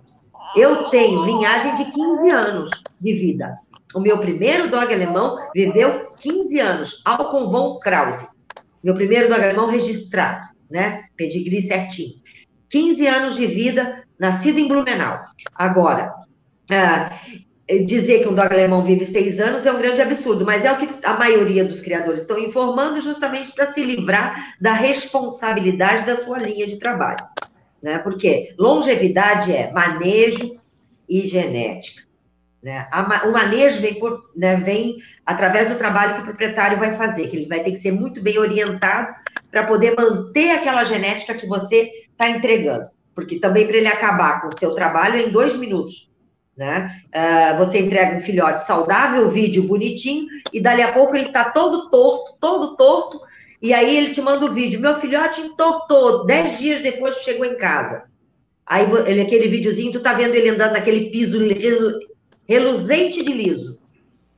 Eu 0.54 0.84
tenho 0.90 1.24
linhagem 1.24 1.74
de 1.74 1.84
15 1.90 2.30
anos 2.30 2.70
de 3.00 3.12
vida. 3.14 3.58
O 3.94 4.00
meu 4.00 4.18
primeiro 4.18 4.68
dog 4.68 4.92
alemão 4.92 5.38
viveu 5.54 6.12
15 6.20 6.60
anos, 6.60 7.02
Alcon 7.04 7.50
von 7.50 7.78
Krause. 7.78 8.26
Meu 8.82 8.94
primeiro 8.94 9.28
dog 9.28 9.42
alemão 9.42 9.68
registrado, 9.68 10.48
né? 10.70 11.04
Pedigree 11.16 11.62
certinho. 11.62 12.14
15 12.68 13.06
anos 13.06 13.36
de 13.36 13.46
vida, 13.46 14.04
nascido 14.18 14.58
em 14.58 14.68
Blumenau. 14.68 15.20
Agora, 15.54 16.12
ah, 16.70 17.10
dizer 17.86 18.22
que 18.22 18.28
um 18.28 18.34
dog 18.34 18.52
alemão 18.52 18.84
vive 18.84 19.06
seis 19.06 19.38
anos 19.40 19.64
é 19.64 19.72
um 19.72 19.78
grande 19.78 20.02
absurdo, 20.02 20.44
mas 20.44 20.64
é 20.64 20.72
o 20.72 20.76
que 20.76 20.88
a 21.02 21.14
maioria 21.14 21.64
dos 21.64 21.80
criadores 21.80 22.22
estão 22.22 22.38
informando 22.38 23.00
justamente 23.00 23.52
para 23.52 23.68
se 23.68 23.82
livrar 23.84 24.54
da 24.60 24.72
responsabilidade 24.72 26.04
da 26.04 26.16
sua 26.16 26.38
linha 26.38 26.66
de 26.66 26.78
trabalho 26.78 27.24
né? 27.84 27.98
Porque 27.98 28.54
longevidade 28.58 29.52
é 29.52 29.70
manejo 29.70 30.58
e 31.06 31.28
genética. 31.28 32.03
Né? 32.64 32.88
o 33.26 33.30
manejo 33.30 33.78
vem, 33.82 33.96
por, 33.96 34.30
né, 34.34 34.56
vem 34.56 34.96
através 35.26 35.68
do 35.68 35.76
trabalho 35.76 36.14
que 36.14 36.20
o 36.22 36.24
proprietário 36.24 36.78
vai 36.78 36.96
fazer, 36.96 37.28
que 37.28 37.36
ele 37.36 37.46
vai 37.46 37.62
ter 37.62 37.72
que 37.72 37.76
ser 37.76 37.92
muito 37.92 38.22
bem 38.22 38.38
orientado 38.38 39.14
para 39.50 39.64
poder 39.64 39.94
manter 39.94 40.52
aquela 40.52 40.82
genética 40.82 41.34
que 41.34 41.46
você 41.46 41.90
está 42.10 42.30
entregando. 42.30 42.86
Porque 43.14 43.38
também 43.38 43.66
para 43.66 43.76
ele 43.76 43.86
acabar 43.86 44.40
com 44.40 44.48
o 44.48 44.58
seu 44.58 44.74
trabalho 44.74 45.16
é 45.16 45.24
em 45.24 45.30
dois 45.30 45.58
minutos. 45.58 46.10
Né? 46.56 47.02
Uh, 47.14 47.58
você 47.58 47.80
entrega 47.80 48.16
um 48.16 48.22
filhote 48.22 48.64
saudável, 48.64 49.28
vídeo 49.28 49.64
bonitinho, 49.64 50.26
e 50.50 50.58
dali 50.58 50.80
a 50.80 50.92
pouco 50.92 51.14
ele 51.14 51.26
está 51.26 51.50
todo 51.50 51.90
torto, 51.90 52.34
todo 52.40 52.76
torto, 52.76 53.20
e 53.60 53.74
aí 53.74 53.94
ele 53.94 54.14
te 54.14 54.22
manda 54.22 54.46
o 54.46 54.54
vídeo. 54.54 54.80
Meu 54.80 54.98
filhote 55.00 55.42
entortou, 55.42 56.24
dez 56.24 56.58
dias 56.58 56.80
depois 56.80 57.16
chegou 57.16 57.44
em 57.44 57.58
casa. 57.58 58.04
Aí 58.64 58.86
ele, 59.06 59.20
aquele 59.20 59.48
videozinho, 59.48 59.92
tu 59.92 60.00
tá 60.00 60.14
vendo 60.14 60.34
ele 60.34 60.48
andando 60.48 60.72
naquele 60.72 61.10
piso 61.10 61.38
reluzente 62.48 63.22
de 63.22 63.32
liso. 63.32 63.78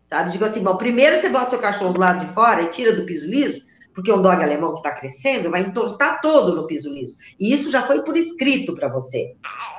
Sabe? 0.09 0.33
Digo 0.33 0.45
assim, 0.45 0.63
bom, 0.63 0.77
primeiro 0.77 1.17
você 1.17 1.29
bota 1.29 1.51
seu 1.51 1.59
cachorro 1.59 1.93
do 1.93 2.01
lado 2.01 2.27
de 2.27 2.33
fora 2.33 2.63
e 2.63 2.71
tira 2.71 2.95
do 2.95 3.05
piso 3.05 3.27
liso, 3.27 3.61
porque 3.95 4.13
um 4.13 4.23
dog 4.23 4.43
alemão 4.43 4.73
que 4.73 4.79
está 4.79 4.93
crescendo 4.93 5.51
vai 5.51 5.63
entortar 5.63 6.21
todo 6.21 6.55
no 6.55 6.67
piso 6.67 6.93
liso. 6.93 7.17
E 7.41 7.53
isso 7.53 7.71
já 7.71 7.83
foi 7.83 8.03
por 8.03 8.17
escrito 8.17 8.75
para 8.75 8.89
você. 8.89 9.35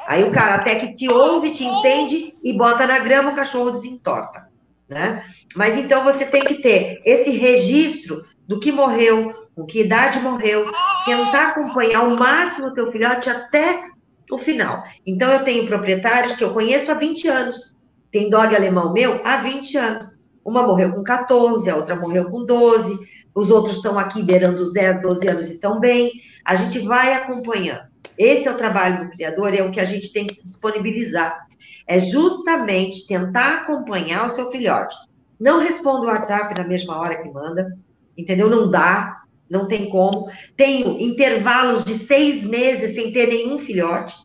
Aí 0.07 0.23
o 0.23 0.31
cara 0.31 0.55
até 0.55 0.75
que 0.75 0.93
te 0.93 1.07
ouve, 1.07 1.51
te 1.51 1.63
entende 1.63 2.35
e 2.43 2.53
bota 2.53 2.87
na 2.87 2.99
grama, 2.99 3.31
o 3.31 3.35
cachorro 3.35 3.71
desentorta. 3.71 4.47
Né? 4.89 5.23
Mas 5.55 5.77
então 5.77 6.03
você 6.03 6.25
tem 6.25 6.43
que 6.43 6.55
ter 6.55 7.01
esse 7.05 7.29
registro 7.31 8.25
do 8.47 8.59
que 8.59 8.71
morreu, 8.71 9.47
com 9.53 9.65
que 9.65 9.81
idade 9.81 10.19
morreu, 10.19 10.71
tentar 11.05 11.49
acompanhar 11.49 11.99
ao 11.99 12.15
máximo 12.15 12.67
o 12.67 12.73
teu 12.73 12.91
filhote 12.91 13.29
até 13.29 13.83
o 14.31 14.37
final. 14.37 14.83
Então, 15.05 15.31
eu 15.31 15.43
tenho 15.43 15.67
proprietários 15.67 16.35
que 16.35 16.43
eu 16.43 16.53
conheço 16.53 16.91
há 16.91 16.93
20 16.93 17.27
anos. 17.27 17.76
Tem 18.11 18.29
dog 18.29 18.55
alemão 18.55 18.93
meu 18.93 19.21
há 19.25 19.37
20 19.37 19.77
anos. 19.77 20.17
Uma 20.43 20.65
morreu 20.65 20.93
com 20.93 21.03
14, 21.03 21.69
a 21.69 21.75
outra 21.75 21.95
morreu 21.95 22.29
com 22.29 22.45
12, 22.45 22.97
os 23.35 23.51
outros 23.51 23.77
estão 23.77 23.99
aqui 23.99 24.23
beirando 24.23 24.61
os 24.61 24.71
10, 24.71 25.01
12 25.01 25.27
anos 25.27 25.47
e 25.49 25.53
estão 25.53 25.79
bem. 25.79 26.11
A 26.43 26.55
gente 26.55 26.79
vai 26.79 27.13
acompanhando. 27.13 27.85
Esse 28.17 28.47
é 28.47 28.51
o 28.51 28.57
trabalho 28.57 29.05
do 29.05 29.11
criador, 29.11 29.53
é 29.53 29.61
o 29.61 29.71
que 29.71 29.79
a 29.79 29.85
gente 29.85 30.11
tem 30.11 30.25
que 30.25 30.33
se 30.33 30.43
disponibilizar. 30.43 31.45
É 31.85 31.99
justamente 31.99 33.05
tentar 33.05 33.59
acompanhar 33.59 34.25
o 34.25 34.31
seu 34.31 34.49
filhote. 34.49 34.95
Não 35.39 35.59
responda 35.59 36.07
o 36.07 36.09
WhatsApp 36.09 36.53
na 36.57 36.67
mesma 36.67 36.97
hora 36.97 37.21
que 37.21 37.29
manda, 37.29 37.77
entendeu? 38.17 38.49
Não 38.49 38.71
dá, 38.71 39.21
não 39.49 39.67
tem 39.67 39.89
como. 39.89 40.31
Tenho 40.55 40.99
intervalos 40.99 41.83
de 41.83 41.93
seis 41.93 42.43
meses 42.43 42.95
sem 42.95 43.11
ter 43.11 43.27
nenhum 43.27 43.59
filhote. 43.59 44.15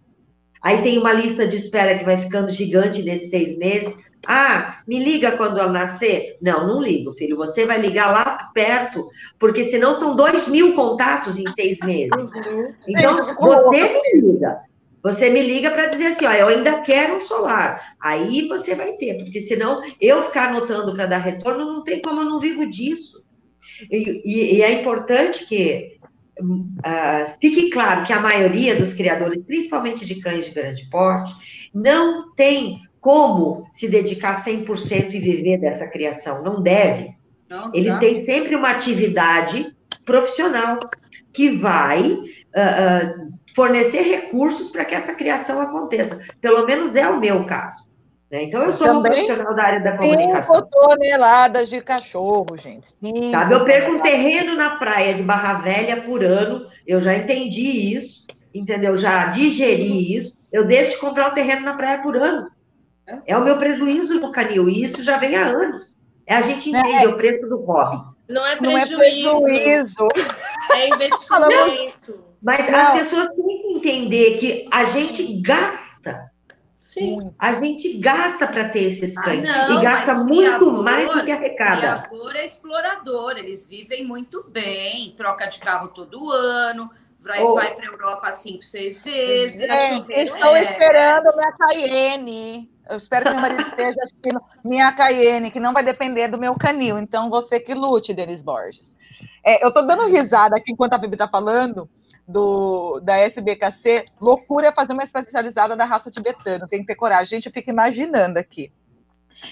Aí 0.63 0.83
tem 0.83 0.99
uma 0.99 1.13
lista 1.13 1.47
de 1.47 1.57
espera 1.57 1.99
que 1.99 2.05
vai 2.05 2.19
ficando 2.19 2.51
gigante 2.51 3.03
nesses 3.03 3.31
seis 3.31 3.59
meses. 3.59 3.97
Ah, 4.27 4.79
me 4.87 5.03
liga 5.03 5.33
quando 5.33 5.59
ela 5.59 5.73
nascer? 5.73 6.37
Não, 6.41 6.67
não 6.67 6.81
ligo, 6.81 7.13
filho. 7.13 7.37
Você 7.37 7.65
vai 7.65 7.81
ligar 7.81 8.13
lá 8.13 8.51
perto, 8.55 9.09
porque 9.39 9.65
senão 9.65 9.95
são 9.97 10.15
dois 10.15 10.47
mil 10.47 10.75
contatos 10.75 11.37
em 11.39 11.53
seis 11.53 11.81
meses. 11.81 12.33
Uhum. 12.35 12.71
Então, 12.87 13.35
você 13.35 14.01
me 14.01 14.21
liga. 14.21 14.61
Você 15.03 15.29
me 15.29 15.43
liga 15.43 15.69
para 15.73 15.89
dizer 15.89 16.09
assim, 16.09 16.27
ó, 16.27 16.33
eu 16.33 16.47
ainda 16.47 16.81
quero 16.83 17.17
um 17.17 17.21
solar. 17.21 17.97
Aí 18.01 18.47
você 18.47 18.77
vai 18.77 18.93
ter, 18.93 19.19
porque 19.19 19.41
senão 19.41 19.83
eu 20.01 20.23
ficar 20.23 20.51
anotando 20.51 20.95
para 20.95 21.07
dar 21.07 21.19
retorno, 21.19 21.65
não 21.65 21.83
tem 21.83 22.01
como 22.01 22.21
eu 22.21 22.25
não 22.25 22.39
vivo 22.39 22.65
disso. 22.65 23.25
E, 23.91 24.59
e 24.59 24.63
é 24.63 24.71
importante 24.81 25.45
que 25.47 25.99
uh, 26.43 27.41
fique 27.41 27.71
claro 27.71 28.05
que 28.05 28.13
a 28.13 28.21
maioria 28.21 28.75
dos 28.75 28.95
criadores, 28.95 29.43
principalmente 29.45 30.05
de 30.05 30.17
cães 30.17 30.47
de 30.47 30.53
grande 30.53 30.89
porte, 30.91 31.35
não 31.75 32.33
tem 32.35 32.81
como 33.01 33.67
se 33.73 33.89
dedicar 33.89 34.45
100% 34.45 35.13
e 35.13 35.21
viver 35.21 35.59
dessa 35.59 35.89
criação, 35.89 36.43
não 36.43 36.63
deve. 36.63 37.15
Não, 37.49 37.71
Ele 37.75 37.91
não. 37.91 37.99
tem 37.99 38.17
sempre 38.17 38.55
uma 38.55 38.71
atividade 38.71 39.75
profissional 40.05 40.79
que 41.33 41.51
vai 41.51 42.03
uh, 42.03 42.17
uh, 42.17 43.33
fornecer 43.55 44.03
recursos 44.03 44.71
para 44.71 44.85
que 44.85 44.95
essa 44.95 45.15
criação 45.15 45.61
aconteça. 45.61 46.21
Pelo 46.41 46.65
menos 46.65 46.97
é 46.97 47.09
o 47.09 47.21
meu 47.21 47.45
caso. 47.45 47.92
Né? 48.33 48.45
Então, 48.45 48.63
eu 48.63 48.73
sou 48.73 48.91
uma 48.91 49.03
profissional 49.03 49.55
da 49.55 49.63
área 49.63 49.81
da 49.81 49.99
comunicação. 49.99 50.57
Cinco 50.57 50.69
toneladas 50.71 51.69
de 51.69 51.83
cachorro, 51.83 52.57
gente. 52.57 52.89
Cinco 52.99 53.31
Sabe, 53.31 53.53
eu 53.53 53.65
perco 53.67 53.93
um 53.93 54.01
terreno 54.01 54.57
na 54.57 54.77
praia 54.77 55.13
de 55.13 55.23
Barra 55.23 55.61
Velha 55.61 56.01
por 56.01 56.25
ano, 56.25 56.67
eu 56.87 56.99
já 56.99 57.15
entendi 57.15 57.95
isso, 57.95 58.27
entendeu? 58.55 58.97
Já 58.97 59.27
digeri 59.27 60.17
isso, 60.17 60.35
eu 60.51 60.67
deixo 60.67 60.93
de 60.93 60.97
comprar 60.97 61.29
o 61.29 61.33
um 61.33 61.35
terreno 61.35 61.61
na 61.61 61.75
praia 61.75 62.01
por 62.01 62.17
ano. 62.17 62.51
É 63.27 63.37
o 63.37 63.45
meu 63.45 63.59
prejuízo 63.59 64.19
no 64.19 64.33
canil, 64.33 64.67
e 64.71 64.83
isso 64.83 65.03
já 65.03 65.19
vem 65.19 65.37
há 65.37 65.49
anos. 65.49 65.99
É, 66.27 66.35
a 66.35 66.41
gente 66.41 66.71
entende 66.71 67.05
é. 67.05 67.09
o 67.09 67.17
preço 67.17 67.47
do 67.47 67.59
hobby. 67.59 67.99
Não 68.29 68.47
é 68.47 68.57
prejuízo. 68.57 69.23
Não 69.23 69.49
é, 69.49 69.59
prejuízo. 69.59 70.09
é 70.73 70.89
investimento. 70.95 72.25
Mas 72.41 72.71
Não. 72.71 72.81
as 72.81 73.01
pessoas 73.01 73.29
têm 73.29 73.63
que 73.63 73.73
entender 73.75 74.39
que 74.39 74.65
a 74.71 74.85
gente 74.85 75.41
gasta 75.43 76.32
Sim. 76.83 77.33
A 77.39 77.53
gente 77.53 77.97
gasta 77.99 78.45
para 78.45 78.69
ter 78.69 78.83
esses 78.83 79.17
ah, 79.17 79.23
cães. 79.23 79.49
Ah, 79.49 79.69
não, 79.69 79.79
e 79.79 79.85
gasta 79.85 80.15
muito 80.15 80.41
criador, 80.41 80.83
mais 80.83 81.13
do 81.13 81.25
que 81.25 81.31
arrecada. 81.31 82.09
Criador 82.09 82.35
é 82.35 82.45
explorador, 82.45 83.39
eles 83.39 83.69
vivem 83.69 84.05
muito 84.05 84.45
bem, 84.51 85.15
troca 85.17 85.47
de 85.47 85.61
carro 85.61 85.89
todo 85.89 86.33
ano, 86.33 86.91
vai, 87.21 87.41
oh. 87.41 87.55
vai 87.55 87.73
para 87.77 87.85
a 87.85 87.89
Europa 87.89 88.33
cinco, 88.33 88.65
seis 88.65 89.01
vezes. 89.01 89.61
Gente, 89.61 90.13
estou 90.13 90.57
é. 90.57 90.63
esperando 90.65 91.37
minha 91.37 91.53
Cayenne. 91.53 92.71
Eu 92.91 92.97
espero 92.97 93.27
que 93.27 93.31
meu 93.31 93.41
marido 93.41 93.63
esteja 93.63 94.01
assistindo 94.03 94.41
minha 94.65 94.91
Cayenne, 94.91 95.53
que 95.53 95.61
não 95.61 95.73
vai 95.73 95.85
depender 95.85 96.27
do 96.27 96.37
meu 96.37 96.57
canil. 96.57 96.99
Então, 96.99 97.31
você 97.31 97.61
que 97.61 97.75
lute, 97.75 98.13
Denis 98.13 98.43
Borges. 98.43 98.93
É, 99.45 99.63
eu 99.63 99.69
estou 99.69 99.87
dando 99.87 100.09
risada 100.09 100.57
aqui 100.57 100.73
enquanto 100.73 100.95
a 100.95 100.99
Bibi 100.99 101.15
está 101.15 101.29
falando, 101.29 101.89
do, 102.33 102.99
da 103.01 103.19
SBKC, 103.19 104.07
loucura 104.21 104.69
é 104.69 104.73
fazer 104.73 104.93
uma 104.93 105.05
especializada 105.05 105.77
da 105.77 105.85
raça 105.85 106.11
tibetana, 106.11 106.67
tem 106.67 106.81
que 106.81 106.87
ter 106.87 106.95
coragem. 106.95 107.37
Gente, 107.37 107.47
eu 107.47 107.53
fico 107.53 107.71
imaginando 107.71 108.39
aqui. 108.39 108.73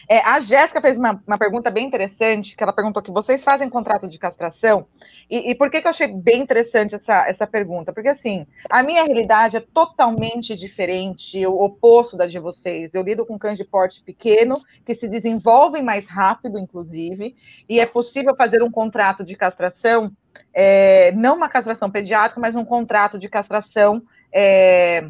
É, 0.08 0.18
a 0.20 0.40
Jéssica 0.40 0.80
fez 0.80 0.96
uma, 0.96 1.20
uma, 1.26 1.38
pergunta 1.38 1.70
bem 1.70 1.86
interessante, 1.86 2.56
que 2.56 2.62
ela 2.62 2.72
perguntou 2.72 3.02
que 3.02 3.10
vocês 3.10 3.42
fazem 3.42 3.68
contrato 3.68 4.08
de 4.08 4.18
castração, 4.18 4.86
e, 5.28 5.50
e, 5.50 5.54
por 5.54 5.70
que, 5.70 5.80
que 5.80 5.86
eu 5.86 5.90
achei 5.90 6.08
bem 6.08 6.42
interessante 6.42 6.94
essa, 6.94 7.26
essa 7.28 7.46
pergunta? 7.46 7.92
Porque, 7.92 8.08
assim, 8.08 8.46
a 8.68 8.82
minha 8.82 9.04
realidade 9.04 9.56
é 9.56 9.60
totalmente 9.60 10.56
diferente, 10.56 11.46
o 11.46 11.62
oposto 11.62 12.16
da 12.16 12.26
de 12.26 12.38
vocês. 12.38 12.94
Eu 12.94 13.02
lido 13.02 13.24
com 13.24 13.38
cães 13.38 13.56
de 13.56 13.64
porte 13.64 14.02
pequeno, 14.02 14.60
que 14.84 14.94
se 14.94 15.06
desenvolvem 15.06 15.82
mais 15.82 16.06
rápido, 16.06 16.58
inclusive, 16.58 17.36
e 17.68 17.78
é 17.78 17.86
possível 17.86 18.34
fazer 18.34 18.62
um 18.62 18.70
contrato 18.70 19.24
de 19.24 19.36
castração 19.36 20.10
é, 20.52 21.12
não 21.12 21.36
uma 21.36 21.48
castração 21.48 21.90
pediátrica, 21.90 22.40
mas 22.40 22.54
um 22.54 22.64
contrato 22.64 23.18
de 23.18 23.28
castração 23.28 24.02
é, 24.32 25.08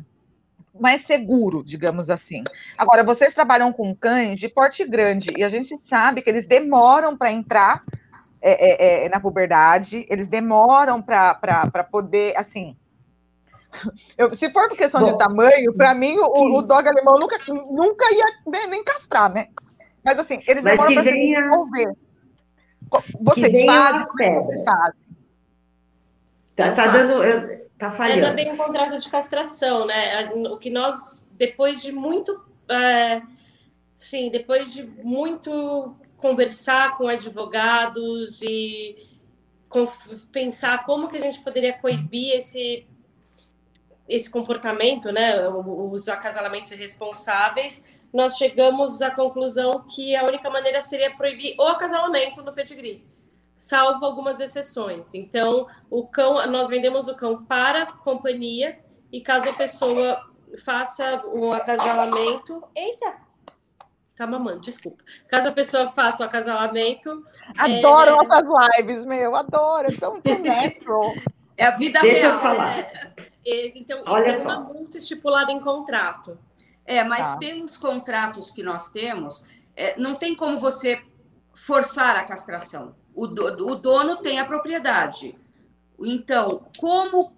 mais 0.78 1.02
seguro, 1.02 1.64
digamos 1.64 2.10
assim. 2.10 2.42
Agora, 2.76 3.04
vocês 3.04 3.34
trabalham 3.34 3.72
com 3.72 3.94
cães 3.94 4.38
de 4.38 4.48
porte 4.48 4.86
grande 4.86 5.30
e 5.36 5.44
a 5.44 5.48
gente 5.48 5.78
sabe 5.82 6.22
que 6.22 6.30
eles 6.30 6.46
demoram 6.46 7.16
para 7.16 7.32
entrar 7.32 7.82
é, 8.42 9.02
é, 9.02 9.04
é, 9.04 9.08
na 9.08 9.20
puberdade, 9.20 10.06
eles 10.08 10.26
demoram 10.26 11.02
para 11.02 11.84
poder, 11.90 12.36
assim. 12.36 12.76
Eu, 14.16 14.34
se 14.34 14.50
for 14.50 14.68
por 14.68 14.76
questão 14.76 15.00
Bom, 15.00 15.12
de 15.12 15.18
tamanho, 15.18 15.72
para 15.74 15.94
mim 15.94 16.16
o, 16.18 16.58
o, 16.58 16.62
dog 16.62 16.88
alemão 16.88 17.18
nunca, 17.18 17.38
nunca 17.46 18.04
ia 18.12 18.24
nem, 18.46 18.66
nem 18.66 18.84
castrar, 18.84 19.32
né? 19.32 19.48
Mas 20.04 20.18
assim, 20.18 20.40
eles 20.46 20.64
demoram 20.64 20.92
para 20.92 21.04
se 21.04 21.10
desenvolver. 21.10 21.92
Vocês 23.20 23.64
fazem, 23.64 24.06
como 24.06 24.22
é 24.22 24.40
vocês 24.40 24.62
fazem? 24.64 25.09
Tá, 26.60 26.74
tá 26.74 26.86
dando. 26.88 27.60
Tá 27.78 27.90
falhando. 27.90 28.20
É 28.20 28.28
também 28.28 28.52
um 28.52 28.56
contrato 28.56 28.98
de 28.98 29.08
castração, 29.08 29.86
né? 29.86 30.28
O 30.50 30.58
que 30.58 30.70
nós, 30.70 31.24
depois 31.32 31.80
de 31.80 31.90
muito. 31.90 32.44
É, 32.68 33.22
sim, 33.98 34.30
depois 34.30 34.72
de 34.72 34.84
muito 34.84 35.96
conversar 36.16 36.96
com 36.96 37.08
advogados 37.08 38.40
e 38.42 39.08
com, 39.68 39.88
pensar 40.30 40.84
como 40.84 41.08
que 41.08 41.16
a 41.16 41.20
gente 41.20 41.40
poderia 41.40 41.72
coibir 41.72 42.34
esse 42.36 42.86
esse 44.06 44.28
comportamento, 44.28 45.12
né, 45.12 45.48
os 45.48 46.08
acasalamentos 46.08 46.72
irresponsáveis, 46.72 47.84
nós 48.12 48.36
chegamos 48.36 49.00
à 49.00 49.08
conclusão 49.08 49.84
que 49.88 50.16
a 50.16 50.24
única 50.24 50.50
maneira 50.50 50.82
seria 50.82 51.12
proibir 51.12 51.54
o 51.56 51.62
acasalamento 51.62 52.42
no 52.42 52.52
pedigree 52.52 53.04
salvo 53.60 54.06
algumas 54.06 54.40
exceções. 54.40 55.14
Então, 55.14 55.66
o 55.90 56.06
cão, 56.06 56.46
nós 56.46 56.70
vendemos 56.70 57.08
o 57.08 57.14
cão 57.14 57.44
para 57.44 57.82
a 57.82 57.92
companhia 57.92 58.78
e 59.12 59.20
caso 59.20 59.50
a 59.50 59.52
pessoa 59.52 60.18
faça 60.64 61.20
o 61.26 61.52
acasalamento, 61.52 62.64
eita, 62.74 63.16
tá 64.16 64.26
mamando, 64.26 64.60
desculpa. 64.60 65.04
Caso 65.28 65.48
a 65.48 65.52
pessoa 65.52 65.90
faça 65.90 66.22
o 66.22 66.26
acasalamento, 66.26 67.22
adoro 67.58 68.16
é... 68.22 68.24
essas 68.24 68.78
lives, 68.78 69.04
meu, 69.04 69.36
adoro, 69.36 69.88
é 69.92 69.94
tão 69.94 70.14
natural. 70.42 71.12
É 71.54 71.66
a 71.66 71.72
vida 71.72 72.00
Deixa 72.00 72.28
real. 72.28 72.32
eu 72.36 72.40
falar. 72.40 72.76
Né? 72.78 73.12
Então, 73.44 74.02
Olha 74.06 74.32
tem 74.32 74.42
uma 74.42 74.60
multa 74.60 74.96
estipulada 74.96 75.52
em 75.52 75.60
contrato. 75.60 76.38
É, 76.86 77.04
mas 77.04 77.32
tá. 77.32 77.36
pelos 77.36 77.76
contratos 77.76 78.50
que 78.50 78.62
nós 78.62 78.90
temos, 78.90 79.46
é, 79.76 80.00
não 80.00 80.14
tem 80.14 80.34
como 80.34 80.58
você 80.58 81.02
forçar 81.52 82.16
a 82.16 82.24
castração. 82.24 82.94
O, 83.14 83.26
do, 83.26 83.66
o 83.66 83.74
dono 83.74 84.16
tem 84.16 84.38
a 84.38 84.44
propriedade. 84.44 85.38
Então, 85.98 86.62
como 86.78 87.32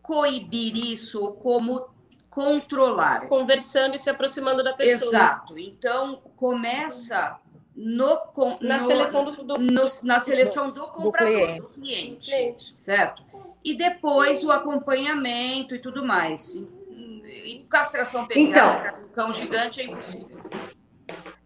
coibir 0.00 0.76
isso, 0.76 1.32
como 1.34 1.88
controlar? 2.30 3.26
Conversando 3.26 3.96
e 3.96 3.98
se 3.98 4.08
aproximando 4.08 4.62
da 4.62 4.72
pessoa. 4.72 5.10
Exato. 5.10 5.58
Então, 5.58 6.20
começa 6.36 7.38
no, 7.74 8.20
na, 8.60 8.78
no, 8.78 8.86
seleção 8.86 9.24
do, 9.24 9.44
do, 9.44 9.58
no, 9.58 9.84
na 10.02 10.18
seleção 10.18 10.70
do 10.70 10.86
comprador, 10.88 11.34
do 11.34 11.36
cliente. 11.36 11.60
Do 11.60 11.68
cliente, 11.68 12.30
cliente. 12.30 12.74
certo? 12.78 13.22
E 13.62 13.74
depois 13.74 14.42
o 14.44 14.50
acompanhamento 14.50 15.74
e 15.74 15.78
tudo 15.78 16.04
mais. 16.04 16.54
E 16.54 17.66
castração 17.68 18.26
pediátrica 18.26 18.88
então, 18.88 19.02
do 19.02 19.08
cão 19.08 19.32
gigante 19.32 19.80
é 19.80 19.84
impossível. 19.84 20.40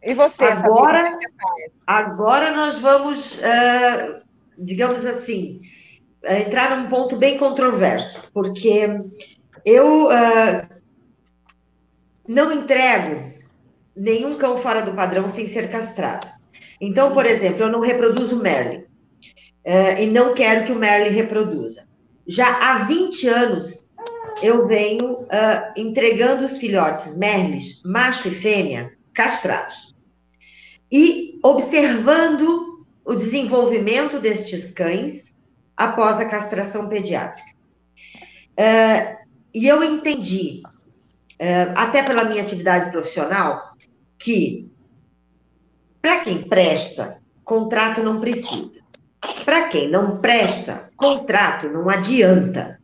E 0.03 0.15
você? 0.15 0.45
Agora, 0.45 1.13
agora 1.87 2.57
nós 2.57 2.81
vamos, 2.81 3.39
uh, 3.39 4.21
digamos 4.59 5.05
assim, 5.05 5.61
entrar 6.25 6.77
num 6.77 6.89
ponto 6.89 7.17
bem 7.17 7.37
controverso, 7.37 8.23
porque 8.33 8.89
eu 9.65 10.07
uh, 10.07 10.67
não 12.27 12.51
entrego 12.51 13.31
nenhum 13.95 14.37
cão 14.37 14.57
fora 14.57 14.81
do 14.81 14.95
padrão 14.95 15.29
sem 15.29 15.47
ser 15.47 15.71
castrado. 15.71 16.27
Então, 16.81 17.13
por 17.13 17.27
exemplo, 17.27 17.65
eu 17.65 17.71
não 17.71 17.81
reproduzo 17.81 18.43
Merlin 18.43 18.79
uh, 18.79 20.01
e 20.01 20.07
não 20.07 20.33
quero 20.33 20.65
que 20.65 20.73
o 20.73 20.77
Merlin 20.77 21.15
reproduza. 21.15 21.87
Já 22.27 22.49
há 22.59 22.85
20 22.85 23.29
anos 23.29 23.91
eu 24.43 24.67
venho 24.67 25.27
entregando 25.77 26.47
os 26.47 26.57
filhotes 26.57 27.19
Merlins, 27.19 27.83
macho 27.85 28.29
e 28.29 28.31
fêmea, 28.31 28.91
castrados 29.15 29.95
e 30.91 31.39
observando 31.43 32.87
o 33.05 33.15
desenvolvimento 33.15 34.19
destes 34.19 34.71
cães 34.71 35.37
após 35.77 36.21
a 36.21 36.27
castração 36.27 36.89
pediátrica. 36.89 37.51
Uh, 38.53 39.17
e 39.55 39.67
eu 39.67 39.83
entendi, 39.83 40.63
uh, 40.65 41.73
até 41.75 42.03
pela 42.03 42.25
minha 42.25 42.43
atividade 42.43 42.91
profissional, 42.91 43.75
que 44.19 44.71
para 46.03 46.21
quem 46.21 46.43
presta, 46.43 47.21
contrato 47.45 48.03
não 48.03 48.21
precisa. 48.21 48.81
Para 49.45 49.69
quem 49.69 49.91
não 49.91 50.19
presta, 50.19 50.91
contrato 50.97 51.69
não 51.69 51.89
adianta. 51.89 52.81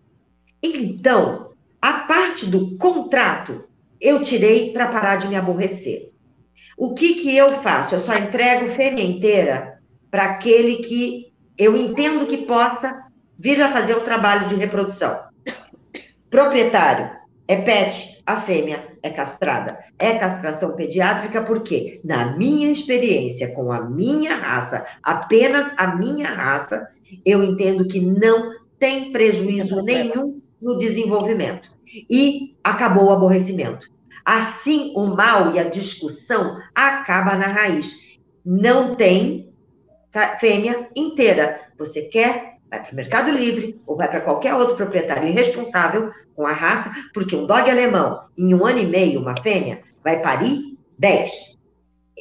Então, 0.62 1.50
a 1.80 1.92
parte 2.00 2.46
do 2.46 2.76
contrato 2.76 3.64
eu 4.00 4.22
tirei 4.22 4.72
para 4.72 4.88
parar 4.88 5.16
de 5.16 5.28
me 5.28 5.36
aborrecer. 5.36 6.12
O 6.76 6.92
que, 6.94 7.14
que 7.14 7.34
eu 7.34 7.62
faço? 7.62 7.94
Eu 7.94 8.00
só 8.00 8.14
entrego 8.14 8.70
fêmea 8.72 9.02
inteira 9.02 9.80
para 10.10 10.24
aquele 10.24 10.76
que 10.76 11.32
eu 11.58 11.74
entendo 11.76 12.26
que 12.26 12.38
possa 12.38 13.04
vir 13.38 13.60
a 13.62 13.72
fazer 13.72 13.94
o 13.94 14.02
trabalho 14.02 14.46
de 14.46 14.54
reprodução. 14.54 15.18
Proprietário 16.28 17.10
é 17.48 17.56
pet, 17.56 18.22
a 18.26 18.40
fêmea 18.40 18.98
é 19.02 19.08
castrada. 19.08 19.78
É 19.98 20.18
castração 20.18 20.74
pediátrica 20.74 21.42
porque, 21.42 22.00
na 22.04 22.36
minha 22.36 22.70
experiência 22.70 23.54
com 23.54 23.72
a 23.72 23.80
minha 23.80 24.34
raça, 24.34 24.84
apenas 25.02 25.72
a 25.78 25.96
minha 25.96 26.28
raça, 26.28 26.88
eu 27.24 27.42
entendo 27.42 27.86
que 27.86 28.00
não 28.00 28.52
tem 28.78 29.12
prejuízo 29.12 29.80
nenhum 29.82 30.42
no 30.60 30.76
desenvolvimento. 30.76 31.70
E 32.10 32.56
acabou 32.62 33.06
o 33.06 33.12
aborrecimento. 33.12 33.88
Assim, 34.26 34.92
o 34.96 35.06
mal 35.06 35.54
e 35.54 35.58
a 35.60 35.68
discussão 35.68 36.60
acaba 36.74 37.36
na 37.36 37.46
raiz. 37.46 38.18
Não 38.44 38.96
tem 38.96 39.52
fêmea 40.40 40.88
inteira. 40.96 41.60
Você 41.78 42.02
quer, 42.02 42.56
vai 42.68 42.82
para 42.82 42.92
o 42.92 42.96
Mercado 42.96 43.30
Livre 43.30 43.80
ou 43.86 43.96
vai 43.96 44.08
para 44.08 44.22
qualquer 44.22 44.54
outro 44.54 44.74
proprietário 44.74 45.28
irresponsável 45.28 46.10
com 46.34 46.44
a 46.44 46.52
raça, 46.52 46.92
porque 47.14 47.36
um 47.36 47.46
dog 47.46 47.70
alemão, 47.70 48.20
em 48.36 48.52
um 48.52 48.66
ano 48.66 48.80
e 48.80 48.86
meio, 48.86 49.20
uma 49.20 49.40
fêmea, 49.40 49.82
vai 50.02 50.20
parir 50.20 50.76
10. 50.98 51.56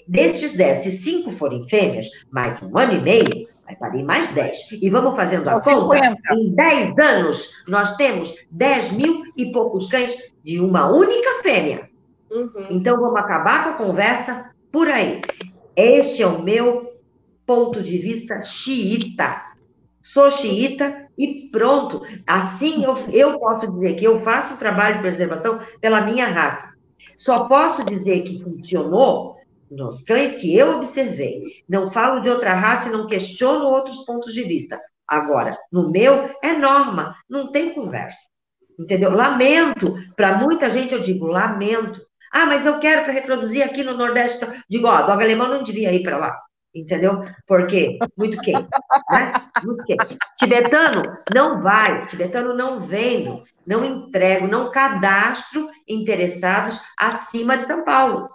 Destes 0.08 0.54
10, 0.54 0.78
se 0.78 0.92
5 0.98 1.32
forem 1.32 1.68
fêmeas, 1.68 2.06
mais 2.30 2.62
um 2.62 2.78
ano 2.78 2.94
e 2.94 3.02
meio, 3.02 3.48
vai 3.66 3.76
parir 3.76 4.04
mais 4.04 4.30
10. 4.30 4.74
E 4.80 4.90
vamos 4.92 5.16
fazendo 5.16 5.50
a 5.50 5.60
conta, 5.60 6.16
em 6.34 6.54
10 6.54 7.00
anos, 7.00 7.64
nós 7.68 7.96
temos 7.96 8.36
10 8.52 8.92
mil 8.92 9.24
e 9.36 9.52
poucos 9.52 9.88
cães 9.88 10.16
de 10.44 10.60
uma 10.60 10.88
única 10.92 11.42
fêmea. 11.42 11.95
Uhum. 12.36 12.68
Então, 12.70 13.00
vamos 13.00 13.18
acabar 13.18 13.64
com 13.64 13.70
a 13.70 13.88
conversa 13.88 14.52
por 14.72 14.88
aí. 14.88 15.22
Este 15.76 16.22
é 16.22 16.28
o 16.28 16.42
meu 16.42 16.94
ponto 17.46 17.82
de 17.82 17.98
vista 17.98 18.44
xiita. 18.44 19.42
Sou 20.02 20.30
xiita 20.30 21.08
e 21.18 21.50
pronto. 21.52 22.02
Assim 22.28 22.84
eu, 22.84 22.98
eu 23.12 23.40
posso 23.40 23.72
dizer 23.72 23.96
que 23.96 24.06
eu 24.06 24.20
faço 24.20 24.54
o 24.54 24.58
trabalho 24.58 24.96
de 24.96 25.02
preservação 25.02 25.60
pela 25.80 26.02
minha 26.02 26.28
raça. 26.28 26.74
Só 27.16 27.48
posso 27.48 27.86
dizer 27.86 28.24
que 28.24 28.44
funcionou 28.44 29.36
nos 29.72 30.02
cães 30.04 30.36
que 30.36 30.56
eu 30.56 30.78
observei. 30.78 31.42
Não 31.68 31.90
falo 31.90 32.22
de 32.22 32.30
outra 32.30 32.54
raça 32.54 32.90
e 32.90 32.92
não 32.92 33.08
questiono 33.08 33.66
outros 33.66 34.04
pontos 34.06 34.34
de 34.34 34.44
vista. 34.44 34.80
Agora, 35.08 35.58
no 35.72 35.90
meu, 35.90 36.30
é 36.44 36.54
norma, 36.58 37.16
não 37.30 37.52
tem 37.52 37.74
conversa. 37.74 38.28
Entendeu? 38.78 39.12
Lamento, 39.12 39.96
para 40.16 40.38
muita 40.38 40.70
gente 40.70 40.94
eu 40.94 41.00
digo, 41.00 41.28
lamento. 41.28 42.02
Ah, 42.32 42.46
mas 42.46 42.66
eu 42.66 42.80
quero 42.80 43.04
para 43.04 43.14
reproduzir 43.14 43.64
aqui 43.64 43.84
no 43.84 43.98
Nordeste. 43.98 44.46
Digo, 44.70 44.88
ó, 44.88 45.02
dog 45.04 45.24
alemão 45.24 45.48
não 45.48 45.64
devia 45.64 45.94
ir 45.94 46.04
para 46.04 46.18
lá. 46.18 46.40
Entendeu? 46.74 47.24
Porque 47.48 47.98
muito 48.18 48.38
quente, 48.42 48.68
né? 49.10 49.34
Muito 49.64 49.84
quente. 49.86 50.18
Tibetano 50.38 51.04
não 51.34 51.62
vai, 51.62 52.06
tibetano 52.06 52.54
não 52.54 52.86
vendo, 52.86 53.44
não 53.66 53.86
entrego, 53.86 54.46
não 54.46 54.70
cadastro 54.72 55.70
interessados 55.88 56.78
acima 56.98 57.58
de 57.58 57.66
São 57.66 57.86
Paulo. 57.86 58.30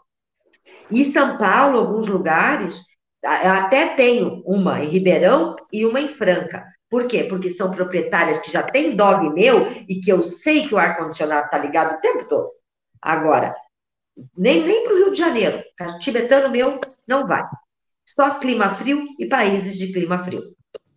E 0.90 1.04
São 1.12 1.36
Paulo, 1.36 1.78
alguns 1.78 2.08
lugares, 2.08 2.82
até 3.22 3.88
tenho 3.88 4.42
uma 4.46 4.82
em 4.82 4.88
Ribeirão 4.88 5.54
e 5.70 5.84
uma 5.84 6.00
em 6.00 6.08
Franca. 6.08 6.64
Por 6.88 7.06
quê? 7.06 7.24
Porque 7.24 7.50
são 7.50 7.70
proprietárias 7.70 8.38
que 8.38 8.50
já 8.50 8.62
têm 8.62 8.96
dog 8.96 9.30
meu 9.30 9.70
e 9.88 10.00
que 10.00 10.10
eu 10.10 10.24
sei 10.24 10.66
que 10.66 10.74
o 10.74 10.78
ar-condicionado 10.78 11.44
está 11.44 11.58
ligado 11.58 11.96
o 11.96 12.00
tempo 12.00 12.24
todo. 12.26 12.48
Agora, 13.00 13.54
nem, 14.36 14.62
nem 14.62 14.84
para 14.84 14.94
o 14.94 14.96
Rio 14.96 15.12
de 15.12 15.18
Janeiro, 15.18 15.62
tibetano 16.00 16.50
meu 16.50 16.80
não 17.06 17.26
vai. 17.26 17.42
Só 18.06 18.38
clima 18.38 18.74
frio 18.74 19.06
e 19.18 19.26
países 19.26 19.78
de 19.78 19.92
clima 19.92 20.22
frio. 20.24 20.42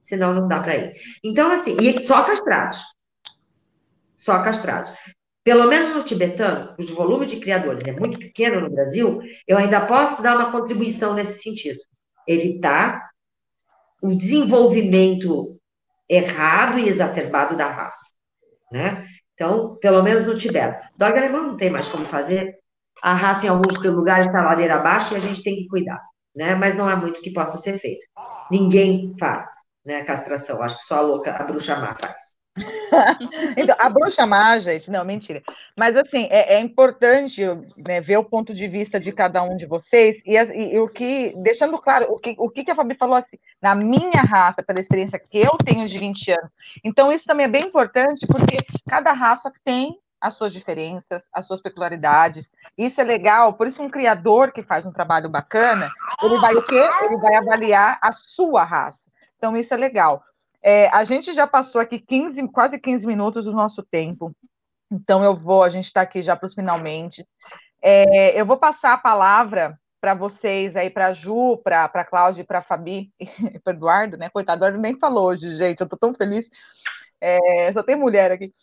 Senão 0.03 0.33
não 0.33 0.47
dá 0.47 0.59
para 0.59 0.75
ir. 0.75 0.93
Então, 1.23 1.51
assim, 1.51 1.77
e 1.79 2.01
só 2.01 2.23
castrados. 2.23 2.81
Só 4.15 4.41
castrados. 4.41 4.91
Pelo 5.43 5.67
menos 5.67 5.93
no 5.93 6.03
tibetano, 6.03 6.75
cujo 6.75 6.95
volume 6.95 7.25
de 7.25 7.37
criadores 7.37 7.85
é 7.85 7.91
muito 7.91 8.17
pequeno 8.17 8.61
no 8.61 8.69
Brasil, 8.69 9.21
eu 9.47 9.57
ainda 9.57 9.85
posso 9.85 10.23
dar 10.23 10.37
uma 10.37 10.51
contribuição 10.51 11.13
nesse 11.13 11.41
sentido. 11.41 11.79
Evitar 12.27 13.09
o 14.01 14.15
desenvolvimento 14.15 15.59
errado 16.09 16.79
e 16.79 16.87
exacerbado 16.87 17.55
da 17.55 17.67
raça. 17.67 18.11
Né? 18.71 19.05
Então, 19.33 19.75
pelo 19.77 20.01
menos 20.01 20.25
no 20.25 20.37
Tibete. 20.37 20.89
Dog 20.97 21.17
alemão 21.17 21.47
não 21.47 21.57
tem 21.57 21.69
mais 21.69 21.87
como 21.87 22.05
fazer. 22.05 22.57
A 23.01 23.13
raça, 23.13 23.45
em 23.45 23.49
alguns 23.49 23.77
lugares, 23.83 24.27
está 24.27 24.41
ladeira 24.41 24.75
abaixo 24.75 25.13
e 25.13 25.17
a 25.17 25.19
gente 25.19 25.43
tem 25.43 25.55
que 25.55 25.67
cuidar 25.67 26.01
né? 26.35 26.55
Mas 26.55 26.75
não 26.75 26.87
há 26.87 26.95
muito 26.95 27.21
que 27.21 27.31
possa 27.31 27.57
ser 27.57 27.77
feito. 27.79 28.05
Ninguém 28.49 29.15
faz, 29.19 29.47
né? 29.85 30.03
Castração. 30.03 30.61
Acho 30.61 30.77
que 30.79 30.85
só 30.85 30.97
a 30.97 31.01
louca, 31.01 31.31
a 31.35 31.43
bruxa 31.43 31.75
má 31.75 31.95
faz. 31.95 32.33
então, 33.57 33.75
a 33.79 33.89
bruxa 33.89 34.27
má, 34.27 34.59
gente, 34.59 34.91
não, 34.91 35.03
mentira. 35.03 35.41
Mas 35.75 35.95
assim, 35.95 36.27
é, 36.29 36.55
é 36.55 36.59
importante 36.59 37.41
né, 37.75 37.99
ver 37.99 38.17
o 38.17 38.23
ponto 38.23 38.53
de 38.53 38.67
vista 38.67 38.99
de 38.99 39.11
cada 39.11 39.41
um 39.41 39.57
de 39.57 39.65
vocês 39.65 40.21
e, 40.23 40.37
e, 40.37 40.75
e, 40.75 40.79
o 40.79 40.87
que, 40.87 41.33
deixando 41.37 41.79
claro, 41.79 42.05
o 42.11 42.19
que, 42.19 42.35
o 42.37 42.51
que 42.51 42.69
a 42.69 42.75
Fabi 42.75 42.95
falou 42.95 43.15
assim, 43.15 43.37
na 43.59 43.73
minha 43.73 44.21
raça, 44.21 44.61
pela 44.61 44.79
experiência 44.79 45.17
que 45.17 45.39
eu 45.39 45.57
tenho 45.65 45.87
de 45.87 45.97
20 45.97 46.31
anos. 46.31 46.51
Então, 46.83 47.11
isso 47.11 47.25
também 47.25 47.47
é 47.47 47.49
bem 47.49 47.63
importante, 47.63 48.27
porque 48.27 48.57
cada 48.87 49.13
raça 49.13 49.51
tem 49.63 49.97
as 50.23 50.35
suas 50.35 50.53
diferenças, 50.53 51.27
as 51.33 51.45
suas 51.45 51.61
peculiaridades. 51.61 52.53
Isso 52.77 53.01
é 53.01 53.03
legal, 53.03 53.55
por 53.55 53.67
isso 53.67 53.81
um 53.81 53.89
criador 53.89 54.53
que 54.53 54.63
faz 54.63 54.85
um 54.85 54.91
trabalho 54.91 55.29
bacana, 55.29 55.91
ele 56.21 56.39
vai 56.39 56.55
o 56.55 56.63
quê? 56.63 56.89
Ele 57.03 57.17
vai 57.17 57.35
avaliar 57.35 57.99
a 58.01 58.13
sua 58.13 58.63
raça. 58.63 59.11
Então, 59.37 59.57
isso 59.57 59.73
é 59.73 59.77
legal. 59.77 60.23
É, 60.63 60.87
a 60.87 61.03
gente 61.03 61.33
já 61.33 61.45
passou 61.45 61.81
aqui 61.81 61.99
15, 61.99 62.47
quase 62.47 62.79
15 62.79 63.05
minutos 63.05 63.43
do 63.43 63.51
nosso 63.51 63.83
tempo. 63.83 64.33
Então, 64.89 65.21
eu 65.21 65.35
vou, 65.35 65.61
a 65.61 65.67
gente 65.67 65.85
está 65.85 66.01
aqui 66.01 66.21
já 66.21 66.37
para 66.37 66.45
os 66.45 66.53
finalmente. 66.53 67.27
É, 67.81 68.39
eu 68.39 68.45
vou 68.45 68.55
passar 68.55 68.93
a 68.93 68.97
palavra 68.97 69.77
para 69.99 70.13
vocês 70.13 70.77
aí, 70.77 70.89
para 70.89 71.07
a 71.07 71.13
Ju, 71.13 71.57
para 71.57 71.83
a 71.83 72.05
Cláudia 72.05 72.45
para 72.45 72.59
a 72.59 72.61
Fabi, 72.61 73.11
e 73.19 73.59
para 73.59 73.73
Eduardo, 73.73 74.15
né? 74.15 74.29
Coitado, 74.29 74.59
Eduardo 74.59 74.79
nem 74.79 74.97
falou 74.97 75.27
hoje, 75.27 75.53
gente, 75.57 75.81
eu 75.81 75.85
estou 75.85 75.99
tão 75.99 76.13
feliz. 76.13 76.49
É, 77.19 77.73
só 77.73 77.83
tem 77.83 77.97
mulher 77.97 78.31
aqui. 78.31 78.53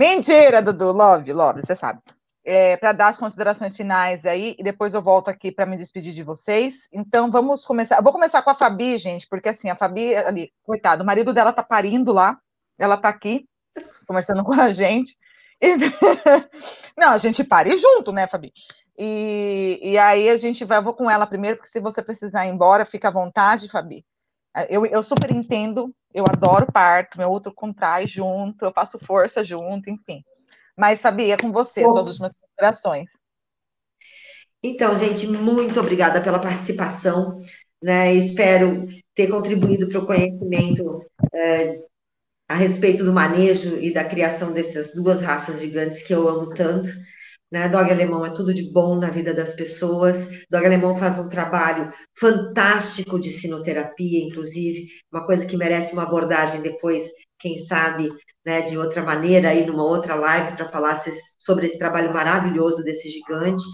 Mentira, 0.00 0.62
Dudu, 0.62 0.92
love, 0.92 1.30
love, 1.30 1.60
você 1.60 1.76
sabe. 1.76 2.00
É, 2.42 2.74
para 2.78 2.92
dar 2.92 3.08
as 3.08 3.18
considerações 3.18 3.76
finais 3.76 4.24
aí, 4.24 4.56
e 4.58 4.62
depois 4.62 4.94
eu 4.94 5.02
volto 5.02 5.28
aqui 5.28 5.52
para 5.52 5.66
me 5.66 5.76
despedir 5.76 6.14
de 6.14 6.22
vocês. 6.22 6.88
Então, 6.90 7.30
vamos 7.30 7.66
começar. 7.66 7.98
Eu 7.98 8.02
vou 8.02 8.10
começar 8.10 8.40
com 8.40 8.48
a 8.48 8.54
Fabi, 8.54 8.96
gente, 8.96 9.28
porque 9.28 9.50
assim, 9.50 9.68
a 9.68 9.76
Fabi, 9.76 10.16
ali, 10.16 10.50
coitado, 10.62 11.02
o 11.02 11.06
marido 11.06 11.34
dela 11.34 11.52
tá 11.52 11.62
parindo 11.62 12.14
lá, 12.14 12.38
ela 12.78 12.96
tá 12.96 13.10
aqui, 13.10 13.44
conversando 14.08 14.42
com 14.42 14.54
a 14.54 14.72
gente. 14.72 15.14
E... 15.60 15.76
Não, 16.98 17.10
a 17.10 17.18
gente 17.18 17.44
pare 17.44 17.76
junto, 17.76 18.10
né, 18.10 18.26
Fabi? 18.26 18.54
E, 18.98 19.78
e 19.82 19.98
aí 19.98 20.30
a 20.30 20.38
gente 20.38 20.64
vai, 20.64 20.78
eu 20.78 20.82
vou 20.82 20.94
com 20.94 21.10
ela 21.10 21.26
primeiro, 21.26 21.58
porque 21.58 21.68
se 21.68 21.78
você 21.78 22.02
precisar 22.02 22.46
ir 22.46 22.48
embora, 22.48 22.86
fica 22.86 23.08
à 23.08 23.12
vontade, 23.12 23.68
Fabi. 23.68 24.02
Eu, 24.68 24.84
eu 24.86 25.02
super 25.02 25.30
entendo 25.30 25.94
eu 26.12 26.24
adoro 26.28 26.70
parto, 26.72 27.18
meu 27.18 27.30
outro 27.30 27.52
contrai 27.52 28.06
junto, 28.06 28.64
eu 28.64 28.72
faço 28.72 28.98
força 28.98 29.44
junto, 29.44 29.88
enfim. 29.88 30.24
Mas, 30.76 31.00
Fabi, 31.00 31.30
é 31.30 31.36
com 31.36 31.52
você, 31.52 31.82
Sou... 31.82 31.92
suas 31.92 32.06
últimas 32.08 32.32
considerações. 32.40 33.10
Então, 34.62 34.98
gente, 34.98 35.26
muito 35.26 35.78
obrigada 35.80 36.20
pela 36.20 36.38
participação. 36.38 37.40
Né? 37.82 38.12
Espero 38.14 38.86
ter 39.14 39.28
contribuído 39.28 39.88
para 39.88 40.00
o 40.00 40.06
conhecimento 40.06 41.00
é, 41.32 41.80
a 42.48 42.54
respeito 42.54 43.04
do 43.04 43.12
manejo 43.12 43.78
e 43.78 43.92
da 43.92 44.04
criação 44.04 44.52
dessas 44.52 44.92
duas 44.92 45.22
raças 45.22 45.60
gigantes 45.60 46.02
que 46.02 46.14
eu 46.14 46.28
amo 46.28 46.52
tanto. 46.52 46.90
Né? 47.50 47.68
Dog 47.68 47.90
alemão 47.90 48.24
é 48.24 48.30
tudo 48.30 48.54
de 48.54 48.70
bom 48.70 48.96
na 48.96 49.10
vida 49.10 49.34
das 49.34 49.54
pessoas. 49.54 50.28
Dog 50.48 50.64
alemão 50.64 50.96
faz 50.96 51.18
um 51.18 51.28
trabalho 51.28 51.92
fantástico 52.18 53.18
de 53.18 53.30
sinoterapia, 53.30 54.24
inclusive, 54.24 54.86
uma 55.12 55.26
coisa 55.26 55.44
que 55.44 55.56
merece 55.56 55.92
uma 55.92 56.04
abordagem 56.04 56.62
depois, 56.62 57.10
quem 57.38 57.58
sabe, 57.58 58.08
né, 58.44 58.62
de 58.62 58.76
outra 58.78 59.02
maneira, 59.02 59.48
aí 59.48 59.66
numa 59.66 59.84
outra 59.84 60.14
live 60.14 60.56
para 60.56 60.68
falar 60.68 61.02
sobre 61.38 61.66
esse 61.66 61.78
trabalho 61.78 62.12
maravilhoso 62.12 62.84
desse 62.84 63.10
gigante. 63.10 63.64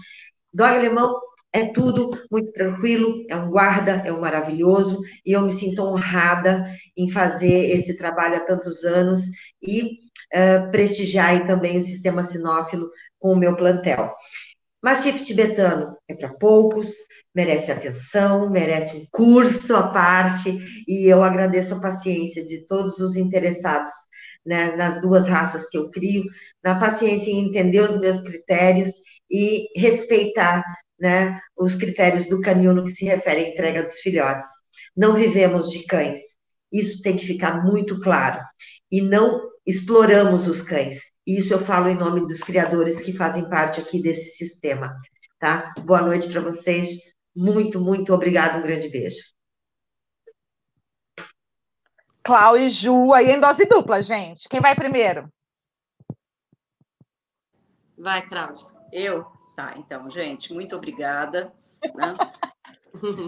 Dog 0.53 0.73
alemão 0.73 1.19
é 1.53 1.65
tudo 1.65 2.11
muito 2.31 2.51
tranquilo, 2.51 3.25
é 3.29 3.35
um 3.35 3.49
guarda, 3.49 4.03
é 4.05 4.11
um 4.11 4.19
maravilhoso, 4.19 5.01
e 5.25 5.31
eu 5.31 5.41
me 5.41 5.51
sinto 5.51 5.81
honrada 5.81 6.65
em 6.95 7.09
fazer 7.09 7.71
esse 7.71 7.97
trabalho 7.97 8.35
há 8.35 8.39
tantos 8.41 8.83
anos 8.83 9.21
e 9.61 10.06
uh, 10.33 10.71
prestigiar 10.71 11.45
também 11.45 11.77
o 11.77 11.81
sistema 11.81 12.23
sinófilo 12.23 12.89
com 13.19 13.33
o 13.33 13.35
meu 13.35 13.55
plantel. 13.55 14.13
Mastife 14.81 15.23
tibetano 15.23 15.97
é 16.07 16.13
para 16.13 16.33
poucos, 16.35 16.93
merece 17.33 17.71
atenção, 17.71 18.49
merece 18.49 18.95
um 18.95 19.05
curso 19.11 19.75
à 19.75 19.87
parte, 19.87 20.57
e 20.87 21.07
eu 21.07 21.23
agradeço 21.23 21.75
a 21.75 21.81
paciência 21.81 22.45
de 22.45 22.65
todos 22.67 22.99
os 22.99 23.15
interessados 23.15 23.91
né, 24.45 24.75
nas 24.75 25.01
duas 25.01 25.27
raças 25.27 25.67
que 25.67 25.77
eu 25.77 25.89
crio, 25.89 26.23
na 26.63 26.79
paciência 26.79 27.29
em 27.29 27.47
entender 27.47 27.81
os 27.81 27.99
meus 27.99 28.21
critérios 28.21 28.91
e 29.29 29.67
respeitar 29.75 30.63
né, 30.99 31.39
os 31.57 31.75
critérios 31.75 32.29
do 32.29 32.39
canil 32.39 32.73
no 32.73 32.85
que 32.85 32.91
se 32.91 33.03
refere 33.03 33.45
à 33.45 33.49
entrega 33.49 33.83
dos 33.83 33.99
filhotes. 33.99 34.47
Não 34.95 35.15
vivemos 35.15 35.69
de 35.69 35.83
cães, 35.85 36.19
isso 36.71 37.01
tem 37.01 37.17
que 37.17 37.25
ficar 37.25 37.63
muito 37.63 37.99
claro. 37.99 38.39
E 38.91 39.01
não 39.01 39.41
exploramos 39.67 40.47
os 40.47 40.61
cães, 40.61 41.01
isso 41.27 41.53
eu 41.53 41.59
falo 41.59 41.89
em 41.89 41.95
nome 41.95 42.21
dos 42.21 42.39
criadores 42.39 43.01
que 43.01 43.11
fazem 43.11 43.49
parte 43.49 43.81
aqui 43.81 44.01
desse 44.01 44.37
sistema, 44.37 44.97
tá? 45.37 45.73
Boa 45.79 46.01
noite 46.01 46.31
para 46.31 46.39
vocês. 46.39 47.13
Muito, 47.35 47.81
muito 47.81 48.13
obrigado. 48.13 48.59
Um 48.59 48.61
grande 48.61 48.87
beijo. 48.87 49.17
Clau 52.23 52.57
e 52.57 52.69
Ju, 52.69 53.13
aí 53.13 53.29
em 53.29 53.39
dose 53.39 53.65
dupla, 53.65 54.01
gente. 54.01 54.47
Quem 54.47 54.61
vai 54.61 54.73
primeiro? 54.73 55.29
Vai, 57.97 58.25
Cláudia. 58.25 58.67
Eu? 58.91 59.25
Tá, 59.55 59.73
então, 59.77 60.09
gente, 60.09 60.53
muito 60.53 60.75
obrigada. 60.75 61.53
Né? 61.93 62.13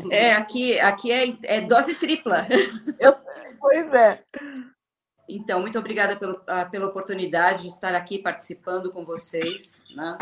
É, 0.10 0.34
aqui, 0.34 0.80
aqui 0.80 1.12
é, 1.12 1.38
é 1.44 1.62
dose 1.62 1.94
tripla. 1.94 2.48
Eu, 3.00 3.16
pois 3.60 3.94
é. 3.94 4.24
Então, 5.32 5.62
muito 5.62 5.78
obrigada 5.78 6.16
pelo, 6.16 6.44
pela 6.72 6.88
oportunidade 6.88 7.62
de 7.62 7.68
estar 7.68 7.94
aqui 7.94 8.18
participando 8.18 8.92
com 8.92 9.06
vocês. 9.06 9.84
Né? 9.96 10.18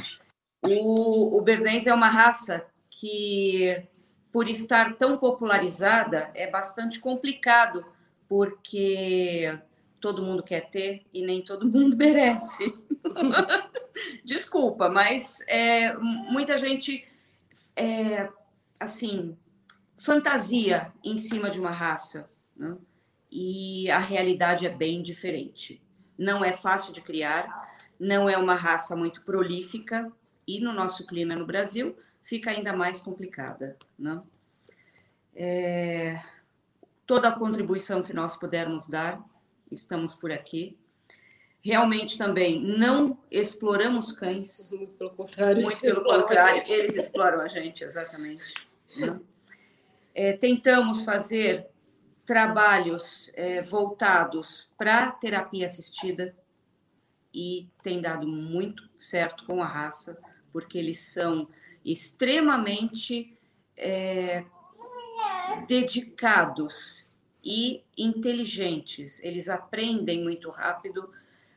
O, 0.61 1.37
o 1.37 1.41
Bernês 1.41 1.87
é 1.87 1.93
uma 1.93 2.09
raça 2.09 2.65
que, 2.89 3.87
por 4.33 4.49
estar 4.49 4.97
tão 4.97 5.17
popularizada, 5.17 6.29
é 6.35 6.45
bastante 6.45 6.99
complicado, 6.99 7.85
porque 8.27 9.57
todo 10.01 10.21
mundo 10.21 10.43
quer 10.43 10.69
ter 10.69 11.05
e 11.13 11.25
nem 11.25 11.41
todo 11.41 11.65
mundo 11.71 11.95
merece. 11.95 12.75
Desculpa, 14.25 14.89
mas 14.89 15.41
é, 15.47 15.95
muita 15.95 16.57
gente, 16.57 17.07
é, 17.77 18.29
assim, 18.77 19.37
fantasia 19.97 20.91
em 21.01 21.15
cima 21.15 21.49
de 21.49 21.61
uma 21.61 21.71
raça. 21.71 22.29
Né? 22.57 22.75
E 23.31 23.89
a 23.91 23.99
realidade 23.99 24.65
é 24.65 24.69
bem 24.69 25.01
diferente. 25.01 25.81
Não 26.17 26.43
é 26.43 26.53
fácil 26.53 26.93
de 26.93 27.01
criar, 27.01 27.75
não 27.99 28.29
é 28.29 28.37
uma 28.37 28.55
raça 28.55 28.95
muito 28.95 29.21
prolífica, 29.23 30.11
e 30.47 30.59
no 30.59 30.71
nosso 30.71 31.05
clima 31.05 31.35
no 31.35 31.45
Brasil 31.45 31.97
fica 32.23 32.51
ainda 32.51 32.73
mais 32.73 33.01
complicada. 33.01 33.77
Né? 33.99 34.21
É, 35.35 36.21
toda 37.05 37.27
a 37.27 37.31
contribuição 37.31 38.01
que 38.01 38.13
nós 38.13 38.37
pudermos 38.37 38.87
dar, 38.87 39.21
estamos 39.71 40.13
por 40.13 40.31
aqui. 40.31 40.77
Realmente 41.59 42.17
também 42.17 42.61
não 42.61 43.17
exploramos 43.29 44.13
cães. 44.13 44.71
Muito 44.71 44.93
pelo 44.93 45.09
contrário. 45.11 45.61
Muito 45.63 45.81
pelo 45.81 46.03
contrário, 46.03 46.63
eles 46.69 46.95
exploram 46.95 47.41
a 47.41 47.47
gente, 47.47 47.83
exatamente. 47.83 48.53
Né? 48.95 49.19
É, 50.15 50.33
tentamos 50.33 51.03
fazer 51.03 51.67
trabalhos 52.27 53.31
é, 53.35 53.61
voltados 53.61 54.73
para 54.77 55.11
terapia 55.11 55.65
assistida 55.65 56.35
e 57.33 57.69
tem 57.81 58.01
dado 58.01 58.27
muito 58.27 58.83
certo 58.97 59.45
com 59.45 59.63
a 59.63 59.65
raça, 59.65 60.19
porque 60.51 60.77
eles 60.77 60.99
são 60.99 61.47
extremamente 61.85 63.33
é, 63.77 64.43
dedicados 65.67 67.07
e 67.41 67.81
inteligentes. 67.97 69.23
Eles 69.23 69.47
aprendem 69.47 70.21
muito 70.21 70.49
rápido 70.49 71.09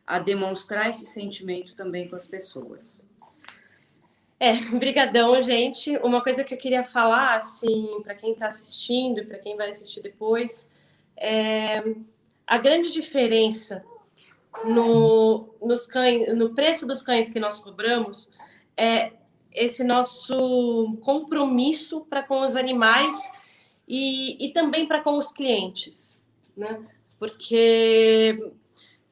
a 0.07 0.21
demonstrar 0.21 0.89
esse 0.89 1.05
sentimento 1.05 1.75
também 1.75 2.09
com 2.09 2.15
as 2.15 2.27
pessoas. 2.27 3.10
É, 4.41 4.55
brigadão, 4.77 5.41
gente. 5.43 5.97
Uma 5.99 6.23
coisa 6.23 6.43
que 6.43 6.55
eu 6.55 6.59
queria 6.59 6.83
falar, 6.83 7.37
assim, 7.37 8.01
para 8.03 8.15
quem 8.15 8.33
está 8.33 8.47
assistindo 8.47 9.21
e 9.21 9.25
para 9.27 9.39
quem 9.39 9.57
vai 9.57 9.69
assistir 9.69 10.01
depois, 10.01 10.71
é 11.17 11.85
a 12.47 12.59
grande 12.59 12.91
diferença 12.93 13.85
no, 14.65 15.55
nos 15.63 15.87
cães, 15.87 16.35
no 16.35 16.55
preço 16.55 16.87
dos 16.87 17.03
cães 17.03 17.29
que 17.29 17.39
nós 17.39 17.61
cobramos 17.61 18.29
é 18.77 19.13
esse 19.53 19.85
nosso 19.85 20.97
compromisso 21.03 22.03
para 22.07 22.23
com 22.23 22.45
os 22.45 22.57
animais 22.57 23.15
e, 23.87 24.45
e 24.45 24.53
também 24.53 24.87
para 24.87 25.01
com 25.01 25.19
os 25.19 25.31
clientes, 25.31 26.21
né? 26.57 26.81
Porque 27.19 28.53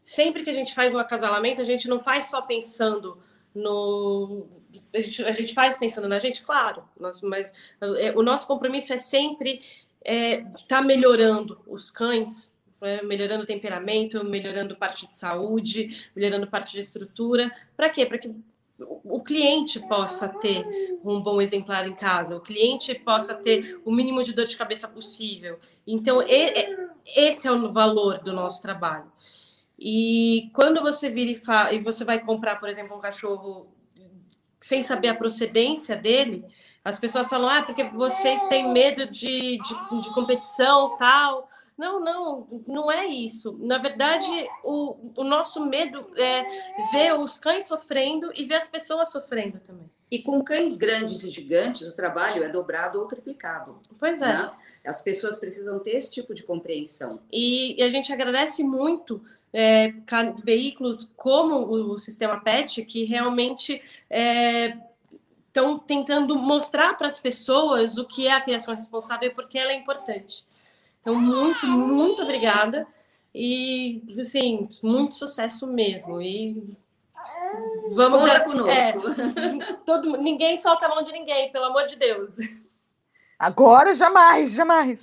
sempre 0.01 0.43
que 0.43 0.51
a 0.51 0.55
gente 0.55 0.75
faz 0.75 0.95
um 0.95 0.99
acasalamento, 0.99 1.61
a 1.61 1.65
gente 1.65 1.89
não 1.89 2.01
faz 2.01 2.27
só 2.27 2.41
pensando 2.41 3.19
no. 3.55 4.47
A 4.93 5.01
gente, 5.01 5.25
a 5.25 5.33
gente 5.33 5.55
faz 5.55 5.77
pensando 5.79 6.09
na 6.09 6.19
gente, 6.19 6.43
claro, 6.43 6.85
nós, 6.99 7.21
mas 7.23 7.53
é, 7.99 8.13
o 8.17 8.23
nosso 8.23 8.47
compromisso 8.47 8.93
é 8.93 8.99
sempre 8.99 9.61
estar 10.05 10.05
é, 10.05 10.45
tá 10.69 10.83
melhorando 10.83 11.61
os 11.67 11.91
cães, 11.91 12.51
né? 12.81 13.03
melhorando 13.03 13.45
o 13.45 13.47
temperamento, 13.47 14.25
melhorando 14.25 14.77
parte 14.77 15.07
de 15.07 15.15
saúde, 15.15 16.11
melhorando 16.15 16.47
parte 16.47 16.73
de 16.73 16.81
estrutura. 16.81 17.53
Para 17.77 17.91
quê? 17.91 18.07
Para 18.07 18.19
que 18.19 18.35
o 18.79 19.21
cliente 19.21 19.81
possa 19.81 20.29
ter 20.29 20.65
um 21.05 21.21
bom 21.21 21.43
exemplar 21.43 21.87
em 21.89 21.95
casa, 21.95 22.37
o 22.37 22.41
cliente 22.41 22.95
possa 22.95 23.35
ter 23.35 23.81
o 23.85 23.91
mínimo 23.91 24.23
de 24.23 24.33
dor 24.33 24.47
de 24.47 24.57
cabeça 24.57 24.87
possível. 24.87 25.59
Então, 25.87 26.23
esse 27.05 27.49
é 27.49 27.53
o 27.53 27.73
valor 27.73 28.19
do 28.19 28.33
nosso 28.33 28.63
trabalho. 28.63 29.11
E 29.79 30.51
quando 30.55 30.81
você 30.81 31.11
vira 31.11 31.31
e, 31.31 31.77
e 31.77 31.79
você 31.81 32.05
vai 32.05 32.21
comprar, 32.21 32.61
por 32.61 32.69
exemplo, 32.69 32.97
um 32.97 33.01
cachorro 33.01 33.67
sem 34.69 34.83
saber 34.83 35.09
a 35.09 35.15
procedência 35.15 35.97
dele, 35.97 36.45
as 36.85 36.99
pessoas 36.99 37.29
falam, 37.29 37.49
ah, 37.49 37.63
porque 37.63 37.85
vocês 37.85 38.45
têm 38.45 38.71
medo 38.71 39.07
de, 39.07 39.59
de, 39.59 40.03
de 40.03 40.15
competição 40.15 40.97
tal. 40.99 41.51
Não, 41.77 42.01
não, 42.01 42.63
não 42.67 42.91
é 42.93 43.07
isso. 43.07 43.57
Na 43.61 43.79
verdade, 43.79 44.27
o, 44.63 45.13
o 45.17 45.25
nosso 45.25 45.65
medo 45.65 46.07
é 46.17 46.45
ver 46.93 47.15
os 47.15 47.39
cães 47.39 47.67
sofrendo 47.67 48.31
e 48.35 48.45
ver 48.45 48.57
as 48.57 48.69
pessoas 48.69 49.11
sofrendo 49.11 49.59
também. 49.61 49.89
E 50.11 50.19
com 50.19 50.43
cães 50.43 50.77
grandes 50.77 51.23
e 51.23 51.31
gigantes, 51.31 51.83
o 51.83 51.95
trabalho 51.95 52.43
é 52.43 52.49
dobrado 52.49 52.99
ou 52.99 53.07
triplicado. 53.07 53.79
Pois 53.99 54.21
é. 54.21 54.27
Né? 54.27 54.53
As 54.85 55.03
pessoas 55.03 55.37
precisam 55.37 55.79
ter 55.79 55.93
esse 55.93 56.11
tipo 56.11 56.35
de 56.35 56.43
compreensão. 56.43 57.21
E, 57.31 57.79
e 57.79 57.83
a 57.83 57.89
gente 57.89 58.13
agradece 58.13 58.63
muito 58.65 59.23
é, 59.53 59.93
veículos 60.43 61.11
como 61.17 61.71
o 61.71 61.99
Sistema 61.99 62.41
PET, 62.41 62.85
que 62.85 63.05
realmente 63.05 63.83
estão 65.49 65.77
é, 65.77 65.81
tentando 65.87 66.37
mostrar 66.37 66.97
para 66.97 67.07
as 67.07 67.19
pessoas 67.19 67.97
o 67.97 68.05
que 68.05 68.27
é 68.27 68.33
a 68.33 68.41
criação 68.41 68.75
responsável 68.75 69.29
e 69.29 69.35
por 69.35 69.49
que 69.49 69.59
ela 69.59 69.73
é 69.73 69.77
importante. 69.77 70.45
Então, 71.01 71.15
muito, 71.15 71.67
muito 71.67 72.23
obrigada. 72.23 72.87
E, 73.35 74.03
assim, 74.21 74.69
muito 74.83 75.15
sucesso 75.15 75.67
mesmo. 75.67 76.21
E 76.21 76.77
vamos 77.93 78.21
Conta 78.21 78.41
conosco. 78.41 78.71
É, 78.71 79.73
todo, 79.87 80.17
ninguém 80.17 80.59
solta 80.59 80.87
a 80.87 80.89
mão 80.89 81.03
de 81.03 81.13
ninguém, 81.13 81.53
pelo 81.53 81.67
amor 81.67 81.87
de 81.87 81.97
Deus. 81.97 82.33
Agora, 83.39 83.95
jamais, 83.95 84.53
jamais. 84.53 84.99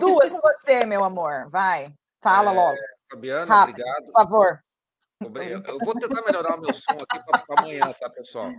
Duas 0.00 0.30
com 0.30 0.40
você, 0.40 0.84
meu 0.84 1.04
amor. 1.04 1.48
Vai, 1.50 1.92
fala 2.20 2.50
é, 2.50 2.54
logo. 2.54 2.97
Fabiana, 3.10 3.54
Rápido, 3.54 3.80
obrigado. 3.80 4.04
Por 4.04 4.12
favor. 4.12 4.64
Eu 5.20 5.78
vou 5.80 5.94
tentar 5.98 6.22
melhorar 6.22 6.56
o 6.56 6.60
meu 6.60 6.72
som 6.72 6.92
aqui 6.92 7.18
para 7.24 7.44
amanhã, 7.58 7.92
tá, 7.98 8.08
pessoal? 8.08 8.52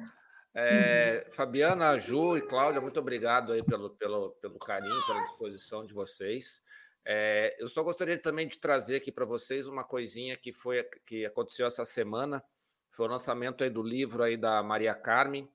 É, 0.53 1.27
Fabiana, 1.31 1.97
Ju 1.99 2.37
e 2.37 2.41
Cláudia, 2.41 2.81
muito 2.81 2.99
obrigado 2.99 3.53
aí 3.53 3.63
pelo, 3.63 3.91
pelo, 3.91 4.31
pelo 4.41 4.59
carinho, 4.59 5.05
pela 5.05 5.23
disposição 5.23 5.85
de 5.85 5.93
vocês. 5.93 6.61
É, 7.05 7.55
eu 7.59 7.67
só 7.67 7.81
gostaria 7.81 8.17
também 8.17 8.47
de 8.47 8.59
trazer 8.59 8.97
aqui 8.97 9.11
para 9.11 9.25
vocês 9.25 9.67
uma 9.67 9.83
coisinha 9.83 10.35
que 10.35 10.51
foi 10.51 10.83
que 11.05 11.25
aconteceu 11.25 11.65
essa 11.65 11.85
semana. 11.85 12.43
Foi 12.91 13.07
o 13.07 13.09
lançamento 13.09 13.63
aí 13.63 13.69
do 13.69 13.81
livro 13.83 14.23
aí 14.23 14.35
da 14.35 14.61
Maria 14.61 14.93
Carmen, 14.93 15.49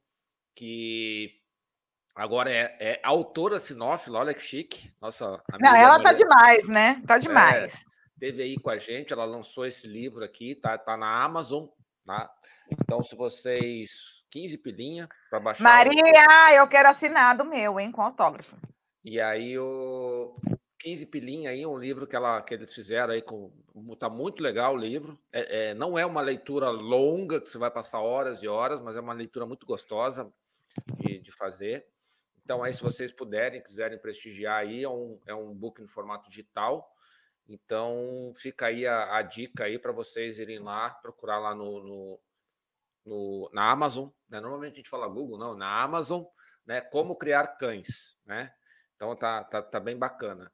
que 0.54 1.40
agora 2.14 2.50
é, 2.50 2.76
é 2.80 3.00
autora 3.02 3.60
sinófila, 3.60 4.20
olha 4.20 4.34
que 4.34 4.42
chique. 4.42 4.92
Nossa, 5.00 5.42
Não, 5.60 5.74
ela 5.74 6.02
tá 6.02 6.12
demais, 6.12 6.66
né? 6.68 7.02
Tá 7.06 7.18
demais. 7.18 7.74
É, 7.74 7.93
teve 8.24 8.42
aí 8.42 8.58
com 8.58 8.70
a 8.70 8.78
gente, 8.78 9.12
ela 9.12 9.26
lançou 9.26 9.66
esse 9.66 9.86
livro 9.86 10.24
aqui, 10.24 10.54
tá, 10.54 10.78
tá 10.78 10.96
na 10.96 11.22
Amazon, 11.22 11.66
tá? 12.06 12.34
Então, 12.72 13.02
se 13.02 13.14
vocês 13.14 14.24
15 14.30 14.56
pilinha 14.58 15.08
para 15.28 15.40
baixar. 15.40 15.62
Maria, 15.62 16.02
o... 16.02 16.50
eu 16.52 16.66
quero 16.66 16.88
assinado 16.88 17.44
meu, 17.44 17.78
hein, 17.78 17.92
com 17.92 18.00
autógrafo. 18.00 18.56
E 19.04 19.20
aí 19.20 19.58
o 19.58 20.34
15 20.78 21.04
pilinha 21.04 21.50
aí, 21.50 21.66
um 21.66 21.76
livro 21.76 22.06
que, 22.06 22.16
ela, 22.16 22.40
que 22.40 22.54
eles 22.54 22.74
fizeram 22.74 23.12
aí, 23.12 23.20
com, 23.20 23.52
tá 23.98 24.08
muito 24.08 24.42
legal 24.42 24.72
o 24.72 24.78
livro. 24.78 25.20
É, 25.30 25.68
é, 25.68 25.74
não 25.74 25.98
é 25.98 26.06
uma 26.06 26.22
leitura 26.22 26.70
longa, 26.70 27.42
que 27.42 27.50
você 27.50 27.58
vai 27.58 27.70
passar 27.70 28.00
horas 28.00 28.42
e 28.42 28.48
horas, 28.48 28.80
mas 28.80 28.96
é 28.96 29.00
uma 29.00 29.12
leitura 29.12 29.44
muito 29.44 29.66
gostosa 29.66 30.32
de, 30.96 31.18
de 31.18 31.30
fazer. 31.30 31.86
Então, 32.42 32.62
aí, 32.62 32.72
se 32.72 32.82
vocês 32.82 33.12
puderem, 33.12 33.62
quiserem 33.62 33.98
prestigiar 33.98 34.60
aí, 34.60 34.82
é 34.82 34.88
um, 34.88 35.20
é 35.26 35.34
um 35.34 35.54
book 35.54 35.82
no 35.82 35.88
formato 35.88 36.30
digital. 36.30 36.90
Então, 37.48 38.32
fica 38.36 38.66
aí 38.66 38.86
a, 38.86 39.16
a 39.16 39.22
dica 39.22 39.64
aí 39.64 39.78
para 39.78 39.92
vocês 39.92 40.38
irem 40.38 40.60
lá, 40.60 40.90
procurar 40.90 41.38
lá 41.38 41.54
no, 41.54 41.82
no, 41.82 42.20
no, 43.04 43.50
na 43.52 43.70
Amazon. 43.70 44.08
Né? 44.28 44.40
Normalmente 44.40 44.74
a 44.74 44.76
gente 44.76 44.88
fala 44.88 45.06
Google, 45.06 45.38
não, 45.38 45.54
na 45.54 45.82
Amazon, 45.82 46.24
né? 46.66 46.80
Como 46.80 47.16
criar 47.16 47.56
cães, 47.56 48.18
né? 48.24 48.52
Então 48.96 49.14
tá, 49.14 49.44
tá, 49.44 49.62
tá 49.62 49.80
bem 49.80 49.96
bacana. 49.96 50.50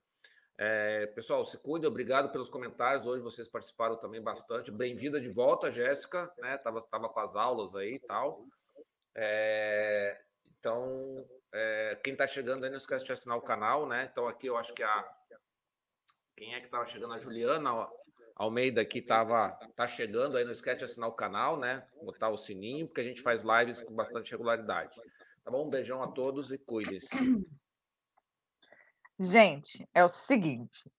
É, 0.58 1.06
pessoal, 1.06 1.42
se 1.44 1.56
cuide, 1.56 1.86
obrigado 1.86 2.30
pelos 2.30 2.50
comentários. 2.50 3.06
Hoje 3.06 3.22
vocês 3.22 3.48
participaram 3.48 3.96
também 3.96 4.20
bastante. 4.20 4.70
Bem-vinda 4.70 5.20
de 5.20 5.28
volta, 5.28 5.70
Jéssica, 5.70 6.30
né? 6.38 6.58
Tava, 6.58 6.82
tava 6.82 7.08
com 7.08 7.20
as 7.20 7.34
aulas 7.34 7.74
aí 7.74 7.94
e 7.94 7.98
tal. 8.00 8.44
É, 9.14 10.20
então, 10.58 11.26
é, 11.52 11.98
quem 12.04 12.12
está 12.12 12.26
chegando 12.26 12.64
aí, 12.64 12.70
não 12.70 12.76
esquece 12.76 13.06
de 13.06 13.12
assinar 13.12 13.38
o 13.38 13.42
canal, 13.42 13.86
né? 13.86 14.08
Então, 14.12 14.28
aqui 14.28 14.48
eu 14.48 14.56
acho 14.56 14.74
que 14.74 14.82
a. 14.82 15.19
Quem 16.40 16.54
é 16.54 16.58
que 16.58 16.64
estava 16.64 16.86
chegando? 16.86 17.12
A 17.12 17.18
Juliana 17.18 17.86
Almeida 18.34 18.80
aqui 18.80 19.00
estava 19.00 19.50
tá 19.76 19.86
chegando 19.86 20.38
aí, 20.38 20.44
não 20.44 20.52
esquece 20.52 20.78
de 20.78 20.84
assinar 20.84 21.06
o 21.10 21.12
canal, 21.12 21.58
né? 21.58 21.86
Botar 22.02 22.30
o 22.30 22.36
sininho, 22.38 22.86
porque 22.86 23.02
a 23.02 23.04
gente 23.04 23.20
faz 23.20 23.42
lives 23.42 23.82
com 23.82 23.94
bastante 23.94 24.30
regularidade. 24.30 24.96
Tá 25.44 25.50
bom? 25.50 25.66
Um 25.66 25.68
beijão 25.68 26.02
a 26.02 26.10
todos 26.10 26.50
e 26.50 26.56
cuidem-se. 26.56 27.10
Gente, 29.20 29.86
é 29.92 30.02
o 30.02 30.08
seguinte. 30.08 30.90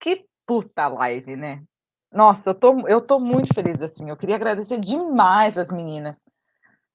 Que 0.00 0.26
puta 0.46 0.88
live, 0.88 1.36
né? 1.36 1.62
Nossa, 2.10 2.48
eu 2.48 2.54
tô, 2.54 2.88
eu 2.88 3.02
tô 3.02 3.20
muito 3.20 3.52
feliz 3.52 3.82
assim. 3.82 4.08
Eu 4.08 4.16
queria 4.16 4.36
agradecer 4.36 4.80
demais 4.80 5.58
as 5.58 5.70
meninas. 5.70 6.18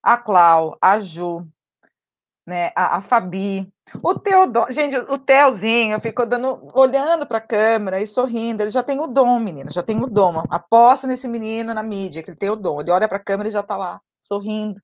A 0.01 0.17
Clau, 0.17 0.75
a 0.81 1.01
Ju, 1.01 1.47
né, 2.49 2.71
a, 2.75 2.97
a 2.97 3.01
Fabi, 3.01 3.71
o 4.03 4.17
Teodoro, 4.17 4.71
gente, 4.73 4.97
o 4.97 5.17
Teozinho 5.17 5.99
ficou 6.01 6.25
dando, 6.25 6.59
olhando 6.73 7.25
para 7.25 7.37
a 7.37 7.41
câmera 7.41 8.01
e 8.01 8.07
sorrindo. 8.07 8.61
Ele 8.61 8.69
já 8.69 8.83
tem 8.83 8.99
o 8.99 9.07
dom, 9.07 9.39
menina, 9.39 9.71
já 9.71 9.81
tem 9.81 10.01
o 10.03 10.07
dom. 10.07 10.43
Aposta 10.49 11.07
nesse 11.07 11.27
menino 11.27 11.73
na 11.73 11.81
mídia, 11.83 12.21
que 12.21 12.31
ele 12.31 12.37
tem 12.37 12.49
o 12.49 12.55
dom. 12.55 12.81
Ele 12.81 12.91
olha 12.91 13.07
para 13.07 13.17
a 13.17 13.23
câmera 13.23 13.49
e 13.49 13.51
já 13.51 13.61
está 13.61 13.77
lá, 13.77 14.01
sorrindo, 14.23 14.81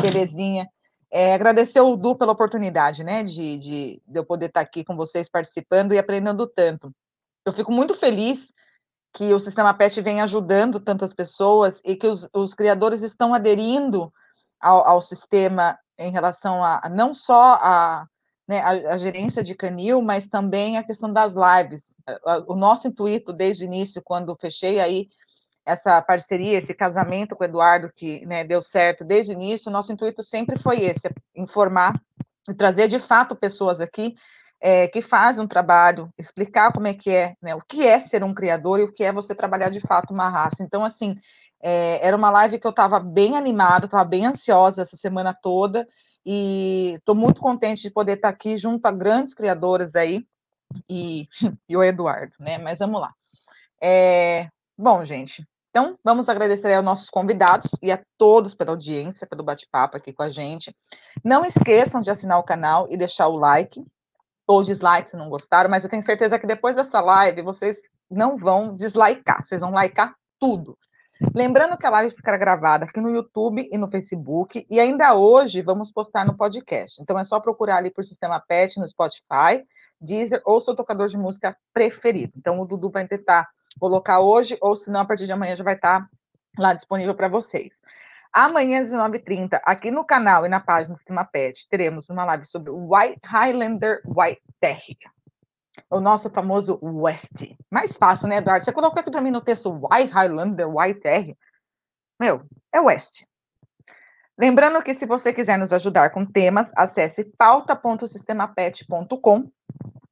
belezinha. 0.00 0.68
É, 1.10 1.34
agradecer 1.34 1.80
o 1.80 1.96
Du 1.96 2.16
pela 2.16 2.32
oportunidade, 2.32 3.04
né, 3.04 3.22
de, 3.22 3.56
de, 3.58 4.02
de 4.06 4.18
eu 4.18 4.24
poder 4.24 4.46
estar 4.46 4.60
aqui 4.60 4.84
com 4.84 4.96
vocês 4.96 5.28
participando 5.28 5.94
e 5.94 5.98
aprendendo 5.98 6.46
tanto. 6.46 6.90
Eu 7.44 7.52
fico 7.52 7.72
muito 7.72 7.94
feliz 7.94 8.52
que 9.14 9.32
o 9.32 9.40
Sistema 9.40 9.72
PET 9.72 10.02
vem 10.02 10.20
ajudando 10.20 10.80
tantas 10.80 11.14
pessoas 11.14 11.80
e 11.84 11.96
que 11.96 12.06
os, 12.06 12.28
os 12.34 12.54
criadores 12.54 13.02
estão 13.02 13.32
aderindo 13.32 14.12
ao, 14.60 14.86
ao 14.86 15.02
sistema 15.02 15.78
em 15.98 16.10
relação 16.10 16.62
a 16.62 16.88
não 16.90 17.14
só 17.14 17.58
a, 17.60 18.06
né, 18.46 18.60
a, 18.60 18.94
a, 18.94 18.98
gerência 18.98 19.42
de 19.42 19.54
canil, 19.54 20.00
mas 20.02 20.26
também 20.26 20.76
a 20.76 20.84
questão 20.84 21.12
das 21.12 21.34
lives. 21.34 21.96
O 22.46 22.54
nosso 22.54 22.88
intuito 22.88 23.32
desde 23.32 23.64
o 23.64 23.66
início, 23.66 24.02
quando 24.02 24.36
fechei 24.40 24.80
aí 24.80 25.08
essa 25.64 26.00
parceria, 26.00 26.58
esse 26.58 26.72
casamento 26.72 27.34
com 27.34 27.42
o 27.42 27.46
Eduardo, 27.46 27.90
que 27.94 28.24
né, 28.24 28.44
deu 28.44 28.62
certo 28.62 29.04
desde 29.04 29.32
o 29.32 29.34
início, 29.34 29.68
o 29.68 29.72
nosso 29.72 29.92
intuito 29.92 30.22
sempre 30.22 30.58
foi 30.60 30.82
esse, 30.82 31.10
informar 31.34 32.00
e 32.48 32.54
trazer 32.54 32.86
de 32.86 33.00
fato 33.00 33.34
pessoas 33.34 33.80
aqui 33.80 34.14
é, 34.60 34.86
que 34.88 35.02
fazem 35.02 35.42
um 35.42 35.48
trabalho, 35.48 36.08
explicar 36.16 36.72
como 36.72 36.86
é 36.86 36.94
que 36.94 37.10
é, 37.10 37.34
né, 37.42 37.54
o 37.54 37.60
que 37.60 37.86
é 37.86 37.98
ser 37.98 38.22
um 38.22 38.32
criador 38.32 38.78
e 38.78 38.84
o 38.84 38.92
que 38.92 39.02
é 39.02 39.12
você 39.12 39.34
trabalhar 39.34 39.70
de 39.70 39.80
fato 39.80 40.14
uma 40.14 40.28
raça. 40.28 40.62
Então, 40.62 40.84
assim, 40.84 41.16
é, 41.68 41.98
era 42.00 42.16
uma 42.16 42.30
live 42.30 42.60
que 42.60 42.66
eu 42.66 42.70
estava 42.70 43.00
bem 43.00 43.36
animada, 43.36 43.86
estava 43.86 44.04
bem 44.04 44.24
ansiosa 44.24 44.82
essa 44.82 44.96
semana 44.96 45.34
toda, 45.34 45.84
e 46.24 46.94
estou 46.96 47.12
muito 47.12 47.40
contente 47.40 47.82
de 47.82 47.90
poder 47.90 48.12
estar 48.12 48.28
tá 48.28 48.34
aqui 48.34 48.56
junto 48.56 48.86
a 48.86 48.92
grandes 48.92 49.34
criadoras 49.34 49.96
aí, 49.96 50.24
e, 50.88 51.26
e 51.68 51.76
o 51.76 51.82
Eduardo, 51.82 52.34
né? 52.38 52.56
Mas 52.56 52.78
vamos 52.78 53.00
lá. 53.00 53.12
É, 53.82 54.48
bom, 54.78 55.04
gente, 55.04 55.44
então 55.70 55.98
vamos 56.04 56.28
agradecer 56.28 56.72
aos 56.72 56.84
nossos 56.84 57.10
convidados 57.10 57.72
e 57.82 57.90
a 57.90 58.00
todos 58.16 58.54
pela 58.54 58.70
audiência, 58.70 59.26
pelo 59.26 59.42
bate-papo 59.42 59.96
aqui 59.96 60.12
com 60.12 60.22
a 60.22 60.30
gente. 60.30 60.72
Não 61.24 61.44
esqueçam 61.44 62.00
de 62.00 62.12
assinar 62.12 62.38
o 62.38 62.44
canal 62.44 62.86
e 62.88 62.96
deixar 62.96 63.26
o 63.26 63.36
like, 63.36 63.84
ou 64.46 64.62
dislike 64.62 65.10
se 65.10 65.16
não 65.16 65.28
gostaram, 65.28 65.68
mas 65.68 65.82
eu 65.82 65.90
tenho 65.90 66.02
certeza 66.04 66.38
que 66.38 66.46
depois 66.46 66.76
dessa 66.76 67.00
live 67.00 67.42
vocês 67.42 67.78
não 68.08 68.36
vão 68.36 68.76
deslicar, 68.76 69.44
vocês 69.44 69.62
vão 69.62 69.74
licar 69.74 70.14
tudo. 70.38 70.78
Lembrando 71.34 71.78
que 71.78 71.86
a 71.86 71.90
live 71.90 72.14
ficará 72.14 72.36
gravada 72.36 72.84
aqui 72.84 73.00
no 73.00 73.08
YouTube 73.08 73.66
e 73.70 73.78
no 73.78 73.90
Facebook, 73.90 74.66
e 74.68 74.78
ainda 74.78 75.14
hoje 75.14 75.62
vamos 75.62 75.90
postar 75.90 76.26
no 76.26 76.36
podcast. 76.36 77.00
Então 77.00 77.18
é 77.18 77.24
só 77.24 77.40
procurar 77.40 77.76
ali 77.76 77.90
por 77.90 78.04
Sistema 78.04 78.38
Pet 78.38 78.78
no 78.78 78.86
Spotify, 78.86 79.64
Deezer 79.98 80.42
ou 80.44 80.60
seu 80.60 80.74
tocador 80.74 81.08
de 81.08 81.16
música 81.16 81.56
preferido. 81.72 82.34
Então 82.36 82.60
o 82.60 82.66
Dudu 82.66 82.90
vai 82.90 83.06
tentar 83.08 83.48
colocar 83.80 84.20
hoje, 84.20 84.58
ou 84.60 84.76
se 84.76 84.90
não, 84.90 85.00
a 85.00 85.04
partir 85.06 85.24
de 85.24 85.32
amanhã 85.32 85.56
já 85.56 85.64
vai 85.64 85.74
estar 85.74 86.06
lá 86.58 86.74
disponível 86.74 87.14
para 87.14 87.28
vocês. 87.28 87.72
Amanhã 88.30 88.80
às 88.80 88.90
19h30, 88.90 89.60
aqui 89.64 89.90
no 89.90 90.04
canal 90.04 90.44
e 90.44 90.48
na 90.50 90.60
página 90.60 90.94
do 90.94 90.98
Sistema 90.98 91.24
Pet, 91.24 91.66
teremos 91.70 92.10
uma 92.10 92.24
live 92.26 92.44
sobre 92.44 92.70
o 92.70 92.94
White 92.94 93.20
Highlander 93.24 94.02
White 94.04 94.42
Terrier 94.60 95.15
o 95.90 96.00
nosso 96.00 96.30
famoso 96.30 96.78
West. 96.82 97.44
Mais 97.70 97.96
fácil, 97.96 98.28
né, 98.28 98.38
Eduardo? 98.38 98.64
Você 98.64 98.72
colocou 98.72 99.00
aqui 99.00 99.10
para 99.10 99.20
mim 99.20 99.30
no 99.30 99.40
texto 99.40 99.70
White 99.70 100.10
Highlander, 100.10 100.68
White 100.68 101.06
R. 101.06 101.36
Meu, 102.18 102.42
é 102.72 102.80
West. 102.80 103.22
Lembrando 104.38 104.82
que 104.82 104.94
se 104.94 105.06
você 105.06 105.32
quiser 105.32 105.58
nos 105.58 105.72
ajudar 105.72 106.10
com 106.10 106.26
temas, 106.26 106.70
acesse 106.76 107.24
pauta.sistemapet.com, 107.38 109.50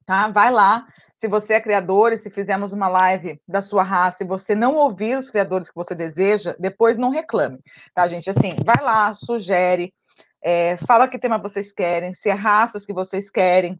tá? 0.05 0.29
Vai 0.29 0.51
lá. 0.51 0.87
Se 1.15 1.27
você 1.27 1.53
é 1.53 1.61
criador 1.61 2.11
e 2.11 2.17
se 2.17 2.29
fizermos 2.29 2.73
uma 2.73 2.87
live 2.87 3.39
da 3.47 3.61
sua 3.61 3.83
raça 3.83 4.23
e 4.23 4.27
você 4.27 4.55
não 4.55 4.75
ouvir 4.75 5.17
os 5.17 5.29
criadores 5.29 5.69
que 5.69 5.75
você 5.75 5.95
deseja, 5.95 6.55
depois 6.59 6.97
não 6.97 7.09
reclame, 7.09 7.59
tá, 7.93 8.07
gente? 8.07 8.29
Assim, 8.29 8.55
vai 8.65 8.83
lá, 8.83 9.13
sugere, 9.13 9.93
é, 10.41 10.75
fala 10.85 11.07
que 11.07 11.17
tema 11.17 11.37
vocês 11.37 11.71
querem, 11.71 12.13
se 12.13 12.29
é 12.29 12.33
raças 12.33 12.85
que 12.85 12.93
vocês 12.93 13.29
querem, 13.29 13.79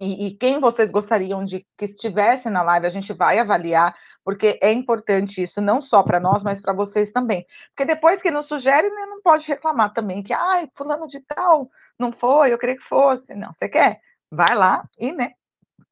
e, 0.00 0.26
e, 0.26 0.36
quem 0.36 0.60
vocês 0.60 0.90
gostariam 0.90 1.44
de 1.44 1.66
que 1.76 1.84
estivesse 1.84 2.48
na 2.50 2.62
live, 2.62 2.86
a 2.86 2.90
gente 2.90 3.12
vai 3.12 3.38
avaliar, 3.38 3.94
porque 4.24 4.58
é 4.62 4.72
importante 4.72 5.42
isso, 5.42 5.60
não 5.60 5.80
só 5.80 6.02
para 6.02 6.20
nós, 6.20 6.42
mas 6.42 6.60
para 6.60 6.72
vocês 6.72 7.10
também. 7.10 7.46
Porque 7.68 7.84
depois 7.84 8.22
que 8.22 8.30
nos 8.30 8.46
sugere, 8.46 8.88
né, 8.88 9.06
não 9.06 9.20
pode 9.22 9.46
reclamar 9.46 9.92
também 9.92 10.22
que, 10.22 10.32
ai, 10.32 10.68
fulano 10.74 11.06
de 11.06 11.20
tal, 11.20 11.70
não 11.98 12.12
foi, 12.12 12.52
eu 12.52 12.58
queria 12.58 12.76
que 12.76 12.84
fosse. 12.84 13.34
Não, 13.34 13.52
você 13.52 13.68
quer? 13.68 14.00
Vai 14.30 14.54
lá 14.54 14.84
e, 14.98 15.12
né, 15.12 15.32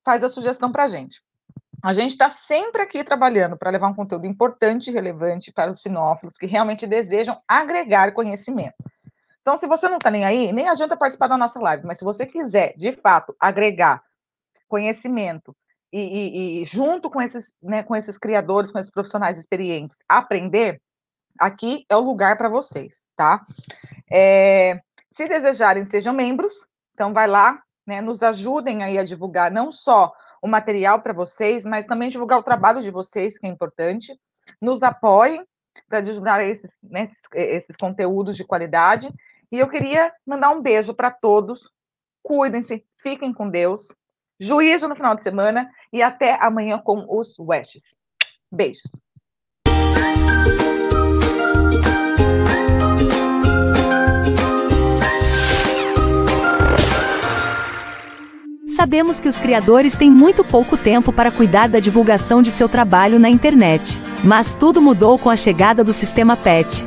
faz 0.04 0.22
a 0.24 0.28
sugestão 0.28 0.70
para 0.70 0.84
a 0.84 0.88
gente. 0.88 1.22
A 1.82 1.94
gente 1.94 2.10
está 2.10 2.28
sempre 2.28 2.82
aqui 2.82 3.02
trabalhando 3.02 3.56
para 3.56 3.70
levar 3.70 3.88
um 3.88 3.94
conteúdo 3.94 4.26
importante 4.26 4.90
e 4.90 4.92
relevante 4.92 5.50
para 5.50 5.70
os 5.70 5.80
sinófilos 5.80 6.36
que 6.36 6.46
realmente 6.46 6.86
desejam 6.86 7.40
agregar 7.48 8.12
conhecimento. 8.12 8.74
Então, 9.42 9.56
se 9.56 9.66
você 9.66 9.88
não 9.88 9.96
está 9.96 10.10
nem 10.10 10.24
aí, 10.24 10.52
nem 10.52 10.68
adianta 10.68 10.96
participar 10.96 11.28
da 11.28 11.36
nossa 11.36 11.58
live, 11.58 11.86
mas 11.86 11.98
se 11.98 12.04
você 12.04 12.26
quiser, 12.26 12.74
de 12.76 12.92
fato, 12.92 13.34
agregar 13.40 14.02
conhecimento 14.68 15.56
e, 15.92 16.00
e, 16.00 16.62
e 16.62 16.64
junto 16.64 17.10
com 17.10 17.20
esses, 17.20 17.52
né, 17.62 17.82
com 17.82 17.96
esses 17.96 18.18
criadores, 18.18 18.70
com 18.70 18.78
esses 18.78 18.90
profissionais 18.90 19.38
experientes, 19.38 19.98
aprender, 20.08 20.80
aqui 21.38 21.84
é 21.88 21.96
o 21.96 22.00
lugar 22.00 22.36
para 22.36 22.48
vocês, 22.48 23.08
tá? 23.16 23.44
É, 24.10 24.80
se 25.10 25.26
desejarem, 25.26 25.84
sejam 25.86 26.12
membros, 26.12 26.64
então 26.94 27.12
vai 27.12 27.26
lá, 27.26 27.60
né, 27.86 28.00
nos 28.00 28.22
ajudem 28.22 28.82
aí 28.82 28.98
a 28.98 29.04
divulgar 29.04 29.50
não 29.50 29.72
só 29.72 30.12
o 30.42 30.46
material 30.46 31.00
para 31.00 31.12
vocês, 31.12 31.64
mas 31.64 31.86
também 31.86 32.08
divulgar 32.08 32.38
o 32.38 32.42
trabalho 32.42 32.82
de 32.82 32.90
vocês, 32.90 33.38
que 33.38 33.46
é 33.46 33.50
importante. 33.50 34.18
Nos 34.60 34.82
apoiem 34.82 35.44
para 35.88 36.00
divulgar 36.00 36.44
esses, 36.44 36.76
né, 36.82 37.02
esses, 37.02 37.22
esses 37.34 37.76
conteúdos 37.76 38.36
de 38.36 38.44
qualidade 38.44 39.12
e 39.50 39.58
eu 39.58 39.68
queria 39.68 40.12
mandar 40.26 40.50
um 40.50 40.62
beijo 40.62 40.94
para 40.94 41.10
todos. 41.10 41.70
Cuidem-se, 42.22 42.84
fiquem 43.02 43.32
com 43.32 43.48
Deus. 43.48 43.88
Juízo 44.38 44.88
no 44.88 44.96
final 44.96 45.14
de 45.14 45.22
semana 45.22 45.70
e 45.92 46.02
até 46.02 46.38
amanhã 46.40 46.78
com 46.78 47.04
os 47.08 47.38
Westes. 47.38 47.94
Beijos. 48.50 48.90
Sabemos 58.80 59.20
que 59.20 59.28
os 59.28 59.38
criadores 59.38 59.94
têm 59.94 60.10
muito 60.10 60.42
pouco 60.42 60.74
tempo 60.74 61.12
para 61.12 61.30
cuidar 61.30 61.68
da 61.68 61.78
divulgação 61.78 62.40
de 62.40 62.48
seu 62.48 62.66
trabalho 62.66 63.18
na 63.18 63.28
internet. 63.28 64.00
Mas 64.24 64.54
tudo 64.54 64.80
mudou 64.80 65.18
com 65.18 65.28
a 65.28 65.36
chegada 65.36 65.84
do 65.84 65.92
sistema 65.92 66.34
PET, 66.34 66.86